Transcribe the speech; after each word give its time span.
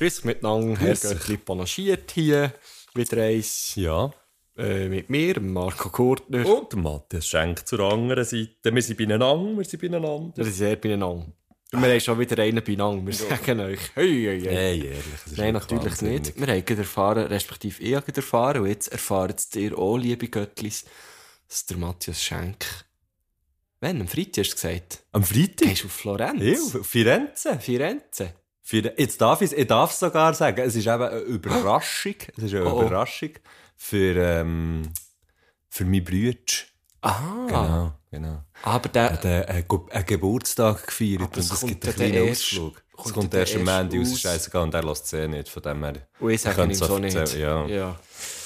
Grüß 0.00 0.24
miteinander, 0.24 0.80
Herr 0.80 0.94
Göttli 0.94 1.36
panaschiert 1.36 2.12
hier. 2.12 2.54
Wieder 2.94 3.22
eins 3.22 3.74
Ja. 3.74 4.10
äh, 4.56 4.88
mit 4.88 5.10
mir, 5.10 5.38
Marco 5.40 5.90
Kurtner. 5.90 6.46
Und 6.46 6.74
Matthias 6.76 7.26
schenkt 7.26 7.68
zur 7.68 7.80
anderen 7.80 8.24
Seite. 8.24 8.74
Wir 8.74 8.80
sind 8.80 8.96
beieinander, 8.96 9.58
wir 9.58 9.64
sind 9.66 9.78
beieinander. 9.78 10.32
Wir 10.34 10.44
sind 10.44 10.54
sehr 10.54 10.76
beieinander. 10.76 11.26
Und 11.72 11.82
wir 11.82 11.90
haben 11.90 12.00
schon 12.00 12.18
wieder 12.18 12.42
einen 12.42 12.64
beieinander. 12.64 13.04
Wir 13.04 13.12
sagen 13.12 13.60
euch, 13.60 13.78
hey, 13.94 14.22
hey, 14.24 14.40
hey. 14.40 14.54
Hey, 14.54 14.86
ehrlich. 14.86 15.36
Nein, 15.36 15.52
natürlich 15.52 16.00
nicht. 16.00 16.34
Wir 16.40 16.46
haben 16.46 16.78
erfahren, 16.78 17.26
respektive 17.26 17.82
ich 17.82 17.94
habe 17.94 18.16
erfahren, 18.16 18.62
und 18.62 18.68
jetzt 18.68 18.88
erfahren 18.88 19.34
es 19.36 19.54
ihr 19.54 19.76
auch, 19.78 19.98
liebe 19.98 20.28
Göttlis, 20.28 20.86
dass 21.46 21.66
der 21.66 21.76
Matthias 21.76 22.22
Schenk, 22.22 22.64
wenn, 23.80 24.00
am 24.00 24.08
Freitag 24.08 24.44
hast 24.46 24.52
du 24.52 24.66
gesagt, 24.68 25.02
Am 25.12 25.22
Freitag? 25.24 25.68
gehst 25.68 25.82
du 25.82 25.88
auf 25.88 25.92
Florenz. 25.92 26.72
Ja, 26.72 26.82
Firenze. 26.82 27.60
Firenze. 27.60 28.34
Für, 28.70 28.94
jetzt 29.00 29.20
darf 29.20 29.40
ich, 29.42 29.66
darf 29.66 29.90
sogar 29.90 30.32
sagen, 30.32 30.60
es 30.60 30.76
ist 30.76 30.86
eben 30.86 31.02
eine 31.02 31.18
Überraschung. 31.22 32.14
Es 32.36 32.44
ist 32.44 32.54
eine 32.54 32.66
Oh, 32.66 32.78
oh. 32.78 32.82
Überraschung 32.82 33.30
für, 33.76 34.14
ähm, 34.16 34.82
für 35.68 35.84
meinen 35.84 36.04
Bruder. 36.04 36.36
Aha. 37.00 37.46
Genau, 37.48 37.92
genau. 38.12 38.44
Aber 38.62 38.84
Er 38.84 38.92
der, 38.92 39.12
hat 39.12 39.24
einen, 39.26 39.44
einen, 39.46 39.66
Ge- 39.68 39.90
einen 39.90 40.06
Geburtstag 40.06 40.86
gefeiert 40.86 41.22
und 41.22 41.36
es 41.36 41.50
es 41.50 41.60
gibt 41.66 41.84
einen 41.84 41.94
kleinen 41.96 42.14
erst- 42.28 42.42
Ausflug. 42.42 42.82
Es 43.04 43.12
kommt 43.12 43.34
erst 43.34 43.56
am 43.56 43.66
Ende 43.66 43.96
ist 44.02 44.20
scheißegal, 44.20 44.62
und 44.62 44.74
er 44.74 44.84
lässt 44.84 45.04
es 45.06 45.12
eh 45.14 45.26
nicht, 45.26 45.48
von 45.48 45.62
dem 45.64 45.82
her. 45.82 46.06
und 46.20 46.30
ich 46.30 46.40
sage 46.40 46.62
ihm 46.62 46.70
es 46.70 46.78
so 46.78 46.98
nicht. 47.00 47.34
ja. 47.36 47.66
ja. 47.66 47.98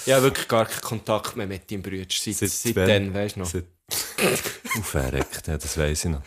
Ich 0.07 0.13
habe 0.15 0.23
wirklich 0.23 0.49
gar 0.49 0.65
keinen 0.65 0.81
Kontakt 0.81 1.37
mehr 1.37 1.47
mit 1.47 1.71
deinem 1.71 1.83
Bruder. 1.83 2.05
Seit, 2.09 2.35
Seit 2.37 2.51
seit, 2.51 2.77
dann, 2.79 3.13
weißt 3.13 3.37
du 3.37 3.41
noch. 3.41 3.47
Seit- 3.47 3.67
Aufgeregt, 4.79 5.47
ja, 5.49 5.59
das 5.59 5.77
weiss 5.77 6.05
ich 6.07 6.11
noch. 6.13 6.23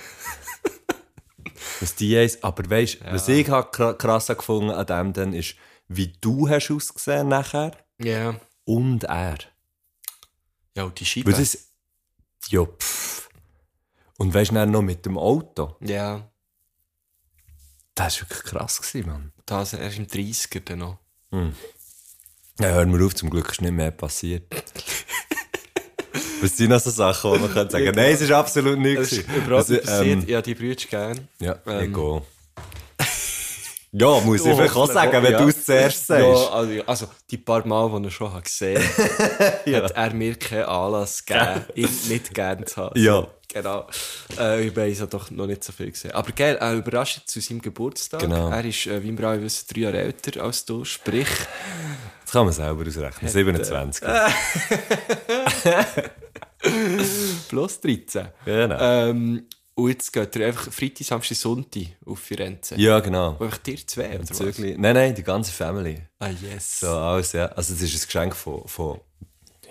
Was 1.80 1.95
die 1.95 2.17
eins, 2.17 2.41
aber 2.44 2.69
weißt 2.69 3.02
du, 3.02 3.05
was 3.11 3.27
ich 3.27 3.47
kra- 3.47 3.94
krass 3.94 4.27
gefunden 4.27 4.72
an 4.72 4.86
dem 4.86 5.13
dann 5.13 5.33
ist, 5.33 5.55
wie 5.88 6.13
du 6.22 6.47
hast 6.50 6.69
ausgesehen 6.72 7.27
nachher 7.30 7.72
Ja. 8.02 8.39
und 8.66 9.03
er. 9.05 9.38
Ja, 10.75 10.83
und 10.83 11.00
die 11.00 11.05
Scheibe. 11.05 11.31
Weil 11.31 11.39
das, 11.39 11.58
ja, 12.50 12.63
pff. 12.66 13.30
Und 14.17 14.33
weißt 14.33 14.52
du 14.52 14.55
dann 14.55 14.72
noch 14.72 14.81
mit 14.81 15.05
dem 15.05 15.17
Auto? 15.17 15.75
Ja, 15.81 16.30
Das 17.95 18.22
war 18.22 18.30
wirklich 18.30 18.44
krass, 18.44 18.81
gewesen, 18.81 19.08
Mann. 19.08 19.33
das 19.45 19.73
erst 19.73 19.97
im 19.97 20.08
30er 20.08 20.59
dann 20.61 20.80
noch. 20.80 20.97
Ja, 22.59 22.67
hör 22.69 22.85
mir 22.85 23.03
auf, 23.05 23.16
zum 23.16 23.30
Glück 23.30 23.50
ist 23.52 23.61
nicht 23.61 23.72
mehr 23.72 23.91
passiert. 23.91 24.44
Was 26.41 26.55
sind 26.57 26.69
noch 26.69 26.80
so 26.80 26.89
Sachen, 26.89 27.31
wo 27.31 27.35
man 27.38 27.53
kann 27.53 27.69
sagen, 27.69 27.91
nein, 27.95 28.13
es 28.13 28.21
ist 28.21 28.31
absolut 28.31 28.77
nichts. 28.77 29.11
Es 29.11 29.17
ist 29.19 29.27
überhaupt 29.27 29.69
nicht 29.69 29.88
Also, 29.89 30.03
ähm, 30.03 30.19
passiert. 30.19 30.30
Ja, 30.30 30.41
die 30.41 30.55
Brüder 30.55 30.85
gern. 30.89 31.27
Ja, 31.39 31.55
Ähm. 31.66 31.79
egal. 31.91 32.21
Ja, 33.94 34.19
muss 34.19 34.45
ich 34.45 34.53
vielleicht 34.53 34.75
auch 34.75 34.91
sagen, 34.91 35.23
wenn 35.23 35.31
ja. 35.31 35.41
du 35.41 35.47
es 35.47 35.66
zuerst 35.66 36.07
sagst. 36.07 36.23
Ja, 36.23 36.49
also, 36.49 36.83
also 36.85 37.07
die 37.31 37.38
paar 37.38 37.66
Mal, 37.66 37.89
die 37.99 38.07
er 38.07 38.11
schon 38.11 38.33
hat 38.33 38.44
gesehen 38.44 38.83
hat, 38.97 39.66
hat 39.66 39.91
er 39.95 40.13
mir 40.13 40.35
keinen 40.35 40.66
Anlass 40.66 41.25
gegeben, 41.25 41.66
ihn 41.73 41.89
nicht 42.09 42.34
gern 42.34 42.67
zu 42.67 42.75
haben. 42.75 43.00
Ja. 43.00 43.28
Genau. 43.47 43.88
Äh, 44.38 44.66
ich 44.67 44.75
habe 44.75 44.89
ja 44.89 45.06
doch 45.06 45.31
noch 45.31 45.47
nicht 45.47 45.63
so 45.63 45.72
viel 45.72 45.89
gesehen. 45.89 46.12
Aber 46.12 46.31
geil, 46.33 46.57
äh, 46.62 46.75
überraschend 46.75 47.29
zu 47.29 47.39
seinem 47.39 47.62
Geburtstag. 47.62 48.19
Genau. 48.19 48.50
Er 48.50 48.66
ist, 48.66 48.85
äh, 48.88 49.01
wie 49.01 49.17
wir 49.17 49.25
alle 49.25 49.41
wissen, 49.41 49.66
drei 49.73 49.79
Jahre 49.81 50.01
älter 50.01 50.44
als 50.44 50.66
du. 50.66 50.83
Sprich, 50.83 51.29
Das 52.27 52.33
kann 52.33 52.43
man 52.43 52.53
selber 52.53 52.85
ausrechnen. 52.85 53.31
27. 53.31 54.05
plus 57.47 57.79
13. 57.79 58.27
Genau. 58.43 58.77
Ähm, 58.79 59.45
und 59.75 59.89
jetzt 59.91 60.11
geht 60.11 60.35
er 60.35 60.47
einfach 60.47 60.69
Freitag, 60.73 61.05
Samstag, 61.05 61.38
Sonntag 61.38 61.83
auf 62.05 62.19
Firenze. 62.19 62.75
ja, 62.75 62.99
genau. 62.99 63.38
Und 63.39 63.43
einfach 63.45 63.59
dir 63.59 63.77
zwei, 63.88 64.09
oder 64.19 64.29
was? 64.29 64.38
Zügli. 64.38 64.75
Nein, 64.77 64.95
nein, 64.95 65.15
die 65.15 65.23
ganze 65.23 65.53
Family. 65.53 66.01
Ah, 66.19 66.27
yes. 66.29 66.81
So, 66.81 66.89
alles, 66.97 67.31
ja. 67.31 67.45
Also, 67.45 67.73
es 67.75 67.81
ist 67.81 67.95
ein 67.95 68.05
Geschenk 68.07 68.35
von, 68.35 68.67
von 68.67 68.99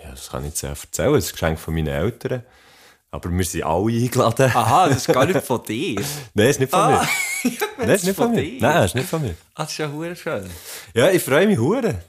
ja, 0.03 0.09
das 0.09 0.27
kann 0.29 0.41
ich 0.43 0.49
jetzt 0.49 0.63
erzählen, 0.63 1.13
es 1.13 1.25
ist 1.25 1.31
ein 1.31 1.33
Geschenk 1.33 1.59
von 1.59 1.75
meinen 1.75 1.87
Eltern. 1.89 2.41
Aber 3.11 3.29
wir 3.31 3.45
sind 3.45 3.63
alle 3.63 3.93
eingeladen. 3.93 4.51
Aha, 4.51 4.87
das 4.89 4.97
ist 4.97 5.07
gar 5.13 5.25
nicht 5.27 5.41
von 5.43 5.61
dir. 5.63 6.01
Nein, 6.33 6.47
ist 6.47 6.59
nicht 6.59 6.71
von 6.71 6.79
Ah, 6.79 7.07
mir. 7.43 7.51
Nein, 7.77 7.89
ist 7.91 8.03
nicht 8.05 8.15
von 8.15 8.31
mir. 8.31 8.41
dir. 8.41 8.61
Nein, 8.61 8.83
ist 8.85 8.95
nicht 8.95 9.07
von 9.09 9.21
mir. 9.21 9.35
Ah, 9.53 9.63
das 9.63 9.71
ist 9.73 9.77
ja 9.77 9.91
hure 9.91 10.15
schön. 10.15 10.49
Ja, 10.95 11.11
ich 11.11 11.21
freue 11.21 11.45
mich 11.47 11.59
hure. 11.59 12.01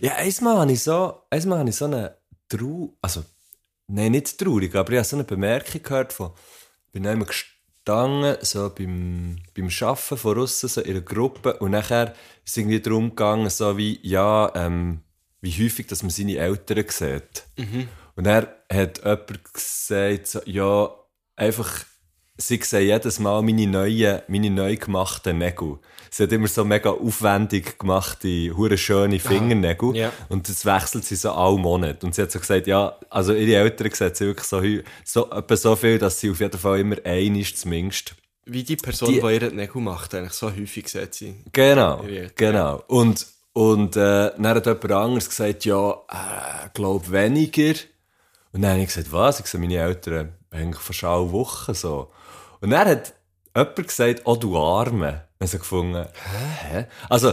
Ja, 0.00 0.16
einmal 0.16 0.58
habe 0.58 0.72
ich 0.72 0.82
so, 0.82 1.22
einmal 1.30 1.58
habe 1.60 1.70
ich 1.70 1.76
so 1.76 1.84
eine 1.86 2.16
Trau, 2.48 2.96
also, 3.00 3.24
nein, 3.86 4.12
nicht 4.12 4.38
traurig, 4.38 4.74
aber 4.74 4.92
ich 4.92 4.98
habe 4.98 5.06
so 5.08 5.16
eine 5.16 5.24
Bemerkung 5.24 5.82
gehört 5.82 6.12
von, 6.12 6.32
bin 6.92 7.06
einmal 7.06 7.28
gestanden, 7.28 8.36
so 8.42 8.70
beim, 8.70 9.38
beim 9.54 9.68
Arbeiten 9.80 10.16
von 10.16 10.38
aussen, 10.38 10.68
so 10.68 10.80
in 10.80 10.90
einer 10.90 11.00
Gruppe, 11.00 11.54
und 11.58 11.70
nachher 11.70 12.12
ist 12.44 12.52
es 12.52 12.56
irgendwie 12.56 12.80
darum 12.80 13.10
gegangen, 13.10 13.50
so 13.50 13.76
wie, 13.76 14.00
ja, 14.02 14.50
ähm, 14.54 15.02
wie 15.40 15.52
häufig, 15.64 15.86
dass 15.86 16.02
man 16.02 16.10
seine 16.10 16.36
Eltern 16.36 16.84
sieht. 16.88 17.44
Und 18.16 18.26
er 18.26 18.56
hat 18.70 18.98
jemand 18.98 19.54
gesagt, 19.54 20.26
so, 20.26 20.40
ja, 20.44 20.90
einfach, 21.36 21.84
sie 22.40 22.60
sehen 22.62 22.86
jedes 22.86 23.18
Mal 23.18 23.42
meine 23.42 23.66
neuen, 23.66 24.20
meine 24.28 24.50
neu 24.50 24.76
gemachten 24.76 25.38
Nägel. 25.38 25.78
Sie 26.12 26.24
hat 26.24 26.32
immer 26.32 26.48
so 26.48 26.64
mega 26.64 26.90
aufwendig 26.90 27.78
gemachte, 27.78 28.50
hure 28.56 28.76
schöne 28.76 29.20
Fingernägel. 29.20 29.94
Ja. 29.94 30.12
Und 30.28 30.48
das 30.48 30.64
wechselt 30.64 31.04
sie 31.04 31.14
so 31.14 31.30
alle 31.30 31.56
Monate. 31.56 32.04
Und 32.04 32.14
sie 32.16 32.22
hat 32.22 32.32
so 32.32 32.40
gesagt, 32.40 32.66
ja, 32.66 32.96
also 33.10 33.32
ihre 33.32 33.60
Eltern 33.60 33.90
sehen 33.92 34.12
sie 34.14 34.26
wirklich 34.26 34.46
so, 34.46 34.60
so, 35.04 35.30
etwa 35.30 35.56
so 35.56 35.76
viel, 35.76 35.98
dass 35.98 36.18
sie 36.18 36.30
auf 36.30 36.40
jeden 36.40 36.58
Fall 36.58 36.80
immer 36.80 36.96
ein 37.04 37.36
ist 37.36 37.58
zumindest. 37.58 38.16
Wie 38.44 38.64
die 38.64 38.74
Person, 38.76 39.10
Die- 39.12 39.20
die, 39.20 39.26
ihre 39.34 39.52
Nägel 39.54 39.80
macht, 39.82 40.12
eigentlich 40.14 40.32
so 40.32 40.50
häufig 40.50 40.88
sieht 40.88 41.14
sie. 41.14 41.34
Genau, 41.52 42.04
genau. 42.34 42.82
Und, 42.88 43.26
und 43.52 43.94
äh, 43.96 44.32
dann 44.36 44.46
hat 44.48 44.66
jemand 44.66 44.90
anderes 44.92 45.28
gesagt, 45.28 45.64
ja, 45.64 45.90
äh, 45.92 46.68
glaub 46.74 47.12
weniger. 47.12 47.74
Und 48.52 48.62
dann 48.62 48.72
habe 48.72 48.80
ich 48.80 48.88
gesagt, 48.88 49.12
was? 49.12 49.38
Ich 49.38 49.46
sehe 49.46 49.60
meine 49.60 49.76
Eltern 49.76 50.32
eigentlich 50.50 50.82
fast 50.82 51.04
alle 51.04 51.30
Wochen 51.30 51.72
so. 51.74 52.10
Und 52.60 52.70
dann 52.70 52.88
hat 52.88 53.14
jemand 53.56 53.76
gesagt, 53.76 54.22
oh 54.24 54.36
du 54.36 54.56
Arme. 54.56 55.24
Und 55.38 55.46
ich 55.46 55.52
habe 55.52 55.60
gefunden, 55.60 56.06
hä? 56.70 56.86
Also, 57.08 57.32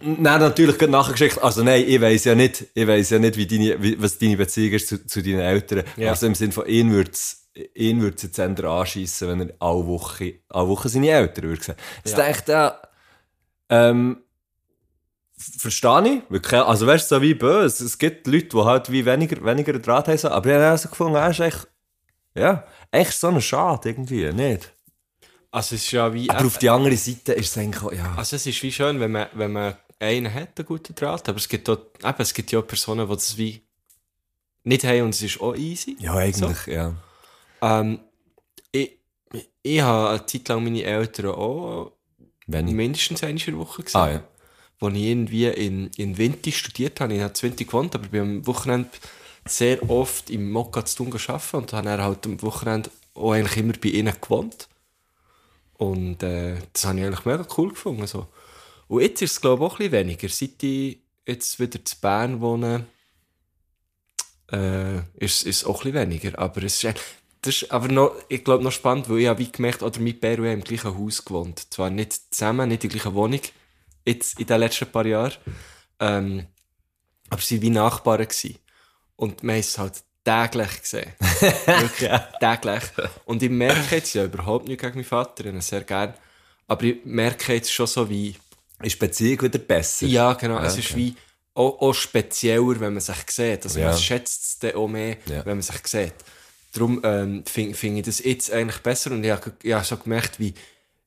dann 0.00 0.40
natürlich 0.40 0.78
gerade 0.78 0.92
nachgeschickt, 0.92 1.42
also 1.42 1.62
nein, 1.62 1.84
ich 1.86 2.00
weiss 2.00 2.24
ja 2.24 2.34
nicht, 2.34 2.66
ich 2.74 2.86
weiss 2.86 3.10
ja 3.10 3.18
nicht, 3.18 3.36
wie 3.36 3.46
deine, 3.46 3.82
wie, 3.82 4.00
was 4.00 4.18
deine 4.18 4.36
Beziehung 4.36 4.74
ist 4.74 4.88
zu, 4.88 5.06
zu 5.06 5.22
deinen 5.22 5.40
Eltern. 5.40 5.84
Ja. 5.96 6.10
Also 6.10 6.26
im 6.26 6.34
Sinne 6.34 6.52
von, 6.52 6.66
ihn 6.66 6.90
würd's, 6.92 7.48
ihn 7.74 8.02
würd's 8.02 8.22
jetzt 8.22 8.38
eher 8.38 8.64
anschiessen, 8.64 9.28
wenn 9.28 9.48
er 9.48 9.54
alle 9.60 9.86
Woche, 9.86 10.40
alle 10.48 10.68
Woche 10.68 10.88
seine 10.88 11.10
Eltern 11.10 11.44
würde 11.44 11.62
sehen. 11.62 11.76
Jetzt 12.04 12.18
Ja. 12.18 12.28
ich, 12.28 12.46
ja, 12.48 12.80
ähm, 13.70 14.18
verstehe 15.36 16.08
ich. 16.08 16.30
Wirklich, 16.30 16.60
also 16.60 16.86
weißt 16.86 17.10
du, 17.10 17.16
so 17.16 17.22
wie 17.22 17.34
böse. 17.34 17.84
Es 17.84 17.98
gibt 17.98 18.26
Leute, 18.26 18.48
die 18.48 18.64
halt 18.64 18.90
wie 18.90 19.06
weniger, 19.06 19.44
weniger 19.44 19.78
Draht 19.78 20.08
haben, 20.08 20.32
aber 20.32 20.48
ich 20.48 20.54
habe 20.54 20.74
auch 20.74 20.78
so 20.78 20.88
gefunden, 20.88 21.14
er 21.14 21.30
ist 21.30 21.40
echt, 21.40 21.68
ja, 22.34 22.64
echt 22.94 23.18
so 23.18 23.28
ein 23.28 23.40
Schade 23.40 23.88
irgendwie, 23.90 24.32
nicht? 24.32 24.72
Also 25.50 25.74
es 25.74 25.84
ist 25.84 25.92
ja 25.92 26.12
wie... 26.12 26.28
Aber 26.30 26.46
auf 26.46 26.58
die 26.58 26.70
andere 26.70 26.96
Seite 26.96 27.32
ist 27.32 27.50
es 27.50 27.58
eigentlich 27.58 27.82
auch, 27.82 27.92
ja. 27.92 28.14
Also 28.16 28.36
es 28.36 28.46
ist 28.46 28.62
wie 28.62 28.72
schön, 28.72 28.98
wenn 29.00 29.12
man, 29.12 29.28
wenn 29.34 29.52
man 29.52 29.76
einen 30.00 30.32
hat, 30.32 30.58
einen 30.58 30.66
guten 30.66 30.94
Draht, 30.94 31.28
aber 31.28 31.38
es 31.38 31.48
gibt, 31.48 31.68
auch, 31.68 31.78
eben, 32.02 32.14
es 32.18 32.34
gibt 32.34 32.50
ja 32.52 32.58
auch 32.58 32.66
Personen, 32.66 33.06
die 33.08 33.14
das 33.14 33.36
wie 33.36 33.62
nicht 34.64 34.84
haben 34.84 35.02
und 35.02 35.14
es 35.14 35.22
ist 35.22 35.40
auch 35.40 35.54
easy. 35.54 35.96
Ja, 36.00 36.14
eigentlich, 36.14 36.66
ja. 36.66 36.94
Ähm, 37.60 38.00
ich, 38.72 38.98
ich 39.62 39.80
habe 39.80 40.10
eine 40.10 40.26
Zeit 40.26 40.48
lang 40.48 40.64
meine 40.64 40.82
Eltern 40.82 41.26
auch 41.26 41.92
Wenn 42.46 42.68
ich. 42.68 42.74
mindestens 42.74 43.20
der 43.20 43.58
Woche 43.58 43.82
gesehen. 43.82 44.00
Ah, 44.00 44.10
ja. 44.10 44.24
Als 44.80 44.94
ich 44.94 45.02
irgendwie 45.02 45.46
in, 45.46 45.90
in 45.96 46.18
Winti 46.18 46.52
studiert 46.52 47.00
habe, 47.00 47.14
ich 47.14 47.20
habe 47.20 47.32
in 47.32 47.42
Winti 47.42 47.64
gewohnt, 47.64 47.94
aber 47.94 48.20
am 48.20 48.46
Wochenende 48.46 48.90
sehr 49.46 49.88
oft 49.90 50.30
im 50.30 50.50
Mokka 50.50 50.84
zu 50.84 50.96
tun 50.96 51.10
gearbeitet 51.10 51.54
und 51.54 51.72
habe 51.72 52.02
halt 52.02 52.26
am 52.26 52.42
Wochenende 52.42 52.90
auch 53.14 53.32
eigentlich 53.32 53.56
immer 53.58 53.74
bei 53.74 53.90
ihnen 53.90 54.14
gewohnt. 54.20 54.68
Und 55.74 56.22
äh, 56.22 56.56
das 56.72 56.84
habe 56.86 56.98
ich 56.98 57.04
eigentlich 57.04 57.24
mega 57.24 57.46
cool 57.56 57.70
gefunden. 57.70 58.06
So. 58.06 58.26
Und 58.88 59.02
jetzt 59.02 59.22
ist 59.22 59.32
es, 59.32 59.40
glaube 59.40 59.64
ich, 59.64 59.70
auch 59.70 59.74
ein 59.74 59.78
bisschen 59.78 59.92
weniger. 59.92 60.28
Seit 60.28 60.62
ich 60.62 60.98
jetzt 61.26 61.58
wieder 61.60 61.84
zu 61.84 61.96
Bern 62.00 62.40
wohne, 62.40 62.86
äh, 64.52 64.98
ist, 65.16 65.42
ist 65.42 65.46
es 65.46 65.64
auch 65.64 65.84
ein 65.84 65.92
bisschen 65.92 66.10
weniger. 66.10 66.38
Aber 66.38 66.62
es 66.62 66.82
ist, 66.82 67.00
das 67.42 67.62
ist 67.62 67.70
aber 67.70 67.88
noch, 67.88 68.14
ich 68.28 68.44
glaube, 68.44 68.64
noch 68.64 68.72
spannend, 68.72 69.08
weil 69.08 69.18
ich 69.18 69.28
habe 69.28 69.40
wie 69.40 69.50
gemerkt, 69.50 69.82
oder 69.82 70.00
mit 70.00 70.20
Peru 70.20 70.44
im 70.44 70.64
gleichen 70.64 70.96
Haus 70.96 71.24
gewohnt. 71.24 71.66
Zwar 71.72 71.90
nicht 71.90 72.34
zusammen, 72.34 72.68
nicht 72.68 72.84
in 72.84 72.90
der 72.90 73.00
gleichen 73.00 73.14
Wohnung, 73.14 73.40
jetzt 74.06 74.38
in 74.40 74.46
den 74.46 74.60
letzten 74.60 74.90
paar 74.90 75.06
Jahren. 75.06 75.34
Ähm, 76.00 76.46
Aber 77.30 77.42
sie 77.42 77.56
waren 77.56 77.62
wie 77.62 77.70
Nachbarn. 77.70 78.22
Gewesen. 78.22 78.58
Und 79.16 79.42
wir 79.42 79.52
haben 79.52 79.60
es 79.60 79.78
halt 79.78 80.02
täglich 80.24 80.80
gesehen. 80.82 81.12
Wirklich 81.20 82.10
täglich. 82.40 82.82
Und 83.26 83.42
ich 83.42 83.50
merke 83.50 83.96
jetzt 83.96 84.14
ja 84.14 84.24
überhaupt 84.24 84.66
nicht 84.68 84.80
gegen 84.80 84.94
meinen 84.94 85.04
Vater, 85.04 85.44
ich 85.46 85.64
sehr 85.64 85.82
gern. 85.82 86.14
Aber 86.66 86.82
ich 86.84 87.04
merke 87.04 87.52
jetzt 87.54 87.72
schon 87.72 87.86
so 87.86 88.08
wie, 88.08 88.34
Ist 88.82 88.94
die 88.94 88.98
Beziehung 89.06 89.42
wieder 89.42 89.58
besser? 89.58 90.06
ja 90.06 90.32
genau, 90.32 90.58
es 90.60 90.72
okay. 90.72 90.80
ist 90.80 90.96
wie 90.96 91.14
auch, 91.54 91.80
auch 91.80 91.92
spezieller, 91.94 92.80
wenn 92.80 92.94
man 92.94 93.00
sich 93.00 93.16
sieht. 93.30 93.64
Also 93.64 93.78
Ja. 93.78 93.90
man 93.90 93.98
schätzt 93.98 94.44
es 94.44 94.58
dann 94.58 94.74
auch 94.74 94.88
mehr, 94.88 95.16
Ja. 95.26 95.44
wenn 95.46 95.56
man 95.58 95.62
sich 95.62 95.86
sieht. 95.86 96.14
Darum 96.72 97.00
ähm, 97.04 97.44
finde 97.46 97.74
find 97.76 97.98
ich 97.98 98.04
das 98.06 98.18
jetzt 98.24 98.50
eigentlich 98.50 98.78
besser 98.82 99.12
und 99.12 99.22
ich 99.22 99.30
habe 99.30 99.52
habe 99.72 99.84
so 99.84 99.96
gemerkt, 99.96 100.40
wie 100.40 100.54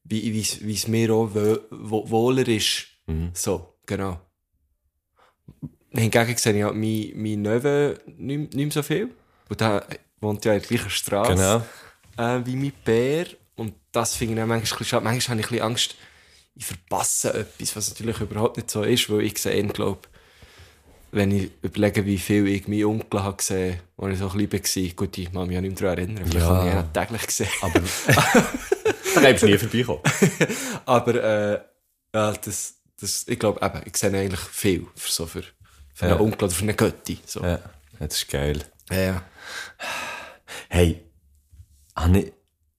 wie 0.06 0.31
wie 0.33 0.74
es- 0.74 0.88
mir 0.88 1.12
auch 1.13 1.30
wo, 1.33 1.57
wo, 1.71 2.09
wohler 2.09 2.48
ist. 2.48 2.86
Mhm. 3.07 3.31
So, 3.33 3.74
genau. 3.86 4.21
Hingegen 5.97 6.38
sehe 6.38 6.55
ich 6.57 6.63
halt 6.63 6.75
mein, 6.75 7.11
mein 7.15 7.41
Neve 7.41 7.99
nicht, 8.17 8.53
nicht 8.53 8.55
mehr 8.55 8.71
so 8.71 8.83
viel. 8.83 9.09
Und 9.49 9.59
der 9.61 9.85
wohnt 10.19 10.45
ja 10.45 10.53
in 10.53 10.59
der 10.59 10.67
gleichen 10.67 10.89
Straße 10.89 11.33
Genau. 11.33 12.35
äh, 12.38 12.45
wie 12.45 12.55
mein 12.55 12.73
Bär. 12.83 13.25
Und 13.55 13.73
das 13.91 14.15
finde 14.15 14.35
ich 14.35 14.41
auch 14.41 14.47
manchmal 14.47 14.83
schade. 14.85 15.03
Manchmal 15.03 15.38
habe 15.38 15.41
ich 15.41 15.47
ein 15.47 15.49
bisschen 15.51 15.65
Angst, 15.65 15.95
ich 16.55 16.65
verpasse 16.65 17.33
etwas, 17.33 17.75
was 17.75 17.89
natürlich 17.89 18.19
überhaupt 18.19 18.57
nicht 18.57 18.69
so 18.71 18.83
ist, 18.83 19.09
weil 19.09 19.21
ich 19.21 19.38
sehe 19.38 19.57
ihn, 19.59 19.69
glaube 19.73 20.01
wenn 21.11 21.31
ich 21.31 21.49
überlege, 21.61 22.05
wie 22.05 22.17
viel 22.17 22.45
ich 22.47 22.67
meinen 22.67 22.83
Onkel 22.83 23.23
habe 23.23 23.38
gesehen 23.38 23.79
habe, 23.97 24.07
als 24.09 24.15
ich 24.15 24.19
so 24.19 24.29
klein 24.29 24.51
war. 24.51 24.95
Gut, 24.95 25.17
ich 25.17 25.31
kann 25.31 25.47
mich 25.47 25.55
ja 25.55 25.61
nicht 25.61 25.81
mehr 25.81 25.95
daran 25.95 25.97
erinnern, 25.97 26.25
vielleicht 26.27 26.45
Ja. 26.45 26.55
habe 26.55 26.67
ich 26.67 26.73
ihn 26.73 26.79
auch 26.79 26.94
täglich 26.94 27.25
gesehen. 27.27 27.49
Aber 27.61 27.79
da 29.15 29.21
kannst 29.21 29.44
du 29.44 29.47
nie 29.47 29.57
vorbeikommen. 29.57 30.01
Aber 30.85 31.15
äh, 31.15 31.59
ja, 32.13 32.33
das, 32.33 32.75
das, 32.99 33.25
ich 33.27 33.39
glaube, 33.39 33.65
eben, 33.65 33.81
ich 33.85 33.95
sehe 33.95 34.11
eigentlich 34.13 34.39
viel 34.41 34.85
für, 34.95 35.11
so 35.11 35.25
für, 35.25 35.44
für 35.97 36.05
Ja. 36.05 36.11
einen 36.11 36.21
Onkel 36.21 36.44
oder 36.45 36.53
für 36.53 36.61
einen 36.61 36.77
Götti. 36.77 37.17
So. 37.25 37.41
Ja, 37.44 37.59
das 37.97 38.17
ist 38.17 38.29
geil. 38.29 38.63
Ja. 38.91 39.23
Hey, 40.69 41.01
ich, 41.95 42.33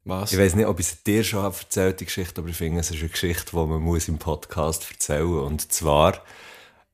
Was? 0.05 0.33
ich 0.33 0.39
weiß 0.39 0.55
nicht, 0.55 0.67
ob 0.67 0.79
ich 0.79 0.87
es 0.87 1.03
dir 1.03 1.25
schon 1.25 1.43
habe 1.43 1.57
erzählt, 1.59 1.99
die 1.99 2.05
Geschichte, 2.05 2.41
aber 2.41 2.49
ich 2.49 2.57
finde, 2.57 2.79
es 2.81 2.91
ist 2.93 3.01
eine 3.01 3.09
Geschichte, 3.09 3.51
die 3.53 3.57
man 3.57 3.81
muss 3.83 4.07
im 4.07 4.19
Podcast 4.19 4.89
erzählen 4.91 5.25
muss. 5.27 5.43
Und 5.45 5.73
zwar 5.73 6.23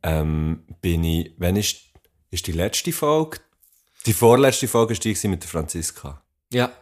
ähm, 0.02 0.64
bin 0.80 1.04
ich, 1.04 1.34
wenn 1.36 1.56
ist, 1.56 1.76
ist 2.30 2.46
die 2.46 2.52
letzte 2.52 2.92
Folge, 2.92 3.38
die 4.06 4.14
vorletzte 4.14 4.66
Folge 4.66 4.94
war 4.94 5.00
die 5.00 5.28
mit 5.28 5.42
der 5.42 5.50
Franziska. 5.50 6.22
ja. 6.52 6.72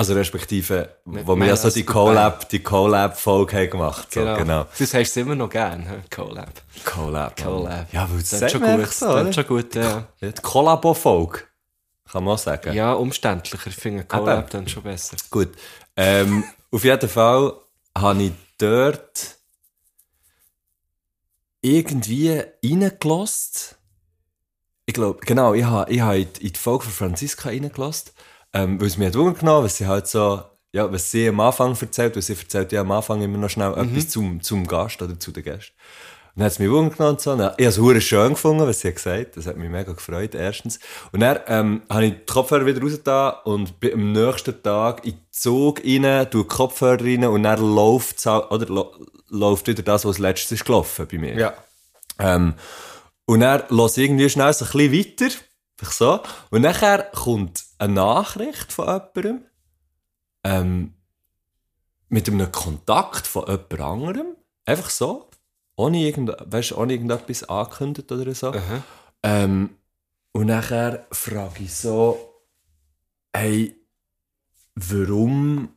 Also 0.00 0.14
respektive, 0.14 0.96
wo 1.04 1.36
wir 1.36 1.44
ja 1.46 1.56
so 1.56 1.68
die. 1.68 1.84
Collab, 1.84 2.48
die 2.48 2.60
Collab-Folge 2.60 3.54
haben 3.58 3.68
gemacht. 3.70 4.10
So, 4.10 4.20
Genau. 4.20 4.36
genau. 4.38 4.66
Das 4.78 4.94
hast 4.94 5.14
du 5.14 5.20
immer 5.20 5.34
noch 5.34 5.50
gern, 5.50 5.82
hä? 5.86 5.96
Collab. 6.10 6.62
Collab. 6.86 7.36
Collab. 7.36 7.92
Ja, 7.92 8.08
weil 8.10 8.20
das 8.20 8.30
Das 8.30 8.40
ist 8.40 8.52
schon 8.52 8.62
gut. 8.62 8.88
so, 8.90 9.12
das 9.12 9.28
ist 9.28 9.34
schon 9.34 9.46
gut, 9.46 9.74
ja. 9.74 10.06
Die 10.22 10.32
Collabo-Folge. 10.32 11.40
Kann 12.10 12.24
man 12.24 12.32
auch 12.32 12.38
sagen. 12.38 12.72
Ja, 12.72 12.94
umständlicher. 12.94 13.66
Ich 13.66 13.76
finde 13.76 14.04
Collab 14.04 14.48
dann 14.48 14.66
schon 14.68 14.84
besser. 14.84 15.18
Gut. 15.28 15.50
Ähm, 15.98 16.44
auf 16.70 16.82
jeden 16.82 17.08
Fall 17.10 17.52
habe 17.94 18.22
ich 18.22 18.32
dort 18.56 19.36
irgendwie 21.60 22.42
reingelost. 22.64 23.76
Ich 24.86 24.94
glaube, 24.94 25.20
genau, 25.26 25.52
ich 25.52 25.64
habe, 25.64 25.92
ich 25.92 26.00
habe 26.00 26.20
in 26.20 26.32
die 26.54 26.58
Folge 26.58 26.84
von 26.84 26.92
Franziska 26.94 27.50
reingelost, 27.50 28.14
ähm, 28.52 28.80
weil 28.80 28.88
es 28.88 28.96
mir 28.96 29.06
hat 29.06 29.14
Wunder 29.14 29.38
genommen, 29.38 29.64
was 29.64 29.76
sie 29.76 29.86
halt 29.86 30.06
so, 30.06 30.42
ja, 30.72 30.90
was 30.92 31.10
sie 31.10 31.28
am 31.28 31.40
Anfang 31.40 31.76
erzählt, 31.80 32.14
weil 32.14 32.22
sie 32.22 32.34
erzählt 32.34 32.72
ja 32.72 32.80
am 32.82 32.92
Anfang 32.92 33.22
immer 33.22 33.38
noch 33.38 33.50
schnell 33.50 33.72
etwas 33.72 34.08
zum, 34.08 34.42
zum 34.42 34.66
Gast 34.66 35.00
oder 35.02 35.18
zu 35.18 35.32
den 35.32 35.44
Gästen. 35.44 35.74
Und 36.34 36.40
dann 36.40 36.44
hat 36.44 36.52
es 36.52 36.58
mich 36.60 36.70
Wunder 36.70 36.94
genommen 36.94 37.14
und 37.14 37.20
so. 37.20 37.32
Und 37.32 37.40
Ich 37.58 37.66
habe 37.78 37.98
es 37.98 38.04
schön 38.04 38.30
gefunden, 38.30 38.64
was 38.64 38.80
sie 38.80 38.88
hat 38.88 38.94
gesagt 38.94 39.18
hat. 39.18 39.36
Das 39.36 39.46
hat 39.46 39.56
mich 39.56 39.68
mega 39.68 39.92
gefreut, 39.92 40.36
erstens. 40.36 40.78
Und 41.10 41.20
dann 41.20 41.40
ähm, 41.48 41.82
habe 41.90 42.06
ich 42.06 42.12
die 42.12 42.32
Kopfhörer 42.32 42.66
wieder 42.66 42.80
rausgetan 42.80 43.34
und 43.44 43.74
am 43.92 44.12
nächsten 44.12 44.62
Tag 44.62 45.04
in 45.04 45.14
den 45.14 45.26
Zug 45.32 45.80
rein, 45.84 46.30
tue 46.30 46.42
die 46.42 46.48
Kopfhörer 46.48 47.00
rein 47.02 47.24
und 47.24 47.42
dann 47.42 47.60
läuft 47.60 48.24
oder 48.26 48.66
lo- 48.66 48.94
läuft 49.28 49.66
wieder 49.66 49.82
das, 49.82 50.04
was 50.04 50.10
als 50.10 50.18
letztes 50.18 50.52
ist 50.52 50.64
gelaufen 50.64 51.08
bei 51.10 51.18
mir. 51.18 51.34
Ja. 51.34 51.54
Ähm, 52.20 52.54
und 53.26 53.40
dann 53.40 53.64
lasse 53.68 54.00
ich 54.00 54.06
irgendwie 54.06 54.30
schnell 54.30 54.52
so 54.52 54.64
ein 54.64 54.70
bisschen 54.70 54.92
weiter. 55.20 55.34
So. 55.82 56.20
Und 56.50 56.62
nachher 56.62 57.10
kommt 57.12 57.64
eine 57.80 57.94
Nachricht 57.94 58.72
von 58.72 58.86
jemandem, 58.86 59.44
ähm, 60.44 60.94
mit 62.08 62.28
einem 62.28 62.52
Kontakt 62.52 63.26
von 63.26 63.46
jemand 63.46 63.80
anderem. 63.80 64.36
Einfach 64.64 64.90
so. 64.90 65.30
Ohne, 65.76 65.98
irgend, 65.98 66.36
weißt, 66.44 66.72
ohne 66.72 66.92
irgendetwas 66.92 67.44
angekündigt 67.44 68.12
oder 68.12 68.34
so. 68.34 68.52
Ähm, 69.22 69.76
und 70.32 70.46
nachher 70.46 71.06
frage 71.10 71.64
ich 71.64 71.74
so, 71.74 72.44
hey, 73.34 73.74
warum, 74.74 75.70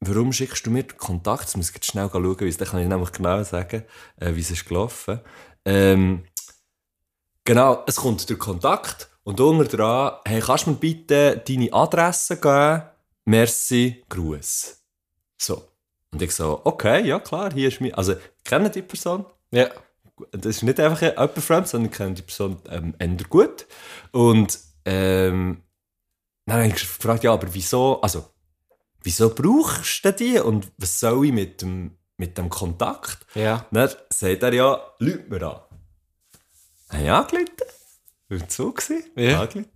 warum 0.00 0.32
schickst 0.32 0.66
du 0.66 0.70
mir 0.70 0.82
den 0.82 0.98
Kontakt? 0.98 1.42
Jetzt 1.42 1.56
muss 1.56 1.68
ich 1.68 1.74
jetzt 1.76 1.86
schnell 1.86 2.08
schauen, 2.10 2.40
weil 2.40 2.52
dann 2.52 2.68
kann 2.68 2.80
ich 2.80 2.88
nämlich 2.88 3.12
genau 3.12 3.42
sagen, 3.44 3.84
äh, 4.16 4.34
wie 4.34 4.40
es 4.40 4.50
ist 4.50 4.66
gelaufen. 4.66 5.20
Ähm, 5.64 6.24
genau, 7.44 7.84
es 7.86 7.96
kommt 7.96 8.28
der 8.28 8.38
Kontakt 8.38 9.13
und 9.24 9.40
unter 9.40 9.64
dran, 9.76 10.12
hey, 10.26 10.40
kannst 10.40 10.66
du 10.66 10.70
mir 10.70 10.76
bitte 10.76 11.42
deine 11.46 11.72
Adresse 11.72 12.36
geben? 12.36 12.82
Merci, 13.24 14.04
Gruß. 14.08 14.76
So. 15.38 15.62
Und 16.12 16.22
ich 16.22 16.32
so, 16.32 16.60
okay, 16.64 17.04
ja 17.06 17.18
klar, 17.18 17.52
hier 17.52 17.68
ist 17.68 17.80
mir, 17.80 17.96
also, 17.98 18.12
ich 18.12 18.44
kenne 18.44 18.70
die 18.70 18.82
Person, 18.82 19.24
Ja. 19.50 19.68
das 20.30 20.46
ist 20.56 20.62
nicht 20.62 20.78
einfach 20.78 21.02
jemand 21.02 21.32
fremd, 21.38 21.66
sondern 21.68 21.90
ich 21.90 21.96
kenne 21.96 22.14
die 22.14 22.22
Person 22.22 22.58
ähm, 22.70 22.94
eher 22.98 23.08
gut. 23.28 23.66
Und 24.12 24.58
ähm, 24.84 25.62
dann 26.46 26.56
habe 26.56 26.68
ich 26.68 26.74
gefragt, 26.74 27.24
ja, 27.24 27.32
aber 27.32 27.52
wieso, 27.52 28.00
also, 28.02 28.26
wieso 29.02 29.34
brauchst 29.34 30.04
du 30.04 30.12
die 30.12 30.38
und 30.38 30.70
was 30.76 31.00
soll 31.00 31.26
ich 31.26 31.32
mit 31.32 31.62
dem, 31.62 31.96
mit 32.16 32.36
dem 32.38 32.48
Kontakt? 32.50 33.26
Ja. 33.34 33.66
Dann 33.72 33.90
sagt 34.10 34.42
er 34.42 34.52
ja, 34.52 34.80
lügt 34.98 35.30
mir 35.30 35.42
an. 35.42 35.60
Habe 36.90 36.98
ich 37.00 37.08
war 37.08 37.83
im 38.28 38.48
Zug, 38.48 38.76
gewesen, 38.78 39.04
Ja. 39.16 39.40
angerufen. 39.42 39.66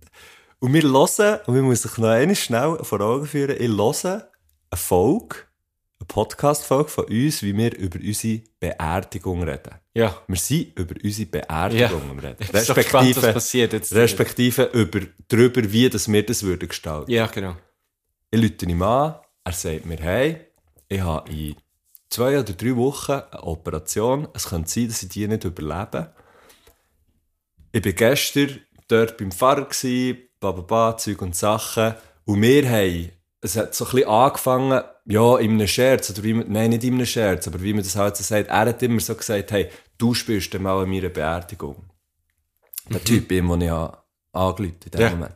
Und 0.59 0.73
wir 0.73 0.81
hören, 0.83 1.39
und 1.45 1.55
wir 1.55 1.61
müssen 1.61 1.87
sich 1.87 1.97
noch 1.97 2.09
einmal 2.09 2.35
schnell 2.35 2.77
vor 2.83 2.99
Augen 3.01 3.25
führen, 3.25 3.55
ich 3.59 3.67
höre 3.69 3.93
eine 4.71 4.77
Folge, 4.77 5.35
eine 5.99 6.07
Podcast-Folge 6.07 6.89
von 6.89 7.05
uns, 7.05 7.41
wie 7.43 7.55
wir 7.55 7.77
über 7.77 7.99
unsere 7.99 8.41
Beerdigung 8.59 9.43
reden. 9.43 9.75
Ja. 9.93 10.21
Wir 10.27 10.35
sind 10.37 10.77
über 10.77 10.95
unsere 11.01 11.29
Beerdigung 11.29 12.09
am 12.09 12.19
reden. 12.19 12.37
So 12.63 12.73
gespannt, 12.73 12.75
was 12.75 13.23
Respektive, 13.23 13.33
passiert 13.33 13.73
jetzt. 13.73 13.93
respektive 13.95 14.63
über, 14.73 14.99
darüber, 15.29 15.71
wie 15.71 15.89
das 15.89 16.11
wir 16.11 16.25
das 16.25 16.43
würden 16.43 16.67
gestalten. 16.67 17.11
Ja, 17.11 17.27
genau. 17.27 17.55
Ich 18.31 18.39
rufe 18.41 18.65
ihn 18.65 18.81
an, 18.81 19.15
er 19.43 19.51
sagt 19.53 19.85
mir, 19.85 19.97
hey, 19.97 20.37
ich 20.87 21.01
habe 21.01 21.29
in 21.31 21.55
zwei 22.09 22.39
oder 22.39 22.53
drei 22.53 22.75
Wochen 22.75 23.11
eine 23.13 23.43
Operation. 23.43 24.27
Es 24.33 24.49
könnte 24.49 24.69
sein, 24.69 24.87
dass 24.89 25.03
ich 25.03 25.09
die 25.09 25.27
nicht 25.27 25.43
überlebe. 25.45 26.13
Ich 27.71 27.85
war 27.85 27.91
gestern 27.91 28.59
dort 28.87 29.17
beim 29.17 29.31
Pfarrer, 29.31 29.67
bababa, 30.39 30.97
Zeug 30.97 31.21
und 31.21 31.35
Sachen. 31.35 31.93
Und 32.25 32.41
wir 32.41 32.69
haben, 32.69 33.11
es 33.41 33.55
hat 33.55 33.75
so 33.75 33.85
ein 33.85 33.91
bisschen 33.91 34.09
angefangen, 34.09 34.81
ja, 35.05 35.37
in 35.37 35.51
einem 35.51 35.67
Scherz, 35.67 36.09
oder 36.11 36.23
wie 36.23 36.33
man, 36.33 36.51
nein, 36.51 36.69
nicht 36.71 36.83
in 36.83 36.95
einem 36.95 37.05
Scherz, 37.05 37.47
aber 37.47 37.61
wie 37.61 37.73
man 37.73 37.83
das 37.83 37.95
halt 37.95 38.15
so 38.17 38.23
sagt, 38.23 38.49
er 38.49 38.59
hat 38.59 38.83
immer 38.83 38.99
so 38.99 39.15
gesagt, 39.15 39.51
hey, 39.51 39.69
du 39.97 40.13
spielst 40.13 40.53
dann 40.53 40.63
mal 40.63 40.81
an 40.83 40.89
meiner 40.89 41.09
Beerdigung. 41.09 41.89
Der 42.89 43.03
Typ, 43.03 43.31
ihm, 43.31 43.49
den 43.49 43.61
ich 43.61 43.71
an- 43.71 43.95
angerufen 44.33 44.75
in 44.85 44.91
dem 44.91 45.01
Ja. 45.01 45.09
Moment. 45.11 45.35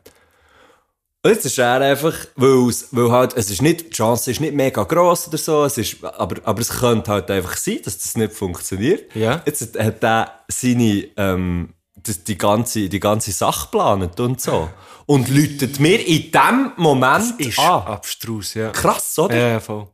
Und 1.26 1.32
jetzt 1.32 1.46
ist 1.46 1.58
er 1.58 1.80
einfach, 1.80 2.14
weil, 2.36 2.50
weil 2.92 3.12
halt, 3.12 3.38
es 3.38 3.50
ist 3.50 3.62
nicht, 3.62 3.86
die 3.86 3.90
Chance 3.92 4.30
ist 4.32 4.42
nicht 4.42 4.54
mega 4.54 4.84
gross 4.84 5.28
oder 5.30 5.38
so, 5.38 5.64
es 5.64 5.78
ist, 5.78 6.04
aber, 6.04 6.36
aber 6.46 6.60
es 6.62 6.70
könnte 6.70 7.12
halt 7.12 7.32
einfach 7.32 7.56
sein, 7.56 7.80
dass 7.84 7.98
das 7.98 8.18
nicht 8.18 8.34
funktioniert. 8.34 9.16
Ja. 9.16 9.42
Jetzt 9.46 9.80
hat 9.80 10.04
er 10.04 10.44
seine, 10.50 11.08
ähm, 11.16 11.74
die 12.08 12.38
ganze, 12.38 12.90
die 12.90 13.00
ganze 13.00 13.32
Sache 13.32 13.66
geplant 13.72 14.20
und 14.20 14.42
so. 14.42 14.70
Und 15.06 15.28
läutet 15.30 15.80
mir 15.80 16.06
in 16.06 16.32
dem 16.32 16.72
Moment 16.78 17.40
Ist 17.40 17.60
an. 17.60 17.84
abstrus, 17.88 18.54
ja. 18.54 18.70
Krass, 18.70 19.18
oder? 19.20 19.36
Ja, 19.36 19.48
ja, 19.50 19.60
voll. 19.60 19.88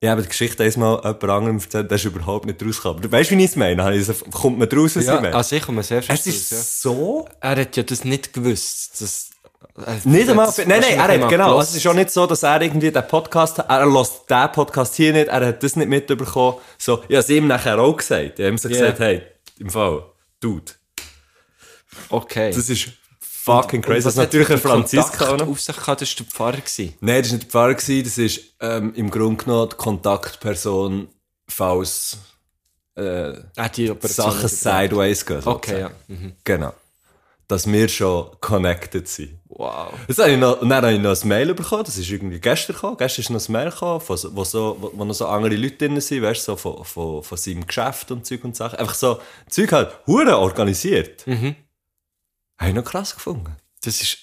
Ich 0.00 0.08
habe 0.08 0.20
die 0.22 0.28
Geschichte 0.28 0.64
einmal 0.64 0.96
jemand 0.96 1.24
anderem 1.24 1.58
erzählt, 1.58 1.88
der 1.90 1.96
ist 1.96 2.04
überhaupt 2.04 2.44
nicht 2.46 2.60
rausgekommen. 2.64 3.12
Weißt 3.12 3.30
du, 3.30 3.36
wie 3.36 3.44
ich 3.44 3.50
es 3.50 3.56
meine? 3.56 3.84
Habe 3.84 3.94
ich 3.96 4.04
so- 4.04 4.14
Kommt 4.32 4.58
man 4.58 4.68
draus, 4.68 4.96
was 4.96 5.04
Ja, 5.06 5.14
ich 5.16 5.20
meine? 5.22 5.34
also 5.36 5.54
ich 5.54 5.62
komme 5.62 5.82
sehr 5.84 6.02
es 6.08 6.26
ist 6.26 6.50
raus, 6.52 6.58
ja. 6.84 6.90
so 6.90 7.28
Er 7.40 7.56
hat 7.60 7.76
ja 7.76 7.82
das 7.84 8.04
nicht 8.04 8.32
gewusst. 8.32 9.00
Das, 9.00 9.30
er 9.76 9.94
hat 9.96 10.04
Nicht 10.06 10.28
einmal, 10.28 10.46
das 10.46 10.58
nein, 10.58 10.80
nein, 10.80 10.82
er 10.98 11.02
hat, 11.22 11.28
genau, 11.30 11.50
gehört. 11.50 11.62
es 11.68 11.76
ist 11.76 11.86
auch 11.86 11.94
nicht 11.94 12.10
so, 12.10 12.26
dass 12.26 12.42
er 12.42 12.60
irgendwie 12.62 12.90
den 12.90 13.06
Podcast, 13.06 13.58
er 13.60 13.86
lässt 13.86 14.28
den 14.28 14.50
Podcast 14.52 14.96
hier 14.96 15.12
nicht, 15.12 15.28
er 15.28 15.46
hat 15.46 15.62
das 15.62 15.76
nicht 15.76 15.88
mitbekommen. 15.88 16.56
So, 16.78 16.94
ich 16.94 17.02
habe 17.04 17.14
es 17.18 17.28
ihm 17.30 17.46
nachher 17.46 17.78
auch 17.78 17.96
gesagt. 17.96 18.40
Ich 18.40 18.44
habe 18.44 18.48
ihm 18.48 18.58
so 18.58 18.68
gesagt, 18.68 18.98
hey, 18.98 19.22
im 19.60 19.70
Fall, 19.70 20.02
Dude, 20.42 20.72
Okay. 22.10 22.52
das 22.52 22.68
ist 22.68 22.88
fucking 23.20 23.80
crazy. 23.82 23.96
Und 23.98 24.04
Das 24.06 24.12
ist 24.14 24.16
natürlich 24.18 24.50
ein 24.50 24.58
Franziska 24.58 25.26
Kontakt 25.26 25.48
auf 25.50 25.60
sich 25.60 25.76
gehabt, 25.76 26.00
das 26.02 26.10
war 26.10 26.16
der 26.24 26.26
Pfarrer. 26.32 26.56
gewesen. 26.58 26.94
Nein, 27.00 27.22
das 27.22 27.30
war 27.30 27.34
nicht 27.36 27.42
der 27.44 27.50
Pfarrer, 27.50 27.74
gewesen, 27.74 28.04
das 28.04 28.18
ist 28.18 28.40
ähm, 28.60 28.94
im 28.94 29.10
Grunde 29.10 29.44
genommen 29.44 29.68
die 29.70 29.76
Kontaktperson, 29.76 31.08
falls 31.48 32.18
äh, 32.94 33.32
Ah, 33.56 33.68
die 33.68 33.90
Operation 33.90 34.32
Sachen 34.32 34.48
sideways 34.48 35.24
gehen. 35.26 35.42
Okay, 35.44 35.80
ja. 35.80 35.90
Mhm. 36.08 36.34
Genau. 36.44 36.74
Dass 37.48 37.66
wir 37.70 37.88
schon 37.88 38.30
connected 38.40 39.08
sind. 39.08 39.38
Wow. 39.54 39.92
Jetzt 40.08 40.18
habe 40.18 40.30
ich 40.30 40.38
noch, 40.38 40.62
und 40.62 40.70
dann 40.70 40.82
habe 40.82 40.94
ich 40.94 41.00
noch 41.00 41.20
ein 41.20 41.28
Mail 41.28 41.52
bekommen, 41.54 41.84
das 41.84 41.98
ist 41.98 42.10
irgendwie 42.10 42.40
gestern 42.40 42.74
gekommen. 42.74 42.96
Gestern 42.96 43.20
ist 43.22 43.30
noch 43.30 43.48
ein 43.48 43.52
Mail 43.52 43.70
gekommen, 43.70 44.02
wo, 44.06 44.44
so, 44.44 44.76
wo, 44.80 44.90
wo 44.94 45.04
noch 45.04 45.14
so 45.14 45.26
andere 45.26 45.54
Leute 45.54 45.76
drin 45.76 46.00
sind, 46.00 46.22
weißt 46.22 46.44
so 46.44 46.56
von, 46.56 46.82
von, 46.84 47.22
von 47.22 47.38
seinem 47.38 47.66
Geschäft 47.66 48.10
und 48.10 48.24
Zeug 48.24 48.44
und 48.44 48.56
Sachen. 48.56 48.78
Einfach 48.78 48.94
so, 48.94 49.20
Zeug 49.50 49.70
halt, 49.72 49.92
hure 50.06 50.38
organisiert. 50.38 51.26
Mhm. 51.26 51.54
Habe 52.58 52.70
ich 52.70 52.74
noch 52.74 52.84
krass 52.84 53.14
gefunden. 53.14 53.54
Das 53.84 54.00
ist. 54.00 54.18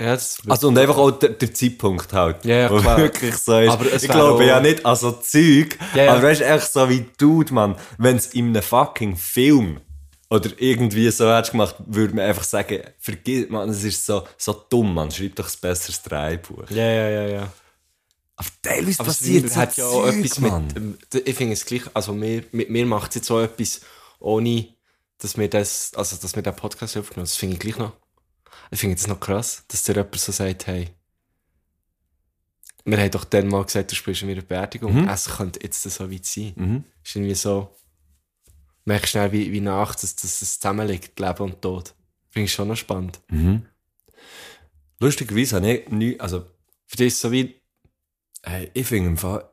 Ja, 0.00 0.14
das 0.14 0.38
Also, 0.48 0.68
und 0.68 0.78
einfach 0.78 0.96
auch 0.96 1.10
der, 1.10 1.30
der 1.30 1.52
Zeitpunkt 1.52 2.12
halt. 2.12 2.44
Ja, 2.44 2.56
ja, 2.56 2.68
klar. 2.68 2.98
wirklich 2.98 3.36
so 3.36 3.58
ist. 3.58 3.70
Aber 3.70 3.92
ich 3.92 4.02
glaube 4.08 4.44
ja 4.46 4.60
nicht 4.60 4.86
an 4.86 4.94
so 4.96 5.10
Zeug, 5.10 5.76
Ja, 5.94 6.04
ja. 6.04 6.12
aber 6.12 6.22
weißt 6.22 6.40
du, 6.40 6.46
echt 6.46 6.72
so 6.72 6.88
wie 6.88 7.04
Dude, 7.18 7.52
Mann, 7.52 7.74
wenn 7.98 8.16
es 8.16 8.28
in 8.28 8.46
einem 8.50 8.62
fucking 8.62 9.16
Film 9.16 9.80
oder 10.30 10.50
irgendwie 10.58 11.10
so 11.10 11.32
hättest 11.32 11.52
gemacht, 11.52 11.76
würde 11.86 12.14
man 12.14 12.26
einfach 12.26 12.44
sagen, 12.44 12.82
vergiss, 12.98 13.48
man, 13.48 13.68
es 13.70 13.82
ist 13.84 14.04
so, 14.04 14.26
so 14.36 14.52
dumm, 14.68 14.94
man, 14.94 15.10
schreib 15.10 15.36
doch 15.36 15.48
ein 15.48 15.60
besseres 15.60 16.02
Drehbuch. 16.02 16.70
ja, 16.70 16.84
ja, 16.84 17.08
ja, 17.08 17.26
ja. 17.28 17.52
Aber 18.36 18.48
teilweise 18.62 19.00
Aber 19.00 19.08
passiert 19.08 19.46
es 19.46 19.54
so 19.54 19.60
hat 19.60 19.76
ja 19.76 19.86
auch 19.86 20.04
Zeug, 20.04 20.24
etwas 20.24 20.38
Mann. 20.38 20.96
mit. 21.12 21.28
Ich 21.28 21.34
finde 21.34 21.54
es 21.54 21.66
gleich. 21.66 21.82
Also, 21.92 22.12
mir, 22.12 22.44
mit 22.52 22.70
mir 22.70 22.86
macht 22.86 23.10
es 23.10 23.16
jetzt 23.16 23.30
auch 23.32 23.40
etwas, 23.40 23.80
ohne 24.20 24.68
dass 25.18 25.36
wir 25.36 25.50
das. 25.50 25.92
Also, 25.96 26.16
dass 26.16 26.36
wir 26.36 26.42
den 26.44 26.54
Podcast 26.54 26.96
aufgenommen. 26.96 27.24
Das 27.24 27.34
finde 27.34 27.54
ich 27.54 27.60
gleich 27.60 27.78
noch. 27.78 27.94
Ich 28.70 28.78
finde 28.78 28.94
es 28.94 29.08
noch 29.08 29.18
krass, 29.18 29.64
dass 29.66 29.82
dir 29.82 29.96
jemand 29.96 30.14
so 30.20 30.30
sagt, 30.30 30.68
hey. 30.68 30.88
Wir 32.84 32.98
haben 32.98 33.10
doch 33.10 33.24
dann 33.24 33.48
mal 33.48 33.64
gesagt, 33.64 33.90
du 33.90 33.96
spielst 33.96 34.22
in 34.22 34.28
meiner 34.28 34.42
Beerdigung. 34.42 35.02
Mhm. 35.02 35.08
Es 35.08 35.24
könnte 35.36 35.58
jetzt 35.62 35.82
so 35.82 36.10
weit 36.10 36.24
sein. 36.24 36.52
Mhm. 36.54 36.84
ist 37.04 37.16
irgendwie 37.16 37.34
so. 37.34 37.74
Merkst 38.84 39.10
schnell, 39.10 39.32
wie, 39.32 39.52
wie 39.52 39.60
nach 39.60 39.94
dass, 39.94 40.16
dass 40.16 40.42
es 40.42 40.58
zusammenliegt, 40.58 41.18
Leben 41.20 41.42
und 41.42 41.60
Tod. 41.62 41.94
Finde 42.30 42.44
ich 42.46 42.52
schon 42.52 42.68
noch 42.68 42.76
spannend. 42.76 43.20
Mhm. 43.28 43.66
Lustigerweise 45.00 45.56
habe 45.56 45.70
ich 45.70 45.88
nie, 45.88 46.18
also, 46.18 46.44
Für 46.86 46.96
dich 46.96 47.08
ist 47.08 47.14
es 47.14 47.20
so 47.20 47.30
wie. 47.32 47.60
Hey, 48.42 48.70
ich 48.72 48.86
finde 48.86 49.10
im 49.10 49.16
Fall, 49.18 49.48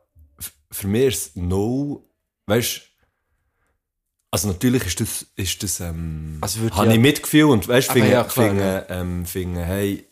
für 0.70 0.86
mich 0.88 1.04
ist 1.06 1.26
es 1.28 1.36
no, 1.36 2.04
weißt 2.46 2.82
also 4.30 4.48
natürlich 4.48 4.84
ist 4.84 5.00
das, 5.00 5.26
ist 5.36 5.62
das, 5.62 5.80
ähm, 5.80 6.38
Also 6.40 6.60
habe 6.70 6.86
ja- 6.88 6.92
ich 6.92 7.00
Mitgefühl 7.00 7.44
und 7.44 7.66
weißt, 7.68 7.90
finde, 7.92 8.10
ja, 8.10 8.24
finde, 8.24 8.86
ähm, 8.90 9.24
finde, 9.24 9.64
hey, 9.64 10.06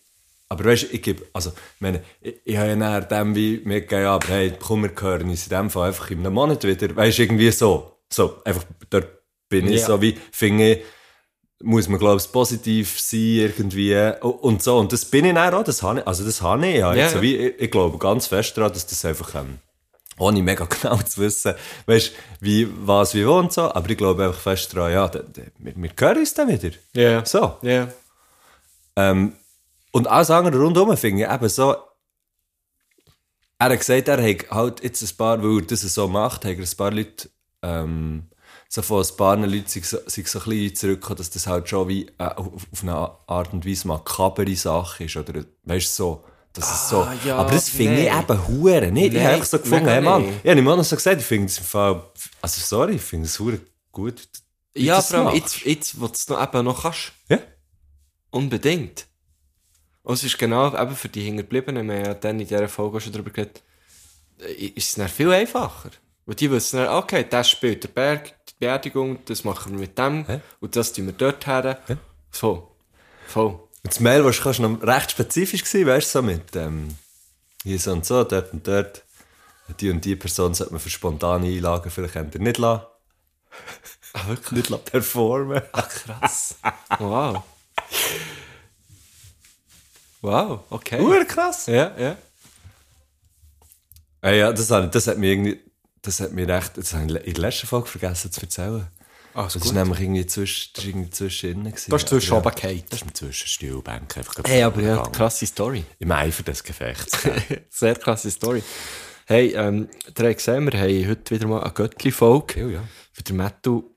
aber 0.48 0.64
weißt, 0.64 0.92
ich 0.92 1.02
gebe, 1.02 1.26
also, 1.32 1.50
ich 1.50 1.80
meine, 1.80 2.02
ich, 2.20 2.34
ich 2.44 2.56
habe 2.56 2.68
ja 2.68 2.76
nachher 2.76 3.02
dem 3.02 3.34
wie 3.34 3.60
mitgegeben, 3.64 4.06
aber 4.06 4.28
hey, 4.28 4.54
komm, 4.58 4.82
wir 4.84 4.92
hören 4.98 5.28
uns 5.28 5.44
in 5.44 5.50
dem 5.50 5.68
Fall 5.68 5.88
einfach 5.88 6.10
in 6.10 6.20
einem 6.20 6.32
Monat 6.34 6.64
wieder, 6.64 6.94
weißt, 6.94 7.18
irgendwie 7.18 7.50
so, 7.50 7.93
so, 8.12 8.40
einfach, 8.44 8.64
dort 8.90 9.08
bin 9.48 9.66
ich 9.68 9.80
Ja. 9.80 9.86
so 9.86 10.02
wie, 10.02 10.18
finde 10.32 10.82
muss 11.62 11.88
man, 11.88 11.98
glaube 11.98 12.20
ich, 12.20 12.30
positiv 12.30 13.00
sein, 13.00 13.18
irgendwie, 13.20 13.94
und 14.20 14.62
so, 14.62 14.78
und 14.78 14.92
das 14.92 15.04
bin 15.04 15.24
ich 15.24 15.34
dann 15.34 15.54
auch, 15.54 15.64
das 15.64 15.82
habe 15.82 16.00
ich, 16.00 16.06
also 16.06 16.24
das 16.24 16.42
habe 16.42 16.66
ich, 16.66 16.76
ja, 16.76 16.94
jetzt 16.94 17.14
so 17.14 17.22
wie, 17.22 17.36
ich, 17.36 17.60
ich 17.60 17.70
glaube 17.70 17.96
ganz 17.98 18.26
fest 18.26 18.56
daran, 18.56 18.72
dass 18.72 18.86
das 18.86 19.04
einfach, 19.04 19.34
ähm, 19.34 19.58
ohne 20.18 20.42
mega 20.42 20.64
genau 20.82 20.96
zu 20.98 21.22
wissen, 21.22 21.54
weißt, 21.86 22.12
wie, 22.40 22.68
was, 22.86 23.14
wie, 23.14 23.26
wo 23.26 23.38
und 23.38 23.52
so, 23.52 23.62
aber 23.72 23.88
ich 23.88 23.96
glaube 23.96 24.24
einfach 24.24 24.40
fest 24.40 24.74
daran, 24.76 24.92
ja, 24.92 25.08
da, 25.08 25.20
da, 25.20 25.42
wir, 25.58 25.72
wir 25.76 25.90
hören 25.98 26.18
uns 26.18 26.34
dann 26.34 26.48
wieder. 26.48 26.76
Ja. 26.92 27.24
So. 27.24 27.56
Ja. 27.62 27.88
Ähm, 28.96 29.34
und 29.92 30.06
alles 30.08 30.30
andere 30.30 30.60
rundherum 30.60 30.96
finde 30.96 31.24
ich 31.24 31.30
eben 31.30 31.48
so, 31.48 31.76
er 33.58 33.70
hat 33.70 33.78
gesagt, 33.78 34.08
er 34.08 34.22
hat 34.22 34.50
halt 34.50 34.82
jetzt 34.82 35.02
ein 35.02 35.16
paar, 35.16 35.42
weil 35.42 35.60
er 35.60 35.66
das 35.66 35.80
so 35.80 36.08
macht, 36.08 36.44
hat 36.44 36.52
er 36.52 36.58
ein 36.58 36.76
paar 36.76 36.90
Leute, 36.90 37.30
ähm, 37.64 38.24
so 38.68 38.82
von 38.82 39.04
ein 39.04 39.16
paar 39.16 39.36
Leuten 39.36 39.66
sich 39.68 39.86
sich 39.86 40.28
so 40.28 40.40
ein 40.40 40.44
bisschen 40.44 40.74
zurückgekommen, 40.76 41.18
dass 41.18 41.30
das 41.30 41.46
halt 41.46 41.68
schon 41.68 41.88
wie 41.88 42.06
äh, 42.18 42.24
auf, 42.24 42.66
eine 42.82 42.94
Art 43.26 43.52
und 43.52 43.66
Weise 43.66 43.88
makabere 43.88 44.54
Sache 44.56 45.04
ist, 45.04 45.16
oder, 45.16 45.44
weißt 45.64 45.86
du, 45.98 46.02
so, 46.02 46.24
dass 46.52 46.70
es 46.72 46.88
so, 46.90 46.98
Ah, 47.02 47.14
ja, 47.24 47.36
aber 47.36 47.50
das 47.52 47.68
finde 47.68 48.02
ich 48.02 48.10
nein. 48.10 48.22
eben 48.22 48.46
hure 48.48 48.90
nicht, 48.92 49.12
ich 49.14 49.22
Nein, 49.22 49.34
habe 49.34 49.44
so 49.44 49.58
gefunden, 49.58 49.88
hey 49.88 50.00
Mann, 50.00 50.24
ich 50.42 50.50
habe 50.50 50.60
auch 50.60 50.76
noch 50.76 50.84
so 50.84 50.96
gesagt, 50.96 51.20
ich 51.20 51.26
finde 51.26 51.46
es 51.46 51.58
im 51.58 51.64
Fall, 51.64 52.02
also 52.42 52.60
sorry, 52.60 52.94
ich 52.96 53.02
finde 53.02 53.26
es 53.26 53.38
hure 53.40 53.60
gut, 53.92 54.28
Ja, 54.76 54.96
das 54.96 55.10
vor 55.10 55.18
allem 55.20 55.34
jetzt, 55.36 55.60
jetzt, 55.64 56.00
wo 56.00 56.06
du 56.06 56.12
es 56.12 56.28
noch, 56.28 56.42
eben 56.42 56.64
noch 56.64 56.82
kannst. 56.82 57.12
Ja. 57.28 57.38
Unbedingt. 58.30 59.06
Und 60.02 60.14
es 60.14 60.24
ist 60.24 60.36
genau 60.38 60.76
eben 60.76 60.96
für 60.96 61.08
die 61.08 61.22
Hinterbliebenen, 61.22 61.88
wir 61.88 61.96
haben 61.96 62.04
ja 62.06 62.14
dann 62.14 62.40
in 62.40 62.46
dieser 62.46 62.68
Folge 62.68 63.00
schon 63.00 63.12
darüber 63.12 63.30
geredet, 63.30 63.62
äh, 64.40 64.52
ist 64.52 64.88
es 64.90 64.94
dann 64.96 65.08
viel 65.08 65.32
einfacher. 65.32 65.90
Weil 66.26 66.34
die 66.36 66.50
wissen 66.50 66.78
dann, 66.78 66.88
okay, 66.96 67.26
das 67.28 67.50
spielt 67.50 67.84
der 67.84 67.88
Berg, 67.88 68.34
die 68.48 68.54
Beerdigung, 68.60 69.24
das 69.26 69.44
machen 69.44 69.72
wir 69.72 69.80
mit 69.80 69.98
dem 69.98 70.24
Ja. 70.28 70.40
und 70.60 70.74
das 70.76 70.92
tun 70.92 71.06
wir 71.06 71.12
dort 71.12 71.46
her. 71.46 71.78
So. 72.30 72.74
Voll. 73.26 73.50
Und 73.82 73.92
das 73.92 74.00
Mail, 74.00 74.24
was 74.24 74.36
du 74.38 74.42
kannst, 74.42 74.60
noch 74.60 74.82
recht 74.82 75.10
spezifisch 75.10 75.62
gewesen, 75.64 75.86
weißt 75.86 76.14
du, 76.14 76.18
so 76.18 76.22
mit 76.22 76.56
ähm, 76.56 76.94
hier 77.62 77.78
so 77.78 77.92
und 77.92 78.06
so, 78.06 78.24
dort 78.24 78.52
und 78.52 78.66
dort. 78.66 79.02
Die 79.80 79.88
und 79.90 80.04
die 80.04 80.16
Person 80.16 80.52
sollte 80.54 80.72
man 80.74 80.80
für 80.80 80.90
spontane 80.90 81.46
Einlagen 81.46 81.90
vielleicht 81.90 82.16
eher 82.16 82.24
nicht 82.24 82.58
lassen. 82.58 82.84
Ah, 84.12 84.26
wirklich? 84.28 84.52
Nicht 84.52 84.68
lassen 84.70 84.84
performen. 84.84 85.62
Krass. 85.72 86.56
Wow. 86.98 87.42
Wow, 90.22 90.60
okay. 90.70 91.00
Ur 91.00 91.24
krass. 91.24 91.66
Ja, 91.66 91.92
ja. 91.98 92.16
Ja, 94.22 94.30
ja, 94.30 94.52
das, 94.52 94.70
hat- 94.70 94.94
das 94.94 95.06
hat 95.06 95.18
mir 95.18 95.32
irgendwie, 95.32 95.60
das 96.04 96.20
hat 96.20 96.32
mir 96.32 96.46
recht, 96.46 96.76
das 96.76 96.92
habe 96.92 97.06
ich 97.06 97.26
in 97.26 97.34
der 97.34 97.42
letzten 97.42 97.66
Folge 97.66 97.88
vergessen 97.88 98.30
zu 98.30 98.40
erzählen. 98.42 98.86
Ah, 99.34 99.44
Das 99.44 99.56
ist 99.56 99.72
nämlich 99.72 100.00
irgendwie 100.00 100.26
zwischen, 100.26 100.70
das 100.74 100.84
ist 100.84 100.88
irgendwie 100.88 101.10
zwischen 101.10 101.50
innen 101.50 101.64
gewesen. 101.64 101.90
Du 101.90 101.96
hast 101.96 102.08
zwischen 102.08 102.30
ja. 102.30 102.34
runtergefallen. 102.34 102.84
Das 102.88 103.02
ist 103.02 103.16
zwischen 103.16 103.48
Stuhlbänken 103.48 104.18
einfach 104.18 104.44
Hey, 104.46 104.62
aber 104.62 104.80
ja, 104.80 105.02
krasse 105.08 105.44
Story. 105.46 105.84
Im 105.98 106.12
Eifer 106.12 106.44
des 106.44 106.62
Gefechts. 106.62 107.18
Sehr 107.70 107.96
krasse 107.96 108.30
Story. 108.30 108.62
Hey, 109.26 109.54
ähm, 109.54 109.88
ihr 110.06 110.26
habt 110.26 110.36
gesehen, 110.36 110.70
wir 110.70 110.78
haben 110.78 111.08
heute 111.08 111.34
wieder 111.34 111.48
mal 111.48 111.62
eine 111.62 111.72
Göttli-Folge. 111.72 112.60
Ja, 112.60 112.66
ja. 112.68 112.84
Für 113.12 113.22
den 113.24 113.36
Mattu 113.36 113.90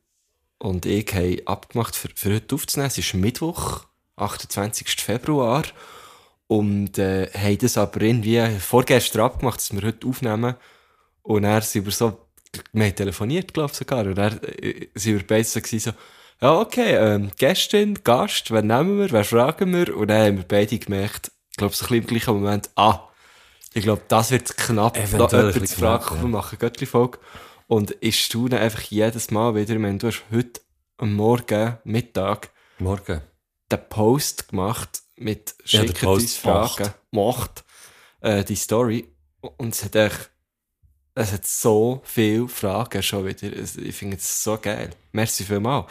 und 0.58 0.86
ich 0.88 1.14
haben 1.14 1.46
abgemacht, 1.46 1.96
für, 1.96 2.10
für 2.16 2.34
heute 2.34 2.56
aufzunehmen. 2.56 2.88
Es 2.88 2.98
ist 2.98 3.14
Mittwoch, 3.14 3.86
28. 4.16 4.90
Februar. 4.90 5.64
Und 6.48 6.98
äh, 6.98 7.30
haben 7.34 7.58
das 7.60 7.78
aber 7.78 8.02
irgendwie 8.02 8.42
vorgestern 8.60 9.22
abgemacht, 9.22 9.60
dass 9.60 9.74
wir 9.74 9.82
heute 9.82 10.08
aufnehmen. 10.08 10.56
Und 11.28 11.44
er 11.44 11.62
sind 11.62 11.84
wir 11.84 11.92
so, 11.92 12.30
wir 12.72 12.86
haben 12.86 12.96
telefoniert, 12.96 13.54
glaube 13.54 13.72
ich 13.72 13.78
sogar. 13.78 14.06
Und 14.06 14.18
er 14.18 14.42
äh, 14.64 14.88
sind 14.96 15.18
wir 15.18 15.28
beide 15.28 15.44
so, 15.44 15.60
so 15.60 15.92
ja, 16.40 16.58
okay, 16.58 16.96
ähm, 16.96 17.32
Gästin, 17.38 18.00
Gast, 18.02 18.50
wen 18.52 18.68
nehmen 18.68 18.98
wir, 18.98 19.12
wen 19.12 19.24
fragen 19.26 19.74
wir? 19.74 19.98
Und 19.98 20.08
dann 20.08 20.26
haben 20.26 20.38
wir 20.38 20.46
beide 20.48 20.80
gemerkt, 20.80 21.32
ich 21.52 21.58
glaube, 21.58 21.76
so 21.76 21.84
ein 21.84 21.90
bisschen 21.90 22.04
im 22.04 22.08
gleichen 22.08 22.34
Moment, 22.34 22.70
ah, 22.76 23.10
ich 23.74 23.84
glaube, 23.84 24.04
das 24.08 24.32
wird 24.32 24.56
knapp, 24.56 24.94
da 24.94 25.02
Eventuell 25.02 25.48
ein 25.48 25.48
jemanden 25.48 25.68
zu 25.68 25.76
fragen, 25.76 26.06
knapp, 26.06 26.18
ja. 26.18 26.22
wir 26.22 26.30
machen 26.30 26.60
Göttli-Folge. 26.60 27.20
Und 27.68 27.98
ich 28.00 28.24
staune 28.24 28.60
einfach 28.60 28.84
jedes 28.84 29.30
Mal 29.30 29.54
wieder, 29.56 29.74
ich 29.74 29.80
meine, 29.80 29.98
du 29.98 30.08
hast 30.08 30.24
heute 30.32 30.62
am 30.96 31.14
Morgen, 31.14 31.78
Mittag, 31.84 32.52
Morgen. 32.80 33.22
den 33.70 33.90
Post 33.90 34.48
gemacht 34.48 35.02
mit 35.18 35.56
Ja, 35.66 35.82
«Schickt 35.82 36.00
Post 36.00 36.22
uns 36.22 36.38
Fragen», 36.38 36.94
macht 37.12 37.66
äh, 38.22 38.46
die 38.46 38.56
Story. 38.56 39.14
Und 39.42 39.74
es 39.74 39.84
hat 39.84 39.96
echt, 39.98 40.32
es 41.18 41.32
hat 41.34 41.46
so 41.46 42.02
viele 42.04 42.48
Fragen 42.48 43.02
schon 43.02 43.26
wieder. 43.26 43.48
Ich 43.52 43.96
finde 43.96 44.18
es 44.18 44.44
so 44.44 44.58
geil. 44.62 44.92
Merci 45.12 45.44
vielmals. 45.44 45.86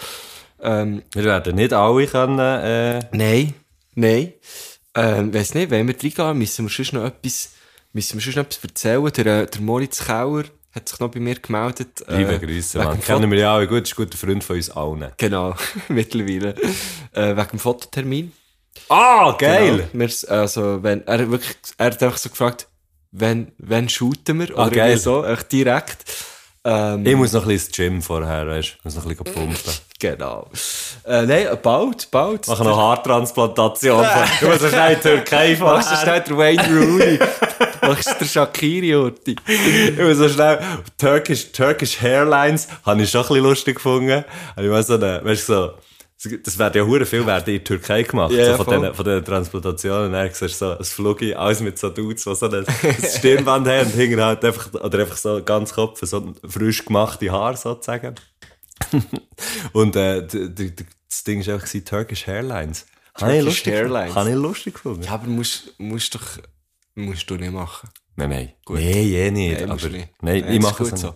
Ähm, 0.61 1.03
Wir 1.13 1.25
werden 1.25 1.57
nicht 1.57 1.73
alle 1.73 2.07
können, 2.07 2.39
äh, 2.39 3.01
Nein, 3.13 3.55
nein. 3.95 4.33
Ähm, 4.95 5.35
weiss 5.35 5.53
nicht, 5.55 5.71
wenn 5.71 5.87
wir 5.87 5.95
reingehen, 5.95 6.39
müssen 6.39 6.67
wir 6.67 6.71
sonst 6.75 6.93
noch 6.93 7.05
etwas, 7.05 7.51
müssen 7.93 8.19
wir 8.25 8.33
noch 8.33 8.45
etwas 8.45 8.65
erzählen. 8.65 9.13
Der, 9.13 9.27
äh, 9.27 9.47
der 9.47 9.61
Moritz 9.61 10.05
Kauer 10.07 10.45
hat 10.75 10.89
sich 10.89 10.99
noch 11.01 11.11
bei 11.11 11.21
mir 11.21 11.35
gemeldet. 11.35 12.05
liebe 12.09 12.35
äh, 12.35 12.39
Grüße, 12.39 12.79
wegen 12.79 12.89
man. 12.89 12.99
dem 12.99 13.05
Kennen 13.05 13.31
wir 13.31 13.39
ja 13.39 13.55
alle 13.55 13.67
gut, 13.67 13.83
ist 13.83 13.93
ein 13.99 14.05
guter 14.05 14.17
Freund 14.17 14.45
von 14.45 14.57
uns 14.57 14.71
allen. 14.71 15.11
Genau, 15.19 15.55
mittlerweile. 15.89 16.55
äh, 17.13 17.37
wegen 17.37 17.49
dem 17.51 17.59
Fototermin. 17.59 18.33
Ah, 18.89 19.35
geil! 19.39 19.89
Genau. 19.93 20.07
Wir, 20.07 20.31
also, 20.31 20.83
wenn, 20.83 21.07
er, 21.07 21.31
wirklich, 21.31 21.57
er 21.79 21.87
hat 21.87 22.03
einfach 22.03 22.19
so 22.19 22.29
gefragt, 22.31 22.69
wenn, 23.19 23.53
wenn 23.59 23.89
shooten 23.89 24.39
wir? 24.41 24.51
Oder 24.55 24.63
Ah, 24.65 24.69
geil. 24.69 24.79
irgendwie 24.91 24.99
so, 25.03 25.25
echt 25.25 25.53
direkt. 25.53 26.05
Ähm, 26.65 27.07
Ich 27.07 27.15
muss 27.15 27.33
noch 27.33 27.43
ein 27.43 27.49
bisschen 27.49 27.69
ins 27.69 27.77
Gym 27.77 28.03
vorher, 28.03 28.47
weißt 28.47 28.69
du? 28.69 28.73
Ich 28.79 28.85
muss 28.85 28.95
noch 28.97 29.05
ein 29.07 29.09
bisschen 29.17 29.35
pumpen. 29.35 29.57
Genau. 29.99 30.47
Äh, 31.07 31.23
nein, 31.25 31.47
bald, 31.63 32.11
bald. 32.11 32.47
Machen 32.49 32.67
noch 32.67 32.77
Haartransplantation. 32.77 34.05
Du 34.41 34.47
musst 34.49 34.61
so 34.61 34.69
schnell 34.69 34.93
in 34.93 34.97
die 34.99 35.09
Türkei 35.09 35.57
fahren. 35.57 35.77
Machst 35.79 35.91
du 35.91 35.97
schnell 35.97 36.21
den 36.21 36.37
Wayne 36.37 36.63
Rooney? 36.69 37.19
Machst 37.81 38.11
du 38.11 38.15
den 38.19 38.29
Shakiri, 38.29 38.95
Orti? 38.95 39.37
Ich 39.47 39.99
muss 39.99 40.19
so 40.19 40.29
schnell. 40.29 40.59
Turkish, 40.99 41.51
Turkish 41.51 41.99
Hairlines 42.03 42.69
habe 42.85 43.03
ich 43.03 43.11
schon 43.11 43.23
ein 43.23 43.29
bisschen 43.29 43.43
lustig 43.45 43.77
gefunden. 43.77 44.23
Habe 44.55 44.65
ich 44.67 44.71
mal 44.71 44.83
so 44.83 44.95
eine, 44.97 45.25
weißt 45.25 45.49
du, 45.49 45.53
so, 45.55 45.71
Das 46.43 46.59
werden 46.59 46.79
ja 46.79 46.87
hure 46.87 47.05
viel 47.05 47.27
werden 47.27 47.47
in 47.47 47.57
der 47.57 47.65
Türkei 47.65 48.03
gemacht, 48.03 48.33
Ja, 48.33 48.57
so 48.57 48.65
von, 48.65 48.83
den, 48.83 48.95
von 48.95 49.05
den 49.05 49.23
Transplantationen. 49.23 50.13
Dann 50.13 50.31
siehst 50.33 50.63
du 50.63 50.67
so 50.67 50.79
ein 50.79 50.85
Flugi, 50.85 51.35
alles 51.35 51.61
mit 51.61 51.79
so 51.79 51.91
Dudes, 51.91 52.25
die 52.25 52.35
so 52.35 52.47
ein, 52.47 52.55
ein 52.67 52.67
Stirnband 53.19 53.69
haben 53.69 53.87
und 53.87 53.95
hinten 53.95 54.23
halt 54.23 54.43
einfach, 54.43 54.73
oder 54.73 55.01
einfach 55.01 55.19
so 55.19 55.43
ganz 55.45 55.75
Kopf, 55.75 56.01
so 56.03 56.33
frisch 56.49 56.87
gemachte 56.87 57.31
Haare 57.31 57.57
sozusagen. 57.59 58.15
und 59.73 59.95
äh, 59.97 60.27
das 60.27 61.25
Ding 61.25 61.47
war 61.47 61.55
einfach 61.55 61.69
Turkish 61.85 62.27
Airlines. 62.27 62.87
Turkish. 63.19 63.67
Airlines. 63.67 64.15
Habe 64.15 64.31
ich 64.31 64.37
lustig 64.37 64.75
gefunden. 64.75 65.03
Ja, 65.03 65.13
aber 65.13 65.27
musst, 65.27 65.75
musst 65.79 66.15
doch, 66.15 66.39
musst 66.95 67.29
du 67.29 67.37
nicht 67.37 67.53
machen. 67.53 67.91
Nein, 68.17 68.31
nein. 68.31 68.53
Gut. 68.65 68.77
Nein, 68.79 68.87
eh 68.87 69.31
nicht. 69.31 69.61
Nein, 69.61 69.71
aber, 69.71 69.89
nicht. 69.89 70.09
Nein, 70.23 70.41
Nein, 70.41 70.53
ich 70.53 70.61
mache 70.61 70.85
es 70.85 71.01
so. 71.01 71.15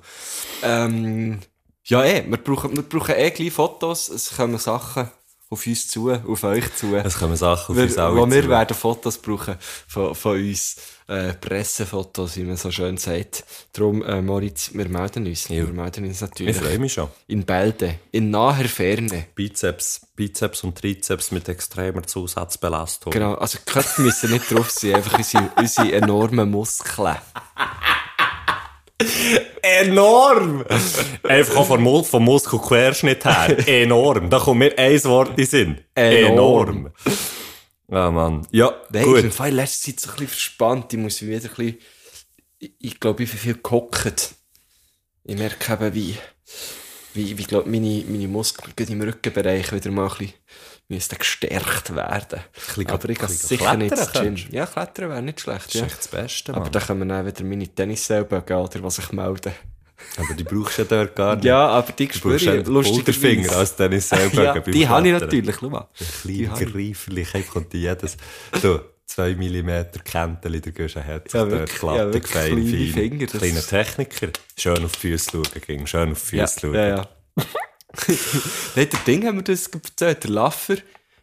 Ähm, 0.62 1.40
ja, 1.84 2.04
eh, 2.04 2.24
wir 2.28 2.38
brauchen, 2.38 2.76
wir 2.76 2.82
brauchen 2.82 3.14
eh 3.16 3.30
gleich 3.30 3.52
Fotos. 3.52 4.08
Es 4.08 4.36
kommen 4.36 4.58
Sachen 4.58 5.10
auf 5.48 5.66
uns 5.66 5.88
zu, 5.88 6.10
auf 6.10 6.44
euch 6.44 6.74
zu. 6.74 6.94
Es 6.96 7.18
kommen 7.18 7.36
Sachen 7.36 7.72
auf 7.72 7.76
wir, 7.76 7.84
uns 7.84 7.98
alle 7.98 8.16
wo 8.16 8.30
wir 8.30 8.42
zu. 8.42 8.48
werden 8.48 8.76
Fotos 8.76 9.18
brauchen 9.18 9.56
von, 9.88 10.14
von 10.14 10.38
uns. 10.38 10.76
Äh, 11.10 11.34
Pressefotos, 11.34 12.36
wie 12.36 12.44
man 12.44 12.56
so 12.56 12.70
schön 12.70 12.96
sagt. 12.96 13.44
Darum, 13.72 14.00
äh, 14.04 14.22
Moritz, 14.22 14.70
wir 14.72 14.88
melden 14.88 15.26
uns. 15.26 15.50
Wir 15.50 15.66
melden 15.66 16.04
uns 16.04 16.18
Ich 16.18 16.20
natürlich. 16.20 16.56
freue 16.56 16.78
mich 16.78 16.92
schon. 16.92 17.08
In 17.26 17.44
Bälde. 17.44 17.96
In 18.12 18.30
naher 18.30 18.68
Ferne. 18.68 19.26
Bizeps, 19.34 20.02
Bizeps 20.14 20.62
und 20.62 20.78
Trizeps 20.78 21.32
mit 21.32 21.48
extremer 21.48 22.04
Zusatzbelastung. 22.04 23.12
Genau, 23.12 23.34
also 23.34 23.58
Köpfe 23.66 24.02
müssen 24.02 24.30
nicht 24.30 24.52
drauf 24.52 24.70
sein, 24.70 24.94
einfach 24.94 25.18
unsere, 25.18 25.50
unsere 25.56 25.92
enormen 25.94 26.48
Muskeln. 26.48 27.16
Enorm! 29.62 30.64
Einfach 31.22 31.56
auch 31.56 31.66
vom, 31.66 32.04
vom 32.04 32.24
Muskelquerschnitt 32.24 33.24
her. 33.24 33.68
Enorm. 33.68 34.30
Da 34.30 34.38
kommt 34.38 34.58
mir 34.58 34.78
ein 34.78 35.04
Wort 35.04 35.30
in 35.30 35.36
den 35.36 35.46
Sinn. 35.46 35.80
Enorm. 35.94 36.90
Ja, 37.88 38.10
Mann. 38.10 38.46
Ja, 38.50 38.72
Nein, 38.90 39.02
ich 39.02 39.06
bin 39.06 39.14
gut. 39.14 39.24
im 39.24 39.32
Fall 39.32 39.50
in 39.50 39.56
letzter 39.56 39.90
Zeit 39.90 40.00
so 40.00 40.08
ein 40.08 40.12
bisschen 40.12 40.28
verspannt. 40.28 40.92
Ich 40.92 40.98
muss 40.98 41.22
wieder 41.22 41.36
ein 41.36 41.42
bisschen, 41.42 41.78
ich, 42.58 42.72
ich 42.78 43.00
glaube, 43.00 43.22
ich 43.24 43.30
bin 43.30 43.38
viel 43.38 43.58
gehockt. 43.62 44.34
Ich 45.24 45.36
merke 45.36 45.72
eben, 45.72 45.94
wie, 45.94 46.16
wie, 47.14 47.36
wie 47.36 47.44
glaub, 47.44 47.66
meine, 47.66 48.04
meine 48.08 48.28
Muskeln 48.28 48.72
im 48.88 49.02
Rückenbereich 49.02 49.72
wieder 49.72 49.90
mal 49.90 50.04
ein 50.04 50.16
bisschen 50.18 50.34
müssten 50.90 51.16
gestärkt 51.18 51.94
werden. 51.94 52.40
bisschen- 52.54 52.86
Aber 52.90 53.08
ich 53.08 53.18
gehe 53.18 53.28
sicher 53.28 53.76
nicht 53.76 53.92
ins 53.92 54.12
Gym. 54.12 54.36
Ja, 54.50 54.66
klettern 54.66 55.10
wäre 55.10 55.22
nicht 55.22 55.40
schlecht, 55.40 55.66
Das 55.66 55.74
ja. 55.74 55.86
ist 55.86 55.92
echt 55.92 55.98
das 56.00 56.08
Beste, 56.08 56.52
Aber 56.52 56.62
Mann. 56.62 56.72
dann 56.72 56.82
können 56.82 56.98
wir 57.00 57.06
dann 57.06 57.26
wieder 57.26 57.44
meine 57.44 57.68
Tennisselben 57.68 58.40
oder 58.42 58.82
was 58.82 58.98
ich 58.98 59.12
melde. 59.12 59.52
Aber 60.16 60.32
die 60.34 60.44
brauchst 60.44 60.78
du 60.78 60.82
ja 60.82 60.88
dort 60.88 61.14
gar 61.14 61.34
nicht. 61.36 61.44
Ja, 61.44 61.68
aber 61.68 61.92
die 61.92 62.06
du 62.08 62.14
spüre 62.14 62.36
ich 62.36 62.64
Pulverfinger 62.64 63.52
als 63.52 63.76
Dennis 63.76 64.08
selber. 64.08 64.42
ja, 64.44 64.58
die 64.58 64.88
habe 64.88 65.06
ich 65.08 65.12
natürlich, 65.20 65.56
schau 65.60 65.68
mal. 65.68 65.88
Die 66.24 66.46
Kleine 66.46 66.70
habe 66.70 66.80
ich. 66.80 67.48
Konnte 67.50 67.76
jedes. 67.76 68.16
So, 68.62 68.80
zwei 69.06 69.34
Millimeter 69.34 70.00
Kenteli, 70.00 70.60
der 70.62 70.72
Gösche 70.72 71.04
hat 71.04 71.30
sich 71.30 71.38
Ja, 71.38 71.50
wirklich, 71.50 71.78
glatt, 71.78 71.96
ja, 71.98 72.04
wirklich 72.14 72.32
fein, 72.32 72.46
kleine 72.46 72.70
fein. 72.70 72.92
Finger, 72.92 73.26
Kleiner 73.26 73.60
Techniker. 73.60 74.28
Schön 74.56 74.84
auf 74.84 74.92
die 74.92 74.98
Füße 74.98 75.30
schauen, 75.32 75.42
ging. 75.66 75.86
Schön 75.86 76.12
auf 76.12 76.30
die 76.30 76.36
Ja, 76.36 76.46
Füße 76.46 76.60
schauen. 76.60 76.74
ja, 76.74 76.88
ja. 76.88 77.08
Nein, 78.76 78.88
der 78.90 79.00
Ding 79.06 79.26
haben 79.26 79.38
wir 79.38 79.44
das 79.44 79.66
erzählt, 79.66 80.24
der 80.24 80.30
Laffer. 80.30 80.76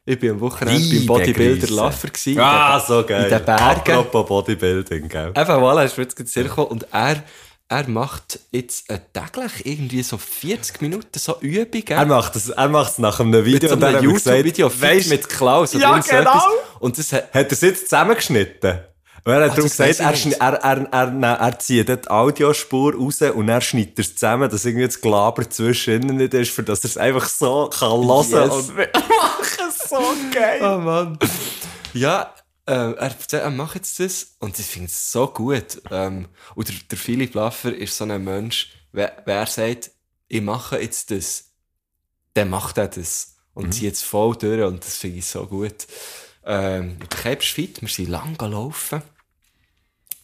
Ich 0.05 0.17
bin 0.19 0.31
am 0.31 0.39
Wochenende 0.39 0.79
Wie 0.79 0.99
beim 0.99 1.07
Bodybuilder. 1.07 1.67
Laffer 1.67 2.07
gewesen. 2.07 2.39
Ah, 2.39 2.79
so 2.79 3.03
geil. 3.03 3.25
In 3.25 3.29
den 3.29 3.43
Bergen. 3.43 3.91
Apropos 3.91 4.25
Bodybuilding, 4.27 5.09
gell? 5.09 5.33
Eben, 5.35 5.35
voilà, 5.35 5.83
ist 5.83 5.97
mir 5.97 6.03
jetzt 6.03 6.15
gerade 6.15 6.47
gekommen. 6.47 6.67
Und 6.67 6.87
er, 6.93 7.23
er 7.67 7.89
macht 7.89 8.39
jetzt 8.51 8.89
äh, 8.89 8.99
täglich 9.11 9.65
irgendwie 9.65 10.03
so 10.03 10.17
40 10.17 10.81
Minuten 10.81 11.19
so 11.19 11.37
Übungen. 11.41 11.87
Er 11.87 12.05
macht 12.05 12.37
es, 12.37 12.49
er 12.49 12.69
macht 12.69 12.93
es 12.93 12.97
nach 12.99 13.19
einem 13.19 13.31
mit 13.31 13.45
Video 13.45 13.67
so 13.67 13.75
und 13.75 13.81
dann 13.81 13.95
einem 13.95 14.05
YouTube-Video 14.05 14.71
mit 15.09 15.27
Klaus. 15.27 15.73
Ja, 15.73 16.01
so 16.01 16.09
genau. 16.09 16.21
etwas. 16.21 16.43
Und 16.79 16.97
das 16.97 17.11
hat, 17.11 17.33
hat 17.33 17.47
er 17.47 17.51
es 17.51 17.61
jetzt 17.61 17.89
zusammengeschnitten? 17.89 18.79
Und 19.27 19.33
er 19.33 19.41
hat 19.41 19.57
darum 19.57 19.63
das 19.63 19.77
weiss 19.79 19.97
gesagt, 19.97 20.09
er, 20.09 20.13
ich 20.13 20.25
nicht. 20.25 20.39
er, 20.41 20.53
er, 20.53 20.87
er, 20.89 21.11
nein, 21.11 21.37
er 21.37 21.59
zieht 21.59 21.89
die 21.89 22.09
Audiospur 22.09 22.95
raus 22.95 23.21
und 23.21 23.49
er 23.49 23.59
schneidet 23.59 23.99
es 23.99 24.15
zusammen, 24.15 24.49
dass 24.49 24.63
irgendwie 24.63 24.85
das 24.85 25.01
Glaber 25.01 25.49
zwischen 25.49 25.99
nicht 26.03 26.33
ist, 26.33 26.51
für 26.51 26.63
dass 26.63 26.85
er 26.85 26.91
es 26.91 26.97
einfach 26.97 27.27
so 27.27 27.69
kann 27.69 27.89
hören 27.89 28.31
Yes. 28.31 28.69
und 28.69 28.77
wir 28.77 28.89
machen 28.93 29.65
es 29.67 29.89
so 29.89 29.99
geil. 30.33 30.61
Oh 30.61 30.77
Mann. 30.77 31.19
Ja, 31.91 32.33
äh, 32.67 32.71
er 32.71 32.97
erzählt, 32.97 33.43
er 33.43 33.49
macht 33.49 33.75
jetzt 33.75 33.99
das 33.99 34.37
und 34.39 34.57
ich 34.57 34.65
finde 34.65 34.87
es 34.87 35.11
so 35.11 35.27
gut. 35.27 35.81
Ähm, 35.91 36.29
und 36.55 36.69
der, 36.69 36.75
der 36.89 36.97
Philipp 36.97 37.33
Laffer 37.33 37.75
ist 37.75 37.97
so 37.97 38.05
ein 38.05 38.23
Mensch, 38.23 38.69
wer, 38.93 39.11
wer 39.25 39.45
sagt, 39.45 39.91
ich 40.29 40.41
mache 40.41 40.79
jetzt 40.79 41.11
das, 41.11 41.51
dann 42.33 42.49
macht 42.49 42.77
er 42.77 42.87
das. 42.87 43.35
Und 43.53 43.73
zieht 43.73 43.95
es 43.95 44.03
voll 44.03 44.37
durch 44.37 44.63
und 44.63 44.85
das 44.85 44.95
finde 44.95 45.17
ich 45.17 45.25
so 45.25 45.45
gut. 45.47 45.85
Ähm, 46.45 46.97
Kebs 47.09 47.47
ist 47.47 47.51
fit, 47.51 47.81
wir 47.81 47.89
sind 47.89 48.07
lang 48.07 48.37
gelaufen. 48.37 49.01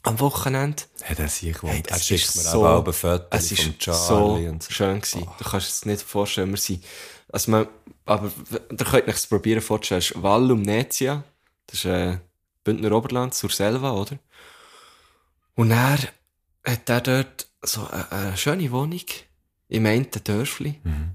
Am 0.03 0.19
Wochenende. 0.19 0.83
Hat 1.03 1.19
er 1.19 1.29
sich 1.29 1.53
gewohnt. 1.53 1.87
er 1.87 1.95
es 1.95 2.05
schickt 2.05 2.25
ist 2.25 2.35
mir 2.35 2.41
so- 2.43 2.67
auch 2.67 2.85
ein 2.85 2.93
Foto 2.93 3.25
Es 3.29 3.47
von 3.53 3.77
Charlie 3.79 4.43
so 4.45 4.49
und 4.49 4.63
so. 4.63 4.71
schön 4.71 4.99
gewesen. 5.01 5.27
Du 5.39 5.43
kannst 5.49 5.69
es 5.69 5.85
nicht 5.85 6.01
vorstellen, 6.01 6.49
wir 6.51 6.57
sind, 6.57 6.83
also 7.29 7.51
man, 7.51 7.67
aber 8.05 8.31
ihr 8.49 8.77
könnt 8.77 9.07
euch 9.07 9.15
das 9.15 9.27
probieren 9.27 9.61
vorzustellen. 9.61 9.99
Es 10.01 10.11
ist 10.11 10.21
Vallum 10.21 10.61
Nezia. 10.61 11.23
Das 11.67 11.79
ist, 11.79 11.85
äh, 11.85 12.17
Bündner 12.65 12.91
Oberland, 12.91 13.33
zur 13.33 13.49
Selva, 13.49 13.91
oder? 13.91 14.17
Und 15.55 15.71
er 15.71 15.97
hat 16.65 16.89
er 16.89 17.01
dort 17.01 17.47
so 17.61 17.87
eine, 17.87 18.11
eine 18.11 18.37
schöne 18.37 18.71
Wohnung 18.71 19.01
im 19.69 19.85
einen 19.85 20.07
Dörfli. 20.11 20.79
Mhm. 20.83 21.11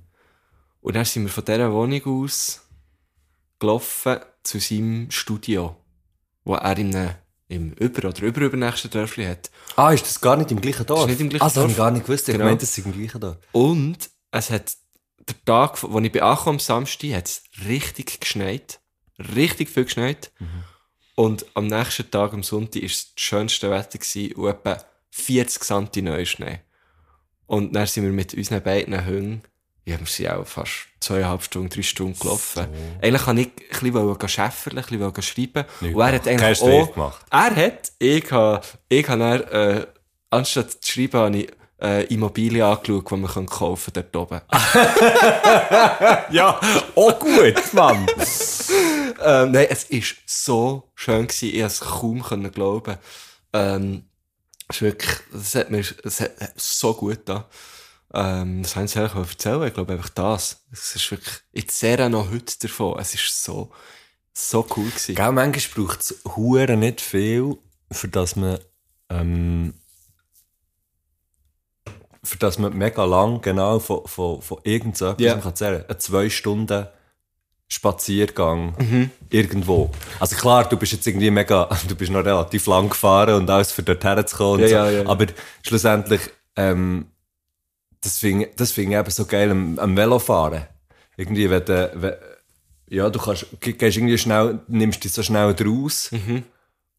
Und 0.81 0.97
dann 0.97 1.05
sind 1.05 1.25
wir 1.25 1.31
von 1.31 1.45
dieser 1.45 1.73
Wohnung 1.73 2.03
aus 2.25 2.63
gelaufen 3.59 4.19
zu 4.43 4.59
seinem 4.61 5.11
Studio, 5.11 5.77
wo 6.45 6.55
er 6.55 6.79
in 6.79 6.95
einem, 6.95 7.15
im 7.49 7.73
über- 7.75 8.09
oder 8.09 8.23
überübernächsten 8.23 8.91
Dörfli 8.91 9.25
hat. 9.25 9.51
Ah, 9.77 9.93
ist 9.93 10.05
das 10.05 10.21
gar 10.21 10.37
nicht 10.37 10.51
im 10.51 10.61
gleichen 10.61 10.85
Dorf? 10.87 11.03
ist 11.03 11.09
nicht 11.09 11.21
im 11.21 11.29
gleichen 11.31 11.43
ah, 11.43 11.47
das 11.47 11.57
habe 11.57 11.65
Dorf. 11.65 11.73
ich 11.73 11.79
gar 11.79 11.91
nicht 11.91 12.07
gewusst. 12.07 12.29
Ich 12.29 12.35
Genau. 12.35 12.45
meinte, 12.47 12.61
das 12.67 12.77
ist 12.77 12.85
im 12.87 12.93
gleichen 12.93 13.21
Dorf. 13.21 13.37
Und 13.53 14.11
es 14.31 14.51
hat, 14.51 14.73
der 15.27 15.45
Tag, 15.45 15.83
wo 15.83 15.99
ich 16.01 16.13
bin 16.13 16.23
angekommen, 16.23 16.57
am 16.57 16.59
Samstag, 16.61 17.13
hat 17.13 17.27
es 17.27 17.43
richtig 17.67 18.21
geschneit. 18.21 18.81
Richtig 19.35 19.69
viel 19.71 19.85
geschneit. 19.85 20.31
Und 21.15 21.47
am 21.55 21.67
nächsten 21.67 22.11
Tag, 22.11 22.33
am 22.33 22.43
Sonntag, 22.43 22.83
war 22.83 22.87
es 22.87 23.15
das 23.15 23.23
schönste 23.23 23.71
Wetter 23.71 23.99
gewesen, 23.99 24.33
und 24.35 24.49
etwa 24.49 24.85
40 25.11 25.63
cm 25.65 26.05
Neuschnee. 26.05 26.61
Und 27.47 27.73
dann 27.75 27.87
sind 27.87 28.05
wir 28.05 28.13
mit 28.13 28.35
unseren 28.35 28.63
beiden 28.63 29.05
Hunden, 29.07 29.43
ja, 29.89 29.99
wir 29.99 30.07
sind 30.07 30.29
auch 30.29 30.47
fast 30.47 30.89
zweieinhalb 31.01 31.43
Stunden, 31.43 31.71
drei 31.71 31.83
Stunden 31.83 32.19
gelaufen. 32.19 32.67
Eigentlich 33.01 33.27
wollte 33.27 33.41
ich 33.41 33.83
ein 33.83 33.93
bisschen 33.93 34.29
schäferle, 34.29 34.83
ein 34.83 35.13
bisschen 35.13 35.23
schreiben. 35.23 35.65
Nicht 35.81 35.95
und 35.95 36.01
er 36.01 36.13
hat 36.13 36.25
gemacht. 36.25 36.43
Eigentlich 36.43 36.59
Strich 36.59 36.83
auch, 36.83 36.93
gemacht. 36.95 37.27
er 37.31 37.57
hat, 37.57 37.93
ich 37.99 38.31
habe, 38.31 38.61
ich 38.89 39.09
habe 39.09 39.19
dann, 39.19 39.43
äh, 39.43 39.87
anstatt 40.31 40.73
zu 40.73 40.93
schreiben, 40.93 41.21
habe 41.21 41.37
ich, 41.39 41.49
äh, 41.81 42.05
Immobilien 42.13 42.65
angeschaut, 42.65 43.11
die 43.11 43.17
man 43.17 43.31
kann 43.31 43.47
kaufen 43.47 43.93
dort 43.95 44.15
oben. 44.17 44.41
Ja, 46.31 46.61
auch 46.95 47.19
gut, 47.19 47.73
Mann. 47.73 48.07
ähm, 49.25 49.53
nein, 49.53 49.67
es 49.71 49.91
war 49.91 50.01
so 50.27 50.91
schön 50.95 51.27
gewesen, 51.27 51.49
ich 51.49 51.61
konnte 51.61 51.67
es 51.67 51.81
kaum 51.81 52.53
glauben. 52.53 52.97
Ähm, 53.55 54.05
es 54.69 54.83
wirklich, 54.83 55.17
es 55.35 55.55
hat 55.55 55.71
mir, 55.71 55.83
es 56.05 56.21
hat 56.21 56.33
so 56.57 56.93
gut 56.93 57.21
da. 57.25 57.49
Ähm, 58.15 58.63
das 58.63 58.75
haben 58.77 58.89
sie 58.89 58.99
eigentlich 58.99 59.15
erzählen, 59.31 59.67
ich 59.67 59.75
glaube 59.75 59.93
einfach 59.93 60.09
das. 60.09 60.65
Es 60.73 60.97
ist 60.97 61.11
wirklich, 61.11 61.35
ich 61.53 61.69
zehre 61.69 62.09
noch 62.09 62.31
heute 62.31 62.59
davon. 62.61 62.99
Es 62.99 63.15
ist 63.15 63.45
so, 63.45 63.71
so 64.33 64.67
cool 64.77 64.87
gewesen. 64.89 65.15
Gell, 65.15 65.33
manchmal 65.33 65.85
braucht 65.87 66.01
es 66.01 66.15
Huren 66.37 66.81
nicht 66.81 67.01
viel, 67.01 67.57
für 67.93 68.09
das 68.09 68.35
man, 68.37 68.59
ähm, 69.11 69.75
für 72.25 72.39
das 72.39 72.59
man 72.59 72.77
mega 72.77 73.05
lang 73.05 73.41
genau 73.43 73.79
von, 73.79 74.07
von, 74.07 74.41
von 74.43 74.59
irgend 74.65 74.97
so 74.97 75.09
etwas 75.09 75.25
Ja. 75.25 75.33
man 75.35 75.43
kann 75.43 75.51
erzählen. 75.53 75.85
Ein 75.89 76.01
zwei 76.01 76.31
Stunden 76.31 76.87
Spaziergang 77.71 79.11
irgendwo. 79.29 79.91
Also 80.19 80.35
klar, 80.37 80.67
du 80.67 80.79
bist 80.79 80.93
jetzt 80.93 81.07
irgendwie 81.07 81.31
mega, 81.31 81.69
du 81.89 81.95
bist 81.95 82.11
noch 82.11 82.25
relativ 82.25 82.67
lang 82.67 82.89
gefahren 82.89 83.35
und 83.35 83.51
alles 83.51 83.71
für 83.73 83.83
dort 83.83 84.03
herzukommen 84.03 84.61
Ja, 84.63 84.69
so. 84.69 84.75
ja, 84.75 84.91
ja, 84.91 85.03
ja. 85.03 85.09
Aber 85.09 85.27
schlussendlich, 85.63 86.23
ähm, 86.57 87.07
das 88.03 88.19
finde 88.19 88.47
ich- 88.47 88.55
das 88.57 88.73
finde 88.73 88.93
ich 88.95 89.01
eben 89.01 89.11
so 89.11 89.25
geil 89.27 89.51
am, 89.51 89.79
am 89.79 89.97
Velofahren. 89.97 90.67
Irgendwie, 91.17 91.51
wenn 91.51 91.65
du, 91.65 91.93
wenn, 91.95 92.15
ja, 92.89 93.11
du 93.11 93.19
kannst, 93.19 93.47
ge- 93.61 93.73
gehst 93.75 93.97
irgendwie 93.97 94.19
schnell, 94.19 94.61
nimmst 94.69 95.03
dich 95.05 95.13
so 95.13 95.23
schnell 95.23 95.53
draus. 95.55 96.11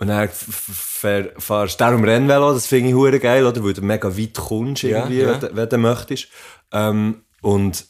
Und 0.02 0.08
dann 0.08 0.24
f- 0.26 0.48
f- 0.48 1.00
fahr- 1.02 1.30
fahrst 1.38 1.76
du 1.80 1.84
darum 1.84 2.04
Rennvelo, 2.04 2.54
das 2.54 2.68
finde 2.68 2.90
ich 2.90 2.96
hure 2.96 3.20
geil, 3.20 3.46
oder? 3.46 3.64
Weil 3.64 3.74
du 3.74 3.82
mega 3.82 4.18
weit 4.18 4.34
kommst, 4.34 4.84
Ja, 4.84 5.00
irgendwie, 5.00 5.20
ja. 5.22 5.34
Wenn, 5.34 5.40
du, 5.42 5.56
wenn 5.56 5.70
du 5.70 5.78
möchtest. 5.78 6.28
Ähm, 6.72 7.24
und 7.42 7.86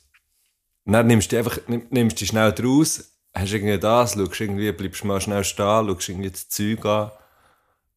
dann 0.85 1.05
nimmst 1.07 1.31
du 1.31 1.35
dich 1.35 1.45
einfach, 1.45 1.59
nimm- 1.67 1.85
nimmst 1.91 2.19
dich 2.19 2.29
schnell 2.29 2.51
draus, 2.51 3.11
hast 3.35 3.51
irgendwie 3.53 3.77
das, 3.77 4.13
schaust 4.13 4.39
irgendwie, 4.41 4.71
bleibst 4.71 5.03
mal 5.05 5.21
schnell 5.21 5.43
stehen, 5.43 5.87
schaust 5.87 6.09
irgendwie 6.09 6.31
das 6.31 6.49
Zeug 6.49 6.83
an. 6.85 7.11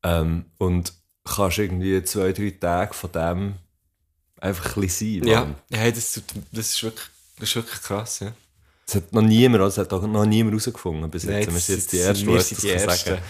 Ähm, 0.03 0.45
und 0.59 0.93
kannst 1.25 1.59
irgendwie 1.59 2.03
zwei, 2.03 2.33
drei 2.33 2.51
Tage 2.51 2.93
von 2.93 3.13
dem 3.13 3.55
einfach 4.43 4.77
ein 4.77 4.81
bisschen 4.83 5.21
sein. 5.23 5.29
Ja, 5.29 5.47
hey, 5.71 5.93
das, 5.93 6.21
das, 6.53 6.67
ist 6.71 6.83
wirklich, 6.83 7.07
das 7.39 7.49
ist 7.49 7.57
wirklich 7.57 7.81
krass, 7.83 8.21
ja. 8.21 8.33
Es 8.87 8.97
hat 8.97 9.13
noch 9.13 9.23
niemand, 9.23 9.63
also 9.63 9.81
hat 9.83 9.93
auch 9.93 10.03
noch 10.07 10.27
niemand 10.27 10.53
herausgefunden 10.53 11.09
bis 11.11 11.23
jetzt. 11.23 11.33
Nein, 11.33 11.47
wir 11.47 11.53
das- 11.55 11.67
sind 11.67 11.77
jetzt 11.79 11.93
die 11.93 11.99
das- 11.99 12.07
Ersten, 12.07 12.27
die 12.27 12.35
das 12.35 12.49
die 12.49 12.69
Ersten. 12.71 12.89
sagen 13.11 13.23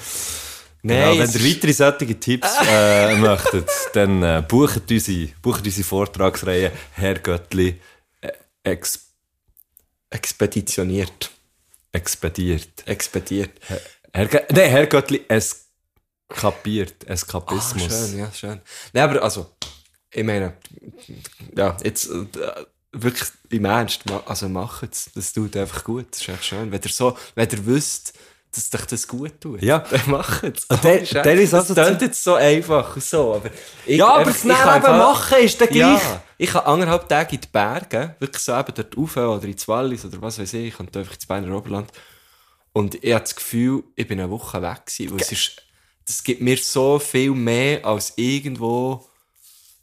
Nein, 0.85 0.98
Genau, 1.12 1.22
wenn 1.22 1.31
ihr 1.44 1.55
weitere 1.57 1.72
solche 1.72 2.18
Tipps 2.18 2.48
äh, 2.68 3.14
möchtet, 3.16 3.68
dann 3.92 4.22
äh, 4.22 4.42
bucht, 4.48 4.90
unsere, 4.90 5.29
bucht 5.40 5.64
unsere 5.64 5.85
Vortragsreihe 5.87 6.72
Herr 6.94 7.18
Göttli 7.20 7.79
äh, 8.20 8.33
ex 8.64 8.98
expeditioniert. 10.11 11.31
expediert. 11.92 12.68
Expediert. 12.87 13.51
Herr, 14.12 14.27
Gö- 14.29 14.44
Nein, 14.53 14.70
Herr 14.70 14.87
Göttli 14.87 15.25
eskapiert. 15.29 16.94
Ah, 17.07 17.12
Eskapismus. 17.12 17.88
schön, 17.88 18.18
ja, 18.18 18.33
schön. 18.33 18.61
Nein, 18.92 19.05
aber 19.05 19.22
also, 19.22 19.51
ich 20.12 20.25
meine, 20.25 20.55
ja, 21.57 21.77
jetzt 21.83 22.11
äh, 22.11 22.27
wirklich 22.92 23.29
im 23.51 23.64
Ernst, 23.64 24.03
also 24.27 24.48
macht 24.48 24.92
es. 24.92 25.11
Das 25.14 25.33
tut 25.33 25.57
einfach 25.57 25.85
gut. 25.85 26.07
Das 26.11 26.20
ist 26.20 26.29
echt 26.29 26.44
schön. 26.44 26.70
Wenn 26.70 26.81
ihr 26.83 26.90
so, 26.90 27.16
wenn 27.35 27.48
ihr 27.51 27.66
wisst, 27.66 28.12
dass 28.55 28.68
euch 28.79 28.87
das 28.87 29.09
gut 29.09 29.40
tut, 29.40 29.62
Ja. 29.62 29.79
dann 29.90 30.11
macht 30.11 30.44
es. 30.44 30.68
Ah, 30.68 30.77
der- 30.77 30.98
der 31.22 31.35
ist 31.40 31.55
das 31.55 31.70
also 31.70 31.83
klingt 31.83 32.03
jetzt 32.03 32.22
so 32.22 32.35
einfach 32.35 32.94
und 32.94 33.03
so, 33.03 33.35
aber 33.37 33.51
ich, 33.87 33.96
Ja, 33.96 34.09
aber 34.09 34.18
einfach- 34.27 34.33
das 34.33 34.42
kann 34.42 34.48
Nähren 34.51 34.68
einfach- 34.68 34.98
machen 34.98 35.38
ist 35.38 35.61
dann 35.61 35.68
gleich. 35.68 36.03
Ja, 36.03 36.22
ich 36.37 36.51
kann 36.51 36.64
anderthalb 36.66 37.09
Tage 37.09 37.35
in 37.37 37.40
die 37.40 37.48
Berge, 37.51 38.14
wirklich 38.18 38.42
so 38.42 38.53
eben 38.53 38.75
dort 38.75 38.96
rauf 38.98 39.16
oder 39.16 39.44
in 39.44 39.57
Wallis 39.66 40.05
oder 40.05 40.20
was 40.20 40.38
weiß 40.38 40.53
ich, 40.55 40.66
ich 40.68 40.77
kann 40.77 40.88
einfach 40.94 41.14
ins 41.14 41.27
Berner 41.27 41.57
Oberland. 41.57 41.90
Und 42.75 43.03
ich 43.03 43.12
habe 43.12 43.22
das 43.22 43.35
Gefühl, 43.37 43.85
ich 43.96 44.07
bin 44.07 44.20
eine 44.20 44.31
Woche 44.31 44.61
weg 44.61 44.85
gewesen, 44.87 45.12
weil 45.12 45.20
es 45.22 45.33
ist, 45.33 45.62
das 46.07 46.22
gibt 46.22 46.40
mir 46.42 46.57
so 46.59 46.98
viel 46.98 47.31
mehr 47.31 47.85
als 47.87 48.12
irgendwo, 48.16 49.07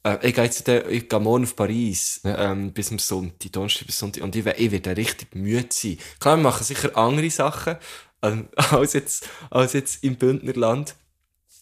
äh, 0.04 0.28
ich 0.28 0.34
gehe 0.34 0.44
jetzt, 0.44 0.68
ich 0.68 1.10
gehe 1.10 1.20
morgen 1.20 1.44
auf 1.44 1.56
Paris, 1.56 2.22
ähm, 2.24 2.74
bis 2.74 2.92
am 2.92 3.00
Sonntag, 3.00 3.52
Donnerstag 3.52 3.88
bis 3.88 4.00
Sonntag, 4.00 4.24
und 4.24 4.36
ich, 4.36 4.46
ich 4.46 4.72
werde 4.72 4.96
richtig 4.96 5.36
müde 5.36 5.68
sein. 5.72 5.98
Klar, 6.20 6.38
wir 6.38 6.44
machen 6.44 6.64
sicher 6.64 6.96
andere 6.96 7.30
Sachen, 7.30 7.78
ähm, 8.22 8.50
als 8.56 8.94
jetzt, 8.94 9.30
als 9.50 9.74
jetzt 9.74 10.04
im 10.04 10.16
Bündnerland. 10.16 10.96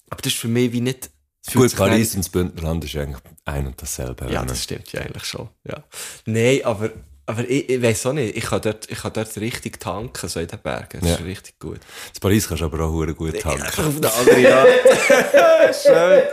Aber 0.10 0.22
das 0.22 0.34
ist 0.34 0.40
für 0.40 0.48
mich 0.48 0.72
wie 0.72 0.82
nicht, 0.82 1.10
Gut, 1.54 1.76
Paris 1.78 2.14
und 2.14 2.26
das 2.26 2.30
Bündnerland 2.30 2.84
ist 2.84 2.96
eigentlich 2.98 3.22
ein 3.46 3.68
und 3.68 3.82
dasselbe. 3.82 4.30
ja, 4.30 4.44
das 4.44 4.64
stimmt 4.64 4.92
ja 4.92 5.02
eigentlich 5.02 5.24
schon. 5.24 5.50
Ja. 5.64 5.84
Nein, 6.26 6.60
aber, 6.66 6.92
aber 7.28 7.48
ich, 7.48 7.70
ich 7.70 7.82
weiß 7.82 8.06
auch 8.08 8.14
nicht. 8.14 8.36
Ich 8.38 8.46
kann 8.46 8.62
dort, 8.62 8.90
ich 8.90 8.98
kann 9.00 9.12
dort 9.14 9.38
richtig 9.38 9.80
tanken, 9.80 10.28
so 10.30 10.40
in 10.40 10.48
den 10.48 10.60
Bergen. 10.60 11.00
Das 11.02 11.10
Ja. 11.10 11.16
ist 11.18 11.26
richtig 11.26 11.60
gut. 11.60 11.80
Das 12.12 12.20
Paris 12.20 12.48
kannst 12.48 12.62
du 12.62 12.66
aber 12.66 12.80
auch 12.86 13.06
gut 13.14 13.40
tanken. 13.40 13.62
Auf 13.62 13.98
eine 13.98 14.14
andere 14.14 14.56
Art. 14.56 15.76
schön. 15.76 16.24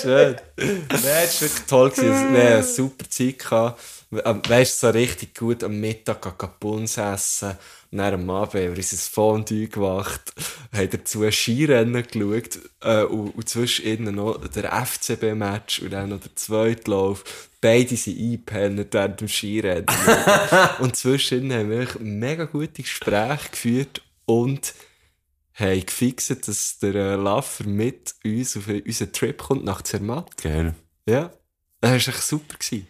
Schön. 0.00 0.36
Nein, 0.56 0.86
das 0.88 1.04
war 1.04 1.40
wirklich 1.40 1.66
toll. 1.66 1.90
Gewesen. 1.90 2.36
Eine 2.36 2.62
super 2.62 3.08
Zeit. 3.08 3.38
Gehabt. 3.38 3.80
Ähm, 4.10 4.40
Weißt 4.46 4.82
du, 4.82 4.86
so 4.86 4.92
richtig 4.92 5.34
gut 5.34 5.62
am 5.62 5.80
Mittag 5.80 6.22
Kapuns 6.38 6.96
essen. 6.96 7.56
Und 7.90 7.98
dann 7.98 8.14
am 8.14 8.30
Abend 8.30 8.54
haben 8.54 8.70
wir 8.70 8.76
uns 8.76 8.92
ein 8.92 8.98
Fondue 8.98 9.68
gemacht, 9.68 10.32
haben 10.72 10.90
dazu 10.90 11.22
ein 11.22 11.32
Skirennen 11.32 12.06
geschaut 12.06 12.60
äh, 12.82 13.02
und, 13.04 13.30
und 13.30 13.48
zwischen 13.48 13.86
ihnen 13.86 14.14
noch 14.16 14.46
der 14.48 14.72
FCB-Match 14.86 15.80
und 15.80 15.92
dann 15.92 16.10
noch 16.10 16.20
der 16.20 16.34
Zweitlauf. 16.36 17.48
Beide 17.60 17.96
sind 17.96 18.18
eingepennt 18.18 18.92
während 18.92 19.20
dem 19.20 19.28
Skirennen. 19.28 19.86
und 20.80 20.96
zwischen 20.96 21.42
ihnen 21.42 21.52
haben 21.52 21.70
wir 21.70 21.88
mega 22.00 22.44
gute 22.44 22.82
Gespräche 22.82 23.50
geführt 23.50 24.02
und 24.26 24.74
haben 25.54 25.84
gefixt, 25.84 26.48
dass 26.48 26.78
der 26.78 26.94
äh, 26.94 27.14
Laffer 27.16 27.64
mit 27.64 28.14
uns 28.24 28.56
auf 28.56 28.68
unseren 28.68 29.12
Trip 29.12 29.38
kommt 29.38 29.64
nach 29.64 29.82
Zermatt. 29.82 30.36
Geil. 30.42 30.74
Ja. 31.06 31.32
Das 31.80 31.90
war 31.90 32.14
echt 32.14 32.22
super. 32.22 32.56
Gewesen. 32.58 32.86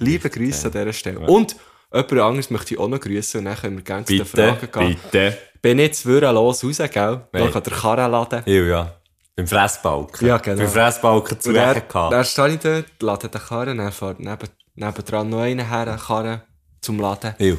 Liebe 0.00 0.30
Grüße 0.30 0.66
an 0.66 0.72
dieser 0.72 0.92
Stelle. 0.92 1.20
Und 1.20 1.56
jemand 1.92 2.12
anderes 2.12 2.50
möchte 2.50 2.74
ich 2.74 2.80
auch 2.80 2.88
noch 2.88 3.00
grüßen 3.00 3.38
und 3.40 3.44
dann 3.46 3.56
können 3.56 3.76
wir 3.76 3.84
gerne 3.84 4.04
zu 4.04 4.16
den 4.16 4.26
Fragen 4.26 4.70
gehen. 4.70 4.96
bitte. 5.10 5.38
Bin 5.60 5.78
jetzt 5.78 6.06
wieder 6.06 6.32
los 6.32 6.62
raus, 6.62 6.78
gell? 6.78 6.90
Da 6.90 7.28
Nein. 7.32 7.50
kann 7.50 7.62
der 7.62 7.72
Karren 7.72 8.10
laden. 8.12 8.42
Ja, 8.46 8.62
ja. 8.62 8.94
Beim 9.34 9.46
Fressbalken. 9.46 10.26
Ja, 10.26 10.38
genau. 10.38 10.58
Beim 10.58 10.68
Fressbalken 10.70 11.36
Und 11.36 11.42
zurecht 11.42 11.76
dann, 11.76 11.88
gehabt. 11.88 12.12
dann 12.12 12.24
stehe 12.24 12.48
ich 12.54 12.60
dort, 12.60 13.02
lade 13.02 13.28
den 13.28 13.40
Karren, 13.40 13.78
dann 13.78 13.92
fährt 13.92 14.20
neben, 14.20 14.48
nebendran 14.74 15.28
noch 15.28 15.40
einen 15.40 15.68
her, 15.68 15.98
Karren 16.04 16.42
zum 16.80 17.00
Laden. 17.00 17.34
Ja. 17.38 17.54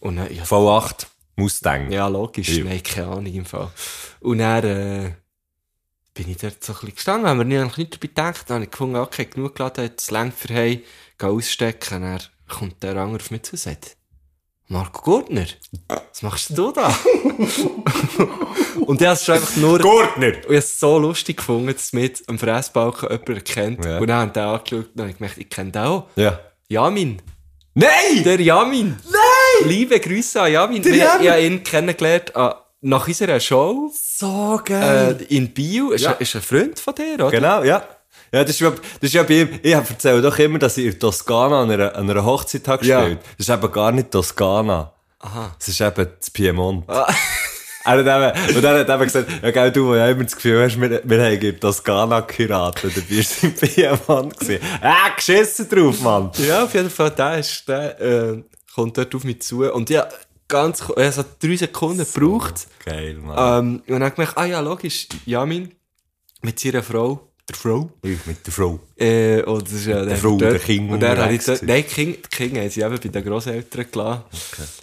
Und 0.00 0.16
dann, 0.16 0.34
ja, 0.34 0.42
V8, 0.42 1.06
Mustang. 1.36 1.90
Ja, 1.90 2.08
logisch. 2.08 2.48
Ja. 2.50 2.64
Nein, 2.64 2.82
keine 2.82 3.06
Ahnung 3.08 3.26
im 3.26 3.44
Fall. 3.44 3.70
Und 4.20 4.38
dann 4.38 4.64
äh, 4.64 5.12
bin 6.14 6.30
ich 6.30 6.36
dort 6.36 6.62
so 6.62 6.72
ein 6.72 6.78
bisschen 6.80 6.94
gestanden, 6.94 7.28
haben 7.28 7.38
wir 7.38 7.44
nicht, 7.44 7.78
nicht 7.78 7.94
dabei 7.94 8.06
gedacht. 8.08 8.44
Dann 8.48 8.56
habe 8.56 8.64
ich 8.64 8.70
gefunden, 8.70 8.96
okay, 8.96 9.24
genug 9.24 9.54
geladen, 9.56 9.84
jetzt 9.84 10.10
längt 10.10 10.34
für 10.34 10.48
gehe 10.48 10.82
ausstecken. 11.24 12.02
Dann 12.02 12.20
kommt 12.48 12.82
der 12.82 12.96
andere 12.96 13.22
auf 13.22 13.30
mich 13.30 13.42
zu 13.42 13.52
und 13.52 13.58
sagt, 13.58 13.96
Marco 14.68 15.02
Gurtner, 15.02 15.46
was 15.88 16.22
machst 16.22 16.56
du 16.56 16.70
da? 16.70 16.94
und 18.86 19.00
ich 19.00 19.06
habe 19.06 19.14
es 19.14 19.24
schon 19.24 19.34
einfach 19.34 19.56
nur... 19.56 19.78
Gurtner! 19.80 20.26
Und 20.28 20.36
ich 20.38 20.44
habe 20.44 20.54
es 20.56 20.78
so 20.78 20.98
lustig 20.98 21.38
gefunden, 21.38 21.72
dass 21.72 21.92
mit 21.92 22.22
am 22.28 22.38
Fressbalken 22.38 23.08
jemand 23.10 23.28
erkennt. 23.30 23.84
Ja. 23.84 23.98
Und 23.98 24.06
dann 24.06 24.18
haben 24.20 24.32
die 24.32 24.38
angeschaut 24.40 24.88
und 24.96 25.08
ich 25.08 25.16
gemerkt, 25.18 25.38
ich 25.38 25.48
kenne 25.50 25.72
den 25.72 25.82
auch. 25.82 26.06
Ja. 26.16 26.38
Jamin. 26.68 27.20
Nein! 27.74 28.22
Der 28.24 28.40
Jamin. 28.40 28.96
Nein! 29.10 29.68
Liebe 29.68 29.98
Grüße 29.98 30.40
an 30.40 30.52
Jamin. 30.52 30.82
Der 30.82 30.94
Jamin. 30.94 31.22
Ich 31.24 31.30
habe 31.30 31.42
ihn 31.42 31.62
kennengelernt 31.64 32.32
äh, 32.34 32.50
nach 32.82 33.06
unserer 33.08 33.40
Show 33.40 33.92
So 33.92 34.60
äh, 34.64 34.68
geil. 34.68 35.26
in 35.28 35.52
Bio. 35.52 35.90
Ist, 35.90 36.02
Ja. 36.02 36.12
ist 36.12 36.34
ein 36.36 36.42
Freund 36.42 36.78
von 36.78 36.94
dir, 36.94 37.14
oder? 37.14 37.30
Genau, 37.30 37.62
ja. 37.64 37.82
Ja, 38.32 38.42
das 38.44 38.50
ist, 38.50 38.60
ja, 38.60 38.70
das 38.70 38.80
ist 39.02 39.14
ja 39.14 39.22
bei 39.24 39.40
ihm, 39.40 39.48
ich 39.62 39.72
erzähle 39.72 40.22
doch 40.22 40.38
immer, 40.38 40.58
dass 40.58 40.76
ich 40.78 40.86
in 40.86 40.98
Toskana 41.00 41.62
an 41.62 41.70
einer, 41.70 41.94
an 41.96 42.08
einer 42.08 42.24
Hochzeit 42.24 42.66
habe 42.68 42.84
Ja. 42.86 43.00
gespielt. 43.00 43.20
Das 43.38 43.48
ist 43.48 43.54
eben 43.54 43.72
gar 43.72 43.90
nicht 43.92 44.10
Toskana. 44.10 44.92
Aha. 45.18 45.54
Das 45.58 45.68
ist 45.68 45.80
eben 45.80 46.08
das 46.18 46.30
Piemont. 46.30 46.84
Er 47.82 47.92
hat 48.04 48.34
eben, 48.36 48.56
und 48.56 48.62
er 48.62 48.78
hat 48.80 48.88
eben 48.90 49.02
gesagt, 49.04 49.26
ja, 49.42 49.50
gell, 49.50 49.72
du, 49.72 49.86
wo 49.86 49.94
ja 49.94 50.06
immer 50.10 50.22
das 50.24 50.36
Gefühl 50.36 50.62
hast, 50.62 50.78
wir, 50.78 51.00
wir 51.02 51.24
haben 51.24 51.40
in 51.40 51.58
Toskana 51.58 52.20
geheiratet, 52.20 52.94
dann 52.94 53.04
bist 53.04 53.42
du 53.42 53.46
im 53.46 53.54
Piemont 53.54 54.38
gewesen. 54.38 54.62
Ah, 54.82 55.08
geschissen 55.16 55.66
drauf, 55.66 55.98
Mann. 56.02 56.30
Ja, 56.46 56.64
auf 56.64 56.74
jeden 56.74 56.90
Fall, 56.90 57.10
der, 57.12 57.38
ist, 57.38 57.66
der 57.66 57.98
äh, 57.98 58.42
kommt 58.74 58.98
dort 58.98 59.14
auf 59.14 59.24
mich 59.24 59.40
zu. 59.40 59.64
Und 59.72 59.88
ja, 59.88 60.06
ganz, 60.46 60.84
es 60.94 61.16
hat 61.16 61.42
drei 61.42 61.56
Sekunden 61.56 62.06
gebraucht. 62.12 62.66
Geil, 62.84 63.14
Mann. 63.14 63.38
Ähm, 63.64 63.74
und 63.76 63.88
dann 63.88 64.02
habe 64.02 64.08
ich 64.08 64.14
gemerkt, 64.14 64.36
ah 64.36 64.44
ja, 64.44 64.60
logisch, 64.60 65.08
Jamin 65.24 65.74
mit 66.42 66.60
seiner 66.60 66.82
Frau, 66.82 67.29
der 67.50 67.58
Frau, 67.58 67.90
Ich 68.02 68.26
mit 68.26 68.46
der 68.46 68.52
Frau. 68.52 68.80
Äh, 68.96 69.42
und 69.42 69.62
das 69.62 69.72
ist 69.72 69.86
ja 69.86 70.04
der 70.04 70.16
Frau, 70.16 70.36
der 70.36 70.58
Kind 70.58 70.90
Und 70.90 71.00
dann 71.00 71.18
habe 71.18 71.34
ich 71.34 71.44
dort, 71.44 71.62
nein, 71.62 71.84
die 71.96 72.14
Kinder 72.30 72.60
haben 72.60 72.70
sie 72.70 72.80
eben 72.80 72.98
bei 73.00 73.08
den 73.08 73.24
Grosseltern 73.24 73.86
gelassen. 73.90 74.22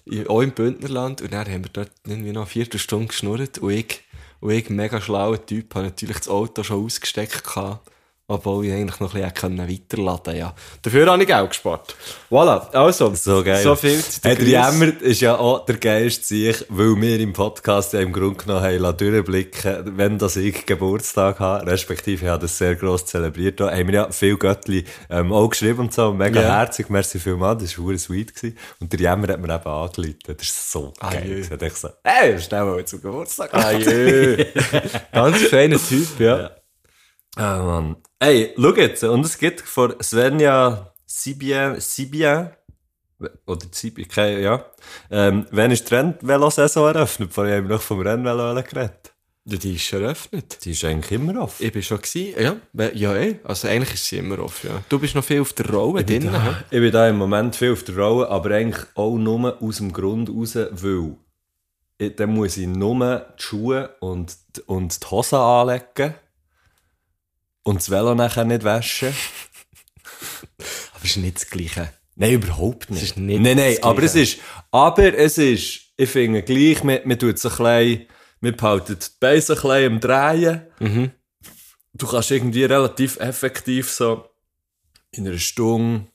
Okay. 0.09 0.25
Auch 0.27 0.41
im 0.41 0.51
Bündnerland. 0.51 1.21
Und 1.21 1.33
dann 1.33 1.47
haben 1.47 1.63
wir 1.63 1.71
dort 1.71 1.91
irgendwie 2.05 2.31
noch 2.31 2.41
eine 2.41 2.49
Viertelstunde 2.49 3.07
geschnurrt. 3.07 3.57
Und 3.59 3.71
ich, 3.71 4.01
und 4.39 4.51
ich, 4.51 4.69
mega 4.69 5.01
schlauer 5.01 5.43
Typ, 5.45 5.73
habe 5.75 5.85
natürlich 5.85 6.17
das 6.17 6.29
Auto 6.29 6.63
schon 6.63 6.85
ausgesteckt 6.85 7.43
gehabt. 7.43 7.89
Obwohl 8.29 8.65
ich 8.65 8.73
eigentlich 8.73 8.99
noch 8.99 9.15
ein 9.15 9.31
bisschen 9.31 9.57
weiterladen 9.57 10.23
können, 10.25 10.37
ja. 10.37 10.53
Dafür 10.81 11.09
habe 11.09 11.21
ich 11.21 11.27
Geld 11.29 11.47
gespart. 11.49 11.95
Voilà. 12.29 12.69
Also. 12.73 13.15
So 13.15 13.41
geil. 13.41 13.63
So 13.63 13.73
viel 13.77 14.03
zu 14.03 14.19
Hey, 14.21 14.35
der. 14.35 14.45
Jämmer 14.45 15.01
ist 15.01 15.21
ja 15.21 15.37
auch 15.37 15.63
der 15.63 15.77
geilste 15.77 16.25
sich, 16.25 16.65
weil 16.67 16.99
wir 16.99 17.21
im 17.21 17.31
Podcast 17.31 17.93
ja 17.93 18.01
im 18.01 18.11
Grunde 18.11 18.43
genommen 18.43 18.63
haben 18.65 18.97
durchblicken, 18.97 19.97
wenn 19.97 20.17
das 20.17 20.35
ich 20.35 20.65
Geburtstag 20.65 21.39
habe, 21.39 21.71
respektive 21.71 22.25
ich 22.25 22.29
habe 22.29 22.41
das 22.41 22.57
sehr 22.57 22.75
gross 22.75 23.05
zelebriert, 23.05 23.61
da 23.61 23.71
haben 23.71 23.87
wir 23.87 23.93
ja 23.93 24.11
viel 24.11 24.35
Göttli 24.35 24.83
ähm, 25.09 25.31
auch 25.31 25.47
geschrieben 25.47 25.79
und 25.79 25.93
so, 25.93 26.11
mega 26.11 26.41
Ja. 26.41 26.57
herzig, 26.57 26.89
merci 26.89 27.19
vielmals, 27.19 27.63
das 27.63 27.79
war 27.79 27.97
sweet 27.97 28.35
gewesen. 28.35 28.57
Und 28.81 28.91
der 28.91 28.99
Jämmer 28.99 29.29
hat 29.29 29.39
mir 29.39 29.55
eben 29.55 29.65
angeleitet, 29.65 30.23
das 30.41 30.47
ist 30.49 30.69
so 30.69 30.91
Ah, 30.99 31.11
geil. 31.13 31.47
Da 31.57 31.65
ich 31.65 31.73
so, 31.75 31.89
hey, 32.03 32.37
schnell 32.41 32.65
mal 32.65 32.83
zum 32.83 33.01
Geburtstag. 33.01 33.53
Ah. 33.53 33.71
Ganz 35.13 35.37
feiner 35.43 35.77
Typ, 35.77 36.19
ja. 36.19 36.51
Ah, 37.37 37.63
Mann. 37.63 37.95
Ey, 38.19 38.55
schau 38.57 38.73
jetzt, 38.75 39.03
und 39.03 39.25
es 39.25 39.37
gibt 39.37 39.61
von 39.61 39.93
Svenja 40.01 40.91
Sibien, 41.05 41.79
Sibien, 41.79 42.49
oder 43.45 43.67
Sibien, 43.71 44.07
keine, 44.07 44.41
ja, 44.41 44.65
ähm, 45.11 45.45
wann 45.51 45.69
ist 45.69 45.87
die 45.87 45.93
Rennvelo-Saison 45.93 46.87
eröffnet? 46.87 47.31
Vorher 47.31 47.57
haben 47.57 47.69
wir 47.69 47.75
noch 47.75 47.81
vom 47.81 48.01
Rennvelo 48.01 48.55
geredet. 48.63 49.13
Die 49.45 49.75
ist 49.75 49.93
eröffnet. 49.93 50.65
Die 50.65 50.71
ist 50.71 50.83
eigentlich 50.83 51.11
immer 51.11 51.43
offen. 51.43 51.63
Ich 51.63 51.71
bin 51.71 51.83
schon 51.83 52.01
gewesen, 52.01 52.41
ja. 52.41 52.89
Ja, 52.93 53.15
eh. 53.15 53.39
Also 53.43 53.67
eigentlich 53.67 53.93
ist 53.93 54.05
sie 54.05 54.17
immer 54.17 54.39
offen, 54.39 54.71
ja. 54.71 54.83
Du 54.89 54.97
bist 54.97 55.13
noch 55.13 55.23
viel 55.23 55.41
auf 55.41 55.53
der 55.53 55.69
Rolle 55.69 56.01
Ich 56.01 56.07
bin, 56.07 56.23
drin, 56.23 56.33
da, 56.33 56.63
ich 56.71 56.79
bin 56.79 56.91
da 56.91 57.07
im 57.07 57.17
Moment 57.17 57.55
viel 57.55 57.71
auf 57.71 57.83
der 57.83 57.97
Rolle, 57.97 58.27
aber 58.29 58.49
eigentlich 58.55 58.83
auch 58.95 59.15
nur 59.15 59.61
aus 59.61 59.77
dem 59.77 59.93
Grund 59.93 60.29
raus, 60.29 60.55
weil 60.55 61.15
ich, 61.99 62.15
dann 62.15 62.33
muss 62.33 62.57
ich 62.57 62.67
nur 62.67 63.27
die 63.37 63.43
Schuhe 63.43 63.95
und, 63.99 64.35
und 64.65 65.03
die 65.03 65.07
Hosen 65.07 65.35
anlegen 65.35 66.15
und 67.67 67.77
das 67.79 67.89
Velo 67.89 68.15
nachher 68.15 68.45
nicht 68.45 68.63
waschen. 68.63 69.09
Aber 70.93 71.03
es 71.03 71.11
ist 71.11 71.17
nicht 71.17 71.35
das 71.35 71.49
Gleiche. 71.49 71.91
Nein, 72.15 72.31
überhaupt 72.31 72.89
nicht. 72.89 73.03
Es 73.03 73.09
ist 73.09 73.17
nicht 73.17 73.41
nein, 73.41 73.57
nein, 73.57 73.77
aber 73.83 74.01
es 74.01 74.15
ist, 74.15 74.39
aber 74.71 75.13
es 75.13 75.37
ist, 75.37 75.81
ich 75.97 76.09
finde 76.09 76.41
gleich, 76.41 76.83
man, 76.83 76.99
man 77.05 77.19
tut 77.19 77.37
so 77.37 77.49
klein, 77.49 78.07
man 78.39 78.55
behaltet 78.55 79.05
die 79.05 79.11
Beine 79.19 79.41
so 79.41 79.55
klein 79.55 79.85
am 79.85 79.99
Drehen. 79.99 80.61
Mhm. 80.79 81.11
Du 81.93 82.07
kannst 82.07 82.31
irgendwie 82.31 82.63
relativ 82.63 83.19
effektiv 83.19 83.91
so 83.91 84.25
in 85.11 85.27
einer 85.27 85.37
Stunde 85.37 86.07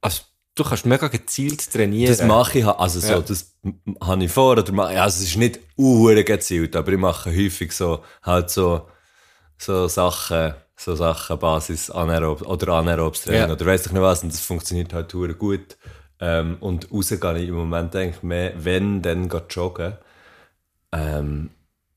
Also, 0.00 0.22
du 0.56 0.64
kannst 0.64 0.86
mega 0.86 1.06
gezielt 1.06 1.70
trainieren. 1.72 2.16
Das 2.16 2.26
mache 2.26 2.58
ich, 2.58 2.66
also 2.66 2.98
so, 2.98 3.12
Ja. 3.12 3.20
das 3.20 3.54
habe 4.00 4.24
ich 4.24 4.32
vor, 4.32 4.52
oder 4.58 4.72
mache, 4.72 5.00
also 5.00 5.22
es 5.22 5.28
ist 5.30 5.36
nicht 5.36 5.60
uhr 5.76 6.14
gezielt, 6.24 6.74
aber 6.74 6.90
ich 6.92 6.98
mache 6.98 7.30
häufig 7.30 7.70
so, 7.70 8.02
halt 8.22 8.50
so, 8.50 8.88
so 9.56 9.86
Sachen, 9.86 10.54
so 10.76 10.94
Sachen, 10.96 11.38
Basis, 11.38 11.90
anaerob, 11.90 12.42
oder 12.42 12.74
anaerobes 12.74 13.22
Training, 13.22 13.48
Ja. 13.48 13.52
oder 13.52 13.66
weiss 13.66 13.86
ich 13.86 13.92
nicht 13.92 14.02
was, 14.02 14.22
und 14.22 14.32
das 14.32 14.40
funktioniert 14.40 14.92
halt 14.92 15.12
hure 15.14 15.34
gut. 15.34 15.76
Ähm, 16.20 16.56
und 16.60 16.90
raus 16.92 17.08
gehe 17.08 17.38
ich 17.38 17.48
im 17.48 17.54
Moment 17.56 17.94
eigentlich 17.96 18.22
mehr, 18.22 18.52
wenn, 18.56 19.02
dann 19.02 19.24
ich 19.28 19.54
joggen. 19.56 19.94
Ähm, 20.92 21.50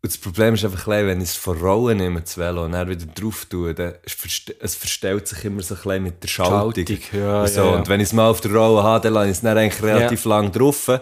und 0.04 0.12
das 0.12 0.18
Problem 0.20 0.54
ist 0.54 0.64
einfach, 0.64 0.84
klein, 0.84 1.08
wenn 1.08 1.22
ich 1.22 1.30
es 1.30 1.36
von 1.36 1.58
Rollen 1.58 1.98
nehme, 1.98 2.22
das 2.22 2.38
Velo, 2.38 2.66
und 2.66 2.74
dann 2.74 2.88
wieder 2.88 3.06
drauf 3.08 3.46
tue, 3.46 3.74
dann 3.74 3.96
es 4.04 4.14
verste- 4.14 4.56
es 4.60 4.76
verstellt 4.76 5.28
sich 5.28 5.44
immer 5.46 5.62
so 5.64 5.76
ein 5.90 6.04
mit 6.04 6.22
der 6.24 6.28
Schaltung. 6.28 6.74
Schaltung, 6.86 6.98
ja, 7.20 7.42
und, 7.42 7.48
so. 7.50 7.62
ja, 7.62 7.66
ja. 7.72 7.76
und 7.78 7.90
wenn 7.90 8.00
ich 8.00 8.08
es 8.08 8.14
mal 8.14 8.30
auf 8.30 8.40
der 8.42 8.52
Rolle 8.54 8.84
habe, 8.84 9.04
dann 9.04 9.14
lasse 9.14 9.26
ich 9.28 9.32
es 9.34 9.42
dann 9.42 9.58
eigentlich 9.58 9.82
relativ 9.84 10.24
lang 10.26 10.52
drauf. 10.52 11.00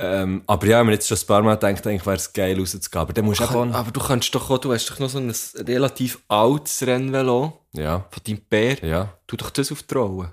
Ähm, 0.00 0.42
aber 0.46 0.66
ja, 0.66 0.84
mir 0.84 0.92
jetzt 0.92 1.08
schon 1.08 1.18
ein 1.18 1.26
paar 1.26 1.42
Mal 1.42 1.56
gedacht, 1.56 1.86
eigentlich 1.86 2.06
wäre 2.06 2.16
es 2.16 2.32
geil 2.32 2.58
rauszugehen. 2.58 3.00
Aber 3.02 3.12
dann 3.12 3.24
musst 3.24 3.40
du 3.40 3.46
Kann, 3.46 3.72
aber 3.74 3.90
du 3.90 4.00
kannst 4.00 4.32
doch 4.34 4.48
auch, 4.48 4.58
du 4.58 4.72
hast 4.72 4.88
doch 4.90 4.98
noch 5.00 5.08
so 5.08 5.18
ein 5.18 5.34
relativ 5.56 6.20
altes 6.28 6.86
Rennvelo 6.86 7.64
Ja, 7.72 8.06
von 8.10 8.22
deinem 8.24 8.40
Bär. 8.48 8.78
ja. 8.84 9.12
Tu 9.26 9.36
doch 9.36 9.50
das 9.50 9.72
auf 9.72 9.82
die 9.82 9.94
Rolle. 9.94 10.32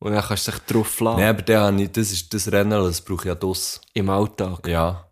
Und 0.00 0.12
dann 0.12 0.22
kannst 0.22 0.48
du 0.48 0.50
dich 0.50 0.60
drauf 0.62 1.00
lassen. 1.00 1.20
Nein, 1.20 1.28
aber 1.30 1.42
dann 1.42 1.62
habe 1.74 1.82
ich, 1.82 1.92
das 1.92 2.10
ist 2.10 2.34
das 2.34 2.50
Rennen, 2.50 2.70
das 2.70 3.00
brauche 3.00 3.22
ich 3.22 3.28
ja 3.28 3.34
das. 3.36 3.80
Im 3.94 4.10
Alltag. 4.10 4.66
Ja. 4.66 5.10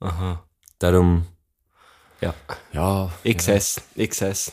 Aha. 0.00 0.44
Darum... 0.78 1.26
Ja. 2.20 2.34
Ja. 2.72 3.10
Ich 3.22 3.40
sehe 3.40 3.54
es. 3.56 3.80
Ich 3.94 4.12
sehe 4.14 4.30
es. 4.30 4.52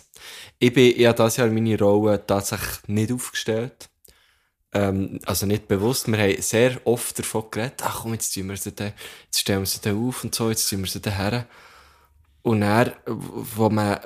Ich 0.60 0.72
bin 0.72 0.98
ja 1.00 1.12
dieses 1.14 1.38
Jahr 1.38 1.48
meine 1.48 1.78
Rolle 1.80 2.24
tatsächlich 2.26 2.88
nicht 2.88 3.12
aufgestellt. 3.12 3.90
Ähm, 4.76 5.20
also 5.26 5.46
nicht 5.48 5.68
bewusst. 5.70 6.08
Wir 6.10 6.20
haben 6.20 6.42
sehr 6.42 6.80
oft 6.86 7.18
davon 7.18 7.46
geredet, 7.52 7.82
ach 7.84 8.02
komm, 8.02 8.14
jetzt, 8.14 8.34
tun 8.34 8.50
wir 8.50 8.58
sie 8.58 8.74
da, 8.74 8.86
jetzt 9.26 9.40
stellen 9.40 9.62
wir 9.62 9.66
sie 9.68 9.80
da 9.82 9.96
auf 9.96 10.24
und 10.24 10.36
so, 10.36 10.50
jetzt 10.50 10.70
tun 10.70 10.82
wir 10.82 10.88
sie 10.90 11.02
da 11.02 11.12
her. 11.12 11.48
Und 12.44 12.62
dann, 12.62 12.92
wo, 13.08 13.70
man, 13.70 14.00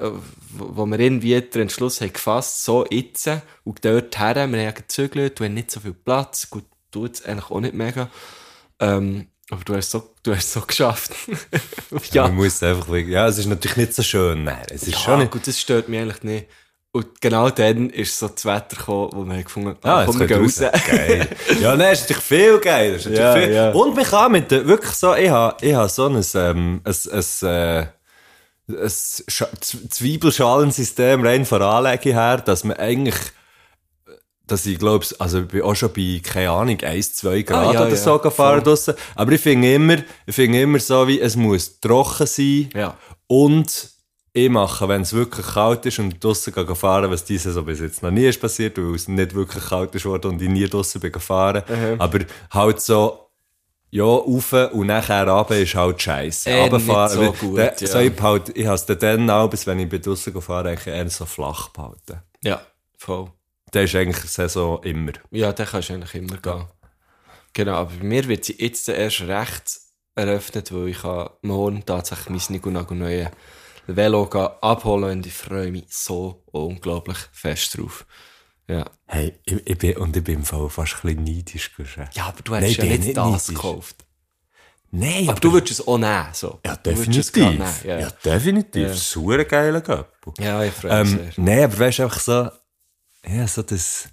wo 0.53 0.85
wir 0.85 0.99
irgendwie 0.99 1.41
den 1.41 1.63
Entschluss 1.63 1.99
haben 2.01 2.13
gefasst, 2.13 2.63
so 2.63 2.85
jetzt 2.89 3.29
und 3.65 3.83
dort 3.83 4.17
her, 4.19 4.35
wir 4.35 4.43
haben 4.43 4.55
ja 4.55 4.71
gezögert, 4.71 5.39
du 5.39 5.43
hast 5.43 5.51
nicht 5.51 5.71
so 5.71 5.81
viel 5.81 5.93
Platz, 5.93 6.49
gut, 6.49 6.65
du 6.91 7.05
jetzt 7.05 7.25
eigentlich 7.27 7.49
auch 7.51 7.59
nicht 7.59 7.73
mega. 7.73 8.09
Ähm, 8.79 9.27
aber 9.49 9.63
du 9.65 9.75
hast 9.75 9.91
so, 9.91 10.13
du 10.23 10.35
hast 10.35 10.53
so 10.53 10.61
geschafft. 10.61 11.11
Ja. 12.11 12.27
Man 12.27 12.35
muss 12.35 12.61
einfach 12.63 12.87
ja, 12.95 13.27
es 13.27 13.39
ist 13.39 13.47
natürlich 13.47 13.77
nicht 13.77 13.95
so 13.95 14.03
schön. 14.03 14.43
Nein, 14.43 14.65
es 14.69 14.83
ist 14.83 14.93
Ja, 14.93 14.99
schon 14.99 15.19
nicht. 15.19 15.31
gut, 15.31 15.47
das 15.47 15.59
stört 15.59 15.89
mich 15.89 15.99
eigentlich 15.99 16.23
nicht. 16.23 16.47
Und 16.91 17.21
genau 17.21 17.51
dann 17.51 17.91
ist 17.91 18.17
so 18.17 18.27
das 18.29 18.45
Wetter 18.45 18.75
gekommen, 18.75 19.09
wo 19.13 19.23
wir 19.23 19.33
haben 19.35 19.43
gefunden 19.43 19.75
Ah, 19.83 19.97
ah, 19.97 19.99
jetzt 20.01 20.07
komm, 20.09 20.19
wir 20.21 20.27
gehen 20.27 20.41
raus. 20.41 20.59
raus. 20.61 20.71
Geil. 20.89 21.27
Ja, 21.61 21.75
nein, 21.75 21.93
ist 21.93 22.01
natürlich 22.01 22.23
viel 22.23 22.59
geil. 22.59 22.95
Ist 22.95 23.05
natürlich 23.05 23.19
Ja, 23.19 23.33
viel. 23.35 23.53
ja. 23.53 23.71
Und 23.71 23.95
man 23.95 24.05
kann 24.05 24.31
mit 24.31 24.49
der, 24.49 24.65
wirklich 24.67 24.91
so, 24.93 25.13
ich 25.13 25.29
habe, 25.29 25.55
ich 25.63 25.73
habe 25.75 25.87
so 25.89 26.07
ein, 26.07 26.15
ähm, 26.33 26.81
ein, 26.83 26.95
ein, 27.11 27.47
äh, 27.47 27.85
ein 28.69 28.89
Zwiebelschalensystem 29.89 31.23
rein 31.25 31.45
von 31.45 31.61
Anlage 31.61 32.13
her, 32.13 32.37
dass 32.37 32.63
man 32.63 32.77
eigentlich, 32.77 33.17
dass 34.47 34.65
ich 34.65 34.79
glaube, 34.79 35.05
also 35.19 35.41
ich 35.41 35.47
bin 35.47 35.61
auch 35.61 35.75
schon 35.75 35.93
bei, 35.93 36.21
keine 36.23 36.49
Ahnung, 36.51 36.79
1, 36.81 37.15
2 37.15 37.41
Grad 37.43 37.67
Ah, 37.67 37.73
ja, 37.73 37.85
oder 37.85 37.95
so 37.95 38.17
gefahren 38.17 38.63
draussen. 38.63 38.95
Aber 39.15 39.31
ich 39.31 39.41
finde 39.41 39.73
immer, 39.73 39.97
ich 40.25 40.35
finde 40.35 40.61
immer 40.61 40.79
so, 40.79 41.07
wie 41.07 41.19
es 41.19 41.35
muss 41.35 41.79
trocken 41.79 42.25
sein. 42.25 42.69
Ja. 42.73 42.97
Und 43.27 43.91
ich 44.33 44.49
mache, 44.49 44.87
wenn 44.87 45.01
es 45.01 45.13
wirklich 45.13 45.45
kalt 45.45 45.85
ist 45.85 45.99
und 45.99 46.23
gehen 46.23 46.75
fahren, 46.75 47.09
was 47.09 47.25
diese 47.25 47.51
so 47.51 47.63
bis 47.63 47.79
jetzt 47.79 48.03
noch 48.03 48.11
nie 48.11 48.25
ist 48.27 48.39
passiert, 48.39 48.77
weil 48.77 48.95
es 48.95 49.07
nicht 49.07 49.33
wirklich 49.33 49.63
kalt 49.65 49.93
ist 49.95 50.05
worden 50.05 50.31
und 50.33 50.41
ich 50.41 50.49
nie 50.49 50.67
draussen 50.67 51.01
bin 51.01 51.11
gefahren. 51.11 51.63
Aber 51.99 52.19
halt 52.51 52.79
so, 52.81 53.25
ja, 53.91 54.03
rauf 54.03 54.53
und 54.53 54.87
nachher 54.87 55.27
runter 55.27 55.57
ist 55.57 55.73
halt 55.73 55.99
scheiße. 56.01 56.49
Eh, 56.49 56.61
Runterfahren, 56.61 57.19
nicht 57.25 57.39
so 57.39 57.47
gut, 57.47 57.57
der- 57.57 57.75
ja. 57.79 57.87
so 57.87 57.99
ich 57.99 58.21
halt, 58.21 58.49
ich 58.55 58.65
habe 58.67 58.75
es 58.75 58.85
dann 58.85 59.29
auch, 59.31 59.49
bis 59.49 59.65
wenn 59.65 59.79
ich 59.79 59.89
bin 59.89 60.01
gefahren 60.31 60.67
eigentlich 60.67 60.87
eher 60.87 61.09
so 61.09 61.25
flach 61.25 61.69
behalten. 61.69 62.21
Ja, 62.43 62.61
voll. 62.97 63.31
Der 63.73 63.83
ist 63.83 63.95
eigentlich 63.95 64.21
die 64.21 64.27
Saison 64.27 64.81
immer. 64.83 65.13
Ja, 65.31 65.51
dann 65.53 65.65
kannst 65.67 65.89
du 65.89 65.93
eigentlich 65.93 66.13
immer 66.15 66.37
gehen. 66.37 66.65
Genau, 67.53 67.73
aber 67.73 67.91
bei 67.99 68.03
mir 68.03 68.27
wird 68.27 68.45
sie 68.45 68.55
jetzt 68.59 68.87
erst 68.89 69.21
recht 69.21 69.79
eröffnet, 70.15 70.71
weil 70.71 70.89
ich 70.89 71.03
morgen 71.41 71.83
tatsächlich 71.85 72.29
mein 72.29 72.41
Nigunagu 72.55 72.93
neue 73.89 73.95
Velo 73.95 74.23
abholen 74.61 75.19
und 75.19 75.25
ich 75.25 75.33
freue 75.33 75.71
mich 75.71 75.85
so 75.89 76.43
unglaublich 76.51 77.17
fest 77.31 77.77
drauf. 77.77 78.05
Ja. 78.67 78.85
Hey, 79.07 79.33
ich, 79.45 79.55
ich 79.65 79.77
bin, 79.77 79.97
und 79.97 80.15
ich 80.15 80.23
bin 80.23 80.35
im 80.35 80.45
Fall 80.45 80.69
fast 80.69 80.95
ein 81.03 81.15
bisschen 81.15 81.23
neidisch 81.23 81.75
gewesen. 81.75 82.07
Ja, 82.13 82.25
aber 82.27 82.41
du 82.43 82.55
hast 82.55 82.61
Nein, 82.61 82.71
ja 82.77 82.83
nicht, 82.85 83.03
nicht 83.05 83.17
das 83.17 83.25
neidisch. 83.25 83.47
gekauft. 83.47 83.95
Nein, 84.91 85.29
Aber 85.29 85.39
du 85.39 85.53
würdest 85.53 85.79
es 85.79 85.87
auch 85.87 85.97
nehmen, 85.99 86.27
so. 86.33 86.59
Ja, 86.65 86.75
definitiv. 86.75 87.35
nehmen, 87.35 87.65
Ja, 87.83 87.99
Ja. 87.99 88.09
definitiv. 88.25 88.87
Ja. 88.87 88.93
Super 88.95 89.43
geiler 89.45 89.81
Göppel. 89.81 90.33
ja, 90.39 90.63
ich 90.63 90.73
freue 90.73 91.03
mich 91.03 91.13
Ähm, 91.13 91.19
sehr. 91.35 91.43
Nein, 91.43 91.63
aber 91.63 91.79
weißt 91.79 91.99
du, 91.99 92.03
einfach 92.03 92.19
so, 92.19 92.49
ja, 93.27 93.47
so 93.47 93.61
das, 93.61 94.09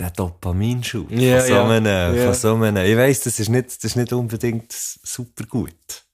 der 0.00 0.10
Dopaminschub 0.10 1.10
Ja, 1.12 1.38
von, 1.40 1.48
so 1.48 1.60
einem, 1.62 2.16
Ja. 2.16 2.24
von 2.24 2.34
so 2.34 2.54
einem, 2.56 2.76
ich 2.84 2.96
weiss, 2.96 3.20
das 3.20 3.38
ist 3.38 3.48
nicht, 3.50 3.68
das 3.68 3.84
ist 3.84 3.96
nicht 3.96 4.12
unbedingt 4.12 4.72
super 4.72 5.44
gut. 5.44 6.04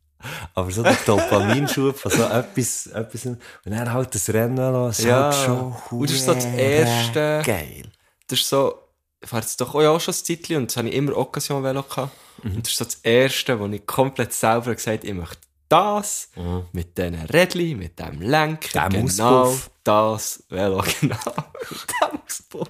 Aber 0.54 0.70
so 0.70 0.82
der 0.82 0.96
Dopaminschub 1.06 1.96
von 1.98 2.10
so 2.10 2.24
etwas, 2.24 2.86
etwas, 2.88 3.26
und 3.26 3.38
dann 3.64 3.92
halt 3.92 4.14
das 4.14 4.28
Rennen 4.30 4.56
lassen, 4.56 5.00
ist 5.02 5.06
Ja. 5.06 5.24
halt 5.24 5.34
schon 5.34 5.74
Und 5.98 6.10
das 6.10 6.16
ist 6.16 6.24
so 6.26 6.34
das 6.34 6.44
Erste. 6.46 7.42
Geil. 7.44 7.82
das 8.28 8.40
ist 8.40 8.48
so, 8.48 8.78
ich 9.20 9.28
fahre 9.28 9.42
jetzt 9.42 9.60
doch 9.60 9.74
auch, 9.74 9.82
ja 9.82 9.90
auch 9.90 10.00
schon 10.00 10.14
ein 10.14 10.24
Zeitchen 10.24 10.56
und 10.56 10.70
das 10.70 10.76
habe 10.76 10.88
ich 10.88 10.94
immer 10.94 11.16
Occasion 11.16 11.62
Velo 11.62 11.82
gehabt. 11.82 12.12
Mhm. 12.42 12.56
Und 12.56 12.66
das 12.66 12.72
ist 12.72 12.78
so 12.78 12.84
das 12.84 12.94
Erste, 12.96 13.58
wo 13.60 13.66
ich 13.66 13.86
komplett 13.86 14.32
selber 14.32 14.74
gesagt 14.74 14.98
habe, 14.98 15.06
ich 15.08 15.14
möchte 15.14 15.38
das, 15.68 16.28
mit 16.72 16.98
diesen 16.98 17.14
Rädchen, 17.14 17.78
mit 17.78 17.98
dem 17.98 18.20
Lenker, 18.20 18.88
Dem 18.90 19.06
genau 19.06 19.42
Auspuff. 19.44 19.70
das 19.84 20.42
Velo, 20.50 20.84
genau. 21.00 21.16
dem 21.30 22.20
Auspuff. 22.26 22.68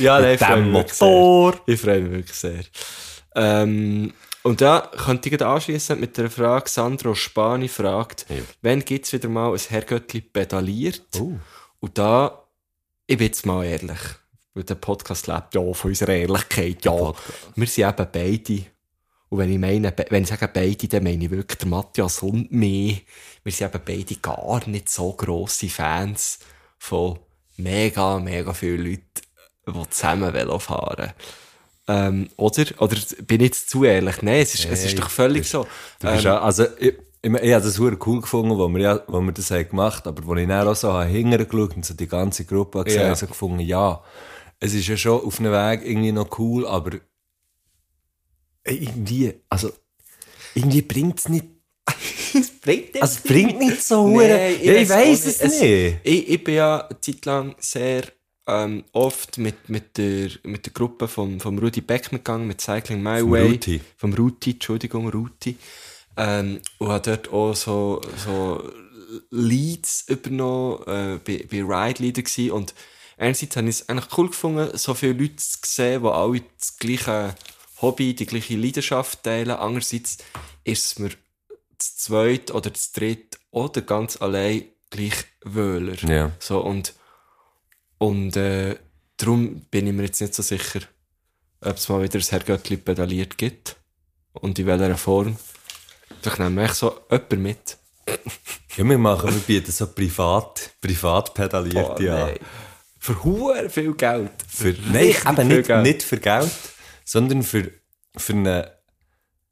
Ja, 0.00 0.18
nein, 0.20 0.34
ich 0.34 0.40
freue 0.40 0.62
mich 0.62 0.72
wirklich 0.74 0.94
sehr. 0.94 1.08
Motor. 1.08 1.60
Ich 1.66 1.80
freue 1.80 2.00
mich 2.00 2.12
wirklich 2.12 2.36
sehr. 2.36 2.60
Ähm, 3.36 4.12
und 4.48 4.60
da 4.60 4.90
könnte 4.96 5.28
ich 5.28 5.42
anschließen 5.42 6.00
mit 6.00 6.16
der 6.16 6.30
Frage, 6.30 6.70
Sandro 6.70 7.14
Spani 7.14 7.68
fragt, 7.68 8.26
Ja. 8.28 8.36
wann 8.62 8.84
gibt 8.84 9.04
es 9.06 9.12
wieder 9.12 9.28
mal 9.28 9.52
ein 9.52 9.58
Herrgöttli 9.58 10.20
pedaliert? 10.22 11.06
Oh. 11.20 11.32
Und 11.80 11.98
da, 11.98 12.44
ich 13.06 13.18
bin 13.18 13.26
jetzt 13.26 13.44
mal 13.46 13.64
ehrlich, 13.64 14.00
weil 14.54 14.64
der 14.64 14.74
Podcast 14.76 15.26
lebt 15.26 15.54
ja 15.54 15.72
von 15.72 15.90
unserer 15.90 16.14
Ehrlichkeit, 16.14 16.84
ja. 16.84 17.12
Wir 17.54 17.66
sind 17.66 17.88
eben 17.88 18.08
beide. 18.10 18.64
Und 19.28 19.38
wenn 19.38 19.52
ich 19.52 19.58
meine, 19.58 19.94
wenn 20.08 20.22
ich 20.22 20.28
sage 20.30 20.48
beide, 20.48 20.88
dann 20.88 21.04
meine 21.04 21.24
ich 21.24 21.30
wirklich 21.30 21.58
der 21.58 21.68
Matthias 21.68 22.22
und 22.22 22.50
mich. 22.50 23.04
Wir 23.44 23.52
sind 23.52 23.74
eben 23.74 23.82
beide 23.84 24.16
gar 24.16 24.66
nicht 24.66 24.88
so 24.88 25.12
grosse 25.12 25.68
Fans 25.68 26.38
von 26.78 27.18
mega, 27.58 28.18
mega 28.18 28.54
vielen 28.54 28.86
Leuten, 28.86 29.02
die 29.66 29.90
zusammen 29.90 30.32
Velo 30.32 30.58
fahren. 30.58 31.12
Ähm, 31.88 32.28
oder? 32.36 32.64
Oder 32.80 32.96
bin 33.26 33.40
ich 33.40 33.46
jetzt 33.46 33.70
zu 33.70 33.82
ehrlich? 33.84 34.20
Nein, 34.22 34.42
es 34.42 34.54
ist, 34.54 34.66
es 34.66 34.84
ist 34.84 34.98
doch 34.98 35.08
völlig 35.10 35.42
das- 35.42 35.50
so. 35.50 35.66
Bist 36.00 36.24
Ähm, 36.26 36.30
auch, 36.32 36.42
also, 36.42 36.64
ich, 36.78 36.94
ich, 37.22 37.32
ich 37.32 37.52
habe 37.52 37.64
das 37.64 37.74
super 37.74 37.96
cool 38.06 38.20
gefunden, 38.20 38.56
wo 38.58 38.68
wir, 38.68 38.80
ja, 38.80 39.00
wo 39.08 39.20
wir 39.22 39.32
das 39.32 39.50
haben 39.50 39.68
gemacht 39.68 40.04
haben, 40.04 40.16
aber 40.16 40.26
wo 40.26 40.34
ich 40.36 40.46
dann 40.46 40.68
auch 40.68 40.76
so 40.76 40.92
habe 40.92 41.06
hingeschaut 41.06 41.74
und 41.76 41.84
so 41.86 41.94
die 41.94 42.06
ganze 42.06 42.44
Gruppe 42.44 42.84
gesehen 42.84 43.00
Ja. 43.00 43.06
habe, 43.08 43.16
so 43.16 43.26
gefunden, 43.26 43.60
ja, 43.60 44.02
es 44.60 44.74
ist 44.74 44.86
ja 44.86 44.96
schon 44.96 45.20
auf 45.22 45.40
einem 45.40 45.52
Weg 45.52 45.80
irgendwie 45.88 46.12
noch 46.12 46.38
cool, 46.38 46.66
aber 46.66 46.98
irgendwie, 48.64 49.32
also, 49.48 49.70
irgendwie 50.54 50.82
bringt 50.82 51.18
es 51.20 51.28
nicht, 51.28 51.46
es 52.38 52.50
bringt 52.60 53.00
also, 53.00 53.18
es 53.18 53.22
bringt 53.22 53.58
nicht 53.58 53.82
so 53.82 54.20
ich 54.20 54.28
ja, 54.28 54.48
ich 54.48 54.88
weiss 54.88 55.22
auch 55.24 55.44
es 55.46 55.60
nicht. 55.60 55.96
Ich, 56.02 56.28
ich 56.28 56.44
bin 56.44 56.54
ja 56.56 56.86
eine 56.86 57.00
Zeit 57.00 57.24
lang 57.24 57.54
sehr 57.58 58.02
ähm, 58.48 58.84
oft 58.92 59.36
mit, 59.36 59.68
mit, 59.68 59.98
der, 59.98 60.30
mit 60.42 60.64
der 60.64 60.72
Gruppe 60.72 61.06
vom, 61.06 61.38
vom 61.38 61.58
Rudi 61.58 61.82
Beck 61.82 62.10
mitgegangen, 62.12 62.46
mit 62.46 62.60
Cycling 62.62 63.02
My 63.02 63.20
Vom 63.20 63.30
Way. 63.30 63.50
Ruti. 63.50 63.80
Vom 63.96 64.14
Ruti, 64.14 64.52
Entschuldigung, 64.52 65.08
Ruti. 65.10 65.56
Ähm, 66.16 66.60
und 66.78 66.88
habe 66.88 67.02
dort 67.02 67.32
auch 67.32 67.54
so, 67.54 68.00
so 68.16 68.72
Leads 69.30 70.06
übernommen, 70.08 70.82
äh, 70.86 71.18
bei, 71.24 71.46
bei 71.50 71.62
Ride 71.62 72.02
Leader 72.02 72.22
gewesen. 72.22 72.52
Und 72.52 72.74
einerseits 73.18 73.54
habe 73.54 73.68
ich 73.68 73.80
es 73.80 73.88
eigentlich 73.88 74.16
cool 74.16 74.28
gefunden, 74.28 74.76
so 74.76 74.94
viele 74.94 75.12
Leute 75.12 75.36
zu 75.36 75.58
sehen, 75.64 76.02
die 76.02 76.08
alle 76.08 76.42
das 76.58 76.78
gleiche 76.78 77.34
Hobby, 77.82 78.14
die 78.14 78.26
gleiche 78.26 78.56
Leidenschaft 78.56 79.22
teilen. 79.22 79.50
Andererseits 79.50 80.18
ist 80.64 80.86
es 80.86 80.98
mir 80.98 81.10
das 81.76 81.96
zweite 81.98 82.54
oder 82.54 82.70
das 82.70 82.92
dritte 82.92 83.38
oder 83.50 83.82
ganz 83.82 84.16
allein 84.16 84.64
gleich 84.88 85.26
Wöhler. 85.44 85.96
Ja. 86.08 86.32
So, 86.38 86.60
und, 86.60 86.94
und 87.98 88.36
äh, 88.36 88.76
darum 89.16 89.60
bin 89.70 89.86
ich 89.86 89.92
mir 89.92 90.04
jetzt 90.04 90.20
nicht 90.20 90.34
so 90.34 90.42
sicher, 90.42 90.80
ob 91.60 91.76
es 91.76 91.88
mal 91.88 92.02
wieder 92.02 92.18
ein 92.18 92.24
Herrgöttli 92.24 92.76
pedaliert 92.76 93.36
gibt. 93.36 93.76
Und 94.32 94.58
in 94.58 94.66
welcher 94.66 94.96
Form. 94.96 95.36
Vielleicht 96.22 96.38
nehmen 96.38 96.56
wir 96.56 96.64
echt 96.64 96.76
so 96.76 97.00
jemanden 97.10 97.42
mit. 97.42 97.76
Ja, 98.76 98.84
wir 98.84 98.98
machen, 98.98 99.30
wir 99.30 99.40
bieten 99.40 99.72
so 99.72 99.88
privat, 99.88 100.70
privat 100.80 101.34
pedalierte 101.34 102.10
Oh, 102.10 102.14
an. 102.14 102.34
Für 103.00 103.24
hure 103.24 103.68
viel 103.68 103.92
Geld. 103.94 104.30
Für, 104.48 104.74
nein, 104.92 105.14
eben 105.28 105.48
nicht, 105.48 105.66
Geld. 105.66 105.82
nicht 105.82 106.02
für 106.02 106.18
Geld, 106.18 106.50
sondern 107.04 107.42
für, 107.42 107.70
für 108.16 108.32
eine, 108.32 108.72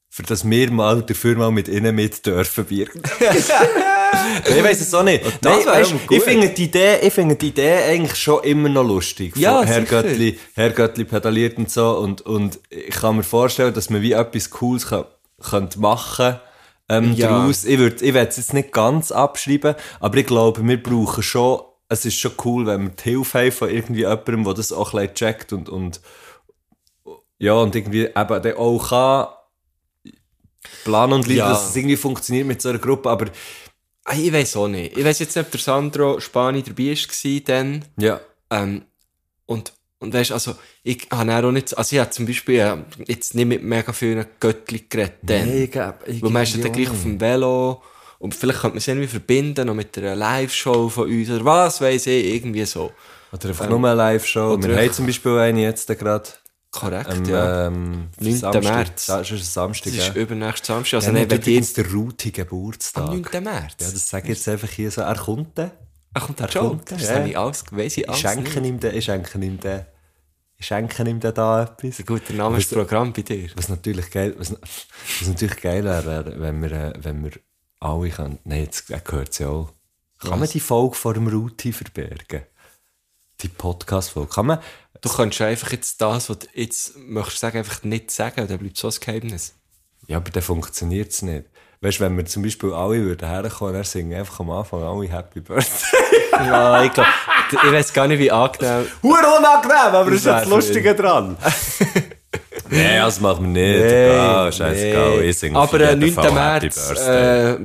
für 0.08 0.22
das 0.22 0.48
wir 0.48 0.70
mal 0.70 1.02
dafür 1.02 1.36
mal 1.36 1.50
mit 1.50 1.68
ihnen 1.68 1.94
mit 1.94 2.24
dürfen 2.24 2.64
birgen. 2.64 3.02
Ich 4.48 4.62
weiss 4.62 4.80
es 4.80 4.92
auch 4.94 5.02
nicht. 5.02 5.22
Nein, 5.42 5.66
aber 5.66 5.80
ich 5.80 6.22
finde 6.22 6.48
die 6.50 6.64
Idee, 6.64 6.98
ich 7.02 7.12
finde 7.12 7.36
die 7.36 7.48
Idee 7.48 7.74
eigentlich 7.88 8.16
schon 8.16 8.42
immer 8.44 8.68
noch 8.68 8.84
lustig. 8.84 9.36
Ja, 9.36 9.62
Herr 9.62 9.80
sicher. 9.82 10.02
Göttli, 10.02 10.38
Herr 10.54 10.70
Göttli 10.70 11.04
pedaliert 11.04 11.58
und 11.58 11.70
so 11.70 11.96
und, 11.98 12.22
und 12.22 12.60
ich 12.70 12.94
kann 12.94 13.16
mir 13.16 13.22
vorstellen, 13.22 13.72
dass 13.74 13.90
man 13.90 14.02
wie 14.02 14.12
etwas 14.12 14.50
Cooles 14.50 14.88
kann, 14.88 15.04
könnte 15.42 15.80
machen 15.80 16.38
ähm, 16.88 17.12
Ja. 17.14 17.28
daraus. 17.28 17.64
Ich 17.64 17.78
würde 17.78 18.04
ich 18.04 18.14
es 18.14 18.36
jetzt 18.36 18.52
nicht 18.54 18.72
ganz 18.72 19.10
abschreiben, 19.12 19.74
aber 20.00 20.16
ich 20.18 20.26
glaube, 20.26 20.66
wir 20.66 20.82
brauchen 20.82 21.22
schon, 21.22 21.60
es 21.88 22.04
ist 22.04 22.18
schon 22.18 22.32
cool, 22.44 22.66
wenn 22.66 22.82
wir 22.82 22.90
die 22.90 23.02
Hilfe 23.10 23.38
haben 23.38 23.52
von 23.52 23.70
irgendwie 23.70 24.00
jemandem, 24.00 24.44
der 24.44 24.54
das 24.54 24.72
auch 24.72 24.94
ein 24.94 25.12
checkt 25.14 25.52
und, 25.52 25.68
und 25.68 26.00
ja, 27.38 27.54
und 27.54 27.74
irgendwie 27.74 28.04
eben 28.06 28.14
dann 28.42 28.56
auch 28.56 28.88
kann 28.88 29.26
planen 30.84 31.12
und 31.14 31.26
lieben, 31.26 31.38
Ja. 31.40 31.50
dass 31.50 31.70
es 31.70 31.76
irgendwie 31.76 31.96
funktioniert 31.96 32.46
mit 32.46 32.60
so 32.62 32.70
einer 32.70 32.78
Gruppe, 32.78 33.08
aber 33.10 33.26
Ich 34.14 34.32
weiß 34.32 34.56
auch 34.56 34.68
nicht. 34.68 34.96
Ich 34.96 35.04
weiß 35.04 35.18
jetzt 35.18 35.34
nicht, 35.36 35.44
ob 35.46 35.50
der 35.50 35.60
Sandro 35.60 36.20
Spani 36.20 36.62
dabei 36.62 36.94
war 36.96 37.40
dann. 37.44 37.84
ja. 37.98 38.20
Ähm, 38.50 38.82
und, 39.46 39.72
und 39.98 40.14
weißt, 40.14 40.30
also, 40.32 40.54
ich 40.84 41.08
habe 41.10 41.46
auch 41.46 41.50
nicht, 41.50 41.76
also 41.76 41.96
ich 41.96 42.00
habe 42.00 42.10
zum 42.10 42.26
Beispiel 42.26 42.60
äh, 42.60 42.76
jetzt 43.08 43.34
nicht 43.34 43.46
mit 43.46 43.62
mega 43.64 43.92
vielen 43.92 44.24
Göttli 44.38 44.84
geredet, 44.88 45.14
dann. 45.22 45.46
Nee, 45.48 45.64
ich 45.64 45.70
glaub- 45.72 46.06
ich 46.06 46.22
Weil 46.22 46.30
man 46.30 46.42
ist 46.44 46.62
dann 46.62 46.70
gleich 46.72 46.90
auf 46.90 47.02
dem 47.02 47.20
Velo 47.20 47.82
und 48.20 48.34
vielleicht 48.34 48.60
könnte 48.60 48.74
man 48.74 48.78
es 48.78 48.86
irgendwie 48.88 49.08
verbinden, 49.08 49.66
noch 49.66 49.74
mit 49.74 49.96
einer 49.98 50.14
Live-Show 50.14 50.88
von 50.88 51.08
uns 51.10 51.28
oder 51.30 51.44
was 51.44 51.80
weiß 51.80 52.06
ich, 52.06 52.34
irgendwie 52.36 52.64
so. 52.64 52.92
Oder 53.32 53.48
einfach 53.48 53.68
nur 53.68 53.78
eine 53.78 53.94
Live-Show. 53.94 54.62
Wir 54.62 54.76
haben 54.76 54.92
zum 54.92 55.06
Beispiel 55.06 55.38
eine 55.38 55.62
jetzt 55.62 55.88
gerade. 55.88 56.28
Korrekt, 56.70 57.08
Am 57.10 57.24
ja. 57.24 57.66
ähm, 57.68 58.08
9. 58.20 58.36
Samstag. 58.36 58.62
März. 58.64 59.06
Das 59.06 59.30
ist 59.30 59.40
ein 59.40 59.44
Samstag, 59.44 59.84
Das 59.84 60.08
ist 60.08 60.14
ja. 60.14 60.22
übernächsten 60.22 60.66
Samstag. 60.74 60.96
Also, 60.98 61.06
ja, 61.08 61.12
nicht 61.14 61.30
wenn 61.30 61.40
dir 61.40 61.50
übrigens 61.52 61.72
der 61.72 61.90
Ruti 61.92 62.30
Geburtstag. 62.32 63.04
am 63.08 63.20
9. 63.22 63.42
März. 63.44 63.74
Ja, 63.80 63.90
das 63.92 64.08
sage 64.10 64.24
ich 64.24 64.38
jetzt 64.38 64.48
einfach 64.48 64.68
hier 64.68 64.90
so. 64.90 65.00
Er 65.00 65.14
kommt 65.16 65.56
dann. 65.56 65.70
Ach, 66.14 66.26
kommt 66.26 66.40
er 66.40 66.48
Joke? 66.48 66.68
kommt, 66.68 66.90
Das 66.92 67.02
ja. 67.02 67.14
habe 67.16 67.28
ich 67.28 67.38
alles, 67.38 67.64
weiss 67.70 67.96
ich 67.96 68.02
Ich 68.04 68.08
alles 68.08 68.20
schenke 68.20 68.60
nicht. 68.60 68.68
ihm 68.68 68.80
den, 68.80 68.94
ich 68.94 69.04
schenke 69.04 69.38
ihm 69.38 69.58
den, 69.60 69.86
ich 70.58 70.66
schenke 70.66 71.02
ihm 71.08 71.20
da 71.20 71.62
etwas. 71.62 71.98
Ein 71.98 72.06
guter 72.06 72.32
Name 72.34 72.58
ist 72.58 72.72
Programm 72.72 73.12
bei 73.12 73.22
dir. 73.22 73.48
Was 73.54 73.68
natürlich 73.68 74.10
geil, 74.10 74.34
was, 74.38 74.52
was 74.52 75.28
natürlich 75.28 75.60
geil 75.60 75.84
wäre, 75.84 76.34
wenn 76.40 76.60
wir, 76.62 76.72
äh, 76.72 76.92
wenn 77.02 77.24
wir 77.24 77.32
alle 77.80 78.08
können, 78.10 78.38
nein, 78.44 78.62
jetzt 78.64 78.86
gehört 78.86 79.30
es 79.30 79.38
ja 79.38 79.48
auch. 79.48 79.72
Kann 80.18 80.38
man 80.38 80.48
die 80.48 80.60
Folge 80.60 80.94
vor 80.94 81.12
dem 81.14 81.28
Ruti 81.28 81.72
verbergen? 81.72 82.42
Die 83.42 83.48
Podcast-Folge. 83.48 84.32
Kann 84.32 84.46
man, 84.46 84.58
Du 85.00 85.08
kannst 85.12 85.40
einfach 85.40 85.72
jetzt 85.72 86.00
das, 86.00 86.30
was 86.30 86.38
du 86.38 86.46
jetzt 86.54 86.96
möchtest 86.96 87.40
sagen, 87.40 87.58
einfach 87.58 87.82
nicht 87.82 88.10
sagen, 88.10 88.48
dann 88.48 88.58
bleibt 88.58 88.76
so 88.76 88.88
ein 88.88 88.94
Geheimnis. 88.98 89.54
Ja, 90.06 90.16
aber 90.16 90.30
dann 90.30 90.42
funktioniert 90.42 91.12
es 91.12 91.22
nicht. 91.22 91.46
Weißt 91.80 92.00
du, 92.00 92.04
wenn 92.04 92.16
wir 92.16 92.24
zum 92.24 92.42
Beispiel 92.42 92.72
alle 92.72 93.02
würden 93.02 93.28
herkommen, 93.28 93.74
dann 93.74 93.84
singen 93.84 94.18
einfach 94.18 94.40
am 94.40 94.50
Anfang 94.50 94.82
alle 94.82 95.08
Happy 95.08 95.40
Birthday. 95.40 95.98
Ja, 96.32 96.84
ich 96.84 96.92
glaube, 96.92 97.08
ich 97.50 97.72
weiß 97.72 97.94
gar 97.94 98.06
nicht, 98.06 98.18
wie 98.18 98.30
angenehm. 98.30 98.86
Hure 99.02 99.38
unangenehm, 99.38 99.94
aber 99.94 100.10
das 100.10 100.18
ist 100.18 100.26
das 100.26 100.46
Lustige 100.46 100.94
dran. 100.94 101.38
Nein, 102.70 102.98
das 103.00 103.20
machen 103.20 103.54
wir 103.54 103.62
nicht. 103.62 103.80
Nee, 103.84 104.06
egal, 104.12 104.52
scheißegal. 104.52 105.18
nee. 105.20 105.28
Ich 105.28 105.38
singe 105.38 105.58
Aber 105.58 105.80
äh, 105.80 105.88
jeden 105.90 106.00
9. 106.00 106.12
Fall 106.12 106.32
März, 106.32 106.90
äh, 107.06 107.58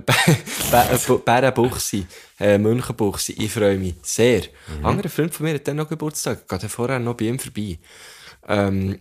Bä- 0.72 1.18
Bärenbuchsi, 1.20 2.06
äh, 2.40 2.58
Münchenbuchsi, 2.58 3.34
ich 3.34 3.52
freue 3.52 3.78
mich 3.78 3.96
sehr. 4.04 4.42
Mhm. 4.42 4.46
Ein 4.80 4.86
anderer 4.86 5.10
Freund 5.10 5.34
von 5.34 5.46
mir 5.46 5.56
hat 5.56 5.68
dann 5.68 5.78
noch 5.78 5.90
Geburtstag, 5.90 6.48
geht 6.48 6.64
vorher 6.70 7.00
noch 7.00 7.16
bei 7.16 7.26
ihm 7.26 7.40
vorbei. 7.40 7.80
Ähm, 8.48 9.00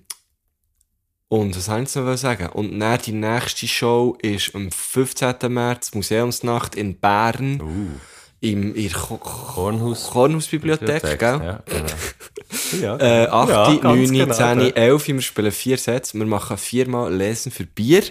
und 1.28 1.56
was 1.56 1.66
soll 1.66 1.82
ich 1.82 1.94
noch 1.94 2.16
sagen? 2.16 2.48
Und 2.48 2.78
dann 2.80 2.98
die 3.04 3.12
nächste 3.12 3.68
Show 3.68 4.16
ist 4.20 4.54
am 4.54 4.70
15. 4.70 5.34
März, 5.48 5.94
Museumsnacht 5.94 6.74
in 6.74 6.98
Bern, 6.98 7.60
Uh, 7.60 7.98
im, 8.40 8.74
in 8.74 8.88
der 8.88 8.98
Ko- 8.98 9.18
Kornhaus. 9.18 10.10
Kornhausbibliothek, 10.10 11.02
gell? 11.18 11.40
Ja, 11.44 11.62
genau. 11.66 11.84
ja. 12.80 12.96
Äh, 12.96 13.26
8, 13.28 13.48
Ja, 13.48 13.78
9, 13.82 14.18
ganz 14.18 14.36
10, 14.36 14.58
genau, 14.58 14.64
ja. 14.64 14.70
11. 14.74 15.08
Wir 15.08 15.20
spielen 15.22 15.52
vier 15.52 15.78
Sets. 15.78 16.14
Wir 16.14 16.26
machen 16.26 16.56
viermal 16.56 17.12
Lesen 17.14 17.52
für 17.52 17.64
Bier. 17.64 18.02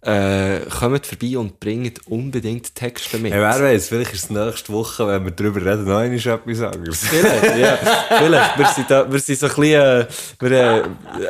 Äh, 0.00 0.60
kommt 0.78 1.06
vorbei 1.06 1.36
und 1.38 1.58
bringt 1.58 2.06
unbedingt 2.06 2.72
Texte 2.72 3.18
mit. 3.18 3.32
Hey, 3.32 3.40
wer 3.40 3.60
weiß, 3.60 3.88
vielleicht 3.88 4.12
ist 4.12 4.24
es 4.24 4.30
nächste 4.30 4.72
Woche, 4.72 5.08
wenn 5.08 5.24
wir 5.24 5.32
darüber 5.32 5.60
reden, 5.60 5.86
noch 5.86 5.96
einmal 5.98 6.16
etwas 6.18 6.60
anderes. 6.62 6.98
Vielleicht, 7.00 7.58
ja. 7.58 7.76
Vielleicht. 8.18 8.58
Wir 8.58 8.66
sind, 8.68 8.90
da, 8.90 9.10
wir 9.10 9.18
sind 9.18 9.38
so 9.40 9.46
ein 9.46 9.54
bisschen, 9.56 9.72
äh, 9.72 10.06
wir, 10.38 10.50
äh, 10.52 10.82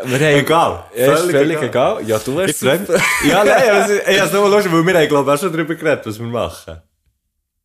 wir 0.04 0.18
haben, 0.18 0.38
Egal. 0.38 0.84
Ja, 0.94 1.12
ist 1.14 1.20
Völlig 1.20 1.36
völlig 1.36 1.62
egal. 1.62 1.98
egal. 1.98 2.08
Ja, 2.08 2.18
du 2.18 2.40
hast 2.40 2.62
mich. 2.62 2.80
Ja, 3.26 3.42
nein, 3.42 3.62
es 3.68 3.90
ich 4.06 4.20
habe 4.20 4.28
es 4.28 4.32
nur 4.34 4.50
lustig, 4.50 4.70
weil 4.70 4.86
wir 4.86 4.94
haben, 4.98 5.08
glaube 5.08 5.30
ich, 5.30 5.38
auch 5.38 5.40
schon 5.40 5.52
darüber 5.52 5.74
geredet, 5.74 6.06
was 6.06 6.18
wir 6.18 6.26
machen. 6.26 6.82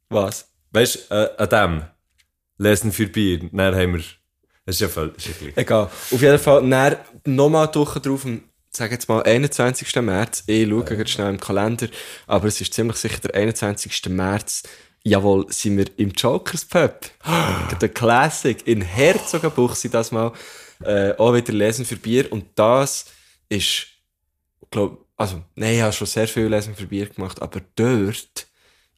Was? 0.08 0.48
Weißt 0.72 1.12
du, 1.12 1.16
äh, 1.16 1.30
an 1.38 1.50
dem. 1.50 1.84
Lesen 2.60 2.92
für 2.94 3.08
Bier. 3.08 3.42
Dann 3.52 3.76
haben 3.76 3.96
wir. 3.96 4.04
Das 4.66 4.76
ist 4.76 4.82
ja 4.82 4.88
ja 5.28 5.34
gleich. 5.40 5.58
Egal. 5.58 5.84
Auf 5.84 6.22
jeden 6.22 6.40
Fall, 6.40 6.64
nochmal 7.26 7.68
drauf, 7.68 8.26
sag 8.76 8.92
jetzt 8.92 9.10
mal, 9.10 9.24
21. 9.24 9.96
März. 9.98 10.44
Ich 10.48 10.68
schaue 10.68 10.84
gerade 10.84 11.08
schnell 11.08 11.30
im 11.30 11.40
Kalender, 11.40 11.88
aber 12.28 12.48
es 12.48 12.60
ist 12.60 12.74
ziemlich 12.74 12.98
sicher 12.98 13.20
der 13.20 13.36
21. 13.36 14.10
März. 14.10 14.64
Jawohl, 15.04 15.46
sind 15.50 15.78
wir 15.78 15.88
im 15.98 16.12
Jokers 16.12 16.66
Pub. 16.66 17.10
der 17.82 17.90
Classic 17.90 18.66
in 18.66 18.82
Herzogenbuchsi 18.82 19.90
das 19.90 20.12
mal. 20.12 20.32
Äh, 20.84 21.14
auch 21.18 21.34
wieder 21.34 21.54
Lesen 21.54 21.86
für 21.86 21.98
Bier. 21.98 22.32
Und 22.32 22.46
das 22.56 23.06
ist, 23.50 23.88
glaub, 24.72 25.06
also, 25.18 25.44
nein, 25.56 25.76
ich 25.76 25.82
habe 25.82 25.94
schon 25.94 26.08
sehr 26.08 26.28
viel 26.28 26.48
Lesen 26.48 26.76
für 26.76 26.88
Bier 26.88 27.08
gemacht, 27.08 27.42
aber 27.42 27.62
dort, 27.76 28.48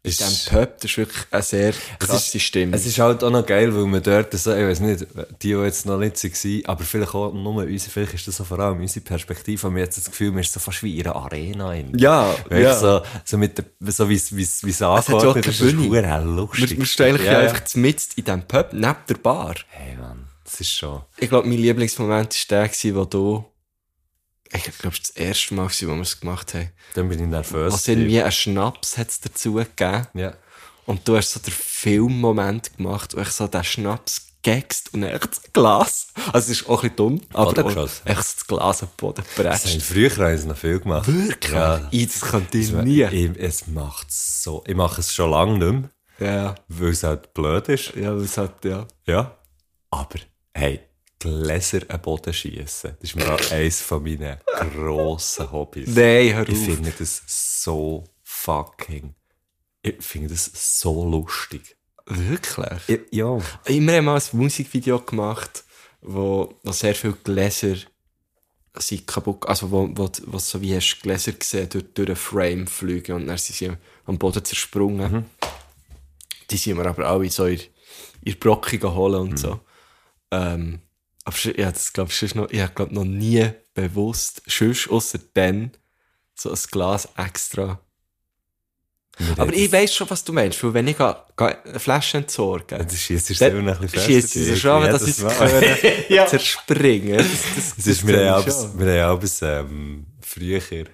Ist- 0.05 0.19
diesem 0.19 0.53
Pub, 0.59 0.73
das 0.79 0.91
ist 0.91 0.97
wirklich 0.97 1.25
eine 1.31 1.41
sehr 1.43 1.73
krasse 1.99 2.39
Stimme. 2.39 2.75
Es 2.75 2.85
ist 2.85 2.99
halt 2.99 3.23
auch 3.23 3.29
noch 3.31 3.45
geil, 3.45 3.73
weil 3.75 3.85
man 3.85 4.01
dort 4.03 4.33
so, 4.33 4.53
ich 4.53 4.63
weiß 4.65 4.79
nicht, 4.81 5.01
die, 5.41 5.49
die 5.49 5.49
jetzt 5.49 5.85
noch 5.85 5.97
nicht 5.97 6.23
waren, 6.23 6.61
aber 6.65 6.83
vielleicht 6.83 7.13
auch 7.15 7.33
nur 7.33 7.55
unsere, 7.63 7.91
vielleicht 7.91 8.13
ist 8.13 8.27
das 8.27 8.37
so 8.37 8.43
vor 8.43 8.59
allem 8.59 8.79
unsere 8.79 9.03
Perspektive, 9.03 9.63
haben 9.63 9.75
wir 9.75 9.83
jetzt 9.83 9.97
das 9.97 10.05
Gefühl, 10.05 10.31
man 10.31 10.39
ist 10.41 10.53
so 10.53 10.59
fast 10.59 10.83
wie 10.83 10.99
in 10.99 11.05
einer 11.05 11.15
Arena. 11.15 11.73
In. 11.73 11.97
ja, 11.97 12.35
ja. 12.51 12.75
So, 12.79 13.01
so 13.23 13.37
mit 13.37 13.57
der, 13.57 13.65
so 13.91 14.09
wie 14.09 14.15
es, 14.15 14.35
ja 14.35 14.97
ist, 15.37 15.47
das 15.47 15.59
ist 15.59 15.61
Bühne. 15.61 15.89
verdammt 15.89 16.35
lustig. 16.35 16.69
Wir, 16.71 16.77
wir 16.77 16.85
stehen 16.85 17.17
Ja, 17.17 17.31
ja. 17.31 17.39
einfach 17.39 17.75
mit 17.75 18.01
in 18.15 18.23
diesem 18.23 18.41
Pub, 18.43 18.69
neben 18.73 18.95
der 19.09 19.15
Bar. 19.15 19.55
Hey 19.69 19.95
Mann, 19.97 20.27
das 20.43 20.59
ist 20.61 20.71
schon. 20.71 21.01
Ich 21.17 21.29
glaube, 21.29 21.47
mein 21.47 21.57
Lieblingsmoment 21.57 22.51
war 22.51 22.67
der, 22.67 22.95
wo 22.95 23.05
du. 23.05 23.45
Ich 24.53 24.63
glaube, 24.77 24.95
das 24.97 25.09
erste 25.11 25.53
Mal, 25.55 25.67
wo 25.69 25.87
wir 25.95 26.01
es 26.01 26.19
gemacht 26.19 26.53
haben. 26.53 26.69
Dann 26.93 27.09
bin 27.09 27.19
ich 27.19 27.27
nervös. 27.27 27.73
Was 27.73 27.87
irgendwie 27.87 28.21
einen 28.21 28.31
Schnaps 28.31 28.97
hat's 28.97 29.19
dazu 29.19 29.53
gegeben. 29.55 30.07
Ja. 30.13 30.33
Und 30.85 31.07
du 31.07 31.17
hast 31.17 31.31
so 31.31 31.39
den 31.39 31.51
Filmmoment 31.53 32.77
gemacht, 32.77 33.15
wo 33.15 33.21
ich 33.21 33.29
so 33.29 33.47
den 33.47 33.63
Schnaps 33.63 34.21
gegst 34.43 34.93
und 34.93 35.01
echt 35.01 35.27
das 35.31 35.41
Glas. 35.53 36.07
Also, 36.31 36.51
es 36.51 36.61
ist 36.61 36.69
auch 36.69 36.83
ein 36.83 36.89
bisschen 36.91 36.95
dumm, 36.95 37.21
aber 37.33 37.65
auch 37.65 37.89
echt 38.05 38.17
das 38.19 38.45
Glas 38.47 38.83
am 38.83 38.89
Boden 38.95 39.23
Das 39.35 39.65
haben 39.65 39.81
früher 39.81 40.15
haben 40.15 40.37
sie 40.37 40.47
noch 40.47 40.57
viel 40.57 40.79
gemacht. 40.79 41.07
Wirklich? 41.07 41.51
Ja. 41.51 41.87
Ich, 41.89 42.05
das 42.07 42.21
könnte 42.21 42.57
ich 42.59 42.71
nie. 42.71 43.01
Ich, 43.03 43.31
es 43.39 43.65
macht 43.65 44.11
so. 44.11 44.63
Ich 44.67 44.75
mache 44.75 45.01
es 45.01 45.11
schon 45.13 45.31
lange 45.31 45.57
nicht 45.57 45.89
mehr, 46.19 46.29
Ja, 46.31 46.55
weil 46.67 46.89
es 46.89 47.01
halt 47.01 47.33
blöd 47.33 47.67
ist. 47.69 47.95
ja, 47.95 48.13
das 48.13 48.37
hat, 48.37 48.63
ja. 48.63 48.85
Ja. 49.07 49.35
Aber, 49.89 50.19
hey, 50.53 50.81
Gläser 51.25 51.81
am 51.87 52.01
Boden 52.01 52.33
schießen, 52.33 52.91
das 52.99 53.09
ist 53.09 53.15
mir 53.15 53.33
auch 53.33 53.51
eines 53.51 53.81
von 53.81 54.03
meinen 54.03 54.37
grossen 54.47 55.51
Hobbys. 55.51 55.87
Nein, 55.89 56.35
hör 56.35 56.47
Ich 56.47 56.55
auf. 56.55 56.65
finde 56.65 56.93
das 56.99 57.23
so 57.27 58.03
fucking. 58.21 59.15
Ich 59.81 59.95
finde 60.03 60.29
das 60.29 60.51
so 60.53 61.09
lustig. 61.09 61.75
Wirklich? 62.05 62.79
Ich, 62.87 62.99
ja. 63.11 63.39
Immer 63.65 63.93
haben 63.93 64.05
mal 64.05 64.15
ein 64.19 64.37
Musikvideo 64.37 64.99
gemacht, 64.99 65.63
wo, 66.01 66.53
wo 66.63 66.71
sehr 66.71 66.93
viele 66.93 67.13
Gläser 67.13 67.75
sind 68.77 69.07
kaputt, 69.07 69.47
also 69.47 69.71
wo, 69.71 69.89
wo, 69.95 70.09
wo 70.27 70.37
so 70.37 70.61
wie 70.61 70.75
hast 70.75 70.97
du 70.97 71.01
Gläser 71.01 71.31
gesehen 71.31 71.69
durch, 71.69 71.85
durch 71.95 72.09
einen 72.09 72.15
Frame 72.15 72.67
fliegen 72.67 73.15
und 73.15 73.27
dann 73.27 73.37
sind 73.39 73.55
sie 73.55 73.71
am 74.05 74.19
Boden 74.19 74.45
zersprungen. 74.45 75.25
Die 76.51 76.57
sind 76.57 76.77
wir 76.77 76.85
aber 76.85 77.07
alle 77.07 77.29
so 77.31 77.45
in, 77.47 77.59
in 78.23 78.37
Brocken 78.37 78.79
geholt 78.79 79.15
und 79.15 79.39
so. 79.39 79.59
Ähm, 80.29 80.81
aber 81.25 81.35
sch- 81.35 81.59
ja, 81.59 81.71
das 81.71 81.91
glaub, 81.91 82.09
ich 82.11 82.35
noch, 82.35 82.49
ich 82.49 82.61
habe 82.61 82.71
glaub, 82.73 82.91
noch 82.91 83.03
nie 83.03 83.49
bewusst, 83.73 84.41
sonst 84.47 84.89
ausser 84.89 85.19
dann, 85.33 85.71
so 86.35 86.49
ein 86.51 86.59
Glas 86.71 87.09
extra. 87.17 87.79
Aber 89.37 89.53
ich 89.53 89.71
weiss 89.71 89.95
schon, 89.95 90.09
was 90.09 90.25
du 90.25 90.33
meinst, 90.33 90.61
weil 90.61 90.73
wenn 90.73 90.87
ich 90.89 90.97
ga, 90.97 91.25
ga 91.37 91.47
eine 91.47 91.79
Flasche 91.79 92.17
entsorge, 92.17 92.77
Das 92.77 92.99
schießt 92.99 93.29
es 93.31 93.39
dann 93.39 93.51
selber 93.51 93.71
ein 93.71 93.79
bisschen 93.79 94.01
schießt 94.01 94.29
sie 94.29 94.43
so 94.43 94.55
schon, 94.57 94.71
aber 94.71 94.89
dass 94.89 95.07
ich 95.07 95.17
Mal. 95.19 95.33
können 96.09 96.27
zerspringen. 96.27 97.17
Das, 97.17 97.27
das, 97.55 97.75
Das 97.77 97.87
ist 97.87 98.03
mir 98.03 98.21
ja 98.25 98.39
ich 98.39 98.45
haben 98.47 98.89
abends, 98.89 99.41
ähm, 99.41 100.05
früher. 100.21 100.59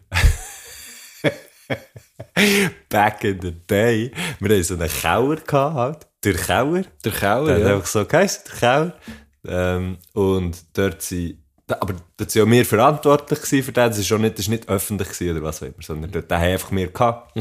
Back 2.89 3.23
in 3.23 3.39
the 3.41 3.51
day. 3.51 4.11
Wir 4.39 4.49
hatten 4.49 4.63
so 4.63 4.73
einen 4.75 4.89
Keller 4.89 5.35
gehabt, 5.37 5.75
halt. 5.75 6.07
der 6.23 6.33
Keller. 6.35 6.83
Der 7.03 7.11
Keller, 7.11 7.45
Der 7.45 7.55
hat 7.55 7.61
ja. 7.61 7.73
einfach 7.75 7.87
so 7.87 8.05
geheißen, 8.05 8.43
der 8.51 8.59
Keller. 8.59 8.99
Ähm, 9.47 9.97
und 10.13 10.57
dort 10.73 11.01
sind, 11.01 11.37
aber 11.67 11.95
dort 12.17 12.31
sind 12.31 12.43
auch 12.43 12.51
wir 12.51 12.65
verantwortlich 12.65 13.39
für 13.39 13.71
das. 13.71 13.91
Das 13.91 13.97
ist 13.99 14.07
schon 14.07 14.21
nicht, 14.21 14.35
das 14.35 14.45
ist 14.45 14.49
nicht 14.49 14.69
öffentlich 14.69 15.29
oder 15.29 15.41
was 15.41 15.61
auch 15.61 15.67
immer, 15.67 15.81
sondern 15.81 16.11
dort, 16.11 16.31
haben 16.31 16.43
einfach 16.43 16.71
wir 16.71 16.87
gehabt. 16.87 17.37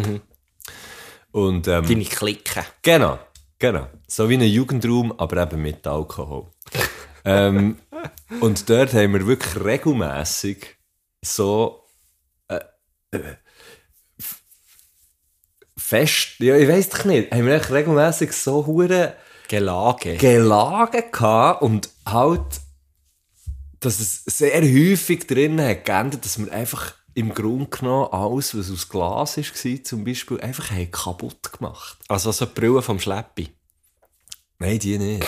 Und, 1.33 1.69
ähm, 1.69 1.87
Deine 1.87 2.05
Clique. 2.05 2.65
Genau, 2.83 3.19
genau. 3.59 3.87
So 4.07 4.29
wie 4.29 4.35
ein 4.35 4.43
Jugendraum, 4.43 5.13
aber 5.19 5.43
eben 5.43 5.63
mit 5.63 5.87
Alkohol. 5.87 6.47
ähm, 7.25 7.77
und 8.41 8.69
dort 8.69 8.95
haben 8.95 9.13
wir 9.13 9.27
wirklich 9.27 9.63
regelmäßig 9.63 10.77
so 11.23 11.85
äh, 12.49 12.61
äh, 13.11 13.37
fest, 15.77 16.37
ja, 16.39 16.57
ich 16.57 16.69
weiß 16.69 16.89
doch 16.91 17.05
nicht, 17.05 17.31
haben 17.33 17.47
wir 17.47 17.55
echt 17.55 17.71
regelmäßig 17.71 18.33
so 18.33 18.67
hure 18.67 19.15
Gelage. 19.51 20.17
Gelage 20.17 21.03
gehabt 21.11 21.63
und 21.63 21.91
halt, 22.07 22.41
dass 23.81 23.99
es 23.99 24.25
sehr 24.25 24.63
häufig 24.63 25.27
drinnen 25.27 25.67
hat 25.67 25.85
geändert, 25.85 26.25
dass 26.25 26.39
wir 26.39 26.53
einfach 26.53 26.95
im 27.15 27.35
Grunde 27.35 27.67
genommen 27.67 28.13
alles, 28.13 28.57
was 28.57 28.71
aus 28.71 28.89
Glas 28.89 29.37
war, 29.37 29.85
zum 29.85 30.05
Beispiel, 30.05 30.41
einfach 30.41 30.71
kaputt 30.93 31.53
gemacht. 31.53 31.99
also 32.07 32.31
so 32.31 32.47
die 32.47 32.53
Brille 32.55 32.81
vom 32.81 33.01
Schleppi. 33.01 33.49
Nein, 34.61 34.79
die 34.79 34.99
nicht. 34.99 35.27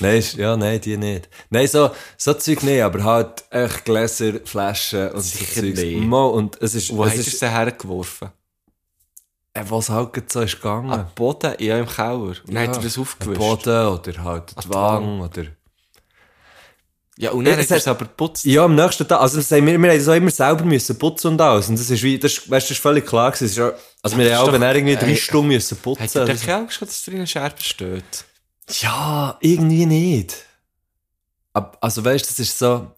nein, 0.00 0.22
ja, 0.36 0.54
nein, 0.54 0.78
die 0.78 0.98
nicht. 0.98 1.30
Nein, 1.48 1.66
so, 1.66 1.92
so 2.18 2.34
Zeug 2.34 2.62
nicht, 2.64 2.82
aber 2.82 3.02
halt 3.04 3.44
echt 3.48 3.86
Gläser, 3.86 4.34
Flaschen 4.44 5.12
und 5.12 5.22
Sicher 5.22 5.60
so 5.60 5.66
nicht. 5.66 5.98
Mal, 5.98 6.26
und 6.26 6.60
es 6.60 6.74
ist, 6.74 6.94
Wo 6.94 7.04
es 7.04 7.16
hast 7.16 7.26
du 7.26 7.30
sie 7.30 7.50
hergeworfen? 7.50 8.32
Äh, 9.54 9.64
was 9.68 9.90
halt 9.90 10.30
so 10.32 10.40
ist 10.40 10.56
gegangen. 10.56 10.90
Am 10.90 11.06
Boden? 11.14 11.54
Ja, 11.58 11.78
im 11.78 11.86
Keller. 11.86 12.12
Und 12.12 12.42
dann 12.48 12.68
hat 12.68 12.76
er 12.76 12.82
das 12.82 12.96
Am 12.96 13.02
aufgewischt. 13.02 13.38
Boden 13.38 13.86
oder 13.86 14.24
halt 14.24 14.54
die 14.64 14.68
Wange 14.70 15.24
oder... 15.24 15.44
Ja, 17.18 17.30
und 17.32 17.44
dann 17.44 17.52
Ja, 17.54 17.58
hat 17.58 17.64
es 17.64 17.70
er 17.70 17.74
hat- 17.76 17.82
es 17.82 17.88
aber 17.88 18.04
geputzt. 18.06 18.44
Ja, 18.46 18.64
am 18.64 18.74
nächsten 18.74 19.06
Tag, 19.06 19.20
also 19.20 19.36
das 19.36 19.50
haben 19.52 19.66
wir, 19.66 19.78
wir 19.78 19.90
haben 19.90 19.98
das 19.98 20.08
auch 20.08 20.14
immer 20.14 20.30
selber 20.30 20.64
müssen 20.64 20.98
putzen 20.98 21.28
und 21.28 21.40
alles. 21.42 21.68
Und 21.68 21.78
das 21.78 21.90
ist 21.90 22.02
wie, 22.02 22.18
das, 22.18 22.32
weißt, 22.38 22.48
du, 22.50 22.56
das 22.56 22.70
ist 22.70 22.78
völlig 22.78 23.06
klar 23.06 23.30
gewesen. 23.30 23.54
Ja, 23.60 23.72
also 24.02 24.16
wir 24.16 24.36
haben 24.36 24.48
auch, 24.48 24.52
wenn 24.52 24.62
er 24.62 24.74
irgendwie 24.74 24.96
drei 24.96 25.14
Stunden 25.14 25.48
müssen 25.48 25.76
Hat 25.76 25.82
putzen. 25.82 26.08
er 26.18 26.22
oder 26.24 26.32
den 26.32 26.38
so. 26.38 26.44
Kerl 26.46 26.66
geschaut, 26.66 26.88
dass 26.88 27.04
drin 27.04 27.26
Scherben 27.26 27.60
steht? 27.60 28.24
Ja, 28.80 29.36
irgendwie 29.40 29.84
nicht. 29.86 30.36
Ab, 31.52 31.76
also 31.82 32.02
weißt 32.02 32.24
du, 32.24 32.28
das 32.30 32.38
ist 32.38 32.58
so, 32.58 32.90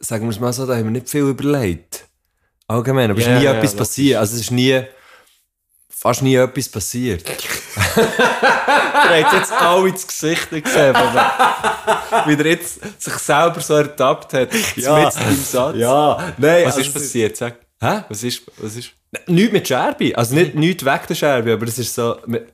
sagen 0.00 0.24
wir 0.24 0.30
es 0.30 0.40
mal 0.40 0.52
so, 0.52 0.66
da 0.66 0.74
haben 0.74 0.84
wir 0.84 0.90
nicht 0.90 1.08
viel 1.08 1.22
überlegt. 1.22 2.06
Allgemein, 2.66 3.08
aber 3.10 3.20
es 3.20 3.26
Ja, 3.26 3.34
ist 3.34 3.38
nie 3.38 3.44
ja, 3.44 3.54
etwas 3.54 3.76
passiert. 3.76 4.18
Also 4.18 4.34
es 4.34 4.40
ist 4.42 4.50
nie, 4.50 4.82
fast 6.04 6.20
nie 6.20 6.34
etwas 6.36 6.68
passiert. 6.68 7.24
Er 9.04 9.24
hat 9.24 9.32
jetzt 9.32 9.52
alle 9.52 9.88
ins 9.88 10.06
Gesicht 10.06 10.50
gesehen, 10.50 10.94
wie 12.26 12.34
er 12.34 12.46
jetzt 12.46 12.80
sich 13.02 13.14
selber 13.14 13.60
so 13.60 13.74
ertappt 13.74 14.32
hat. 14.32 14.48
Ja. 14.76 15.04
Mitten 15.04 15.28
im 15.28 15.36
Satz. 15.36 15.76
ja, 15.76 16.34
nein. 16.38 16.64
Was 16.66 16.76
also 16.76 16.80
ist 16.80 16.92
passiert? 16.94 17.36
Sag. 17.36 17.58
Hä? 17.80 18.02
Was 18.08 18.22
ist, 18.22 18.42
was 18.58 18.76
ist? 18.76 18.92
Nichts 19.26 19.52
mit 19.52 19.68
Scherbe. 19.68 20.16
Also 20.16 20.34
nicht, 20.34 20.54
nicht 20.54 20.84
weg 20.84 21.06
der 21.06 21.14
Scherbe, 21.14 21.52
aber 21.52 21.66
es 21.66 21.78
ist 21.78 21.94
so, 21.94 22.16
mir- 22.26 22.46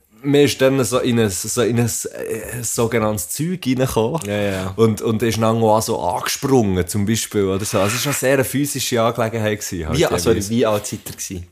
ist 0.44 0.60
dann 0.60 0.82
so 0.84 0.98
in 0.98 1.20
ein, 1.20 1.30
so 1.30 1.62
in 1.62 1.78
ein 1.78 1.86
äh, 1.86 2.62
sogenanntes 2.62 3.30
Zeug 3.30 3.60
reingekommen. 3.64 4.20
Ja, 4.26 4.40
ja. 4.42 4.72
Und, 4.76 5.00
und 5.02 5.22
ist 5.22 5.40
dann 5.40 5.62
auch 5.62 5.80
so 5.80 6.00
angesprungen, 6.00 6.86
zum 6.86 7.06
Beispiel, 7.06 7.44
oder 7.44 7.64
so. 7.64 7.78
Also 7.78 7.96
es 7.96 8.06
war 8.06 8.12
schon 8.12 8.20
sehr 8.20 8.34
eine 8.34 8.44
physische 8.44 9.00
Angelegenheit. 9.00 9.60
Gewesen, 9.60 9.88
halt 9.88 9.98
Wie, 9.98 10.06
also, 10.06 10.34
wie 10.34 10.66
alt 10.66 10.86
seid 10.86 11.00
ihr 11.06 11.12
gewesen? 11.12 11.46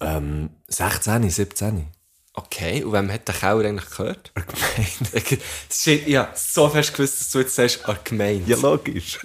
Ähm, 0.00 0.50
16, 0.68 1.28
17. 1.30 1.86
Okay, 2.34 2.84
und 2.84 2.92
wem 2.92 3.10
hat 3.10 3.26
der 3.26 3.34
Keller 3.34 3.64
eigentlich 3.68 3.90
gehört? 3.90 4.30
Gemeint. 4.34 5.40
Das 5.68 5.86
ist, 5.86 6.06
ja, 6.06 6.32
so 6.36 6.68
fest 6.68 6.94
gewusst, 6.94 7.20
dass 7.20 7.30
du 7.30 7.38
jetzt 7.40 7.54
sagst, 7.56 7.84
an 7.88 7.98
Gemeinde. 8.04 8.48
Ja, 8.48 8.56
logisch. 8.58 9.18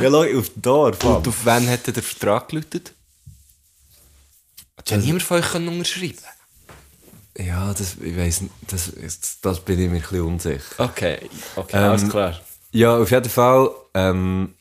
ja, 0.00 0.08
logisch, 0.08 0.36
auf 0.36 0.48
dem 0.50 0.62
Dorf. 0.62 1.02
Mann. 1.02 1.16
Und 1.16 1.28
auf 1.28 1.44
wen 1.44 1.68
hat 1.68 1.86
der 1.88 2.02
Vertrag 2.02 2.48
geläutet? 2.48 2.92
Hat 4.76 4.90
ja 4.90 4.96
niemand 4.98 5.22
von 5.24 5.38
euch 5.38 5.50
können 5.50 5.68
unterschreiben 5.68 6.18
Ja, 7.38 7.72
das, 7.74 7.96
ich 8.00 8.16
weiss 8.16 8.42
nicht, 8.42 8.54
das, 8.68 8.92
das, 9.42 9.60
bin 9.60 9.80
ich 9.80 9.88
mir 9.90 9.96
ein 9.96 10.02
bisschen 10.02 10.20
unsicher. 10.20 10.62
Okay, 10.78 11.28
okay, 11.56 11.76
Ähm, 11.76 11.82
alles 11.82 12.08
klar. 12.08 12.40
Ja, 12.70 12.96
auf 12.98 13.10
jeden 13.10 13.30
Fall, 13.30 13.70
ähm, 13.94 14.54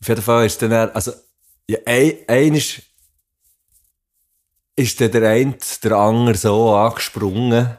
auf 0.00 0.08
jeden 0.08 0.22
Fall 0.22 0.46
ist 0.46 0.60
dann, 0.62 0.72
er- 0.72 0.94
also, 0.96 1.12
ja, 1.68 1.78
ein, 1.86 2.14
ein 2.26 2.54
ist, 2.54 2.82
ist 4.78 5.00
dann 5.00 5.10
der 5.10 5.28
eine, 5.28 5.56
der 5.82 5.92
andere 5.92 6.36
so 6.36 6.74
angesprungen, 6.74 7.76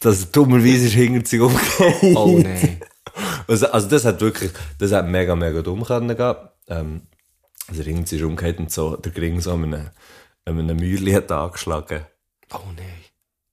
dass 0.00 0.20
er 0.20 0.26
dummerweise 0.26 0.86
ist 0.86 0.94
hinter 0.94 1.26
sich 1.26 1.40
umgekehrt. 1.40 2.16
Oh 2.16 2.38
nein. 2.38 2.80
Also, 3.46 3.68
also 3.68 3.88
das 3.88 4.04
hat 4.04 4.20
wirklich, 4.20 4.50
das 4.78 4.92
hat 4.92 5.06
mega, 5.06 5.36
mega 5.36 5.62
dumm 5.62 5.84
können 5.84 6.16
gehen. 6.16 6.34
Ähm, 6.68 7.02
also 7.68 7.82
Ring 7.82 8.02
ist 8.02 8.12
umgekehrt 8.22 8.58
und 8.58 8.72
so, 8.72 8.96
der 8.96 9.16
Ring 9.16 9.40
so 9.40 9.52
an 9.52 9.64
einem, 9.64 9.90
an 10.44 10.58
einem 10.58 10.76
Mäuerli 10.76 11.12
hat 11.12 11.30
angeschlagen. 11.30 12.06
Oh 12.52 12.58
nein. 12.76 12.86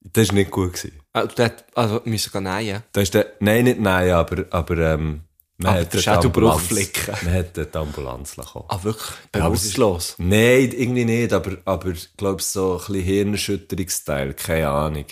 Das 0.00 0.28
war 0.28 0.34
nicht 0.34 0.50
gut. 0.50 0.72
Gewesen. 0.72 1.00
Hätt- 1.14 1.64
also, 1.74 2.00
müssen 2.04 2.32
gehen 2.32 2.44
nähen. 2.44 2.82
Da 2.92 3.00
ist 3.00 3.14
der, 3.14 3.34
nein, 3.40 3.64
nicht 3.64 3.80
nein, 3.80 4.10
aber, 4.10 4.46
aber, 4.50 4.78
ähm, 4.78 5.22
man 5.62 5.72
Aber 5.74 5.84
der 5.84 5.90
die 5.90 5.98
Schädelbruch 6.02 6.54
Ambulanz- 6.54 6.66
flicken. 6.66 7.14
Man 7.22 7.34
hat 7.34 7.56
die 7.56 7.78
Ambulanz 7.78 8.34
bekommen. 8.34 8.64
Ah, 8.68 8.78
wirklich? 8.82 9.10
Ja, 9.34 9.40
es 9.40 9.60
Bewusstlos? 9.60 10.14
Nein, 10.18 10.72
irgendwie 10.76 11.04
nicht, 11.04 11.32
aber, 11.32 11.58
aber 11.64 11.88
ich 11.90 12.08
glaube, 12.16 12.42
so 12.42 12.72
ein 12.72 12.78
bisschen 12.78 13.02
Hirnerschütterungsteil, 13.04 14.34
keine 14.34 14.68
Ahnung. 14.68 15.04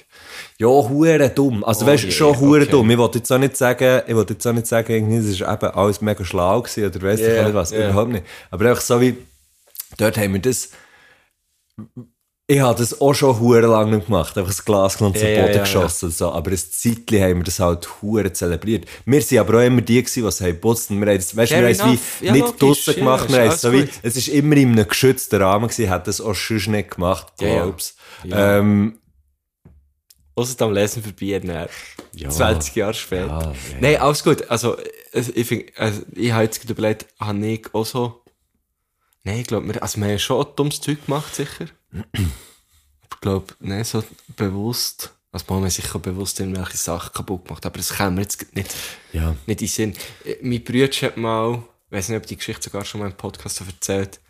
Ja, 0.59 0.67
hure 0.67 1.31
dumm. 1.31 1.63
Also, 1.65 1.85
Oh 1.85 1.89
weißt 1.89 2.05
du, 2.05 2.13
schon 2.13 2.39
hure 2.41 2.63
okay. 2.63 2.71
dumm. 2.71 2.91
Ich 2.91 2.99
wollte 2.99 3.19
jetzt 3.19 3.31
auch 3.33 3.39
nicht 3.39 3.57
sagen, 3.57 4.03
ich 4.07 4.15
wollte 4.15 4.33
jetzt 4.35 4.47
auch 4.47 4.53
nicht 4.53 4.67
sagen, 4.67 4.93
irgendwie, 4.93 5.17
das 5.19 5.27
ist 5.27 5.41
eben 5.41 5.71
alles 5.75 6.01
mega 6.01 6.25
schlau 6.25 6.63
gewesen, 6.63 6.85
oder 6.87 7.03
weiss 7.03 7.21
ich 7.21 7.27
Ja, 7.29 7.41
auch 7.43 7.45
nicht 7.47 7.55
was. 7.55 7.71
ja. 7.71 7.85
Überhaupt 7.91 8.11
nicht. 8.13 8.25
Aber 8.51 8.69
einfach 8.71 8.83
so 8.83 9.01
wie, 9.01 9.17
dort 9.97 10.17
haben 10.17 10.33
wir 10.33 10.41
das, 10.41 10.71
ich 12.51 12.61
habe 12.61 12.79
das 12.79 12.99
auch 12.99 13.13
schon 13.13 13.39
hure 13.39 13.61
lang 13.67 13.91
nicht 13.91 14.07
gemacht, 14.07 14.37
einfach 14.39 14.51
das 14.51 14.65
Glas 14.65 14.97
genommen 14.97 15.15
und 15.15 15.21
Ja, 15.21 15.29
zu 15.29 15.33
ja, 15.35 15.43
Boden 15.43 15.55
ja, 15.55 15.61
geschossen 15.61 16.07
und 16.07 16.15
so. 16.15 16.33
Aber 16.33 16.51
ein 16.51 16.57
Zeitchen 16.57 17.23
haben 17.23 17.37
wir 17.37 17.45
das 17.45 17.61
halt 17.61 17.87
hure 18.01 18.33
zelebriert. 18.33 18.87
Wir 19.05 19.21
sind 19.21 19.39
aber 19.39 19.59
auch 19.59 19.67
immer 19.67 19.83
die 19.83 20.03
gewesen, 20.03 20.23
die 20.23 20.29
es 20.29 20.41
haben 20.41 20.47
geputzt 20.53 20.91
und 20.91 20.99
wir 21.01 21.09
haben 21.09 21.19
das, 21.19 21.37
weißt, 21.37 21.53
du, 21.53 21.57
wir 21.57 21.75
Fair 21.75 21.87
haben 21.87 21.95
es 21.95 22.23
wie 22.23 22.27
Ja, 22.27 22.33
nicht 22.33 22.63
draussen 22.63 22.95
gemacht, 22.95 23.31
wir 23.31 23.41
haben 23.41 23.49
es 23.49 23.61
so 23.61 23.71
wie, 23.71 23.87
es 24.03 24.17
ist 24.17 24.29
immer 24.29 24.57
in 24.57 24.73
einem 24.73 24.89
geschützten 24.89 25.43
Rahmen 25.43 25.69
gewesen, 25.69 25.91
hat 25.91 26.07
das 26.07 26.23
auch 26.23 26.35
sonst 26.35 26.69
nicht 26.69 26.93
gemacht, 26.93 27.35
glaub's. 27.37 27.97
Ja. 28.25 28.59
Ähm, 28.59 28.99
Ausser 30.35 30.65
am 30.65 30.73
Lesen 30.73 31.03
vorbei, 31.03 31.39
dann. 31.41 31.69
ja. 32.15 32.31
20 32.31 32.77
Jahre 32.77 32.95
später. 32.95 33.53
Nein, 33.81 33.97
alles 33.97 34.25
gut. 34.25 34.49
Also, 34.49 34.79
ich 35.13 35.47
finde, 35.47 35.67
also, 35.77 36.01
ich 36.15 36.33
habe 36.33 36.45
jetzt 36.45 36.65
überlegt, 36.71 37.07
habe 37.21 37.45
ich 37.47 37.75
auch 37.75 37.85
so. 37.85 38.23
Nein, 39.25 39.41
ich 39.41 39.47
glaube, 39.49 39.67
wir, 39.67 39.83
also, 39.83 40.01
wir 40.01 40.09
haben 40.09 40.19
schon 40.19 40.47
dummes 40.55 40.81
Zeug 40.81 41.05
gemacht, 41.05 41.35
sicher. 41.35 41.67
Ich 42.13 43.21
glaube, 43.21 43.55
nein, 43.61 43.85
so 43.85 44.03
bewusst. 44.37 45.15
Also, 45.31 45.47
wir 45.49 45.57
haben 45.57 45.71
sicher 45.71 45.99
bewusst 45.99 46.41
irgendwelche 46.41 46.77
Sachen 46.77 47.13
kaputt 47.13 47.45
gemacht, 47.47 47.67
aber 47.67 47.77
das 47.77 47.91
kann 47.91 48.15
mir 48.15 48.23
jetzt 48.23 48.55
nicht, 48.55 48.75
Ja. 49.13 49.31
nicht 49.47 49.61
in 49.61 49.67
den 49.67 49.69
Sinn. 49.69 49.95
Äh, 50.25 50.37
Mein 50.43 50.65
Bruder 50.65 50.87
hat 50.87 51.17
mal, 51.17 51.63
ich 51.87 51.93
weiß 51.93 52.09
nicht, 52.09 52.19
ob 52.19 52.27
die 52.27 52.37
Geschichte 52.37 52.63
sogar 52.63 52.85
schon 52.85 53.01
mal 53.01 53.07
im 53.11 53.17
Podcast 53.17 53.61
erzählt, 53.61 54.21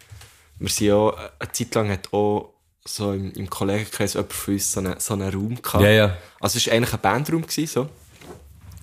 wir 0.59 0.69
sind 0.69 0.89
ja, 0.89 1.11
eine 1.39 1.53
Zeit 1.53 1.75
lang 1.77 1.89
hat 1.91 2.13
auch 2.13 2.55
so 2.85 3.13
im, 3.13 3.31
im 3.33 3.49
Kollegenkreis 3.49 4.15
jemand 4.15 4.33
von 4.33 4.55
uns 4.55 4.73
so 4.73 4.81
einen, 4.81 4.99
so 4.99 5.15
einen 5.15 5.33
Raum 5.33 5.63
gehabt. 5.63 5.85
Ja, 5.85 5.91
ja. 5.91 6.19
Also 6.41 6.59
es 6.59 6.67
war 6.67 6.75
eigentlich 6.75 6.95
ein 6.95 7.01
Bandraum, 7.01 7.43
gewesen, 7.43 7.67
so. 7.67 7.83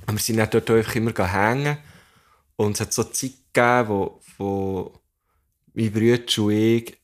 Und 0.08 0.14
wir 0.16 0.20
sind 0.20 0.38
dann 0.38 0.50
dort 0.52 0.70
einfach 0.70 0.96
immer 0.96 1.12
hängen. 1.34 1.78
Und 2.56 2.76
es 2.76 2.82
hat 2.82 2.94
so 2.94 3.04
Zeit 3.06 3.32
gegeben, 3.52 3.90
wo, 3.90 4.22
wo 4.38 4.94
mein 5.74 5.92
Bruder 5.92 6.20
und 6.38 6.52
ich 6.52 6.98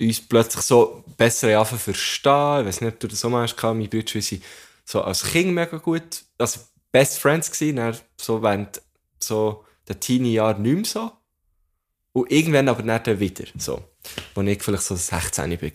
uns 0.00 0.20
plötzlich 0.20 0.62
so 0.62 1.04
besser 1.16 1.58
anfangen 1.58 1.80
verstehen. 1.80 2.60
Ich 2.60 2.66
weiß 2.66 2.80
nicht, 2.80 2.94
ob 2.94 3.00
du 3.00 3.08
das 3.08 3.20
so 3.20 3.30
gehabt. 3.30 3.62
mein 3.62 3.88
Bruder 3.88 4.14
und 4.14 4.16
ich 4.16 4.40
so 4.84 5.02
als 5.02 5.22
Kind 5.22 5.52
mega 5.52 5.76
gut, 5.76 6.22
also 6.38 6.60
Best 6.90 7.18
Friends 7.18 7.50
gewesen, 7.50 7.76
dann 7.76 7.96
so 8.16 8.42
während 8.42 8.80
so 9.18 9.64
den 9.88 10.00
Teenie-Jahren 10.00 10.62
nicht 10.62 10.74
mehr 10.74 10.84
so. 10.84 11.12
Und 12.12 12.30
irgendwann 12.30 12.68
aber 12.68 12.82
dann 12.82 13.20
wieder, 13.20 13.44
so. 13.58 13.82
Als 14.34 14.48
ich 14.48 14.62
vielleicht 14.62 14.82
so 14.84 14.96
16 14.96 15.50
war, 15.50 15.70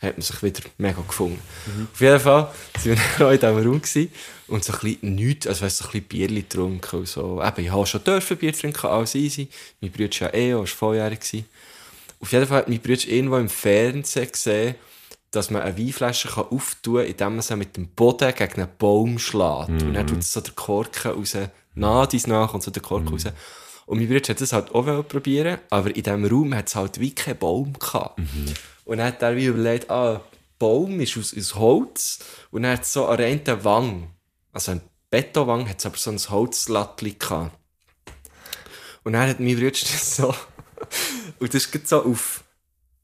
hat 0.00 0.16
man 0.16 0.22
sich 0.22 0.42
wieder 0.42 0.60
mega 0.78 1.00
gefunden. 1.00 1.40
Auf 1.92 2.00
jeden 2.00 2.20
Fall 2.20 2.52
sind 2.78 2.98
wir 3.18 3.26
auch 3.26 3.30
in 3.30 3.40
diesem 3.40 3.56
Raum 3.56 3.82
gewesen 3.82 4.12
und 4.48 4.64
so 4.64 4.72
ein 4.72 4.78
bisschen 4.80 5.14
nichts, 5.14 5.46
also 5.46 5.64
weißt, 5.64 5.78
so 5.78 5.84
ein 5.84 5.90
bisschen 5.92 6.08
Bierli 6.08 6.42
getrunken 6.42 7.00
und 7.00 7.08
so. 7.08 7.42
Eben, 7.42 7.64
ich 7.64 7.70
habe 7.70 7.86
schon 7.86 8.04
dürfen 8.04 8.36
Bier 8.36 8.52
trinken, 8.52 8.86
alles 8.86 9.14
easy. 9.14 9.48
Mein 9.80 9.90
Bruder 9.90 10.20
war 10.20 10.34
ja 10.34 10.34
eh, 10.34 10.54
auch, 10.54 10.60
war 10.60 10.66
volljährig. 10.66 11.20
Gewesen. 11.20 11.46
Auf 12.20 12.32
jeden 12.32 12.46
Fall 12.46 12.58
hat 12.58 12.68
mein 12.68 12.80
Bruder 12.80 13.08
irgendwo 13.08 13.36
im 13.36 13.48
Fernsehen 13.48 14.30
gesehen, 14.30 14.74
dass 15.30 15.50
man 15.50 15.62
eine 15.62 15.78
Weinflasche 15.78 16.28
kann 16.28 16.46
auftun 16.50 16.96
kann, 16.98 17.06
indem 17.06 17.32
man 17.34 17.42
sie 17.42 17.56
mit 17.56 17.76
dem 17.76 17.88
Boden 17.88 18.34
gegen 18.34 18.62
einen 18.62 18.68
Baum 18.78 19.18
schlägt. 19.18 19.68
Und 19.82 19.94
dann 19.94 20.06
tut 20.06 20.22
so 20.24 20.40
der 20.40 20.52
Korken 20.54 21.12
raus, 21.12 21.36
nach 21.74 22.06
dies 22.06 22.26
nach 22.26 22.52
und 22.52 22.62
so 22.62 22.70
der 22.70 22.82
Korken 22.82 23.08
raus. 23.08 23.24
Und 23.86 23.98
mein 23.98 24.08
Bruder 24.08 24.28
hat 24.28 24.40
das 24.40 24.52
halt 24.52 24.74
auch 24.74 25.08
probieren, 25.08 25.58
aber 25.70 25.88
in 25.88 26.02
diesem 26.02 26.24
Raum 26.24 26.54
hat 26.54 26.68
es 26.68 26.76
halt 26.76 27.00
wie 27.00 27.14
keinen 27.14 27.38
Baum 27.38 27.72
gehabt. 27.72 28.18
Und 28.84 28.98
dann 28.98 29.06
hat 29.06 29.22
er 29.22 29.36
wie 29.36 29.46
überlegt, 29.46 29.90
ah, 29.90 30.20
Baum 30.58 31.00
ist 31.00 31.16
aus, 31.16 31.34
aus 31.36 31.54
Holz 31.54 32.18
und 32.50 32.64
er 32.64 32.74
hat 32.74 32.84
so 32.84 33.06
an 33.06 33.16
der 33.16 33.26
einen 33.28 33.64
Wang, 33.64 34.10
also 34.52 34.72
ein 34.72 34.82
Betonwang, 35.10 35.68
hat 35.68 35.78
es 35.78 35.86
aber 35.86 35.96
so 35.96 36.10
ein 36.10 36.18
Holzlattli 36.18 37.12
gehabt. 37.12 37.56
Und 39.02 39.14
dann 39.14 39.28
hat 39.28 39.40
mein 39.40 39.56
Bruder 39.56 39.70
das 39.70 40.16
so, 40.16 40.34
und 41.38 41.54
das 41.54 41.72
war 41.72 41.80
so 41.84 42.04
auf, 42.04 42.42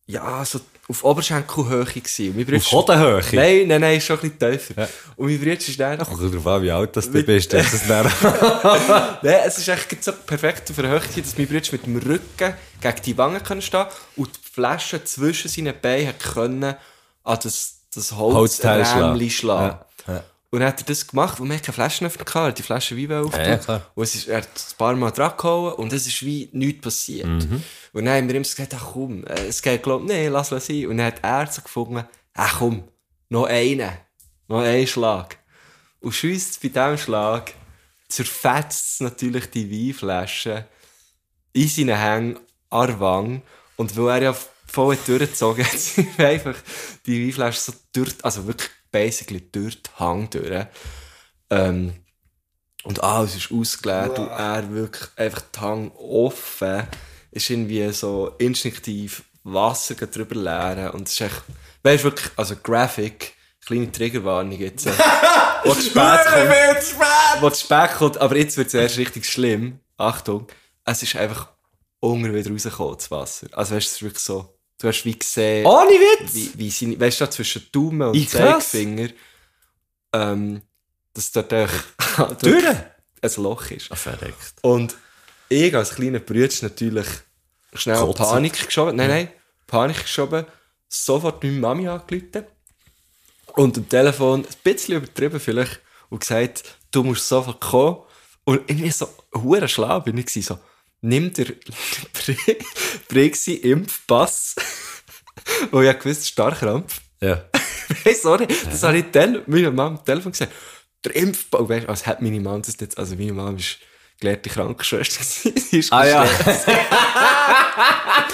ja, 0.07 0.45
so 0.45 0.61
auf 0.89 1.03
Oberschenkelhöhe 1.05 1.85
gewesen. 1.85 2.37
Und 2.37 2.55
Auf 2.55 2.73
Hodenhöhe? 2.73 3.23
Nein, 3.33 3.67
nein, 3.67 3.81
nein, 3.81 4.01
schon 4.01 4.21
ein 4.21 4.31
bisschen 4.31 4.53
tiefer. 4.53 4.83
Ja. 4.83 4.89
Und 5.17 5.27
mein 5.27 5.39
Bruder 5.39 5.53
ist 5.53 5.81
dann, 5.81 5.99
Kommt 5.99 6.33
darauf 6.33 6.47
an, 6.47 6.63
wie 6.63 6.71
alt 6.71 6.97
das 6.97 7.11
du 7.11 7.23
bist. 7.25 7.53
Das 7.53 7.73
ist 7.73 7.91
dann 7.91 8.07
Nein, 9.23 9.41
es 9.45 9.59
ist 9.59 9.69
echt 9.69 10.05
so 10.05 10.13
perfekt 10.13 10.71
auf 10.71 10.77
der 10.77 10.89
Höhe, 10.89 11.01
dass 11.01 11.37
mein 11.37 11.49
Bruder 11.49 11.73
mit 11.73 11.87
dem 11.87 11.97
Rücken 11.97 12.55
gegen 12.81 13.03
die 13.05 13.19
Wangen 13.19 13.43
können 13.43 13.63
stehen 13.63 13.87
und 14.15 14.31
die 14.37 14.53
Flasche 14.53 15.03
zwischen 15.03 15.49
seinen 15.49 15.75
Beinen 15.81 16.17
können 16.19 16.77
an 17.25 17.39
das, 17.43 17.81
das 17.93 18.13
Holzteil 18.13 18.85
Holzrämli 18.85 19.31
schlagen. 19.31 19.79
ja. 19.79 19.86
Und 20.51 20.61
dann 20.61 20.69
hat 20.69 20.81
er 20.81 20.87
das 20.87 21.07
gemacht, 21.07 21.41
und 21.41 21.49
wir 21.49 21.57
hatten 21.57 21.67
keine 21.67 21.75
Flaschenöffner, 21.75 22.25
gehabt, 22.25 22.45
er 22.45 22.49
hat 22.49 22.59
die 22.59 22.63
Flasche 22.63 22.97
Wein 22.97 23.13
aufgetan. 23.13 23.61
Ja. 23.67 23.91
Und 23.95 24.05
es 24.05 24.15
ist, 24.15 24.29
er 24.29 24.39
hat 24.39 24.47
ein 24.47 24.77
paar 24.79 24.95
Mal 24.95 25.11
dran 25.11 25.33
gehauen 25.37 25.75
und 25.75 25.93
es 25.93 26.07
ist 26.07 26.25
wie 26.25 26.49
nichts 26.53 26.83
passiert. 26.83 27.27
Mhm. 27.27 27.63
Und 27.93 28.05
dann 28.05 28.17
haben 28.17 28.29
wir 28.29 28.37
ihm 28.37 28.43
gesagt, 28.43 28.73
ach 28.75 28.93
komm, 28.93 29.25
äh, 29.27 29.47
es 29.49 29.61
geht, 29.61 29.83
glaub, 29.83 30.05
nee, 30.05 30.29
lass 30.29 30.53
es 30.53 30.67
sein. 30.67 30.87
Und 30.87 30.99
dann 30.99 31.07
hat 31.07 31.23
er 31.23 31.47
so 31.49 31.63
gefunden, 31.63 32.05
ach 32.35 32.59
komm, 32.59 32.85
noch 33.29 33.47
einen, 33.47 33.91
noch 34.47 34.61
einen 34.61 34.87
Schlag. 34.87 35.37
Und 36.01 36.13
schiesst 36.13 36.63
bei 36.63 36.69
diesem 36.69 36.99
Schlag, 36.99 37.53
zerfetzt 38.09 38.95
es 38.95 39.01
natürlich 39.01 39.51
die 39.51 39.71
Weinflasche 39.71 40.67
in 41.53 41.69
seinen 41.69 41.99
Hängen 41.99 42.39
an 42.71 42.87
der 42.87 43.01
Wange. 43.01 43.43
Und 43.77 43.97
weil 43.97 44.23
er 44.23 44.31
ja 44.31 44.37
voll 44.67 44.97
hat 44.97 45.09
durchgezogen 45.09 45.65
hat, 45.65 45.73
sind 45.79 46.19
einfach 46.21 46.57
die 47.05 47.27
Weinflasche 47.27 47.61
so 47.61 47.73
durch, 47.93 48.15
also 48.23 48.47
wirklich 48.47 48.71
basically 48.97 49.43
durch 49.53 49.83
den 49.83 49.99
Hang 49.99 50.31
durch. 50.31 50.67
Ähm, 51.51 51.93
und 52.85 53.03
alles 53.03 53.37
ist 53.37 53.53
ausgeleert 53.53 54.19
und 54.19 54.29
er 54.29 54.73
wirklich 54.73 55.09
einfach 55.17 55.43
den 55.43 55.61
Hang 55.61 55.91
offen. 55.93 56.85
Ist 57.31 57.51
irgendwie 57.51 57.93
so 57.93 58.33
instinktiv 58.39 59.25
Wasser 59.43 59.95
drüber 59.95 60.35
leeren 60.35 60.91
und 60.93 61.09
es 61.09 61.15
ist 61.15 61.21
echt, 61.21 61.43
weißt 61.83 62.05
du 62.05 62.09
wirklich, 62.09 62.31
also 62.37 62.57
Graphic, 62.57 63.35
kleine 63.65 63.93
Triggerwarnung 63.93 64.59
jetzt. 64.59 64.87
Äh, 64.87 64.93
wo 65.65 65.75
zu 65.75 65.83
spät 65.91 66.25
kommt. 66.27 67.43
Wo 67.43 67.51
zu 67.51 67.65
spät 67.65 67.91
kommt, 67.99 68.19
aber 68.19 68.37
jetzt 68.37 68.57
wird 68.57 68.69
es 68.69 68.75
erst 68.75 68.97
richtig 68.97 69.27
schlimm. 69.27 69.81
Achtung, 69.99 70.47
es 70.85 71.03
ist 71.03 71.17
einfach 71.17 71.49
unten 72.01 72.33
wieder 72.33 72.51
rausgekommen, 72.51 72.97
das 72.97 73.11
Wasser. 73.11 73.49
Also 73.53 73.75
weißt 73.75 73.87
du, 73.87 73.91
es 73.91 73.95
ist 73.97 74.03
wirklich 74.03 74.23
so, 74.23 74.56
du 74.79 74.89
hast 74.89 75.05
wie 75.05 75.19
gesehen, 75.19 75.67
Ohne 75.67 75.91
Witz! 75.91 76.35
wie, 76.35 76.51
wie 76.57 76.71
seine, 76.71 76.99
weißt 77.01 77.21
du, 77.23 77.31
zwischen 77.31 77.67
Daumen 77.73 78.09
und 78.09 78.31
krass. 78.31 78.71
Zeigefinger, 78.71 79.09
ähm, 80.13 80.63
dass 81.15 81.33
dort 81.33 81.53
einfach 81.53 81.85
ein 83.23 83.43
Loch 83.43 83.71
ist. 83.71 83.87
verreckt. 83.97 84.55
Und 84.63 84.95
ich 85.49 85.75
als 85.75 85.95
kleiner 85.95 86.19
Bruder 86.21 86.49
natürlich 86.63 87.07
schnell 87.75 87.97
Kotzen. 87.97 88.25
Panik 88.25 88.67
geschoben. 88.67 88.97
Nein, 88.97 89.09
nein, 89.09 89.29
Panik 89.67 90.03
geschoben. 90.03 90.45
Sofort 90.89 91.43
meine 91.43 91.59
Mami 91.59 91.89
angerufen. 91.89 92.47
Und 93.55 93.79
am 93.79 93.89
Telefon 93.89 94.41
ein 94.45 94.55
bisschen 94.63 94.97
übertrieben 94.97 95.41
vielleicht. 95.41 95.81
Und 96.09 96.21
gesagt, 96.21 96.77
du 96.91 97.03
musst 97.03 97.27
sofort 97.29 97.61
kommen. 97.61 97.99
Und 98.45 98.69
irgendwie 98.69 98.91
so, 98.91 99.09
hure 99.35 99.69
schlau 99.69 100.01
bin 100.01 100.19
ich 100.19 100.31
so, 100.31 100.59
nimm 101.07 101.33
dir 101.33 101.47
Brexi-Impfpass. 103.09 104.57
Weil 105.71 105.83
ich 105.85 105.87
ja 105.87 105.93
gewusst, 105.93 106.29
Starkrampf. 106.29 107.01
Ja. 107.21 107.45
Weißt 108.05 108.25
du, 108.25 108.29
sorry, 108.29 108.47
das 108.47 108.83
habe 108.83 108.99
ich 108.99 109.11
dann 109.13 109.43
meiner 109.47 109.71
Mama 109.71 109.97
am 109.99 110.05
Telefon 110.05 110.33
gesagt. 110.33 110.53
Der 111.05 111.15
Impfpass, 111.15 111.61
und 111.61 111.69
weißt, 111.69 111.89
als 111.89 112.07
hätte 112.07 112.23
meine 112.23 112.41
Mama 112.41 112.59
das 112.59 112.77
jetzt, 112.81 112.99
also 112.99 113.15
meine 113.15 113.33
Mama 113.33 113.57
ist 113.57 113.79
gelehrte 114.21 114.51
Krankenschwester. 114.51 115.23
Sie 115.61 115.79
ist 115.79 115.93
Ah 115.93 116.07
ja. 116.07 116.29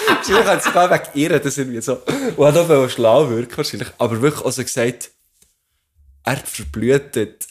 Wahrscheinlich 0.07 0.47
hat 0.47 0.63
sie 0.63 0.69
sogar 0.69 0.91
wegen 0.91 1.05
ihr 1.15 1.39
das 1.39 1.59
irgendwie 1.59 1.81
so, 1.81 2.01
und 2.37 2.47
hat 2.47 2.57
auch 2.57 2.89
schlau 2.89 3.29
wirken 3.29 3.57
wahrscheinlich, 3.57 3.89
aber 3.99 4.23
wirklich 4.23 4.45
auch 4.45 4.53
so 4.53 4.63
gesagt, 4.63 5.11
er 6.25 6.37
verblühtet. 6.37 7.47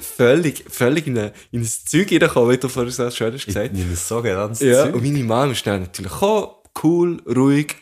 Völlig, 0.00 0.64
völlig 0.68 1.06
in, 1.06 1.16
in 1.16 1.32
ein 1.52 1.64
Zeug 1.64 2.10
reingekommen, 2.10 2.50
wie 2.52 2.58
du 2.58 2.68
vorhin 2.68 2.92
so 2.92 3.10
schön 3.10 3.32
hast 3.34 3.46
gesagt. 3.46 3.72
In 3.74 3.80
ein 3.82 3.96
sogenanntes 3.96 4.60
Ja, 4.60 4.84
Zeug. 4.84 4.94
und 4.94 5.02
meine 5.04 5.24
Mama 5.24 5.52
ist 5.52 5.66
dann 5.66 5.82
natürlich 5.82 6.12
gekommen, 6.12 6.48
cool, 6.82 7.22
ruhig. 7.26 7.76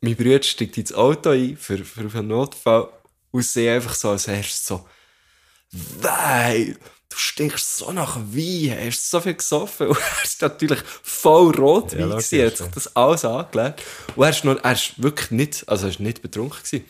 Mein 0.00 0.16
Bruder 0.16 0.42
steigt 0.42 0.76
ins 0.78 0.92
Auto 0.92 1.30
ein 1.30 1.56
für, 1.56 1.78
für 1.84 2.00
einen 2.18 2.28
Notfall 2.28 2.88
und 3.30 3.44
sie 3.44 3.68
einfach 3.68 3.94
so 3.94 4.10
als 4.10 4.28
erstes 4.28 4.66
so, 4.66 4.86
nein, 6.02 6.76
du 7.08 7.16
stinkst 7.16 7.78
so 7.78 7.92
nach 7.92 8.16
Wein, 8.16 8.76
hast 8.86 9.10
so 9.10 9.20
viel 9.20 9.34
gesoffen. 9.34 9.86
Und 9.88 9.96
er 9.98 10.24
ist 10.24 10.42
natürlich 10.42 10.80
voll 11.02 11.50
rot 11.56 11.92
Ja, 11.92 12.00
Wein 12.00 12.10
gewesen, 12.10 12.38
er 12.40 12.46
hat 12.48 12.56
sich 12.58 12.66
das 12.68 12.96
alles 12.96 13.24
angelegt. 13.24 13.82
Und 14.14 14.24
er 14.24 14.30
ist, 14.30 14.44
noch, 14.44 14.62
er 14.62 14.72
ist 14.72 15.02
wirklich 15.02 15.30
nicht, 15.30 15.68
also 15.68 15.86
er 15.86 15.90
ist 15.90 16.00
nicht 16.00 16.22
betrunken 16.22 16.58
gewesen. 16.62 16.84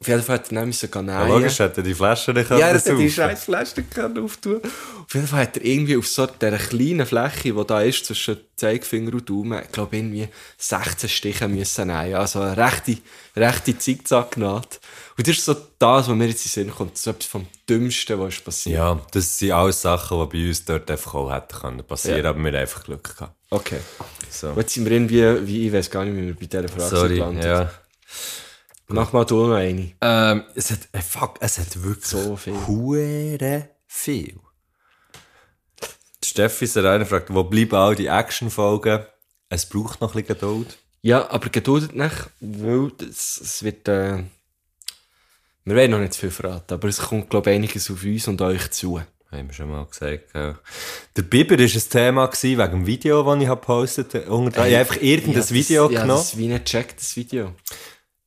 Auf 0.00 0.08
jeden 0.08 0.22
Fall 0.22 0.38
hat 0.38 0.50
er 0.50 0.54
dann 0.56 0.66
müssen 0.66 0.90
gehen 0.90 1.08
Ja, 1.08 1.26
logisch, 1.26 1.58
hätte 1.60 1.80
er 1.80 1.82
die 1.84 1.94
Flasche 1.94 2.32
nicht 2.32 2.50
Ja, 2.50 2.58
er 2.58 2.74
hat 2.74 2.86
die 2.86 3.10
scheiß 3.10 3.44
Flasche 3.44 3.82
können 3.84 4.22
auftun. 4.22 4.60
Auf 4.62 5.14
jeden 5.14 5.26
Fall 5.26 5.40
hat 5.42 5.56
er 5.56 5.64
irgendwie 5.64 5.96
auf 5.96 6.06
so 6.06 6.26
dieser 6.26 6.58
kleinen 6.58 7.06
Fläche, 7.06 7.54
die 7.54 7.64
da 7.66 7.80
ist, 7.80 8.04
zwischen 8.04 8.36
Zeigefinger 8.56 9.14
und 9.14 9.28
Daumen, 9.30 9.62
ich 9.62 9.72
glaube 9.72 9.96
irgendwie 9.96 10.28
16 10.58 11.08
Stiche 11.08 11.48
müssen 11.48 11.86
nehmen. 11.86 12.14
Also 12.16 12.40
eine 12.40 12.56
rechte, 12.56 12.98
rechte 13.36 13.78
Zickzack-Naht. 13.78 14.80
Und 15.16 15.28
das 15.28 15.36
ist 15.38 15.44
so 15.44 15.54
das, 15.78 16.08
was 16.08 16.14
mir 16.14 16.26
jetzt 16.26 16.44
in 16.44 16.50
den 16.64 16.66
Sinn 16.66 16.74
kommt. 16.76 16.92
Das 16.94 17.00
ist 17.00 17.06
etwas 17.06 17.26
vom 17.26 17.46
Dümmsten, 17.68 18.18
was 18.18 18.40
passiert. 18.40 18.76
Ja, 18.76 19.00
das 19.12 19.38
sind 19.38 19.52
alles 19.52 19.80
Sachen, 19.80 20.18
die 20.28 20.36
bei 20.42 20.48
uns 20.48 20.64
dort 20.64 20.90
einfach 20.90 21.14
auch 21.14 21.32
hätten 21.32 21.56
können 21.56 21.84
passieren, 21.84 22.24
Ja. 22.24 22.30
aber 22.30 22.40
wir 22.40 22.48
haben 22.52 22.56
einfach 22.56 22.84
Glück 22.84 23.16
gehabt. 23.16 23.32
Okay. 23.50 23.78
So. 24.28 24.52
Jetzt 24.56 24.74
sind 24.74 24.84
wir 24.84 24.92
irgendwie, 24.92 25.46
wie, 25.46 25.68
ich 25.68 25.72
weiß 25.72 25.88
gar 25.90 26.04
nicht, 26.04 26.16
wie 26.16 26.26
wir 26.26 26.34
bei 26.34 26.46
dieser 26.46 26.68
Frage 26.68 26.88
sind 26.88 26.98
Sorry, 26.98 27.14
gelandet. 27.14 27.44
ja. 27.44 27.70
Mach 28.88 29.12
mal 29.12 29.24
du 29.24 29.46
noch 29.46 29.54
eine. 29.56 29.92
Ähm, 30.00 30.44
es 30.54 30.70
hat, 30.70 30.80
äh, 30.92 31.00
fuck, 31.00 31.36
es 31.40 31.58
hat 31.58 31.82
wirklich 31.82 32.04
So 32.04 32.36
viel. 32.36 32.54
Hure 32.66 33.68
viel. 33.86 34.38
Die 36.22 36.28
Steffi 36.28 36.64
ist 36.66 36.76
einer 36.76 37.06
fragt, 37.06 37.32
wo 37.32 37.44
bleiben 37.44 37.74
all 37.76 37.94
die 37.94 38.06
Action-Folgen? 38.06 39.04
Es 39.48 39.66
braucht 39.68 40.00
noch 40.00 40.14
ein 40.14 40.22
bisschen 40.22 40.38
Geduld. 40.38 40.78
Ja, 41.02 41.30
aber 41.30 41.50
geduldet 41.50 41.94
nicht, 41.94 42.14
weil 42.40 42.90
es, 42.98 43.62
wird, 43.62 43.86
äh, 43.88 44.24
wir 45.64 45.74
werden 45.76 45.90
noch 45.90 45.98
nicht 45.98 46.14
zu 46.14 46.20
viel 46.20 46.30
verraten, 46.30 46.72
aber 46.74 46.88
es 46.88 46.98
kommt, 46.98 47.28
glaube 47.28 47.50
ich, 47.50 47.56
einiges 47.56 47.90
auf 47.90 48.02
uns 48.02 48.26
und 48.26 48.40
euch 48.40 48.70
zu. 48.70 49.00
Haben 49.30 49.48
wir 49.48 49.52
schon 49.54 49.70
mal 49.70 49.84
gesagt. 49.84 50.30
Ja. 50.34 50.58
Der 51.16 51.22
Biber 51.22 51.58
war 51.58 51.64
ein 51.64 51.88
Thema 51.90 52.26
gewesen, 52.26 52.58
wegen 52.58 52.70
dem 52.70 52.86
Video, 52.86 53.22
das 53.22 53.42
ich 53.42 53.48
gepostet 53.48 54.14
habe. 54.14 54.30
Unter- 54.32 54.66
Ich 54.66 54.72
habe 54.74 54.78
einfach 54.78 54.96
irgendein 55.02 55.42
Ja, 55.42 55.50
Video 55.50 55.84
das, 55.88 55.94
Ja, 55.94 56.02
genommen. 56.02 56.20
das 56.20 56.28
ist 56.32 56.38
wie 56.38 56.52
ein 56.54 56.64
Check, 56.64 56.96
das 56.96 57.16
Video. 57.16 57.54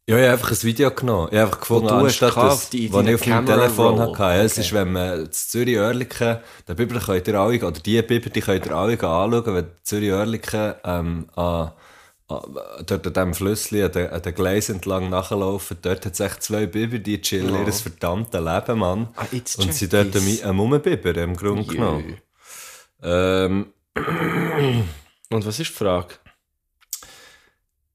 Ja, 0.09 0.15
ich 0.17 0.23
habe 0.23 0.31
einfach 0.33 0.51
ein 0.51 0.63
Video 0.63 0.89
genommen. 0.91 1.27
Ich 1.31 1.37
habe 1.37 1.47
einfach 1.47 1.59
gefunden, 1.59 1.89
anstatt 1.89 2.37
das, 2.37 2.69
was 2.69 2.73
ich 2.73 2.93
auf 2.95 3.25
meinem 3.27 3.45
Telefon 3.45 3.99
hatte. 3.99 4.19
Ja, 4.23 4.35
es 4.37 4.53
Okay. 4.53 4.61
ist, 4.61 4.73
wenn 4.73 4.91
man 4.93 5.25
das 5.25 5.49
Zürich 5.49 5.77
Oerlikon, 5.77 6.37
den 6.65 6.75
Biber 6.77 6.99
könnt 7.01 7.27
ihr 7.27 7.35
alle, 7.35 7.57
oder 7.57 7.71
die 7.81 8.01
Biber, 8.01 8.29
die 8.29 8.39
könnt 8.39 8.65
ihr 8.65 8.71
alle 8.71 8.93
anschauen, 8.93 9.53
wenn 9.53 9.67
Zürich 9.83 10.11
Oerlikon, 10.13 10.75
ähm, 10.85 11.27
an, 11.35 11.71
an, 12.29 12.41
dort 12.85 13.05
an 13.07 13.13
diesem 13.13 13.33
Flüssli, 13.33 13.83
an 13.83 13.91
den, 13.91 14.09
an 14.09 14.21
den 14.21 14.33
Gleisen 14.33 14.75
entlang 14.75 15.09
nachlaufen, 15.09 15.77
dort 15.81 16.05
hat 16.05 16.13
es 16.13 16.19
echt 16.21 16.41
zwei 16.41 16.67
Biber, 16.67 16.99
die 16.99 17.21
chillen 17.21 17.53
Ja. 17.53 17.65
ihr 17.65 17.73
verdammtes 17.73 18.39
Leben, 18.39 18.79
Mann. 18.79 19.09
Ah, 19.17 19.25
Und 19.33 19.73
sie 19.73 19.89
dort 19.89 20.15
ich's. 20.15 20.41
ein 20.41 20.55
Mummenbiber, 20.55 21.17
im 21.17 21.35
Grunde 21.35 21.65
genommen. 21.65 22.17
Ähm, 23.03 23.73
Und 25.29 25.45
was 25.45 25.59
ist 25.59 25.69
die 25.71 25.73
Frage? 25.73 26.13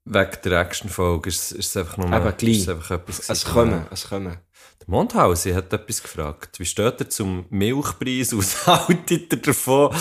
Wegen 0.05 0.39
der 0.45 0.61
Action-Folge 0.61 1.29
ist, 1.29 1.53
ist 1.53 1.69
es 1.69 1.77
einfach 1.77 1.97
nur 1.97 2.07
Eben, 2.13 2.37
gleich. 2.37 2.51
ist 2.57 2.63
es 2.63 2.69
einfach 2.69 2.91
etwas 2.93 3.19
Es 3.21 3.27
gewesen. 3.45 3.53
kommen, 3.53 3.87
es 3.91 4.09
kommen. 4.09 4.39
Der 4.81 4.89
Mondhausen 4.91 5.55
hat 5.55 5.73
etwas 5.73 6.03
gefragt. 6.03 6.59
Wie 6.59 6.65
steht 6.65 7.01
er 7.01 7.09
zum 7.09 7.47
Milchpreis? 7.51 8.37
Was 8.37 8.67
haltet 8.89 9.33
er 9.33 9.39
davon, 9.39 9.95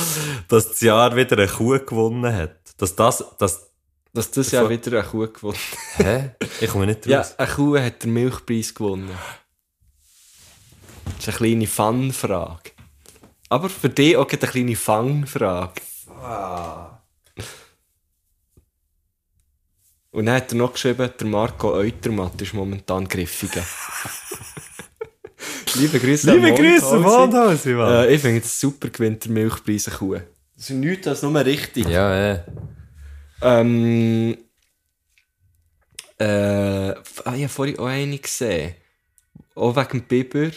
dass 0.48 0.70
das 0.70 0.82
Jahr 0.82 1.16
wieder 1.16 1.38
eine 1.38 1.48
Kuh 1.48 1.78
gewonnen 1.80 2.34
hat? 2.36 2.58
Dass 2.78 2.96
das, 2.96 3.24
das, 3.38 3.70
Dass 4.14 4.32
das 4.32 4.50
Davon- 4.50 4.64
ja 4.66 4.70
wieder 4.72 5.00
eine 5.00 5.08
Kuh 5.08 5.28
gewonnen 5.32 5.58
hä? 5.98 6.32
Ich 6.60 6.70
komme 6.72 6.88
nicht 6.88 7.06
Ja, 7.06 7.20
raus. 7.20 7.36
eine 7.38 7.48
Kuh 7.52 7.78
hat 7.78 8.04
den 8.04 8.14
Milchpreis 8.14 8.74
gewonnen. 8.74 9.12
Das 11.06 11.28
ist 11.28 11.28
eine 11.28 11.38
kleine 11.38 11.68
Fun-Frage. 11.68 12.72
Aber 13.50 13.70
für 13.70 13.90
dich 13.90 14.18
auch 14.18 14.28
eine 14.28 14.38
kleine 14.40 14.76
Fang-Frage. 14.76 15.82
Und 20.12 20.26
dann 20.26 20.36
hat 20.36 20.52
er 20.52 20.58
noch 20.58 20.74
geschrieben, 20.74 21.10
der 21.20 21.28
Marco 21.28 21.74
Eutermatt 21.74 22.40
ist 22.42 22.54
momentan 22.54 23.08
griffiger. 23.08 23.64
Liebe 25.76 26.00
Grüße 26.00 26.32
Liebe 26.34 26.48
an 26.48 26.56
Grüße. 26.56 27.00
Mondhausen, 27.00 27.76
Mann. 27.76 28.06
Äh, 28.06 28.14
ich 28.14 28.22
finde 28.22 28.42
es 28.42 28.60
super, 28.60 28.90
gewinnt 28.90 29.24
der 29.24 29.32
Milchpreis 29.32 29.88
eine 29.88 29.98
Kuh. 29.98 30.16
Das 30.56 30.70
ist 30.70 30.72
nichts 30.72 31.08
als 31.08 31.24
nur 31.24 31.44
richtig. 31.46 31.88
Ja, 31.88 32.34
ja. 32.34 32.44
Ähm, 33.42 34.38
Äh, 36.20 36.26
ah, 37.24 37.34
ich 37.36 37.44
habe 37.44 37.50
vorhin 37.50 37.80
auch 37.80 37.86
eine 37.88 38.20
gesehen. 38.20 38.76
Auch 39.56 39.76
wegen 39.76 39.90
dem 39.90 40.02
Biber. 40.04 40.52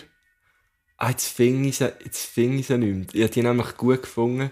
Ah, 0.98 1.10
jetzt 1.10 1.28
finde 1.28 1.68
ich 1.70 1.78
sie, 1.78 1.90
jetzt 2.04 2.26
finde 2.26 2.58
ich 2.58 2.66
sie 2.66 2.76
nicht 2.76 2.94
mehr. 2.94 3.06
Ich 3.14 3.22
habe 3.22 3.32
die 3.32 3.42
nämlich 3.42 3.76
gut 3.78 4.02
gefunden. 4.02 4.50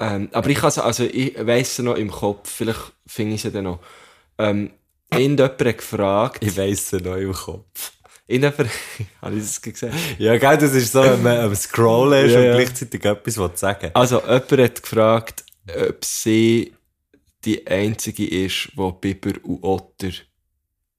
Ähm, 0.00 0.30
aber 0.32 0.48
ich 0.48 0.58
sie, 0.58 0.82
also 0.82 1.04
ich 1.04 1.34
weiss 1.46 1.76
sie 1.76 1.82
noch 1.82 1.96
im 1.96 2.10
Kopf. 2.10 2.50
Vielleicht 2.50 2.92
finde 3.06 3.34
ich 3.34 3.42
sie 3.42 3.52
dann 3.52 3.64
noch. 3.64 3.80
Ähm, 4.38 4.70
irgendjemand 5.12 5.60
hat 5.60 5.78
gefragt. 5.78 6.44
Ich 6.44 6.56
weiss 6.56 6.92
es 6.92 7.04
noch 7.04 7.16
im 7.16 7.32
Kopf. 7.32 7.92
Irgendjemand, 8.26 8.70
habe 9.22 9.34
ich 9.36 9.42
das 9.42 9.60
gesehen? 9.60 9.92
Ja, 10.18 10.38
gell, 10.38 10.56
das 10.56 10.72
ist 10.72 10.92
so, 10.92 11.02
wenn 11.02 11.22
man 11.22 11.38
am 11.38 11.54
Scrollen 11.54 12.26
ist 12.26 12.32
Ja, 12.34 12.38
und 12.38 12.46
ja. 12.46 12.54
gleichzeitig 12.54 13.04
etwas 13.04 13.60
sagen 13.60 13.90
Also, 13.92 14.20
jemand 14.20 14.50
hat 14.50 14.82
gefragt, 14.82 15.44
ob 15.68 16.04
sie 16.04 16.74
die 17.44 17.66
einzige 17.66 18.26
ist, 18.26 18.70
die 18.76 18.92
Biber 19.00 19.38
und 19.44 19.62
Otter 19.62 20.10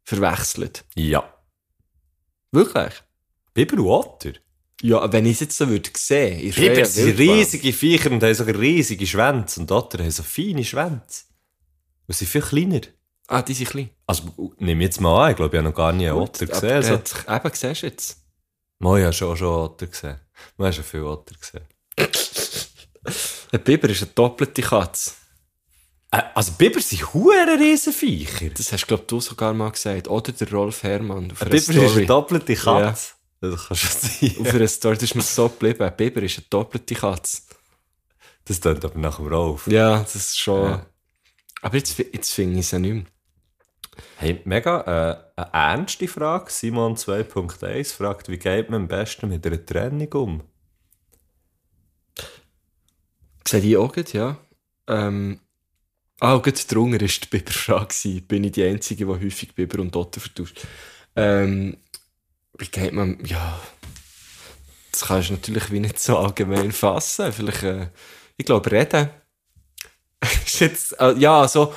verwechselt. 0.03 0.83
Ja. 0.95 1.23
Wirklich? 2.51 2.93
Biber 3.53 3.77
und 3.77 3.87
Otter? 3.87 4.31
Ja, 4.81 5.11
wenn 5.11 5.25
ich 5.25 5.33
es 5.33 5.39
jetzt 5.41 5.57
so 5.57 5.67
würde 5.69 5.89
sehen, 5.95 6.39
ist 6.39 6.55
Biber 6.57 6.85
sind 6.85 7.17
riesige 7.19 7.71
Viecher 7.73 8.11
und 8.11 8.23
haben 8.23 8.33
sogar 8.33 8.57
riesige 8.59 9.05
Schwänze. 9.05 9.59
Und 9.61 9.71
Otter 9.71 9.99
haben 9.99 10.11
so 10.11 10.23
feine 10.23 10.63
Schwänze. 10.63 11.23
Und 12.07 12.15
sind 12.15 12.27
viel 12.27 12.41
kleiner. 12.41 12.81
Ah, 13.27 13.41
die 13.41 13.53
sind 13.53 13.69
klein. 13.69 13.89
Also, 14.07 14.23
nehme 14.57 14.83
jetzt 14.83 14.99
mal 14.99 15.25
an, 15.25 15.31
ich 15.31 15.37
glaube, 15.37 15.55
ich 15.55 15.59
habe 15.59 15.69
noch 15.69 15.75
gar 15.75 15.93
nie 15.93 16.07
einen 16.09 16.17
Otter 16.17 16.43
Aber 16.45 16.53
gesehen. 16.53 16.69
der 16.69 16.83
So. 16.83 16.93
hat 16.93 17.07
sich- 17.07 17.27
Eben, 17.27 17.51
siehst 17.53 17.81
du 17.83 17.87
jetzt. 17.87 18.17
Mal, 18.79 18.97
ich 18.99 19.03
habe 19.05 19.13
schon, 19.13 19.37
schon 19.37 19.47
Otter 19.47 19.87
gesehen. 19.87 20.19
Man 20.57 20.67
hat 20.67 20.75
schon 20.75 20.83
viel 20.83 21.03
Otter 21.03 21.35
gesehen. 21.39 21.65
Ein 23.53 23.63
Biber 23.63 23.89
ist 23.89 24.01
eine 24.03 24.11
doppelte 24.13 24.61
Katze. 24.61 25.11
Äh, 26.11 26.21
also, 26.33 26.53
Biber 26.53 26.81
sind 26.81 27.13
hure 27.13 27.57
Riesenviecher. 27.59 28.49
Das 28.49 28.71
hast, 28.71 28.87
glaube 28.87 29.03
du 29.07 29.19
sogar 29.19 29.53
mal 29.53 29.69
gesagt. 29.71 30.07
Oder 30.07 30.31
der 30.31 30.49
Rolf 30.51 30.83
Herrmann. 30.83 31.25
Ein 31.25 31.27
Biber 31.29 31.53
ist 31.55 31.69
eine 31.69 31.87
Story. 31.89 32.05
doppelte 32.05 32.55
Katze. 32.55 33.13
Das 33.41 33.67
kann 33.67 33.77
schon 33.77 33.91
sein. 33.91 34.35
Auf 34.39 34.53
einer 34.53 34.67
Story, 34.67 34.95
das 34.95 35.03
ist 35.03 35.15
mir 35.15 35.23
so 35.23 35.49
geblieben. 35.49 35.81
Ein 35.81 35.97
Biber 35.97 36.21
ist 36.21 36.37
eine 36.37 36.45
doppelte 36.49 36.93
Katze. 36.93 37.41
Das 38.45 38.59
tut 38.59 38.85
aber 38.85 38.99
nach 38.99 39.17
dem 39.17 39.27
Rolf. 39.27 39.67
Ja, 39.67 39.99
das 39.99 40.15
ist 40.15 40.39
schon... 40.39 40.69
Ja. 40.69 40.85
Aber 41.63 41.77
jetzt, 41.77 41.97
jetzt 41.97 42.31
finde 42.31 42.59
ich 42.59 42.65
es 42.65 42.71
ja 42.71 42.79
nicht 42.79 42.93
mehr. 42.93 43.05
Hey, 44.17 44.41
mega 44.45 44.81
äh, 44.81 45.41
eine 45.41 45.53
ernste 45.53 46.07
Frage. 46.07 46.51
Simon 46.51 46.95
2.1 46.95 47.95
fragt, 47.95 48.29
wie 48.29 48.37
geht 48.37 48.69
man 48.69 48.81
am 48.81 48.87
besten 48.87 49.29
mit 49.29 49.45
einer 49.45 49.63
Trennung 49.63 50.13
um? 50.13 50.43
Sehe 53.47 53.59
ich 53.61 53.77
auch 53.77 53.91
gut, 53.91 54.13
ja. 54.13 54.37
Ähm, 54.87 55.39
ah, 56.19 56.35
und 56.35 56.43
gerade 56.43 56.57
drunter 56.67 57.01
war 57.01 57.07
die 57.07 57.27
Biberfrage. 57.29 58.21
Bin 58.21 58.43
ich 58.43 58.53
die 58.53 58.63
Einzige, 58.63 59.05
die 59.05 59.11
häufig 59.11 59.53
Biber 59.55 59.81
und 59.81 59.95
Otter 59.95 60.21
vertauscht? 60.21 60.65
Ähm, 61.15 61.77
geht 62.69 62.93
man, 62.93 63.17
ja, 63.25 63.59
das 64.91 65.05
kannst 65.05 65.29
du 65.29 65.33
natürlich 65.33 65.71
wie 65.71 65.79
nicht 65.79 65.99
so 65.99 66.17
allgemein 66.17 66.71
fassen. 66.71 67.31
Vielleicht, 67.31 67.63
äh, 67.63 67.87
ich 68.37 68.45
glaube, 68.45 68.71
reden. 68.71 69.09
ist 70.45 70.59
jetzt, 70.59 70.99
äh, 70.99 71.13
ja, 71.13 71.47
so, 71.47 71.73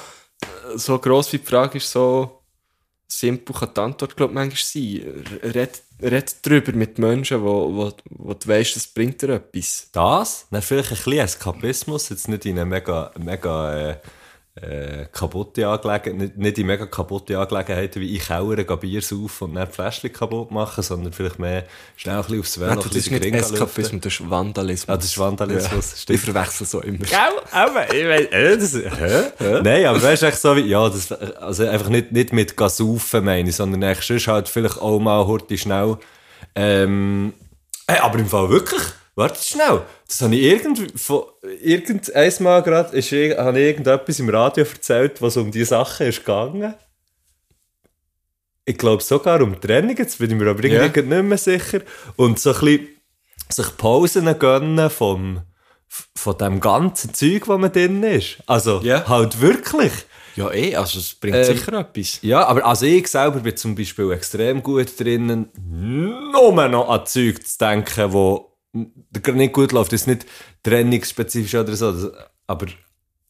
so 0.75 0.99
gross 0.99 1.33
wie 1.33 1.39
die 1.39 1.47
Frage 1.47 1.79
ist, 1.79 1.91
so 1.91 2.43
simpel 3.07 3.55
kann 3.55 3.71
die 3.75 3.81
Antwort, 3.81 4.17
glaube 4.17 4.33
ich, 4.33 4.35
manchmal 4.35 4.59
sein. 4.59 5.53
Red, 5.55 5.83
red 6.03 6.47
drüber 6.47 6.73
mit 6.73 6.99
Menschen, 6.99 7.43
wo, 7.43 7.75
wo, 7.75 7.93
wo 8.11 8.35
du 8.35 8.49
weißt, 8.49 8.77
das 8.77 8.87
bringt 8.89 9.23
dir 9.23 9.31
etwas. 9.31 9.89
Das? 9.93 10.47
Dann 10.51 10.63
vielleicht 10.63 10.91
ein 10.91 10.97
bisschen 10.97 11.13
Eskapismus, 11.13 12.09
jetzt 12.09 12.29
nicht 12.29 12.45
in 12.47 12.59
eine 12.59 12.67
mega, 12.67 13.13
mega 13.19 13.91
äh, 13.91 13.97
äh, 14.57 15.07
kaputte 15.11 15.67
Angelegenheit, 15.67 16.15
nicht, 16.17 16.37
nicht 16.37 16.59
in 16.59 16.67
mega 16.67 16.87
kaputte 16.87 17.37
Angelegenheiten 17.39 18.01
wie 18.01 18.15
ich 18.15 18.29
kauere, 18.29 18.65
gehe 18.65 18.77
Bier 18.77 19.03
saufen 19.03 19.49
und 19.49 19.55
dann 19.57 19.67
Fläschchen 19.69 20.13
kaputt 20.13 20.53
machen, 20.53 20.81
sondern 20.83 21.13
vielleicht 21.13 21.41
mehr 21.41 21.65
schnell 21.97 22.15
ein 22.17 22.23
bisschen 22.23 22.39
aufs 22.41 22.61
Velo, 22.61 22.69
Nein, 22.71 22.79
ein 22.79 22.85
das 22.85 22.95
ist 22.97 23.11
bisschen 23.11 23.31
nicht. 23.33 23.35
Eskapismus, 23.35 24.01
das 24.03 24.13
ist 24.13 24.31
Vandalismus. 24.31 24.89
Ah, 24.89 24.97
das 24.97 25.05
ist 25.07 25.19
Vandalismus, 25.19 25.91
Ja. 25.91 25.97
stimmt. 25.97 26.19
Ich 26.19 26.25
verwechsel 26.25 26.67
so 26.69 26.81
immer. 26.83 26.99
Gell? 26.99 27.19
Aber, 27.51 27.93
ich 27.93 28.07
weiss, 28.07 28.27
äh, 28.31 28.57
das, 28.57 28.75
hä? 28.75 29.61
Nein, 29.65 29.87
aber 29.87 30.01
weißt 30.01 30.23
du, 30.23 30.27
echt 30.27 30.39
so 30.41 30.55
wie, 30.55 30.61
ja, 30.61 30.89
das, 30.89 31.11
also 31.11 31.67
einfach 31.67 31.89
nicht, 31.89 32.13
nicht 32.13 32.33
mit 32.33 32.57
Gasaufen 32.57 33.25
meine 33.25 33.49
ich, 33.49 33.57
sondern 33.57 33.83
echt 33.83 34.05
sonst 34.05 34.29
halt 34.29 34.49
vielleicht 34.49 34.81
auch 34.81 35.01
mal 35.01 35.27
hurti 35.27 35.59
schnell, 35.59 35.97
ähm, 36.55 37.35
ey, 37.89 37.99
aber 37.99 38.21
im 38.21 38.27
Fall 38.29 38.49
wirklich, 38.51 38.83
warte 39.15 39.43
schnell, 39.43 39.83
das 40.07 40.21
habe 40.23 40.35
ich 40.35 40.43
irgend, 40.43 41.01
von, 41.01 41.25
irgend, 41.61 42.11
Mal 42.41 42.63
gerade, 42.63 42.97
ist, 42.97 43.13
habe 43.13 43.61
ich 43.61 43.67
irgendetwas 43.67 44.19
im 44.19 44.29
Radio 44.29 44.65
erzählt, 44.65 45.21
was 45.23 45.37
um 45.37 45.51
diese 45.51 45.67
Sachen 45.67 46.07
ist 46.07 46.21
gegangen. 46.21 46.75
Ich 48.65 48.79
glaube 48.79 49.03
sogar 49.03 49.43
um 49.43 49.61
Trennung, 49.61 49.97
jetzt 49.97 50.19
bin 50.19 50.31
ich 50.31 50.37
mir 50.37 50.49
aber 50.51 50.65
irgendwie 50.65 51.01
Ja. 51.01 51.07
nicht 51.21 51.29
mehr 51.29 51.39
sicher. 51.39 51.81
Und 52.17 52.39
so 52.39 52.53
ein 52.55 52.61
bisschen 52.61 52.89
sich 53.51 53.77
Pausen 53.77 54.39
gönnen 54.39 54.89
vom, 54.89 55.43
von 56.17 56.39
dem 56.39 56.61
ganzen 56.61 57.13
Zeug, 57.13 57.47
wo 57.47 57.59
man 57.59 57.71
drin 57.73 58.03
ist. 58.03 58.39
Also, 58.47 58.81
Ja. 58.83 59.07
halt 59.07 59.41
wirklich. 59.41 59.93
Ja, 60.37 60.51
eh, 60.53 60.75
also 60.75 60.99
es 60.99 61.15
bringt 61.15 61.37
Ähm, 61.37 61.45
sicher 61.45 61.73
etwas. 61.79 62.19
Ja, 62.23 62.45
aber 62.47 62.65
also 62.65 62.87
ich 62.87 63.07
selber 63.07 63.41
bin 63.41 63.57
zum 63.57 63.75
Beispiel 63.75 64.11
extrem 64.13 64.63
gut 64.63 64.99
drinnen, 64.99 65.51
nur 65.71 66.69
noch 66.69 66.89
an 66.89 67.07
Zeug 67.07 67.47
zu 67.47 67.59
denken, 67.59 68.13
wo 68.13 68.54
nicht 68.75 69.53
gut 69.53 69.73
läuft. 69.73 69.93
Das 69.93 70.03
ist 70.03 70.07
nicht 70.07 70.27
trainingsspezifisch 70.63 71.55
oder 71.55 71.75
so, 71.77 72.11
aber 72.47 72.67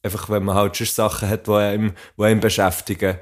einfach, 0.03 0.29
wenn 0.29 0.45
man 0.45 0.55
halt 0.55 0.77
schon 0.77 0.87
Sachen 0.87 1.29
hat, 1.29 1.47
die 1.47 1.53
einem, 1.53 1.93
die 2.19 2.23
einem 2.25 2.41
beschäftigen, 2.41 3.17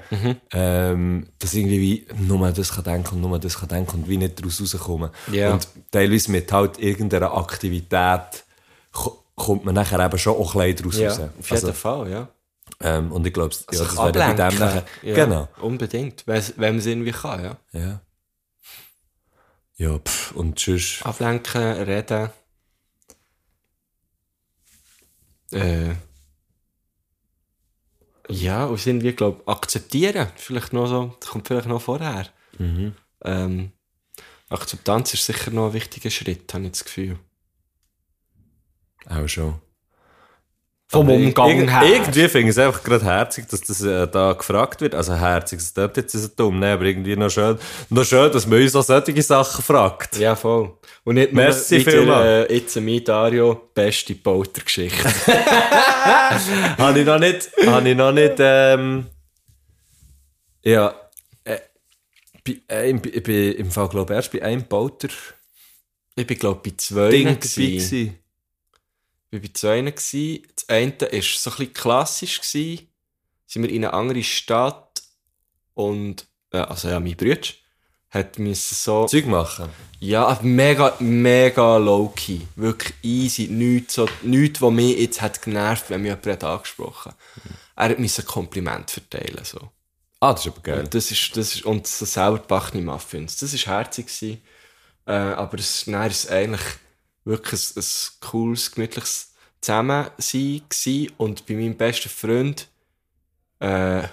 ähm, 0.51 1.27
dass 1.39 1.53
irgendwie 1.53 1.79
wie 1.81 2.07
nur 2.23 2.51
das 2.51 2.73
kann 2.73 2.83
denken 2.83 3.15
und 3.15 3.21
nur 3.21 3.39
das 3.39 3.57
kann 3.59 3.69
denken 3.69 3.97
und 4.01 4.09
wie 4.09 4.17
nicht 4.17 4.39
daraus 4.39 4.59
rauskommen. 4.61 5.09
Ja. 5.31 5.53
Und 5.53 5.67
teilweise 5.91 6.31
mit 6.31 6.51
halt 6.51 6.79
irgendeiner 6.79 7.33
Aktivität 7.37 8.43
ko- 8.91 9.23
kommt 9.35 9.65
man 9.65 9.75
nachher 9.75 9.99
eben 10.05 10.17
schon 10.17 10.35
auch 10.35 10.55
ein 10.55 10.75
bisschen 10.75 10.91
daraus 10.91 10.97
Ja, 10.99 11.09
raus. 11.09 11.19
auf 11.39 11.49
jeden 11.49 11.65
Also, 11.65 11.73
Fall, 11.73 12.11
ja. 12.11 12.27
ähm, 12.81 13.11
und 13.11 13.25
ich 13.27 13.33
glaube, 13.33 13.53
ja, 13.71 13.77
Sich 13.77 13.87
das 13.87 13.97
wäre 13.97 14.11
bei 14.11 14.33
dem 14.33 14.59
nachher, 14.59 14.83
Ja, 15.03 15.15
genau. 15.15 15.47
Unbedingt, 15.61 16.23
wenn 16.27 16.43
man 16.57 16.77
es 16.77 16.85
irgendwie 16.85 17.11
kann, 17.11 17.43
ja. 17.43 17.57
Ja. 17.71 18.01
Ja, 19.83 19.99
pff, 19.99 20.31
und 20.31 20.55
tschüss. 20.55 21.01
Ablenken, 21.03 21.61
reden. 21.61 22.29
Äh, 25.51 25.95
ja, 28.29 28.63
und 28.63 28.87
irgendwie, 28.87 29.11
glaube 29.11 29.41
ich, 29.41 29.47
akzeptieren. 29.49 30.31
Vielleicht 30.37 30.71
noch 30.71 30.87
so, 30.87 31.17
das 31.19 31.29
kommt 31.29 31.49
vielleicht 31.49 31.67
noch 31.67 31.81
vorher. 31.81 32.29
Mhm. 32.57 32.95
Ähm, 33.25 33.73
Akzeptanz 34.47 35.15
ist 35.15 35.25
sicher 35.25 35.51
noch 35.51 35.67
ein 35.67 35.73
wichtiger 35.73 36.09
Schritt, 36.09 36.53
habe 36.53 36.63
ich 36.63 36.71
das 36.71 36.85
Gefühl. 36.85 37.19
Auch 39.07 39.27
schon. 39.27 39.59
Vom 40.93 41.09
Umgang 41.09 41.67
her. 41.67 41.81
Irgendwie 41.83 42.29
finde 42.29 42.49
ich 42.49 42.57
es 42.57 42.57
einfach 42.59 42.83
gerade 42.83 43.03
herzig, 43.03 43.47
dass 43.49 43.61
das 43.61 43.81
äh, 43.81 44.07
da 44.07 44.33
gefragt 44.33 44.79
wird. 44.81 44.93
Also 44.93 45.15
herzig, 45.15 45.59
das 45.59 45.73
klingt 45.73 45.97
jetzt 45.97 46.11
so 46.11 46.27
dumm, 46.27 46.59
ne? 46.59 46.73
aber 46.73 46.85
irgendwie 46.85 47.15
noch 47.15 47.31
schön, 47.31 47.57
noch 47.89 48.05
schön, 48.05 48.31
dass 48.31 48.45
man 48.45 48.61
uns 48.61 48.75
auch 48.75 48.83
solche 48.83 49.21
Sachen 49.23 49.63
fragt. 49.63 50.17
Ja, 50.17 50.35
voll. 50.35 50.77
Und 51.03 51.15
nicht 51.15 51.33
nur 51.33 51.43
Merci 51.43 51.79
wieder, 51.79 51.91
vielmals. 51.91 52.49
äh, 52.49 52.57
It's 52.57 52.77
a 52.77 52.81
me, 52.81 53.01
Dario, 53.01 53.69
beste 53.73 54.13
Poltergeschichte. 54.13 55.03
habe 56.77 56.99
ich 56.99 57.05
noch 57.05 57.19
nicht, 57.19 57.49
habe 57.65 57.89
ich 57.89 57.97
noch 57.97 58.11
nicht, 58.11 58.35
ähm, 58.37 59.07
ja, 60.63 60.93
äh, 61.43 61.57
bei, 62.45 62.61
äh, 62.69 62.89
im, 62.91 63.01
ich 63.03 63.23
bin 63.23 63.53
im 63.53 63.71
Fall, 63.71 63.89
glaube 63.89 64.13
ich, 64.13 64.17
erst 64.17 64.31
bei 64.31 64.43
einem 64.43 64.63
Bauter 64.67 65.09
ich 66.15 66.27
bin, 66.27 66.37
glaube 66.37 66.61
ich, 66.63 66.73
bei 66.73 66.77
zwei 66.77 67.09
Ding 67.09 67.25
dabei. 67.39 68.13
Ich 69.33 69.41
war 69.41 69.41
bei 69.41 69.53
zwei. 69.53 69.81
Das 69.81 70.69
eine 70.69 70.91
war 70.91 71.21
so 71.21 71.49
ein 71.49 71.57
bisschen 71.57 71.73
klassisch. 71.73 72.39
Gewesen. 72.41 72.87
Sind 73.47 73.63
wir 73.63 73.69
in 73.69 73.83
eine 73.83 73.93
andere 73.93 74.23
Stadt 74.23 75.01
und, 75.73 76.27
äh, 76.51 76.57
also 76.57 76.89
ja, 76.89 76.99
mein 76.99 77.17
Bruder 77.17 77.41
hat 78.09 78.37
müssen 78.37 78.75
so... 78.75 79.07
Zeug 79.07 79.25
machen. 79.25 79.69
Ja, 79.99 80.39
mega, 80.43 80.95
mega 80.99 81.77
low-key. 81.77 82.41
Wirklich 82.55 82.93
easy. 83.01 83.47
Nichts, 83.47 83.95
so, 83.95 84.07
nichts, 84.21 84.61
was 84.61 84.71
mich 84.71 84.99
jetzt 84.99 85.21
hat 85.21 85.41
genervt, 85.41 85.89
wenn 85.89 86.03
mich 86.03 86.09
jemand 86.09 86.27
hat 86.27 86.43
angesprochen 86.43 87.13
hat. 87.75 87.91
Er 87.91 87.99
musste 87.99 88.21
ein 88.21 88.27
Kompliment 88.27 88.91
verteilen. 88.91 89.43
So. 89.43 89.71
Ah, 90.19 90.33
das 90.33 90.45
ist 90.45 90.51
aber 90.51 90.61
geil. 90.61 90.79
Und 90.81 90.93
das 90.93 91.09
ist, 91.09 91.35
das 91.35 91.55
ist, 91.55 91.65
und 91.65 91.87
so 91.87 92.05
selber 92.05 92.37
gebackene 92.37 92.83
Muffins. 92.83 93.37
Das 93.37 93.51
war 93.65 93.77
herzig. 93.77 94.05
Gewesen. 94.05 94.41
Äh, 95.07 95.11
aber 95.13 95.57
es, 95.57 95.85
dann 95.85 96.09
ist 96.09 96.25
es 96.25 96.29
eigentlich 96.29 96.61
wirklich 97.25 97.75
ein, 97.75 97.81
ein 97.81 98.29
cooles, 98.29 98.71
gemütliches 98.71 99.33
Zusammensein 99.61 100.61
gewesen. 100.69 101.13
Und 101.17 101.45
bei 101.45 101.53
meinem 101.55 101.75
besten 101.75 102.09
Freund, 102.09 102.69
äh, 103.59 104.03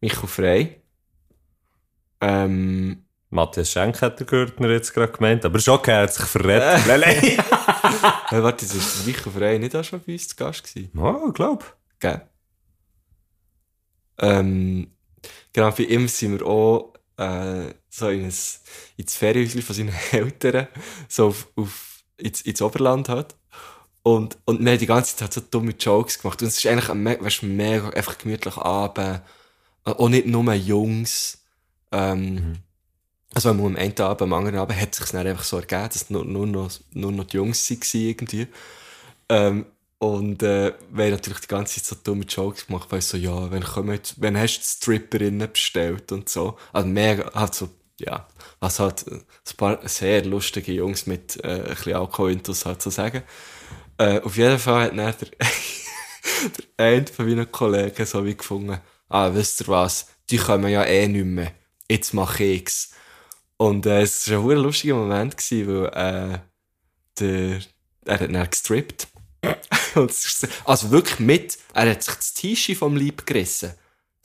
Michael 0.00 0.28
Frey, 0.28 0.82
ähm, 2.20 3.04
Matthias 3.30 3.72
Schenk 3.72 4.00
hat 4.02 4.18
der 4.20 4.26
Gürtner 4.26 4.70
jetzt 4.70 4.94
gerade 4.94 5.12
gemeint, 5.12 5.44
aber 5.44 5.58
ist 5.58 5.68
okay, 5.68 5.94
hat 5.94 6.14
sich 6.14 6.24
verrät. 6.24 6.86
Lele. 6.86 7.06
äh, 7.36 8.42
warte, 8.42 8.64
das 8.64 8.74
ist 8.74 9.06
Michael 9.06 9.32
Frey 9.32 9.58
nicht 9.58 9.74
auch 9.74 9.84
schon 9.84 10.00
bei 10.00 10.12
uns 10.12 10.28
zu 10.28 10.36
Gast 10.36 10.64
gewesen? 10.64 10.90
Oh, 10.96 11.32
glaub. 11.32 11.76
Gell? 11.98 12.22
Ähm, 14.18 14.92
genau, 15.52 15.70
bei 15.72 15.84
ihm 15.84 16.08
sind 16.08 16.38
wir 16.38 16.46
auch 16.46 16.94
äh, 17.16 17.74
so 17.90 18.08
in 18.08 18.24
ein, 18.24 18.34
ins 18.96 19.16
Ferienhäuschen 19.16 19.62
von 19.62 19.76
seinen 19.76 19.94
Eltern, 20.12 20.68
so 21.08 21.28
auf, 21.28 21.48
auf, 21.56 21.95
ins, 22.18 22.40
ins 22.42 22.62
Oberland 22.62 23.08
halt. 23.08 23.34
Und, 24.02 24.38
und 24.46 24.60
wir 24.64 24.72
haben 24.72 24.78
die 24.78 24.86
ganze 24.86 25.16
Zeit 25.16 25.32
so 25.34 25.40
dumme 25.42 25.72
Jokes 25.72 26.20
gemacht. 26.20 26.40
Und 26.42 26.48
es 26.48 26.58
ist 26.58 26.66
eigentlich 26.66 26.90
ein 26.90 27.04
weißt, 27.04 27.42
mega 27.44 27.90
einfach 27.90 28.18
gemütlich 28.18 28.56
Abend. 28.58 29.22
Äh, 29.86 29.90
Auch 29.92 30.08
nicht 30.08 30.26
nur 30.26 30.52
Jungs. 30.54 31.44
Ähm, 31.92 32.62
Also 33.34 33.50
am 33.50 33.64
einen 33.64 34.00
Abend, 34.00 34.22
am 34.22 34.32
anderen 34.32 34.58
Abend 34.58 34.80
hat 34.80 34.92
es 34.94 34.98
sich 34.98 35.10
dann 35.12 35.26
einfach 35.26 35.44
so 35.44 35.58
ergeben, 35.58 35.88
dass 35.92 36.10
nur, 36.10 36.24
nur, 36.24 36.46
noch, 36.46 36.70
nur 36.92 37.12
noch 37.12 37.24
die 37.26 37.36
Jungs 37.38 37.70
waren 37.70 38.00
irgendwie. 38.02 38.48
Ähm, 39.28 39.66
und 39.98 40.42
äh, 40.42 40.74
wir 40.90 41.04
haben 41.06 41.10
natürlich 41.12 41.40
die 41.40 41.48
ganze 41.48 41.76
Zeit 41.76 41.86
so 41.86 41.96
dumme 42.02 42.24
Jokes 42.26 42.66
gemacht, 42.66 42.88
weil 42.92 43.00
so, 43.02 43.16
ja, 43.16 43.50
wenn, 43.50 43.62
kommen, 43.64 43.98
wenn 44.18 44.38
hast 44.38 44.58
du 44.58 44.62
die 44.62 44.66
Stripperinnen 44.66 45.50
bestellt 45.52 46.12
und 46.12 46.28
so. 46.28 46.58
Also 46.72 46.88
mega, 46.88 47.32
halt 47.34 47.54
so, 47.54 47.68
ja, 47.98 48.26
was 48.60 48.78
halt 48.78 49.06
äh, 49.06 49.14
ein 49.14 49.56
paar 49.56 49.88
sehr 49.88 50.24
lustige 50.24 50.72
Jungs 50.72 51.06
mit 51.06 51.42
äh, 51.44 51.48
ein 51.48 51.64
bisschen 51.64 51.94
Alkoholintus 51.94 52.66
halt 52.66 52.82
so 52.82 52.90
sagen. 52.90 53.22
Äh, 53.98 54.20
auf 54.20 54.36
jeden 54.36 54.58
Fall 54.58 54.84
hat 54.84 54.90
dann 54.90 54.96
der, 54.96 55.14
der 56.78 56.86
eine 56.86 57.06
von 57.06 57.26
meinen 57.26 57.50
Kollegen 57.50 58.06
so 58.06 58.24
wie 58.24 58.36
gefunden, 58.36 58.80
ah, 59.08 59.32
wisst 59.32 59.62
ihr 59.62 59.68
was, 59.68 60.08
die 60.30 60.38
kommen 60.38 60.70
ja 60.70 60.84
eh 60.84 61.08
nicht 61.08 61.24
mehr. 61.24 61.52
Jetzt 61.88 62.12
mache 62.14 62.44
ich's. 62.44 62.92
Und 63.56 63.86
äh, 63.86 64.02
es 64.02 64.30
war 64.30 64.40
ein 64.50 64.58
lustiger 64.58 64.96
Moment, 64.96 65.36
gewesen, 65.36 65.68
weil 65.68 66.34
äh, 66.34 66.38
der, 67.18 67.60
er 68.04 68.20
hat 68.20 68.34
dann 68.34 68.50
gestrippt. 68.50 69.08
Also 70.66 70.90
wirklich 70.90 71.20
mit, 71.20 71.56
er 71.72 71.90
hat 71.90 72.02
sich 72.02 72.14
das 72.14 72.34
T-Shirt 72.34 72.76
vom 72.76 72.96
Leib 72.96 73.24
gerissen. 73.24 73.72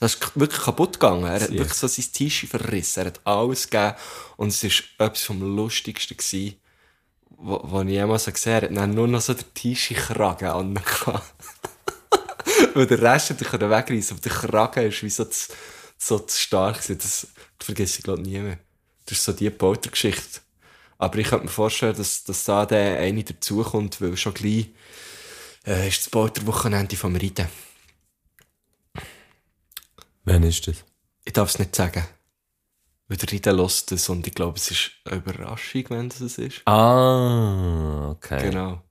Das 0.02 0.14
ist 0.14 0.34
wirklich 0.34 0.62
kaputt 0.62 0.94
gegangen. 0.94 1.26
Er 1.26 1.42
hat 1.42 1.52
wirklich 1.52 1.74
so 1.74 1.86
sein 1.86 2.06
T-Shirt 2.12 2.50
verrissen. 2.50 2.98
Er 2.98 3.06
hat 3.06 3.20
alles 3.22 3.70
gegeben. 3.70 3.94
Und 4.36 4.48
es 4.48 4.64
war 4.64 5.06
etwas 5.06 5.22
vom 5.22 5.40
Lustigsten, 5.40 6.16
gewesen, 6.16 6.56
wo, 7.30 7.60
wo 7.62 7.82
ich 7.82 7.90
jemals 7.90 8.24
gesehen 8.24 8.56
habe. 8.56 8.66
Er 8.66 8.72
hat 8.72 8.78
dann 8.78 8.94
nur 8.94 9.06
noch 9.06 9.20
so 9.20 9.32
den 9.32 9.44
T-Shirt-Kragen 9.54 10.48
an. 10.48 10.74
Weil 12.74 12.86
der 12.88 13.00
Rest 13.00 13.30
hat 13.30 13.42
er 13.42 13.70
wegreißen, 13.70 14.16
aber 14.16 14.28
der 14.28 14.32
Kragen 14.32 14.88
ist 14.88 15.04
wie 15.04 15.08
so 15.08 15.24
zu, 15.24 15.52
so 15.96 16.18
zu 16.18 16.36
stark 16.36 16.82
gewesen. 16.82 16.98
Das 16.98 17.28
vergesse 17.60 17.98
ich, 17.98 18.02
glaube 18.02 18.22
ich, 18.22 18.26
nie 18.26 18.40
mehr. 18.40 18.58
Das 19.06 19.18
ist 19.18 19.24
so 19.24 19.32
die 19.32 19.50
Poltergeschichte. 19.50 20.40
Aber 20.98 21.16
ich 21.18 21.28
könnte 21.28 21.44
mir 21.44 21.52
vorstellen, 21.52 21.94
dass, 21.94 22.24
dass 22.24 22.42
da 22.42 22.66
der 22.66 22.98
eine 22.98 23.22
dazukommt, 23.22 24.00
weil 24.00 24.16
schon 24.16 24.34
gleich 24.34 24.66
äh, 25.64 25.86
ist 25.86 26.00
das 26.00 26.10
Polterwochenende 26.10 26.96
vom 26.96 27.14
Reiten. 27.14 27.46
Wann 30.24 30.42
ist 30.42 30.68
das? 30.68 30.84
Ich 31.24 31.32
darf 31.32 31.48
es 31.48 31.58
nicht 31.58 31.74
sagen. 31.74 32.04
Weil 33.08 33.16
der 33.16 33.52
lässt 33.52 33.90
das 33.92 34.08
und 34.08 34.26
ich 34.26 34.34
glaube, 34.34 34.56
es 34.56 34.70
ist 34.70 34.92
eine 35.04 35.16
Überraschung, 35.16 35.84
wenn 35.90 36.08
das 36.08 36.20
es 36.20 36.38
ist. 36.38 36.66
Ah, 36.66 38.10
okay. 38.10 38.50
Genau. 38.50 38.82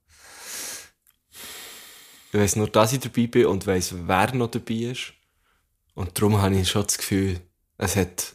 Ich 2.32 2.38
weiss 2.38 2.56
nur, 2.56 2.68
dass 2.68 2.92
ich 2.92 3.00
dabei 3.00 3.26
bin 3.26 3.46
und 3.46 3.66
weiss, 3.66 3.94
wer 4.06 4.34
noch 4.34 4.50
dabei 4.50 4.74
ist. 4.74 5.12
Und 5.94 6.16
darum 6.16 6.40
habe 6.40 6.56
ich 6.56 6.70
schon 6.70 6.84
das 6.84 6.98
Gefühl, 6.98 7.40
es 7.76 7.96
hat, 7.96 8.34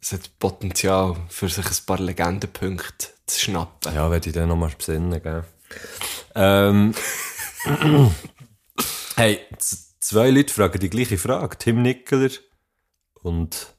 es 0.00 0.12
hat 0.12 0.38
Potenzial, 0.38 1.16
für 1.28 1.48
sich 1.48 1.66
ein 1.66 1.86
paar 1.86 1.98
Legendenpunkte 1.98 3.08
zu 3.26 3.40
schnappen. 3.40 3.94
Ja, 3.94 4.10
werde 4.10 4.28
ich 4.28 4.34
dann 4.34 4.48
nochmal 4.48 4.72
besinnen, 4.76 5.22
gell? 5.22 5.44
Ähm, 6.34 6.94
hey, 9.16 9.40
zwei 10.00 10.30
Leute 10.30 10.52
fragen 10.52 10.80
die 10.80 10.90
gleiche 10.90 11.18
Frage. 11.18 11.56
Tim 11.58 11.82
Nickeler 11.82 12.30
und 13.22 13.74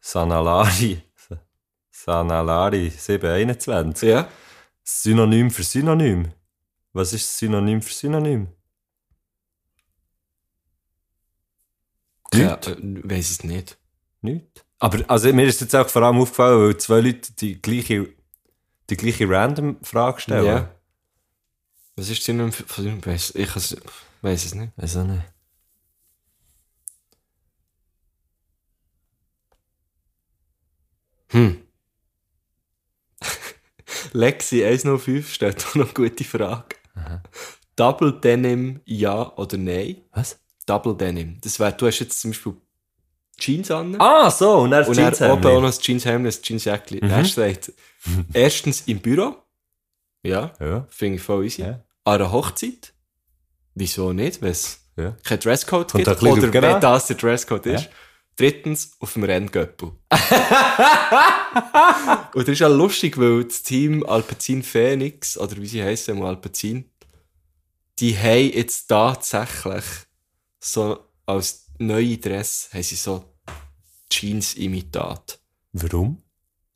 Sanalari. 0.00 1.02
Sanalari 1.90 2.90
721. 2.90 4.08
Ja? 4.08 4.28
Synonym 4.82 5.50
für 5.50 5.64
Synonym. 5.64 6.32
Was 6.92 7.12
ist 7.12 7.36
Synonym 7.36 7.82
für 7.82 7.92
Synonym? 7.92 8.48
Ja, 12.32 12.56
Nicht? 12.56 12.68
äh, 12.68 12.76
weiss 13.04 13.30
es 13.30 13.44
nicht. 13.44 13.78
Nicht. 14.20 14.64
Aber 14.78 14.98
also, 15.08 15.32
mir 15.32 15.46
ist 15.46 15.60
jetzt 15.60 15.74
auch 15.74 15.88
vor 15.88 16.02
allem 16.02 16.18
aufgefallen, 16.18 16.60
weil 16.60 16.76
zwei 16.78 17.00
Leute 17.00 17.32
die 17.32 17.60
gleiche, 17.60 18.08
die 18.90 18.96
gleiche 18.96 19.28
random 19.28 19.76
Frage 19.82 20.20
stellen. 20.20 20.46
Ja. 20.46 20.74
Was 21.96 22.08
ist 22.10 22.26
denn 22.28 22.52
für, 22.52 22.64
für 22.64 22.88
ich 22.88 23.06
weiss, 23.06 23.34
ich 23.34 23.50
weiss 24.22 24.44
es 24.44 24.54
nicht. 24.54 24.72
Weiß 24.76 24.96
auch 24.96 25.04
nicht. 25.04 25.22
Hm. 31.30 31.62
Lexi 34.12 34.64
105 34.64 35.32
stellt 35.32 35.66
auch 35.66 35.74
noch 35.74 35.94
eine 35.96 36.08
gute 36.08 36.24
Frage. 36.24 36.76
Double 37.76 38.12
Denim, 38.20 38.80
ja 38.84 39.34
oder 39.36 39.56
nein? 39.56 40.02
Was? 40.12 40.40
Double 40.66 40.96
Denim. 40.96 41.38
Das 41.42 41.60
wäre, 41.60 41.72
du 41.72 41.86
hast 41.86 42.00
jetzt 42.00 42.20
zum 42.20 42.30
Beispiel 42.32 42.56
Jeans 43.38 43.70
an. 43.70 44.00
Ah, 44.00 44.30
so, 44.30 44.58
und 44.58 44.72
dann 44.72 44.84
und 44.84 44.96
das 44.98 45.18
dann 45.18 45.30
oben 45.30 45.40
auch 45.40 45.42
Jeanshemd. 45.44 45.62
noch 45.62 45.68
das 45.68 45.80
Jeanshemd, 45.80 46.26
das 46.26 46.40
Jeansjäckchen. 46.42 46.98
Mhm. 47.02 47.10
Er 47.10 47.24
sagt, 47.24 47.72
erstens 48.32 48.80
im 48.82 48.98
Büro. 49.00 49.36
Ja, 50.24 50.52
Ja, 50.58 50.86
finde 50.90 51.16
ich 51.16 51.22
voll 51.22 51.44
easy. 51.44 51.62
Ja. 51.62 51.84
An 52.04 52.14
einer 52.14 52.32
Hochzeit. 52.32 52.92
Wieso 53.78 54.12
nicht? 54.12 54.42
Weil 54.42 54.50
es 54.50 54.80
ja. 54.96 55.16
kein 55.22 55.38
Dresscode 55.38 55.92
Kommt 55.92 56.04
gibt. 56.04 56.22
Oder 56.22 56.48
genau. 56.48 56.74
wenn 56.74 56.80
das 56.80 57.06
der 57.06 57.16
Dresscode 57.16 57.66
ist. 57.66 57.84
Ja. 57.84 57.90
Drittens, 58.34 58.92
auf 59.00 59.12
dem 59.14 59.22
Renngöppel. 59.24 59.88
Und 62.34 62.42
das 62.42 62.48
ist 62.48 62.58
ja 62.60 62.68
lustig, 62.68 63.18
weil 63.18 63.44
das 63.44 63.62
Team 63.62 64.04
Alpecin 64.04 64.62
Phoenix, 64.62 65.38
oder 65.38 65.56
wie 65.56 65.66
sie 65.66 65.82
heißen, 65.82 66.22
Alpecin, 66.22 66.90
die 67.98 68.16
haben 68.16 68.52
jetzt 68.52 68.86
tatsächlich 68.86 69.84
so 70.60 70.98
als 71.26 71.66
neue 71.78 72.18
Dress 72.18 72.70
haben 72.72 72.82
sie 72.82 72.96
so 72.96 73.24
Jeans-Imitat. 74.10 75.40
Warum? 75.72 76.22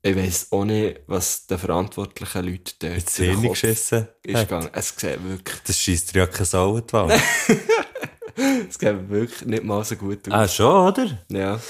Ich 0.04 0.16
weiss 0.16 0.48
auch 0.50 0.64
nicht, 0.64 1.00
was 1.06 1.46
den 1.46 1.58
verantwortlichen 1.58 2.44
Leuten 2.44 2.72
dort 2.80 2.94
Mit 2.96 3.08
Zähne 3.08 3.48
geschissen. 3.50 4.08
ist 4.24 4.36
hat. 4.36 4.48
gegangen. 4.48 4.70
Es 4.72 4.88
sieht 4.88 5.22
wirklich, 5.24 5.60
Das 5.64 5.78
schießt 5.78 6.14
ja 6.14 6.26
keine 6.26 6.44
Sau 6.44 6.74
Wand. 6.90 7.12
es 8.68 8.74
sieht 8.78 9.08
wirklich 9.10 9.42
nicht 9.46 9.62
mal 9.62 9.84
so 9.84 9.94
gut 9.96 10.26
aus. 10.28 10.34
ah, 10.34 10.48
schon, 10.48 10.88
oder? 10.88 11.18
Ja. 11.28 11.60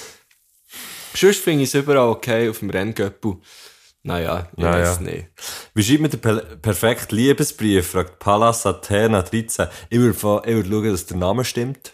Sonst 1.14 1.40
finde 1.40 1.64
ich 1.64 1.68
es 1.68 1.74
überall 1.74 2.08
okay 2.08 2.48
auf 2.48 2.60
dem 2.60 2.70
Renngöppel. 2.70 3.36
Naja, 4.04 4.48
ich 4.56 4.62
Naja. 4.64 4.90
weiß 4.90 5.00
nicht. 5.00 5.26
Wie 5.74 5.82
schreibt 5.84 6.00
man 6.00 6.10
den 6.10 6.20
per 6.20 6.36
perfekten 6.56 7.14
Liebesbrief? 7.14 7.88
fragt 7.90 8.18
Pallas 8.18 8.64
Athena 8.66 9.22
13. 9.22 9.68
Ich 9.90 9.98
würde, 9.98 10.20
würde 10.22 10.68
schauen, 10.70 10.90
dass 10.90 11.06
der 11.06 11.16
Name 11.18 11.44
stimmt. 11.44 11.92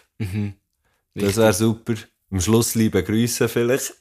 Das 1.14 1.36
wäre 1.36 1.52
super. 1.52 1.94
Am 2.30 2.40
Schluss 2.40 2.74
liebe 2.76 3.02
Grüße 3.02 3.48
vielleicht. 3.48 3.94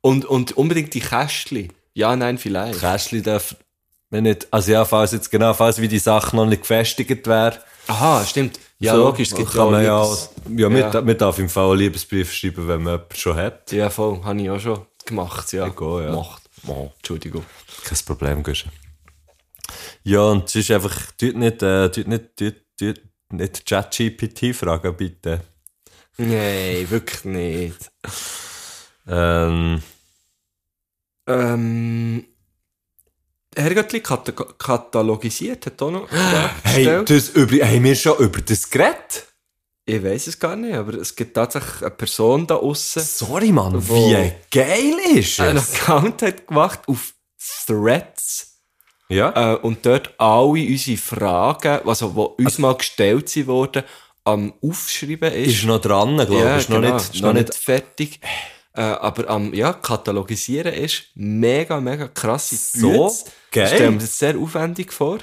Und, 0.00 0.24
und 0.24 0.56
unbedingt 0.56 0.94
die 0.94 1.00
Kästchen. 1.00 1.72
Ja, 1.94 2.14
nein, 2.16 2.38
vielleicht. 2.38 2.80
Kästchen 2.80 3.22
darf, 3.22 3.56
wenn 4.10 4.24
nicht, 4.24 4.48
also 4.50 4.72
ja, 4.72 4.84
falls 4.84 5.12
jetzt 5.12 5.30
genau, 5.30 5.54
falls 5.54 5.80
wie 5.80 5.88
die 5.88 5.98
Sache 5.98 6.34
noch 6.36 6.46
nicht 6.46 6.62
gefestigt 6.62 7.26
wäre. 7.26 7.62
Aha, 7.86 8.24
stimmt. 8.24 8.58
Ja, 8.78 8.94
so, 8.94 9.04
logisch, 9.04 9.28
es 9.30 9.34
gibt 9.36 9.52
kann 9.52 9.70
man 9.70 9.84
ja, 9.84 10.02
Liebes- 10.02 10.30
ja, 10.56 10.68
man, 10.68 10.92
Ja. 10.92 11.00
man 11.02 11.18
darf 11.18 11.38
im 11.38 11.48
Fall 11.48 11.70
einen 11.70 11.78
Liebesbrief 11.80 12.32
schreiben, 12.32 12.66
wenn 12.68 12.82
man 12.82 12.94
jemanden 12.94 13.14
schon 13.16 13.36
hat. 13.36 13.70
Ja, 13.72 13.90
voll. 13.90 14.22
Habe 14.24 14.40
ich 14.40 14.48
auch 14.50 14.60
schon 14.60 14.86
gemacht, 15.04 15.52
ja. 15.52 15.66
Ich 15.66 15.78
auch, 15.78 16.00
ja. 16.00 16.06
Gemacht. 16.10 16.42
Entschuldigung. 16.96 17.44
Kein 17.84 17.98
Problem, 18.06 18.42
Guschen. 18.42 18.70
Ja, 20.02 20.22
und 20.22 20.48
es 20.48 20.56
ist 20.56 20.70
einfach, 20.70 20.94
tut 21.18 21.36
nicht, 21.36 21.62
äh, 21.62 21.90
tut 21.90 22.08
nicht, 22.08 22.36
tut, 22.36 22.56
tut 22.78 23.00
nicht 23.32 23.66
ChatGPT 23.66 24.54
fragen, 24.54 24.96
bitte. 24.96 25.40
Nein, 26.16 26.86
wirklich 26.90 27.24
nicht. 27.24 27.90
Ähm, 29.10 29.82
Ähm, 31.26 32.24
Herrgöttli 33.54 34.00
kata 34.00 34.32
katalogisiert 34.32 35.66
hat 35.66 35.82
auch 35.82 35.90
noch 35.90 36.08
hey, 36.64 37.04
das 37.04 37.30
über, 37.30 37.66
haben 37.66 37.84
wir 37.84 37.94
schon 37.96 38.18
über 38.18 38.40
das 38.40 38.68
geredet? 38.70 39.26
Ich 39.86 40.02
weiß 40.04 40.28
es 40.28 40.38
gar 40.38 40.54
nicht, 40.54 40.74
aber 40.74 40.94
es 40.94 41.16
gibt 41.16 41.34
tatsächlich 41.34 41.82
eine 41.82 41.90
Person 41.90 42.46
da 42.46 42.56
außen, 42.56 43.02
Sorry, 43.02 43.50
Mann, 43.50 43.74
wie 43.88 44.32
geil 44.50 44.94
ist 45.16 45.40
es? 45.40 45.74
Account 45.74 46.22
hat 46.22 46.46
gemacht 46.46 46.80
auf 46.86 47.12
Threads. 47.66 48.60
Ja, 49.08 49.54
Äh, 49.54 49.56
und 49.56 49.84
dort 49.84 50.14
alle 50.18 50.46
unsere 50.48 50.96
Fragen, 50.96 51.80
also 51.88 52.34
die 52.38 52.44
uns 52.44 52.58
mal 52.58 52.76
gestellt 52.76 53.46
wurden, 53.48 53.82
am 54.22 54.52
Aufschreiben 54.62 55.32
ist. 55.32 55.54
ist 55.54 55.64
noch 55.64 55.80
dran, 55.80 56.14
glaube 56.14 56.34
ich. 56.34 56.40
ja, 56.40 56.56
ist 56.56 56.70
noch 56.70 56.80
genau, 56.80 56.94
nicht, 56.94 57.14
ist 57.14 57.22
noch 57.22 57.32
nicht 57.32 57.54
fertig. 57.54 58.20
Äh, 58.72 58.82
aber 58.82 59.28
am 59.28 59.52
ja, 59.52 59.72
Katalogisieren 59.72 60.72
ist 60.72 61.04
mega, 61.14 61.80
mega 61.80 62.08
krasse 62.08 62.56
So 62.56 63.06
Bütze. 63.06 63.24
geil. 63.50 63.64
Ich 63.64 63.74
stelle 63.74 63.90
mir 63.90 63.98
das 63.98 64.18
sehr 64.18 64.38
aufwendig 64.38 64.92
vor. 64.92 65.18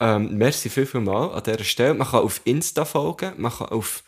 Ähm, 0.00 0.36
merci 0.36 0.68
viel, 0.70 0.86
viel 0.86 1.00
mal 1.00 1.30
an 1.32 1.42
dieser 1.42 1.64
Stelle. 1.64 1.94
Man 1.94 2.08
kann 2.08 2.20
auf 2.24 2.40
Insta 2.44 2.84
folgen, 2.84 3.32
man 3.36 3.52
kann 3.52 3.68
auf 3.68 4.02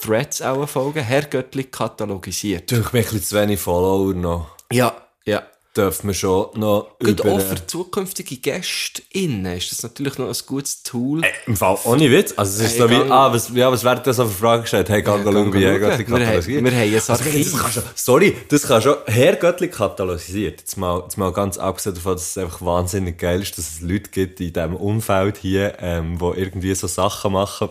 Threads 0.00 0.40
auch 0.42 0.66
folgen. 0.68 1.02
Herr 1.02 1.22
Göttli 1.22 1.64
katalogisiert. 1.64 2.70
Du, 2.70 2.76
ich 2.76 2.90
bin 2.90 3.00
ein 3.00 3.04
bisschen 3.04 3.22
zu 3.22 3.36
wenig 3.36 3.60
Follower 3.60 4.14
noch. 4.14 4.50
Ja, 4.72 4.96
ja. 5.24 5.42
Dürfen 5.78 6.08
wir 6.08 6.14
schon 6.14 6.48
noch 6.58 6.98
Gut, 6.98 7.20
über... 7.20 7.32
auch 7.32 7.40
für 7.40 7.64
zukünftige 7.66 8.36
Gäste 8.38 9.00
innen 9.12 9.56
ist 9.56 9.70
das 9.70 9.82
natürlich 9.84 10.18
noch 10.18 10.26
ein 10.26 10.36
gutes 10.46 10.82
Tool. 10.82 11.22
Im 11.46 11.56
Fall 11.56 11.78
ohne 11.84 12.10
Witz. 12.10 12.34
Also 12.36 12.62
es 12.64 12.72
ist 12.72 12.72
Hey, 12.72 12.78
so 12.80 12.90
wie, 12.90 12.94
gang- 12.98 13.10
ah, 13.12 13.32
was, 13.32 13.48
ja, 13.54 13.70
was 13.70 13.84
wäre 13.84 14.02
das 14.02 14.16
für 14.16 14.26
Frage 14.28 14.62
gestellt? 14.62 14.88
Hey, 14.88 15.02
gang 15.02 15.24
er 15.24 15.32
schauen. 15.32 15.52
Göttli 15.52 15.60
Wir 15.62 15.70
haben- 15.72 16.04
katalogisiert. 16.04 16.64
wir 16.64 16.72
haben 16.72 16.78
ein 16.88 16.94
Also, 16.94 17.12
Archiv. 17.12 17.52
das 17.52 17.60
kann 17.62 17.72
schon, 17.72 17.82
sorry, 17.94 18.36
das 18.48 18.62
kann 18.66 18.82
schon, 18.82 18.96
Herr 19.06 19.36
Göttli 19.36 19.68
katalogisiert. 19.68 20.60
Jetzt 20.60 20.76
mal, 20.76 21.00
jetzt 21.04 21.16
mal 21.16 21.32
ganz 21.32 21.58
abgesehen 21.58 21.94
davon, 21.94 22.14
dass 22.14 22.28
es 22.30 22.38
einfach 22.38 22.60
wahnsinnig 22.60 23.16
geil 23.16 23.40
ist, 23.40 23.56
dass 23.56 23.70
es 23.70 23.80
Leute 23.80 24.10
gibt 24.10 24.40
in 24.40 24.52
diesem 24.52 24.74
Umfeld 24.74 25.36
hier, 25.38 25.76
ähm, 25.80 26.18
die 26.18 26.40
irgendwie 26.40 26.74
so 26.74 26.88
Sachen 26.88 27.32
machen, 27.34 27.68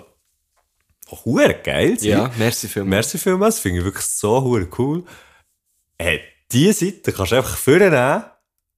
die 1.11 1.55
geil 1.63 1.99
sind. 1.99 2.09
Ja, 2.09 2.31
merci 2.37 2.69
vielmals. 2.69 2.89
Merci 2.89 3.17
vielmals, 3.17 3.55
das 3.55 3.61
finde 3.61 3.79
ich 3.79 3.85
wirklich 3.85 4.05
so 4.05 4.41
cool. 4.77 5.03
Hey, 5.99 6.21
diese 6.51 6.85
Seite 6.85 7.11
kannst 7.11 7.31
du 7.31 7.35
einfach 7.37 7.57
vornehmen, 7.57 8.23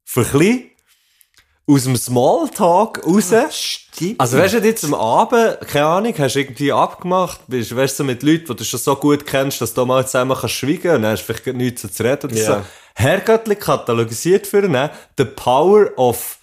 für 0.05 0.21
ein 0.21 0.31
bisschen 0.31 0.69
aus 1.67 1.83
dem 1.83 1.95
Smalltalk 1.95 3.05
raus. 3.05 3.31
Stimmt. 3.51 4.19
Also 4.19 4.37
weißt 4.37 4.55
du, 4.55 4.57
jetzt 4.59 4.83
am 4.85 4.95
Abend, 4.95 5.59
keine 5.67 5.85
Ahnung, 5.85 6.13
hast 6.17 6.33
du 6.35 6.39
irgendwie 6.39 6.71
abgemacht, 6.71 7.41
bist, 7.47 7.75
weißt 7.75 7.93
du, 7.99 8.03
so 8.03 8.03
mit 8.05 8.23
Leuten, 8.23 8.45
die 8.47 8.55
du 8.55 8.63
schon 8.63 8.79
so 8.79 8.95
gut 8.95 9.25
kennst, 9.27 9.61
dass 9.61 9.73
du 9.73 9.85
mal 9.85 10.03
zusammen 10.05 10.35
kannst 10.35 10.55
schweigen 10.55 10.95
und 10.95 11.01
dann 11.03 11.11
hast 11.11 11.27
du 11.27 11.33
vielleicht 11.33 11.55
nichts 11.57 11.81
zu 11.93 12.03
reden 12.03 12.31
oder 12.31 12.35
Ja. 12.35 12.45
so. 12.59 12.65
Herrgöttlich 12.95 13.59
katalogisiert 13.59 14.47
für 14.47 14.67
the 15.17 15.25
power 15.25 15.91
of 15.97 16.38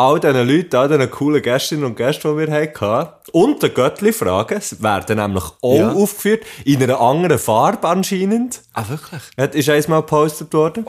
all 0.00 0.18
diesen 0.20 0.48
Leuten, 0.48 0.76
all 0.76 0.88
diesen 0.88 1.10
coolen 1.10 1.42
Gästinnen 1.42 1.84
und 1.84 1.96
Gästen, 1.96 2.36
die 2.36 2.46
wir 2.46 2.52
hatten. 2.52 3.08
Und 3.32 3.62
die 3.62 3.68
Göttli-Fragen 3.68 4.60
werden 4.80 5.16
nämlich 5.18 5.44
auch 5.62 5.74
Ja. 5.76 5.92
aufgeführt, 5.92 6.44
in 6.64 6.82
einer 6.82 7.00
anderen 7.00 7.38
Farbe 7.38 7.88
anscheinend. 7.88 8.62
ah, 8.72 8.88
wirklich? 8.88 9.22
Hat- 9.38 9.54
Ist 9.54 9.68
einmal 9.68 10.00
gepostet 10.00 10.52
worden. 10.52 10.86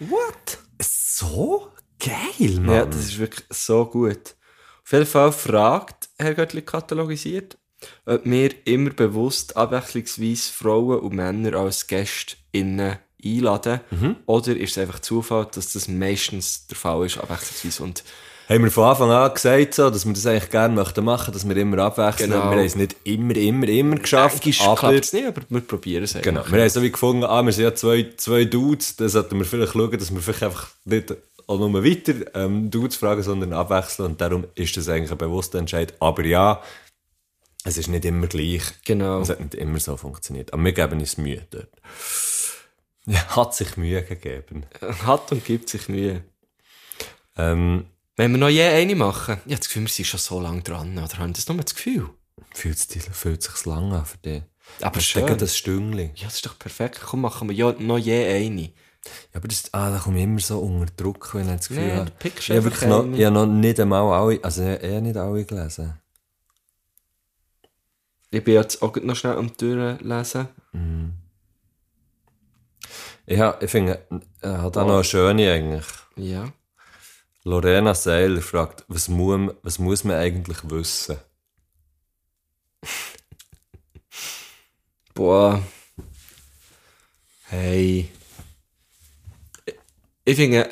What? 0.00 0.58
So 0.80 1.68
geil, 1.98 2.60
Mann. 2.60 2.74
Ja, 2.74 2.84
das 2.86 2.96
ist 3.06 3.18
wirklich 3.18 3.44
so 3.50 3.86
gut. 3.86 4.34
Auf 4.84 4.92
jeden 4.92 5.06
Fall 5.06 5.32
fragt 5.32 6.08
Herr 6.18 6.34
Göttli 6.34 6.62
katalogisiert, 6.62 7.56
ob 8.04 8.24
wir 8.24 8.50
immer 8.66 8.90
bewusst 8.90 9.56
abwechslungsweise 9.56 10.52
Frauen 10.52 11.00
und 11.00 11.14
Männer 11.14 11.56
als 11.58 11.86
Gäste 11.86 12.36
einladen. 13.24 13.80
Oder 14.26 14.56
ist 14.56 14.72
es 14.72 14.78
einfach 14.78 15.00
Zufall, 15.00 15.48
dass 15.54 15.72
das 15.72 15.88
meistens 15.88 16.66
der 16.66 16.76
Fall 16.76 17.06
ist, 17.06 17.18
abwechslungsweise. 17.18 17.82
Und 17.82 18.04
haben 18.48 18.62
wir 18.62 18.70
von 18.70 18.84
Anfang 18.84 19.10
an 19.10 19.34
gesagt, 19.34 19.74
so, 19.74 19.90
dass 19.90 20.06
wir 20.06 20.12
das 20.12 20.26
eigentlich 20.26 20.50
gerne 20.50 20.74
möchten 20.74 21.04
machen, 21.04 21.32
dass 21.32 21.48
wir 21.48 21.56
immer 21.56 21.78
abwechseln. 21.78 22.30
Genau. 22.30 22.44
Wir 22.50 22.58
haben 22.58 22.64
es 22.64 22.76
nicht 22.76 22.96
immer, 23.02 23.34
immer, 23.34 23.68
immer 23.68 23.96
geschafft. 23.96 24.44
manchmal 24.44 24.68
aber, 24.68 24.78
klappt 24.78 25.04
es 25.04 25.12
nicht, 25.12 25.26
aber 25.26 25.42
wir 25.48 25.60
probieren 25.62 26.04
es 26.04 26.14
genau. 26.14 26.40
einfach. 26.40 26.52
Wir 26.52 26.60
haben 26.60 26.70
so 26.70 26.82
wie 26.82 26.92
gefunden, 26.92 27.24
ah, 27.24 27.42
wir 27.42 27.52
sind 27.52 27.64
ja 27.64 27.74
zwei, 27.74 28.12
zwei 28.16 28.44
Dudes, 28.44 28.94
dann 28.96 29.08
sollten 29.08 29.38
wir 29.38 29.44
vielleicht 29.44 29.72
schauen, 29.72 29.98
dass 29.98 30.14
wir 30.14 30.20
vielleicht 30.20 30.44
einfach 30.44 30.68
nicht 30.84 31.12
auch 31.48 31.58
nur 31.58 31.84
weiter 31.84 32.14
ähm, 32.34 32.70
Dudes 32.70 32.96
fragen, 32.96 33.22
sondern 33.22 33.52
abwechseln. 33.52 34.10
Und 34.10 34.20
darum 34.20 34.44
ist 34.54 34.76
das 34.76 34.88
eigentlich 34.88 35.10
ein 35.10 35.18
bewusster 35.18 35.58
Entscheid. 35.58 35.94
Aber 36.00 36.24
ja, 36.24 36.62
es 37.64 37.78
ist 37.78 37.88
nicht 37.88 38.04
immer 38.04 38.26
gleich. 38.26 38.62
Genau. 38.84 39.20
Es 39.20 39.30
hat 39.30 39.40
nicht 39.40 39.54
immer 39.54 39.80
so 39.80 39.96
funktioniert. 39.96 40.52
Aber 40.52 40.64
wir 40.64 40.72
geben 40.72 41.00
uns 41.00 41.18
Mühe 41.18 41.46
dort. 41.50 41.68
Ja, 43.06 43.24
hat 43.36 43.54
sich 43.54 43.76
Mühe 43.76 44.02
gegeben. 44.02 44.66
Hat 45.04 45.32
und 45.32 45.44
gibt 45.44 45.68
sich 45.68 45.88
Mühe. 45.88 46.22
Ähm, 47.36 47.86
Wenn 48.16 48.32
wir 48.32 48.38
noch 48.38 48.48
je 48.48 48.64
eine 48.64 48.94
machen, 48.94 49.38
ich 49.46 49.52
habe 49.52 49.58
das 49.58 49.68
Gefühl, 49.68 49.82
wir 49.82 49.88
sind 49.88 50.06
schon 50.06 50.20
so 50.20 50.40
lange 50.40 50.62
dran. 50.62 50.98
Oder 50.98 51.18
haben 51.18 51.32
das 51.32 51.48
nur 51.48 51.58
das 51.58 51.74
Gefühl? 51.74 52.10
fühlt 52.54 52.76
es 52.76 53.08
fühlt 53.12 53.42
sich's 53.42 53.66
lang 53.66 53.92
an 53.92 54.06
für 54.06 54.18
dich? 54.18 54.42
Aber 54.80 55.00
schön. 55.00 55.38
das 55.38 55.56
Stüngli. 55.56 56.10
Ja, 56.16 56.24
das 56.24 56.36
ist 56.36 56.46
doch 56.46 56.58
perfekt. 56.58 57.00
Komm, 57.04 57.20
machen 57.20 57.48
wir 57.48 57.54
ja 57.54 57.72
noch 57.78 57.98
je 57.98 58.26
eine. 58.26 58.62
Ja, 58.62 58.70
aber 59.34 59.48
das, 59.48 59.72
ah, 59.72 59.90
da 59.90 59.98
komme 59.98 60.18
ich 60.18 60.24
immer 60.24 60.40
so 60.40 60.58
unter 60.58 60.92
Druck, 60.96 61.34
wenn 61.34 61.48
ich 61.48 61.56
das 61.56 61.68
Gefühl 61.68 61.86
Nee, 61.86 61.92
habe. 61.92 62.12
Ich 62.24 62.50
habe 62.50 62.64
wirklich 62.64 62.88
noch, 62.88 63.06
ich 63.06 63.24
habe 63.24 63.34
noch 63.34 63.46
nicht 63.46 63.78
einmal 63.78 64.02
alle, 64.12 64.42
also 64.42 64.64
habe 64.64 65.00
nicht 65.02 65.16
alle 65.16 65.44
gelesen. 65.44 65.94
Ich 68.30 68.42
bin 68.42 68.54
jetzt 68.54 68.82
auch 68.82 68.96
noch 68.96 69.14
schnell 69.14 69.36
am 69.36 69.56
Durchlesen. 69.56 70.48
Ich, 73.26 73.40
ich 73.60 73.70
finde, 73.70 74.06
er 74.40 74.62
hat 74.62 74.76
auch 74.76 74.86
noch 74.86 74.94
eine 74.94 75.04
schöne 75.04 75.50
eigentlich. 75.52 75.86
Ja. 76.16 76.52
Lorena 77.42 77.94
Seiler 77.94 78.40
fragt, 78.40 78.84
was 78.88 79.08
muss, 79.08 79.54
was 79.62 79.78
muss 79.78 80.04
man 80.04 80.16
eigentlich 80.16 80.58
wissen? 80.70 81.16
Boah. 85.14 85.62
Hey. 87.48 88.10
Ich- 90.24 90.36
finde, 90.36 90.68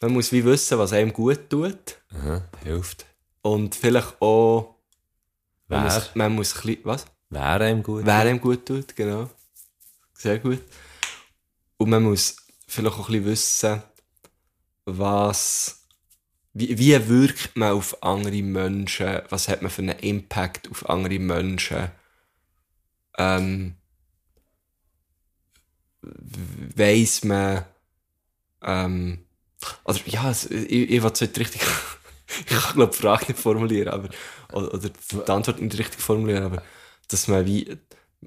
man 0.00 0.12
muss 0.12 0.32
wie 0.32 0.44
wissen, 0.44 0.78
was 0.78 0.92
einem 0.92 1.12
gut 1.12 1.48
tut. 1.50 1.96
Aha, 2.14 2.42
hilft. 2.64 3.06
Und 3.42 3.74
vielleicht 3.74 4.20
auch, 4.20 4.74
man 5.68 5.84
Wer? 5.84 5.94
muss, 5.94 6.14
man 6.14 6.34
muss 6.34 6.54
ein 6.56 6.62
bisschen, 6.62 6.84
was? 6.84 7.06
Wäre 7.28 7.64
einem 7.64 7.82
gut? 7.82 8.04
Wer 8.04 8.14
einem 8.14 8.40
gut 8.40 8.66
tut, 8.66 8.96
genau. 8.96 9.30
Sehr 10.14 10.38
gut. 10.38 10.60
Und 11.80 11.88
man 11.88 12.02
muss 12.02 12.36
vielleicht 12.66 12.98
auch 12.98 13.08
ein 13.08 13.24
bisschen 13.24 13.24
wissen, 13.24 13.82
was, 14.84 15.86
wie, 16.52 16.78
wie 16.78 17.08
wirkt 17.08 17.56
man 17.56 17.72
auf 17.72 18.02
andere 18.02 18.42
Menschen, 18.42 19.22
was 19.30 19.48
hat 19.48 19.62
man 19.62 19.70
für 19.70 19.80
einen 19.80 19.98
Impact 20.00 20.70
auf 20.70 20.90
andere 20.90 21.18
Menschen, 21.18 21.90
ähm, 23.16 23.76
weiss 26.02 27.24
man, 27.24 27.64
ähm, 28.60 29.24
oder 29.84 30.00
ja, 30.04 30.30
ich, 30.32 30.50
ich 30.50 31.02
will 31.02 31.10
es 31.10 31.20
nicht 31.22 31.38
richtig, 31.38 31.62
ich 32.40 32.58
kann 32.58 32.74
glaube 32.74 32.92
die 32.92 33.00
Frage 33.00 33.28
nicht 33.28 33.40
formulieren, 33.40 33.88
aber, 33.88 34.10
oder, 34.52 34.74
oder 34.74 34.90
die 34.90 35.32
Antwort 35.32 35.62
nicht 35.62 35.78
richtig 35.78 36.02
formulieren, 36.02 36.44
aber, 36.44 36.62
dass 37.08 37.26
man 37.26 37.46
wie, 37.46 37.74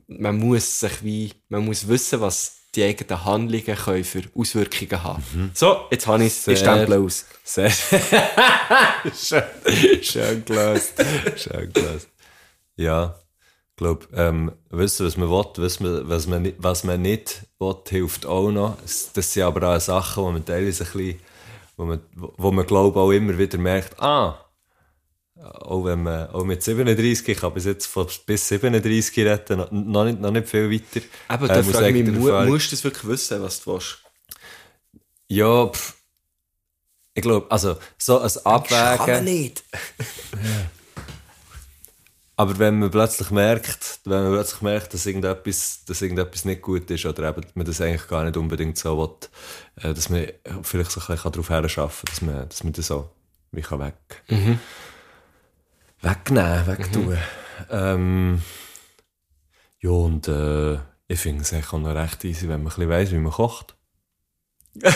man 0.08 0.40
muss 0.40 0.80
sich 0.80 1.04
wie, 1.04 1.34
man 1.50 1.66
muss 1.66 1.88
wissen, 1.88 2.20
was 2.20 2.63
die 2.76 2.84
eigenen 2.84 3.24
Handlungen 3.26 3.76
können 3.76 4.04
für 4.04 4.24
Auswirkungen 4.36 5.04
haben. 5.04 5.52
So, 5.54 5.82
jetzt 5.92 6.08
habe 6.08 6.24
ich 6.24 6.34
es, 6.34 6.44
Sehr- 6.46 6.56
stempel 6.58 7.06
aus. 7.06 7.26
Sehr 7.44 7.70
schön, 9.16 9.44
schön 10.02 10.46
gelöst. 10.46 10.94
schön 11.36 11.72
gelöst. 11.74 12.10
Ja, 12.76 13.16
ich 13.72 13.76
glaube, 13.78 14.08
ähm, 14.14 14.52
wissen, 14.70 15.06
was 15.06 15.18
man 15.18 15.30
will, 15.30 15.46
was 15.58 15.80
man, 15.80 16.08
was 16.10 16.28
man, 16.28 16.42
nicht, 16.44 16.56
was 16.60 16.84
man 16.84 17.02
nicht 17.02 17.44
will, 17.60 17.76
hilft 17.90 18.26
auch 18.26 18.52
noch. 18.52 18.78
Das 19.14 19.34
sind 19.34 19.44
aber 19.44 19.76
auch 19.76 19.80
Sachen, 19.80 20.24
wo 20.24 20.32
man 20.32 20.46
teilweise 20.46 20.84
ein 20.86 20.92
bisschen, 20.92 21.20
wo 21.78 21.86
man, 21.86 22.00
wo 22.16 22.52
man 22.52 22.66
glaube 22.66 23.00
auch 23.00 23.12
immer 23.12 23.38
wieder 23.38 23.58
merkt, 23.58 24.00
ah, 24.02 24.43
auch, 25.44 25.86
wenn 25.86 26.04
man, 26.04 26.30
auch 26.30 26.44
mit 26.44 26.64
37, 26.64 27.28
ich 27.28 27.38
kann 27.38 27.54
bis 27.54 27.66
jetzt 27.66 27.86
von 27.86 28.08
bis 28.26 28.48
37 28.48 29.26
reden, 29.26 29.58
noch, 29.58 29.72
noch, 29.72 30.06
nicht, 30.06 30.20
noch 30.20 30.32
nicht 30.32 30.48
viel 30.48 30.72
weiter. 30.72 31.06
Aber 31.28 31.50
Ähm, 31.50 31.56
da 31.56 31.60
aus 31.60 31.68
frage 31.76 31.98
ich 31.98 32.06
mich, 32.06 32.16
mu 32.16 32.46
musst 32.46 32.72
du 32.72 32.76
das 32.76 32.84
wirklich 32.84 33.08
wissen, 33.08 33.42
was 33.42 33.62
du 33.64 33.74
willst? 33.74 34.00
Ja, 35.28 35.68
pff, 35.68 35.96
ich 37.14 37.22
glaube, 37.22 37.50
also 37.50 37.78
so 37.98 38.20
ein 38.20 38.32
Abwägen. 38.44 39.24
nicht. 39.24 39.64
Aber 42.36 42.58
wenn 42.58 42.80
man 42.80 42.90
plötzlich 42.90 43.30
merkt, 43.30 44.00
wenn 44.06 44.24
man 44.24 44.34
plötzlich 44.34 44.62
merkt, 44.64 44.94
dass 44.94 45.06
irgendetwas, 45.06 45.86
dass 45.86 46.02
irgendetwas 46.02 46.46
nicht 46.46 46.64
gut 46.64 46.90
ist 46.90 47.06
oder 47.06 47.30
eben 47.30 47.46
man 47.54 47.66
das 47.66 47.80
eigentlich 47.80 48.08
gar 48.08 48.24
nicht 48.24 48.38
unbedingt 48.38 48.76
so 48.78 48.98
will, 48.98 49.10
äh, 49.84 49.94
dass 49.94 50.10
man 50.10 50.28
vielleicht 50.64 50.92
so 50.92 51.00
ein 51.00 51.08
bisschen 51.08 51.32
darauf 51.32 51.50
herschaffen 51.50 52.06
kann, 52.08 52.14
dass 52.16 52.22
man, 52.24 52.50
dass 52.50 52.64
man 52.64 52.74
das 52.74 52.88
so 52.88 53.10
wie 53.52 53.62
kann 53.62 53.80
weg, 53.82 54.24
wegnehmen, 56.04 56.68
wegtun. 56.68 57.18
Ähm, 57.72 58.42
ja, 59.80 59.90
und 59.90 60.28
äh, 60.28 60.76
ich 61.08 61.20
finde 61.20 61.42
es 61.42 61.54
eigentlich 61.54 61.74
auch 61.74 61.80
noch 61.80 61.96
recht 61.96 62.24
easy, 62.24 62.48
wenn 62.48 62.62
man 62.64 62.72
ein 62.72 62.76
bisschen 62.76 62.90
weiss, 62.90 63.12
wie 63.12 63.18
man 63.18 63.32
kocht. 63.32 63.76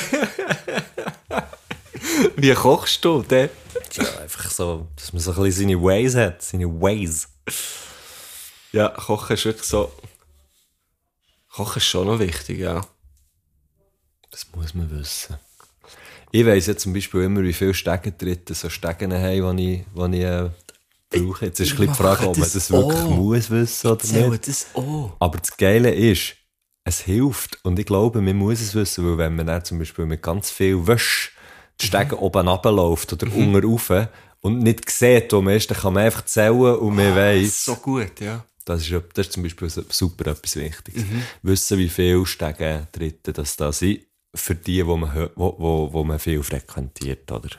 Wie 2.35 2.53
kochst 2.53 3.03
du 3.03 3.21
denn? 3.23 3.49
Ja, 3.93 4.19
einfach 4.19 4.49
so, 4.49 4.87
dass 4.95 5.13
man 5.13 5.21
so 5.21 5.31
ein 5.31 5.43
bisschen 5.43 5.69
seine 5.69 5.81
Ways 5.81 6.15
hat, 6.15 6.41
seine 6.41 6.65
Ways. 6.65 7.27
Ja, 8.71 8.89
Kochen 8.89 9.33
ist 9.33 9.45
wirklich 9.45 9.67
so. 9.67 9.91
Kochen 11.51 11.77
ist 11.77 11.85
schon 11.85 12.07
noch 12.07 12.19
wichtig, 12.19 12.59
ja. 12.59 12.85
Das 14.29 14.47
muss 14.55 14.73
man 14.73 14.89
wissen. 14.91 15.37
Ich 16.31 16.45
weiss 16.45 16.67
jetzt 16.67 16.83
zum 16.83 16.93
Beispiel 16.93 17.23
immer, 17.23 17.41
wie 17.41 17.53
viele 17.53 17.73
Stegentritte 17.73 18.53
so 18.53 18.69
Stegen 18.69 19.13
haben, 19.13 19.57
die 19.57 19.75
ich, 19.75 19.85
die 19.95 20.21
ich 20.21 20.51
äh, 21.11 21.19
brauche. 21.19 21.45
Jetzt 21.45 21.59
ist 21.59 21.79
ein 21.79 21.87
die 21.87 21.93
Frage, 21.93 22.27
ob 22.27 22.37
man 22.37 22.49
das 22.51 22.71
wirklich 22.71 22.99
auch. 23.01 23.09
muss 23.09 23.49
wissen 23.49 23.87
oder 23.87 23.99
Zähl 23.99 24.29
nicht. 24.29 24.47
das 24.47 24.67
auch. 24.73 25.15
Aber 25.19 25.37
das 25.37 25.55
Geile 25.57 25.93
ist, 25.93 26.35
es 26.83 27.01
hilft. 27.01 27.59
Und 27.63 27.79
ich 27.79 27.85
glaube, 27.85 28.21
man 28.21 28.35
muss 28.35 28.61
es 28.61 28.73
wissen, 28.75 29.05
weil 29.05 29.17
wenn 29.17 29.35
man 29.35 29.47
dann 29.47 29.63
zum 29.63 29.79
Beispiel 29.79 30.05
mit 30.05 30.21
ganz 30.21 30.49
viel 30.49 30.85
Wäsche 30.87 31.31
die 31.79 31.85
Stege 31.85 32.19
oben 32.19 32.47
runterläuft 32.47 33.13
oder 33.13 33.27
unten 33.33 33.55
rauf 33.63 33.91
und 34.41 34.59
nicht 34.59 34.89
sieht, 34.89 35.31
wo 35.33 35.41
man 35.41 35.55
ist, 35.55 35.69
dann 35.69 35.77
kann 35.77 35.93
man 35.93 36.03
einfach 36.03 36.25
zählen 36.25 36.75
und 36.77 36.95
man 36.95 37.15
weiss, 37.15 37.65
So 37.65 37.75
gut, 37.75 38.19
ja. 38.19 38.43
Das 38.65 38.81
ist, 38.81 38.91
das 39.13 39.27
ist 39.27 39.33
zum 39.33 39.43
Beispiel 39.43 39.69
super 39.69 40.31
etwas 40.31 40.55
Wichtiges. 40.57 41.03
Wissen, 41.41 41.77
wie 41.77 41.87
viele 41.87 42.25
Stege 42.25 42.87
Dritte 42.91 43.31
das 43.31 43.55
da 43.55 43.71
sind, 43.71 44.01
für 44.35 44.55
die, 44.55 44.85
wo 44.85 44.97
man, 44.97 45.29
wo, 45.35 45.55
wo, 45.57 45.93
wo 45.93 46.03
man 46.03 46.19
viel 46.19 46.43
frequentiert, 46.43 47.31
oder? 47.31 47.49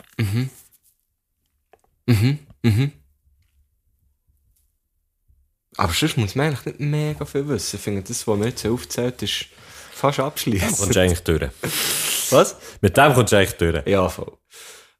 Aber 5.78 5.92
sonst 5.92 6.16
muss 6.16 6.34
man 6.34 6.48
eigentlich 6.48 6.64
nicht 6.66 6.80
mega 6.80 7.24
viel 7.24 7.48
wissen. 7.48 7.76
Ich 7.76 7.82
finde, 7.82 8.02
das, 8.02 8.26
was 8.26 8.36
mir 8.36 8.48
jetzt 8.48 8.66
aufzählt, 8.66 9.22
ist 9.22 9.46
fast 9.92 10.18
Kommst 10.18 10.20
abschließend. 10.20 10.94
du 10.94 11.00
eigentlich 11.00 11.22
durch. 11.22 11.50
Was? 12.30 12.56
Mit 12.80 12.96
dem 12.96 13.14
kommst 13.14 13.32
du 13.32 13.36
eigentlich 13.38 13.56
durch. 13.56 13.86
Ja, 13.86 14.08
voll. 14.08 14.36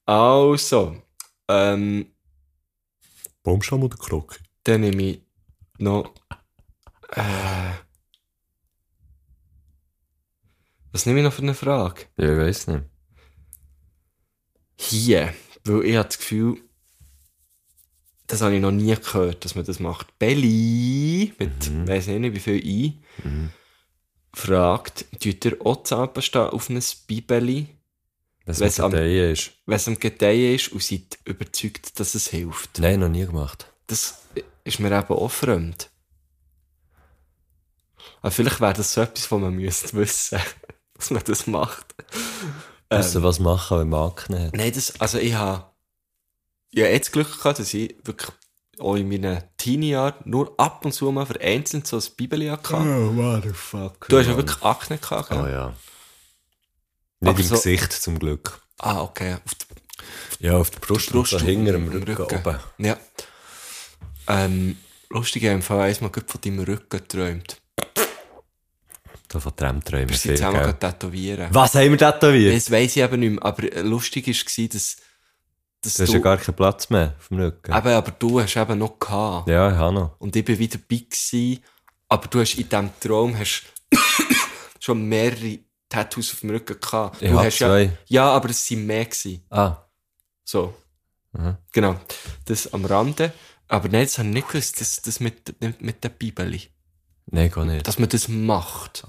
Also, 0.07 1.03
ähm, 1.49 2.07
Baumstamm 3.43 3.83
oder 3.83 3.97
Krocke? 3.97 4.39
dann 4.62 4.83
nehme 4.83 5.03
ich 5.03 5.20
noch. 5.79 6.14
Äh, 7.11 7.72
was 10.93 11.07
nehme 11.07 11.18
ich 11.20 11.24
noch 11.24 11.33
für 11.33 11.43
eine 11.43 11.55
Frage? 11.55 12.03
Ja, 12.16 12.33
ich 12.33 12.39
weiß 12.39 12.66
nicht. 12.68 12.85
Hier, 14.76 15.35
weil 15.64 15.85
ich 15.85 15.97
habe 15.97 16.09
das 16.09 16.18
Gefühl, 16.18 16.61
das 18.29 18.41
habe 18.43 18.55
ich 18.55 18.61
noch 18.61 18.70
nie 18.70 18.95
gehört, 18.95 19.45
dass 19.45 19.55
man 19.57 19.64
das 19.64 19.81
macht. 19.81 20.16
Belly, 20.18 21.33
mit, 21.39 21.89
weiss 21.89 22.07
ich 22.07 22.18
nicht, 22.18 22.35
wie 22.35 22.41
viel 22.41 22.64
I, 22.66 23.01
fragt, 24.35 25.07
tut 25.20 25.45
ihr 25.45 25.57
auch 25.64 25.83
Zahnpasta 25.83 26.51
auf 26.51 26.68
ein 26.68 26.81
Bibeli, 27.07 27.66
Was 28.45 28.61
Wenn's 28.61 28.79
mit 28.79 28.85
am- 28.85 28.91
der 28.93 29.33
ist. 29.33 29.53
wenn 29.66 29.76
es 29.76 29.89
am 29.89 29.99
Gedeihen 29.99 30.55
ist 30.55 30.68
und 30.72 30.83
seid 30.83 31.18
überzeugt, 31.24 31.99
dass 31.99 32.14
es 32.14 32.29
hilft? 32.29 32.79
Nein, 32.79 33.01
noch 33.01 33.09
nie 33.09 33.26
gemacht. 33.26 33.72
Das 33.87 34.22
ist 34.64 34.79
mir 34.81 34.89
eben 34.97 35.09
auch 35.14 35.31
fremd. 35.31 35.91
Aber 38.20 38.31
vielleicht 38.31 38.61
wäre 38.61 38.74
das 38.74 38.93
so 38.95 39.01
etwas, 39.01 39.31
was 39.31 39.41
man 39.41 39.55
müsste 39.55 39.93
wissen, 39.97 40.39
dass 40.95 41.11
man 41.11 41.22
das 41.24 41.47
macht. 41.47 41.95
Also, 42.91 43.22
was 43.22 43.39
machen, 43.39 43.79
wenn 43.81 43.89
man 43.91 44.09
Akne 44.11 44.47
hat? 44.47 44.57
Nein, 44.57 44.72
das, 44.74 45.01
also 45.01 45.18
ich 45.18 45.35
habe 45.35 45.64
ja 46.73 46.87
jetzt 46.87 47.12
Glück 47.12 47.37
gehabt, 47.39 47.59
dass 47.59 47.73
ich 47.75 47.97
wirklich 48.05 48.31
auch 48.79 48.95
in 48.95 49.09
meinen 49.09 49.43
Teenie-Jahren 49.57 50.14
nur 50.25 50.55
ab 50.59 50.85
und 50.85 50.93
zu 50.93 51.11
mal 51.11 51.27
vereinzelt 51.27 51.87
so 51.87 51.97
ein 51.97 52.03
Bibeli 52.16 52.47
hatte. 52.47 52.75
Oh, 52.77 53.12
motherfucker. 53.12 54.07
Du 54.09 54.19
hast 54.19 54.27
ja 54.29 54.37
wirklich 54.37 54.62
Akne 54.62 54.99
gehabt, 54.99 55.31
gell? 55.31 55.41
Oh 55.43 55.47
ja. 55.47 55.75
Nicht 57.21 57.31
Aber 57.31 57.41
im 57.41 57.47
so- 57.47 57.55
Gesicht, 57.57 57.93
zum 57.93 58.19
Glück. 58.19 58.61
Ah, 58.79 59.01
okay. 59.03 59.35
Auf 59.45 59.55
der 59.57 60.51
Ja, 60.51 60.57
auf 60.59 60.71
der 60.71 60.79
Brust, 60.79 61.11
Brust 61.11 61.31
so 61.33 61.39
hinter 61.41 61.73
dem 61.73 61.91
im 61.91 62.03
Rücken, 62.05 62.23
oben. 62.23 62.59
Ja. 62.79 62.97
Ähm, 64.29 64.77
lustig, 65.11 65.43
ich 65.43 65.49
habe 65.49 65.57
im 65.57 65.62
Fall 65.62 65.81
einmal 65.81 66.12
von 66.12 66.41
deinem 66.41 66.61
Rücken 66.61 66.89
geträumt. 66.89 67.61
Da 69.27 69.41
von 69.41 69.55
Träumträumen 69.57 70.09
Wir 70.09 70.16
viel, 70.16 70.37
sind 70.37 70.47
zusammen 70.47 70.79
tätowieren. 70.79 71.49
Was 71.51 71.75
haben 71.75 71.91
wir 71.91 71.99
tätowiert? 71.99 72.55
Das 72.57 72.71
weiss 72.71 72.97
ich 72.97 73.03
eben 73.03 73.21
nicht 73.21 73.31
mehr, 73.33 73.45
aber 73.45 73.83
lustig 73.83 74.27
war, 74.29 74.69
dass, 74.69 74.97
dass 75.81 75.95
Du 75.95 76.03
hast 76.03 76.12
ja 76.12 76.18
gar 76.18 76.37
keinen 76.37 76.57
Platz 76.57 76.91
mehr 76.91 77.14
auf 77.18 77.29
dem 77.29 77.39
Rücken. 77.39 77.72
eben, 77.72 77.89
aber 77.89 78.11
du 78.12 78.41
hast 78.41 78.57
eben 78.57 78.79
noch 78.79 78.99
gehabt. 78.99 79.49
Ja, 79.49 79.70
ich 79.70 79.76
habe 79.76 79.95
noch. 79.95 80.16
Und 80.18 80.35
ich 80.35 80.45
bin 80.45 80.59
wieder 80.59 80.79
dabei 80.79 81.05
gewesen, 81.05 81.62
aber 82.09 82.26
du 82.29 82.41
hast 82.41 82.55
in 82.55 82.68
diesem 82.68 82.91
Traum 83.01 83.39
hast 83.39 83.64
schon 84.81 85.03
mehrere 85.09 85.59
Tattoos 85.89 86.33
auf 86.33 86.41
dem 86.41 86.51
Rücken 86.51 86.81
gehabt. 86.81 87.22
Ich 87.22 87.31
du 87.31 87.39
hast 87.39 87.59
zwei. 87.59 87.85
Ja, 87.85 87.91
ja, 88.07 88.31
aber 88.31 88.51
es 88.51 88.70
waren 88.70 88.87
mehr 88.87 89.05
gewesen. 89.05 89.43
Ah. 89.51 89.76
So. 90.45 90.74
Mhm. 91.33 91.57
Genau. 91.72 91.97
Das 92.47 92.72
am 92.72 92.85
Rande. 92.85 93.33
Aber 93.68 93.89
nein, 93.89 94.05
das 94.05 94.18
habe 94.18 94.29
ich 94.29 94.35
nicht 94.35 94.49
gewusst, 94.49 94.81
das, 94.81 95.03
das 95.03 95.20
mit, 95.20 95.61
mit, 95.61 95.81
mit 95.83 96.03
der 96.03 96.09
Bibel. 96.09 96.59
Nein, 97.26 97.51
gar 97.51 97.64
nicht. 97.64 97.87
Dass 97.87 97.99
man 97.99 98.09
das 98.09 98.29
macht. 98.29 99.05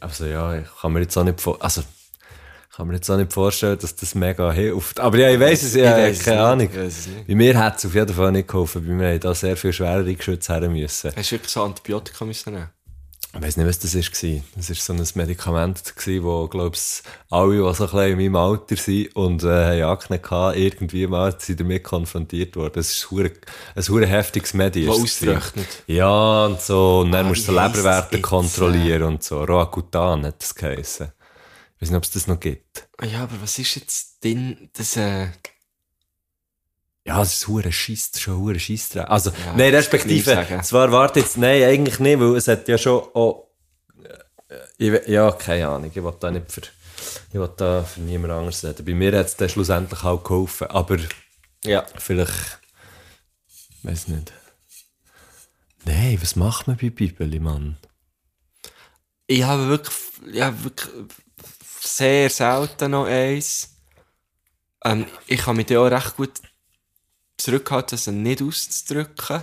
Also 0.00 0.26
ja, 0.26 0.58
ich 0.58 0.66
kann 0.80 0.92
mir 0.92 1.00
jetzt 1.00 1.16
auch 1.16 1.24
nicht 1.24 1.40
vor... 1.40 1.56
Also, 1.62 1.82
kann 2.76 2.86
mir 2.88 2.94
jetzt 2.94 3.10
auch 3.10 3.16
nicht 3.16 3.32
vorstellen, 3.32 3.78
dass 3.78 3.96
das 3.96 4.14
mega 4.14 4.52
hilft. 4.52 5.00
Aber 5.00 5.18
ja, 5.18 5.30
ich 5.30 5.40
weiss 5.40 5.62
es, 5.62 5.74
ja, 5.74 5.96
weiss 5.96 6.18
es 6.18 6.24
keine 6.24 6.56
nicht, 6.56 6.74
Ahnung. 6.76 6.88
Ich. 6.88 7.26
Bei 7.26 7.34
mir 7.34 7.58
hat 7.58 7.78
es 7.78 7.86
auf 7.86 7.94
jeden 7.94 8.14
Fall 8.14 8.32
nicht 8.32 8.48
geholfen. 8.48 8.86
Bei 8.86 8.92
mir 8.92 9.08
haben 9.08 9.20
da 9.20 9.34
sehr 9.34 9.56
viel 9.56 9.72
schwerere 9.72 10.14
Geschütze 10.14 10.54
her 10.54 10.68
müssen. 10.68 11.12
Hast 11.14 11.30
du 11.30 11.34
wirklich 11.34 11.52
so 11.52 11.62
Antibiotika 11.64 12.24
müssen 12.24 12.54
nehmen? 12.54 12.68
Ich 13.32 13.40
weiss 13.40 13.56
nicht, 13.56 13.66
was 13.68 13.78
das 13.78 13.94
war. 13.94 14.42
Das 14.56 14.68
war 14.70 14.76
so 14.76 14.92
ein 14.92 15.08
Medikament, 15.14 15.94
gewesen, 15.96 16.24
wo, 16.24 16.48
glaub 16.48 16.74
ich, 16.74 17.02
alle, 17.30 17.52
die 17.52 17.58
so 17.58 17.66
ein 17.68 17.74
bisschen 17.90 18.06
in 18.08 18.16
meinem 18.18 18.36
Alter 18.36 18.76
sind 18.76 19.14
und 19.14 19.44
äh, 19.44 19.82
haben 19.82 19.90
Akne 19.90 20.20
hatten, 20.30 20.58
irgendwie 20.58 21.06
mal 21.06 21.36
sind 21.38 21.60
damit 21.60 21.84
konfrontiert 21.84 22.56
worden. 22.56 22.72
Das 22.74 22.90
ist 22.90 23.06
ein 23.12 23.30
ein 24.02 24.02
heftiges 24.02 24.52
Medi. 24.54 24.84
Wo 24.88 24.94
ist 24.94 25.04
es 25.04 25.20
gewesen. 25.20 25.36
austrocknet. 25.36 25.68
Ja, 25.86 26.46
und 26.46 26.60
so. 26.60 27.00
Und 27.00 27.12
dann 27.12 27.26
Ah, 27.26 27.28
musst 27.28 27.46
du 27.46 27.52
den 27.52 27.62
Leberwerte 27.64 28.20
kontrollieren 28.20 29.02
und 29.04 29.22
so. 29.22 29.44
Roacutan 29.44 30.26
hat 30.26 30.42
das 30.42 30.52
geheissen. 30.52 31.12
Ich 31.80 31.86
weiß 31.86 31.90
nicht, 31.92 31.96
ob 31.96 32.04
es 32.04 32.10
das 32.10 32.26
noch 32.26 32.38
gibt. 32.38 32.88
Ja, 33.02 33.22
aber 33.22 33.40
was 33.40 33.58
ist 33.58 33.74
jetzt 33.74 34.22
denn 34.22 34.68
das, 34.74 34.96
äh, 34.98 35.28
Ja, 37.06 37.22
es 37.22 37.32
ist 37.32 37.48
hure 37.48 37.72
Schiss, 37.72 38.10
schon 38.18 38.36
hure 38.36 38.60
Schiss 38.60 38.90
dran. 38.90 39.06
Also, 39.06 39.30
Ja, 39.30 39.54
nein, 39.56 39.74
respektive, 39.74 40.60
zwar 40.62 40.92
warte 40.92 41.20
jetzt, 41.20 41.38
nein, 41.38 41.62
eigentlich 41.62 41.98
nicht, 41.98 42.20
weil 42.20 42.36
es 42.36 42.48
hat 42.48 42.68
ja 42.68 42.76
schon 42.76 43.02
auch, 43.14 43.48
äh, 44.48 44.58
ich, 44.76 45.08
ja, 45.08 45.32
keine 45.32 45.68
Ahnung, 45.68 45.90
ich 45.94 46.02
will 46.04 46.14
da 46.20 46.30
nicht 46.30 46.52
für, 46.52 46.60
ich 46.60 47.34
will 47.34 47.50
da 47.56 47.82
für 47.82 48.00
niemand 48.00 48.34
anderes 48.34 48.62
reden. 48.62 48.84
Bei 48.84 48.92
mir 48.92 49.18
hat 49.18 49.26
es 49.28 49.36
dann 49.36 49.48
schlussendlich 49.48 50.04
auch 50.04 50.22
geholfen, 50.22 50.66
aber 50.66 50.98
ja. 51.64 51.86
vielleicht, 51.96 52.60
weiß 53.84 54.08
nicht. 54.08 54.34
Nein, 55.86 56.18
was 56.20 56.36
macht 56.36 56.66
man 56.66 56.76
bei 56.76 56.90
Bibeli, 56.90 57.40
Mann? 57.40 57.78
Ich 59.26 59.44
habe 59.44 59.68
wirklich, 59.68 59.96
ja, 60.30 60.62
wirklich 60.62 60.90
sehr 61.80 62.30
selten 62.30 62.90
noch 62.92 63.06
eins. 63.06 63.68
Ähm, 64.84 65.06
ich 65.26 65.40
kann 65.42 65.56
mich 65.56 65.66
da 65.66 65.78
auch 65.80 65.90
recht 65.90 66.16
gut 66.16 66.32
zurückhalten, 67.36 67.90
das 67.96 68.06
nicht 68.06 68.42
auszudrücken. 68.42 69.42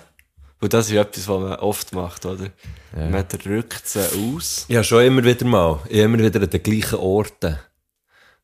Weil 0.59 0.69
das 0.69 0.87
ist 0.89 0.95
etwas, 0.95 1.27
was 1.27 1.39
man 1.39 1.55
oft 1.59 1.93
macht, 1.93 2.25
oder? 2.25 2.49
Man 2.93 3.27
drückt 3.27 3.87
sie 3.87 3.99
aus. 3.99 4.65
Ja, 4.67 4.83
schon 4.83 5.03
immer 5.03 5.23
wieder 5.23 5.45
mal. 5.45 5.79
Immer 5.89 6.17
wieder 6.17 6.41
an 6.41 6.49
den 6.49 6.63
gleichen 6.63 6.95
Orten. 6.97 7.59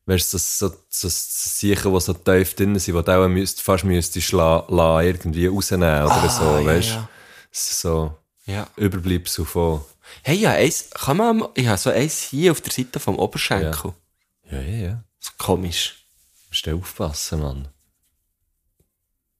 Weißt 0.06 0.32
du, 0.34 0.38
so, 0.38 0.68
so, 0.68 0.74
so, 0.90 1.08
so 1.08 1.74
Sachen, 1.74 1.92
die 1.92 2.00
so 2.00 2.12
tief 2.12 2.54
drin 2.54 2.78
sind, 2.78 2.96
die 2.96 3.02
du 3.02 3.24
auch 3.24 3.26
müsst, 3.28 3.62
fast 3.62 3.84
müsstest 3.84 4.32
la, 4.32 4.64
la 4.68 5.02
irgendwie 5.02 5.46
rausnehmen 5.46 6.04
oder 6.04 6.12
Ah, 6.14 6.28
so, 6.28 6.58
ja, 6.58 6.66
weißt 6.66 6.90
du? 6.90 6.94
ja. 6.94 7.08
So 7.50 8.18
Ja. 8.44 8.66
Überbleibsel 8.76 9.44
von. 9.44 9.80
Hey, 10.22 10.36
ja, 10.36 10.52
eins, 10.52 10.90
kann 10.90 11.16
man, 11.16 11.42
am- 11.42 11.48
ich 11.54 11.66
habe 11.66 11.78
so 11.78 11.90
eins 11.90 12.22
hier 12.22 12.52
auf 12.52 12.60
der 12.60 12.72
Seite 12.72 13.00
vom 13.00 13.18
Oberschenkel. 13.18 13.92
Ja, 14.50 14.60
ja, 14.60 14.86
ja. 14.86 15.04
So 15.18 15.30
komisch. 15.38 16.06
Musst 16.48 16.66
du 16.66 16.76
aufpassen, 16.78 17.40
Mann. 17.40 17.68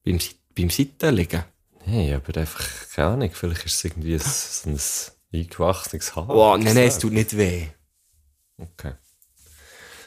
Beim, 0.03 0.19
beim 0.55 0.69
Seitenliegen. 0.69 1.43
Nee, 1.85 2.13
aber 2.13 2.37
einfach, 2.39 2.63
keine 2.93 3.07
Ahnung, 3.09 3.31
vielleicht 3.33 3.65
ist 3.65 3.75
es 3.75 3.83
irgendwie 3.85 4.15
ein, 4.15 4.19
so 4.19 4.69
ein 4.69 4.79
eingewachsenes 5.33 6.15
Haar. 6.15 6.29
Oh, 6.29 6.57
nein, 6.57 6.73
nein, 6.73 6.87
es 6.87 6.97
tut 6.99 7.13
nicht 7.13 7.37
weh. 7.37 7.67
Okay. 8.57 8.93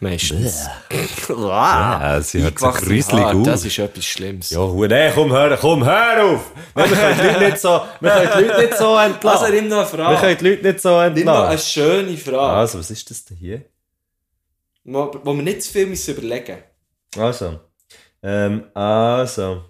Meistens. 0.01 0.67
Ja, 1.29 2.21
sie 2.23 2.43
hört 2.43 2.59
sich 2.59 2.69
gruselig 2.71 3.25
aus. 3.25 3.45
Das 3.47 3.65
ist 3.65 3.79
etwas 3.79 4.05
Schlimmes. 4.05 4.51
Ja, 4.51 4.67
nee, 4.67 5.11
komm, 5.15 5.31
hör, 5.33 5.57
komm, 5.59 5.85
hör 5.85 6.25
auf! 6.25 6.53
Nein, 6.75 6.91
wir 6.91 6.97
können 6.97 7.19
die 7.21 7.27
Leute 7.27 7.45
nicht 7.45 7.59
so, 7.61 7.81
wir 8.01 8.11
können 8.11 8.31
die 8.39 8.45
Leute 8.45 8.63
nicht 8.63 8.79
so 8.79 8.97
entlassen. 8.97 9.45
Also, 9.47 9.55
nimm 9.55 9.69
noch 9.69 9.77
eine 9.77 9.85
wir 9.93 9.99
Frage. 9.99 10.21
können 10.21 10.39
die 10.39 10.49
Leute 10.49 10.63
nicht 10.69 10.81
so 10.81 10.89
Nimm 10.89 10.99
noch 10.99 11.35
eine 11.35 11.43
entlassen. 11.45 11.69
schöne 11.71 12.17
Frage, 12.17 12.57
Also, 12.57 12.79
was 12.79 12.91
ist 12.91 13.11
das 13.11 13.25
denn 13.25 13.37
hier? 13.37 13.63
wo, 14.85 15.11
wo 15.23 15.35
wir 15.35 15.43
nicht 15.43 15.63
zu 15.63 15.71
viel 15.73 15.87
müssen 15.87 16.15
überlegen 16.17 16.59
Also. 17.19 17.61
Ähm, 18.23 18.65
also. 18.75 19.65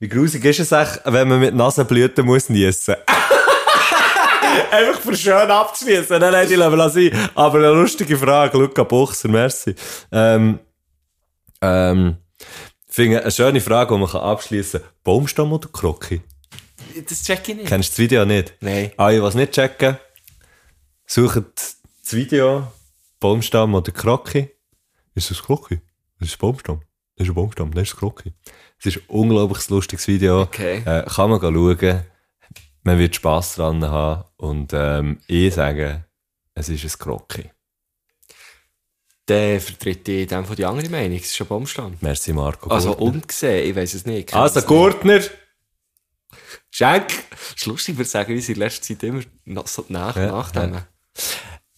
Wie 0.00 0.08
grusig 0.08 0.44
ist 0.44 0.58
es 0.60 0.72
echt, 0.72 1.00
wenn 1.04 1.28
man 1.28 1.40
mit 1.40 1.54
Nasenblüten 1.54 2.24
muss 2.26 2.48
niessen? 2.48 2.96
Einfach 4.70 5.00
für 5.00 5.16
schön 5.16 5.50
abzuschließen, 5.50 6.20
dann 6.20 6.34
hätte 6.34 6.52
ich 6.52 6.58
lassen. 6.58 7.10
Aber 7.34 7.58
eine 7.58 7.70
lustige 7.70 8.16
Frage, 8.16 8.58
Luca 8.58 8.82
Buchser, 8.84 9.28
merci. 9.28 9.74
Ähm, 10.10 10.58
ähm, 11.60 12.16
finde 12.88 13.22
eine 13.22 13.30
schöne 13.30 13.60
Frage, 13.60 13.94
die 13.94 14.00
man 14.00 14.10
abschließen 14.10 14.80
kann. 14.80 14.90
Baumstamm 15.02 15.52
oder 15.52 15.68
Krocki? 15.68 16.22
Das 17.08 17.22
check 17.22 17.48
ich 17.48 17.56
nicht. 17.56 17.68
Kennst 17.68 17.90
du 17.90 17.92
das 17.92 17.98
Video 17.98 18.24
nicht? 18.24 18.54
Nein. 18.60 18.92
Alle, 18.96 19.20
die 19.20 19.26
es 19.26 19.34
nicht 19.34 19.52
checken, 19.52 19.96
suchen 21.06 21.46
das 21.54 22.12
Video 22.12 22.68
Baumstamm 23.18 23.74
oder 23.74 23.90
Krocki. 23.90 24.50
Ist 25.14 25.30
das 25.30 25.42
Krocki? 25.42 25.80
Das 26.18 26.28
ist 26.28 26.36
ein 26.36 26.38
Baumstamm. 26.38 26.82
Das 27.16 27.26
ist 27.26 27.30
ein 27.30 27.34
Baumstamm, 27.34 27.72
das 27.72 27.84
ist 27.84 27.94
ein 27.94 27.98
Krocki. 27.98 28.32
Es 28.78 28.86
ist 28.86 28.96
ein 28.96 29.02
unglaublich 29.08 29.68
lustiges 29.68 30.06
Video. 30.08 30.42
Okay. 30.42 30.82
Äh, 30.84 31.04
kann 31.08 31.30
man 31.30 31.40
schauen. 31.40 32.04
Man 32.84 32.98
wird 32.98 33.16
Spass 33.16 33.56
dran 33.56 33.84
haben. 33.84 34.24
Und 34.36 34.72
ähm, 34.74 35.18
ich 35.26 35.54
sage, 35.54 36.04
es 36.54 36.68
ist 36.68 36.84
ein 36.84 36.98
Krocki. 36.98 37.50
Der 39.26 39.58
vertritt 39.58 40.06
in 40.06 40.28
dem 40.28 40.44
von 40.44 40.54
die 40.54 40.66
andere 40.66 40.90
Meinung. 40.90 41.16
Es 41.16 41.32
ist 41.32 41.40
ein 41.40 41.46
Baumstamm. 41.46 41.96
Merci, 42.02 42.34
Marco. 42.34 42.68
Also 42.70 42.90
Gurtner. 42.90 43.06
ungesehen, 43.06 43.70
ich 43.70 43.74
weiß 43.74 43.94
es 43.94 44.04
nicht. 44.04 44.28
Ich 44.28 44.36
also 44.36 44.60
es 44.60 44.66
Gurtner. 44.66 45.20
Schenk! 46.70 47.08
Das 47.30 47.54
ist 47.56 47.66
lustig, 47.66 47.96
wir 47.96 48.04
sagen 48.04 48.34
uns 48.34 48.48
in 48.48 48.56
letzter 48.56 48.82
Zeit 48.82 49.02
immer 49.04 49.22
noch 49.44 49.66
so 49.66 49.84
nach, 49.88 50.16
Ja, 50.16 50.26
nachdenken. 50.26 50.82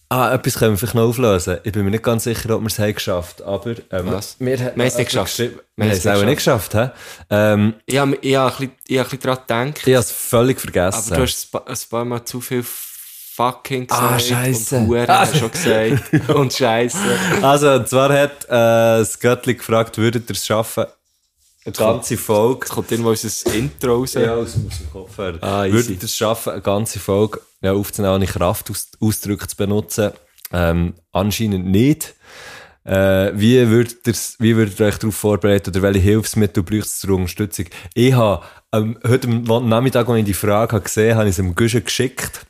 Ah, 0.09 0.33
etwas 0.33 0.55
können 0.57 0.71
wir 0.73 0.77
vielleicht 0.77 0.95
noch 0.95 1.09
auflösen. 1.09 1.57
Ich 1.63 1.73
bin 1.73 1.83
mir 1.83 1.91
nicht 1.91 2.03
ganz 2.03 2.23
sicher, 2.23 2.55
ob 2.55 2.61
wir 2.61 2.67
es 2.67 2.79
haben 2.79 2.93
geschafft 2.93 3.41
aber 3.41 3.71
ähm, 3.91 4.11
Was? 4.11 4.37
wir, 4.39 4.57
Wir 4.57 4.65
haben 4.67 4.81
es 4.81 4.97
nicht 4.97 5.07
geschafft. 5.07 5.37
Wir, 5.37 5.51
Wir 5.75 5.85
haben 5.85 5.91
es 5.91 6.07
auch 6.07 6.23
nicht 6.23 6.37
geschafft. 6.37 6.73
He? 6.73 6.87
Ähm, 7.29 7.73
Ich 7.85 7.97
habe 7.97 8.17
ich 8.21 8.35
hab 8.37 8.59
ein 8.61 8.69
bisschen, 8.87 9.19
daran 9.21 9.73
gedacht, 9.73 9.87
ich 9.87 9.93
habe 9.93 9.99
es 10.03 10.11
völlig 10.11 10.61
vergessen. 10.61 11.07
aber 11.11 11.15
du 11.17 11.21
hast 11.23 11.53
ein 11.53 11.89
paar, 11.89 12.05
Mal 12.05 12.23
zu 12.23 12.39
viel 12.39 12.63
fucking 12.63 13.87
gesagt. 13.87 14.13
Ah, 14.13 14.17
Scheisse. 14.17 14.77
Und 14.77 14.87
Huren 14.87 15.07
hast 15.07 15.35
du 15.35 15.39
schon 15.39 15.51
gesagt. 15.51 16.29
und 16.29 16.53
Scheiße. 16.53 16.97
Also, 17.41 17.73
und 17.73 17.87
zwar 17.89 18.11
hat 18.13 18.45
äh, 18.45 18.47
das 18.99 19.19
Göttli 19.19 19.55
gefragt, 19.55 19.97
würdet 19.97 20.29
ihr 20.29 20.35
es 20.35 20.45
schaffen, 20.45 20.85
eine 21.67 21.73
ganze 21.93 22.17
Folge 22.17 22.59
Jetzt 22.65 22.69
kommt 22.73 22.91
irgendwo 22.91 23.09
unser 23.09 23.53
Intro 23.53 23.95
raus. 23.97 24.13
Ja, 24.13 24.35
aus, 24.35 24.55
aus 24.55 24.77
dem 24.79 24.91
Kopfhörer. 24.91 25.43
Ah, 25.43 25.65
easy. 25.65 25.73
Würdet 25.73 25.89
ihr 25.89 26.03
es 26.03 26.15
schaffen, 26.15 26.53
eine 26.53 26.61
ganze 26.61 26.99
Folge 26.99 27.41
ja, 27.61 27.73
aufzunehmen, 27.73 28.15
ohne 28.15 28.25
Kraftausdrücke 28.25 29.47
zu 29.47 29.55
benutzen? 29.57 30.11
Ähm, 30.53 30.93
anscheinend 31.11 31.65
nicht. 31.67 32.15
Äh, 32.85 33.31
wie 33.35 33.67
würdet, 33.67 34.07
ihr's- 34.07 34.37
wie 34.39 34.55
würdet 34.55 34.79
ihr 34.79 34.85
euch 34.85 34.97
darauf 34.97 35.15
vorbereiten 35.15 35.71
oder 35.71 35.81
welche 35.81 35.99
Hilfsmittel 35.99 36.63
braucht 36.63 36.85
es 36.85 36.99
zur 36.99 37.15
Unterstützung? 37.15 37.65
Ich 37.93 38.13
habe 38.13 38.45
ähm, 38.71 38.97
heute 39.05 39.27
am 39.27 39.67
Nachmittag, 39.67 40.07
als 40.07 40.19
ich 40.19 40.25
die 40.25 40.33
Frage 40.33 40.71
habe 40.73 40.83
gesehen 40.83 41.09
habe, 41.09 41.19
habe 41.19 41.27
ich 41.29 41.31
es 41.33 41.35
dem 41.37 41.53
Guschen 41.53 41.83
geschickt. 41.83 42.45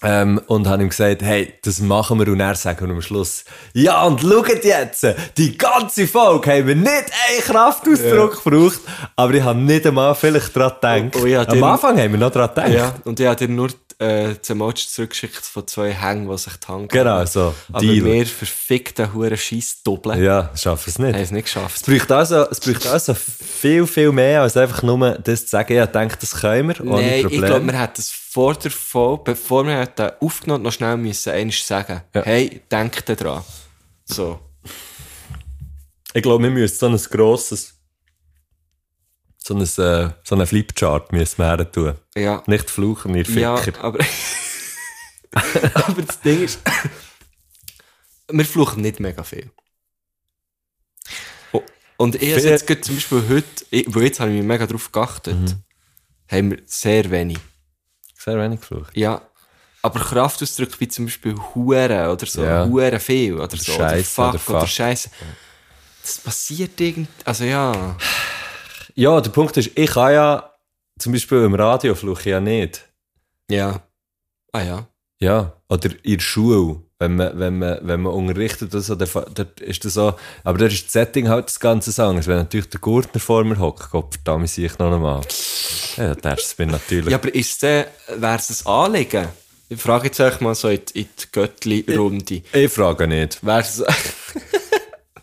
Ähm, 0.00 0.40
und 0.46 0.68
habe 0.68 0.84
ihm 0.84 0.90
gesagt, 0.90 1.22
hey, 1.22 1.54
das 1.64 1.80
machen 1.80 2.20
wir 2.20 2.28
und 2.28 2.38
er 2.38 2.54
wir 2.54 2.88
am 2.94 3.02
Schluss, 3.02 3.44
ja 3.72 4.04
und 4.04 4.20
schaut 4.20 4.62
jetzt, 4.64 5.04
die 5.36 5.58
ganze 5.58 6.06
Folge 6.06 6.52
haben 6.52 6.66
wir 6.68 6.76
nicht 6.76 6.90
einen 6.92 7.40
Kraftausdruck 7.44 8.44
gebraucht, 8.44 8.78
aber 9.16 9.34
ich 9.34 9.42
habe 9.42 9.58
nicht 9.58 9.84
einmal 9.86 10.14
vielleicht 10.14 10.54
daran 10.54 11.10
gedacht. 11.10 11.16
Oh, 11.16 11.24
oh, 11.24 11.26
ja, 11.26 11.40
Am 11.42 11.46
den- 11.48 11.64
Anfang 11.64 11.98
haben 11.98 12.12
wir 12.12 12.18
noch 12.20 12.30
daran 12.30 12.50
gedacht. 12.54 12.70
Ja, 12.72 12.94
und 13.04 13.18
ich 13.18 13.26
habe 13.26 13.36
dir 13.44 13.48
nur 13.52 13.70
äh, 14.00 14.34
das 14.38 14.48
Emoji 14.50 14.86
zurückgeschickt 14.86 15.36
von 15.44 15.66
zwei 15.66 15.90
Hängen, 15.92 16.28
die 16.30 16.38
sich 16.38 16.52
Hand 16.68 16.90
Genau, 16.92 17.24
so, 17.26 17.54
Aber 17.72 17.80
Deal. 17.80 18.04
wir 18.04 18.26
verfickten 18.26 19.12
Huren 19.12 19.36
Scheissdoppeln 19.36 20.22
Ja, 20.22 20.50
schaffen 20.56 20.90
es 20.90 20.98
nicht. 20.98 21.14
haben 21.14 21.22
es 21.22 21.30
nicht 21.32 21.44
geschafft. 21.44 21.76
Es 21.76 21.82
braucht, 21.98 22.12
also, 22.12 22.48
es 22.50 22.60
braucht 22.60 22.86
also 22.86 23.14
viel, 23.14 23.86
viel 23.86 24.12
mehr, 24.12 24.42
als 24.42 24.56
einfach 24.56 24.82
nur 24.82 25.18
das 25.18 25.42
zu 25.42 25.48
sagen, 25.48 25.72
ja, 25.74 25.84
ich 25.84 25.90
denke, 25.90 26.16
das 26.20 26.32
können 26.40 26.68
wir, 26.68 26.80
ohne 26.82 26.90
Nein, 27.02 27.14
ich 27.14 27.22
Probleme. 27.22 27.46
glaube, 27.46 27.66
wir 27.66 27.80
hätten 27.80 28.00
es 28.00 28.10
vor 28.10 28.54
der 28.54 28.70
Folge, 28.70 29.22
bevor 29.24 29.66
wir 29.66 29.78
hätten 29.78 30.10
aufgenommen 30.20 30.62
noch 30.62 30.72
schnell 30.72 30.96
müssen, 30.96 31.32
einmal 31.32 31.52
sagen, 31.54 32.02
Ja. 32.14 32.22
hey, 32.24 32.62
denkt 32.70 33.20
dran. 33.20 33.42
So. 34.04 34.38
Ich 36.14 36.22
glaube, 36.22 36.44
wir 36.44 36.50
müssen 36.50 36.76
so 36.76 36.86
ein 36.86 36.96
grosses, 37.10 37.74
so 39.48 39.54
ein, 39.54 39.62
äh, 39.62 40.10
so 40.24 40.34
einen 40.34 40.46
Flipchart 40.46 41.12
müssen 41.12 41.38
wir 41.38 41.72
tun. 41.72 41.94
Ja. 42.16 42.42
Nicht 42.46 42.70
fluchen, 42.70 43.14
ihr 43.14 43.24
Ja, 43.24 43.56
Ficker. 43.56 43.82
aber, 43.82 43.98
aber 45.74 46.02
das 46.02 46.20
Ding 46.20 46.42
ist, 46.44 46.60
wir 48.30 48.44
fluchen 48.44 48.82
nicht 48.82 49.00
mega 49.00 49.22
viel. 49.22 49.50
Oh, 51.52 51.62
Und 51.96 52.14
ich 52.16 52.30
habe 52.34 52.42
jetzt 52.42 52.84
zum 52.84 52.94
Beispiel 52.96 53.24
heute, 53.28 53.86
weil 53.94 54.02
jetzt 54.04 54.20
habe 54.20 54.30
ich 54.30 54.36
mich 54.38 54.46
mega 54.46 54.66
drauf 54.66 54.92
geachtet, 54.92 55.38
Mhm. 55.38 55.62
haben 56.30 56.50
wir 56.50 56.62
sehr 56.66 57.10
wenig. 57.10 57.38
Sehr 58.16 58.38
wenig 58.38 58.60
geflucht. 58.60 58.96
Ja. 58.96 59.22
Aber 59.80 60.00
Kraftausdrücke 60.00 60.78
wie 60.80 60.88
zum 60.88 61.06
Beispiel 61.06 61.34
Hure 61.54 62.10
oder 62.12 62.26
so, 62.26 62.44
Ja. 62.44 62.66
Hure 62.66 62.98
viel 63.00 63.34
oder 63.40 63.56
so, 63.56 63.72
Scheisse 63.72 64.20
oder 64.20 64.30
oder 64.30 64.38
Fuck 64.38 64.50
oder, 64.50 64.60
Fuck. 64.60 64.68
Scheiße. 64.68 65.10
Das 66.02 66.18
passiert 66.18 66.80
irgendwie, 66.80 67.08
also 67.24 67.44
ja. 67.44 67.96
Ja, 68.98 69.20
der 69.20 69.30
Punkt 69.30 69.56
ist, 69.56 69.70
ich 69.76 69.90
kann 69.90 70.12
ja, 70.12 70.52
zum 70.98 71.12
Beispiel 71.12 71.44
im 71.44 71.54
Radio 71.54 71.94
fluche 71.94 72.20
ich 72.20 72.26
ja 72.26 72.40
nicht. 72.40 72.84
Ja. 73.48 73.80
Ah 74.52 74.62
ja. 74.62 74.88
Ja, 75.20 75.52
oder 75.68 75.90
in 76.02 76.14
der 76.14 76.20
Schule, 76.20 76.82
wenn 76.98 77.14
man, 77.14 77.38
wenn 77.38 77.58
man, 77.60 77.78
wenn 77.82 78.00
man 78.02 78.12
unterrichtet 78.12 78.72
oder 78.74 78.82
so, 78.82 78.96
dann 78.96 79.46
ist 79.60 79.84
das 79.84 79.94
so, 79.94 80.14
aber 80.42 80.58
da 80.58 80.66
ist 80.66 80.86
das 80.86 80.92
Setting 80.92 81.28
halt 81.28 81.46
das 81.46 81.60
ganze 81.60 81.92
Sagen. 81.92 82.24
Wenn 82.26 82.38
natürlich 82.38 82.70
der 82.70 82.80
Gurtner 82.80 83.20
vor 83.20 83.44
mir 83.44 83.58
hockt, 83.60 83.88
Gott 83.90 84.14
verdammt, 84.14 84.48
sehe 84.50 84.66
ich 84.66 84.76
noch 84.80 84.92
einmal. 84.92 85.20
Ja, 85.96 86.16
das 86.16 86.54
bin 86.56 86.70
natürlich. 86.70 87.10
Ja, 87.10 87.18
aber 87.18 87.32
ist 87.32 87.62
es, 87.62 87.86
wäre 88.16 88.36
es 88.36 88.66
ein 88.66 88.72
Anliegen? 88.72 89.28
Ich 89.68 89.80
frage 89.80 90.06
jetzt 90.06 90.18
euch 90.18 90.40
mal 90.40 90.54
so 90.56 90.68
in, 90.70 90.80
die- 90.86 91.02
in 91.02 91.08
die 91.20 91.24
Göttli-Runde. 91.30 92.42
Ich 92.52 92.72
frage 92.72 93.06
nicht. 93.06 93.44
Wäre 93.46 93.60
es... 93.60 93.84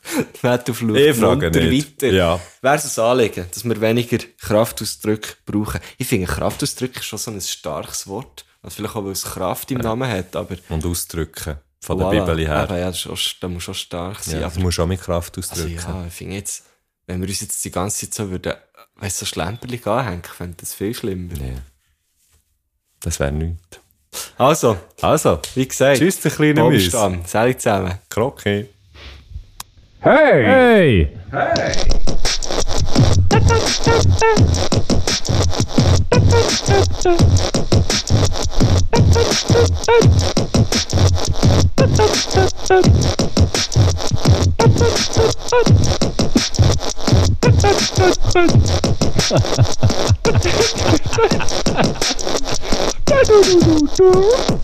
Luft, 0.41 0.80
Ich 0.99 1.16
frage 1.18 1.45
munter 1.45 1.60
nicht. 1.62 2.01
weiter. 2.01 2.14
Ja. 2.14 2.39
Wäre 2.62 2.76
es 2.76 2.97
ein 2.99 3.06
Anliegen, 3.06 3.45
dass 3.51 3.64
wir 3.66 3.82
weniger 3.82 4.18
Kraftausdrücke 4.39 5.36
brauchen? 5.45 5.80
Ich 5.97 6.08
finde, 6.08 6.28
Kraftausdrücke 6.28 6.99
ist 6.99 7.06
schon 7.06 7.20
so 7.20 7.32
ein 7.32 7.41
starkes 7.41 8.08
Wort. 8.08 8.45
Also 8.62 8.78
vielleicht 8.78 8.95
auch, 8.95 9.03
weil 9.06 9.12
es 9.12 9.24
Kraft 9.24 9.72
im 9.72 9.80
Namen 9.80 10.10
hat, 10.10 10.36
aber... 10.36 10.56
Und 10.70 10.86
ausdrücken. 10.86 11.58
Von 11.82 11.99
der 11.99 12.08
Voilà. 12.08 12.20
Bibel 12.26 12.39
her. 12.47 12.56
Aber 12.56 12.78
ja, 12.80 12.88
das, 12.88 13.06
ist 13.06 13.38
das 13.39 13.51
muss 13.51 13.64
schon 13.64 13.76
stark 13.76 14.20
sein. 14.24 14.41
ja, 14.41 14.47
das 14.47 14.58
muss 14.58 14.80
auch 14.80 14.88
mit 14.88 15.01
Kraft 15.01 15.38
also 15.38 15.51
ausdrücken. 15.53 15.76
ja, 15.78 16.06
ich 16.08 16.14
finde 16.14 16.36
jetzt, 16.36 16.64
wenn 17.06 17.22
wir 17.22 17.28
uns 17.30 17.41
jetzt 17.41 17.64
die 17.64 17.70
ganze 17.72 18.06
Zeit 18.06 18.14
so 18.16 18.32
würden, 18.32 18.53
weißt 18.95 19.22
du, 19.22 19.26
so 19.26 19.30
Schlemperli 19.30 19.80
anhängen, 19.86 20.24
fände 20.24 20.58
das 20.60 20.74
viel 20.74 20.95
schlimmer. 20.95 21.34
Nee. 21.34 21.58
Das 23.01 23.20
wäre 23.20 23.32
nichts. 23.32 23.80
Also, 24.38 24.78
Also, 25.01 25.39
wie 25.53 25.68
gesagt, 25.68 25.99
tschüss, 25.99 26.22
der 26.22 26.32
kleine 26.32 26.64
Müs. 26.64 26.89
Sally 26.91 27.58
zusammen. 27.58 27.99
Krocke. 28.10 28.70
Hey! 30.08 31.10
Du, 53.06 53.16
du, 53.26 53.41
du, 53.60 53.88
du. 53.97 54.56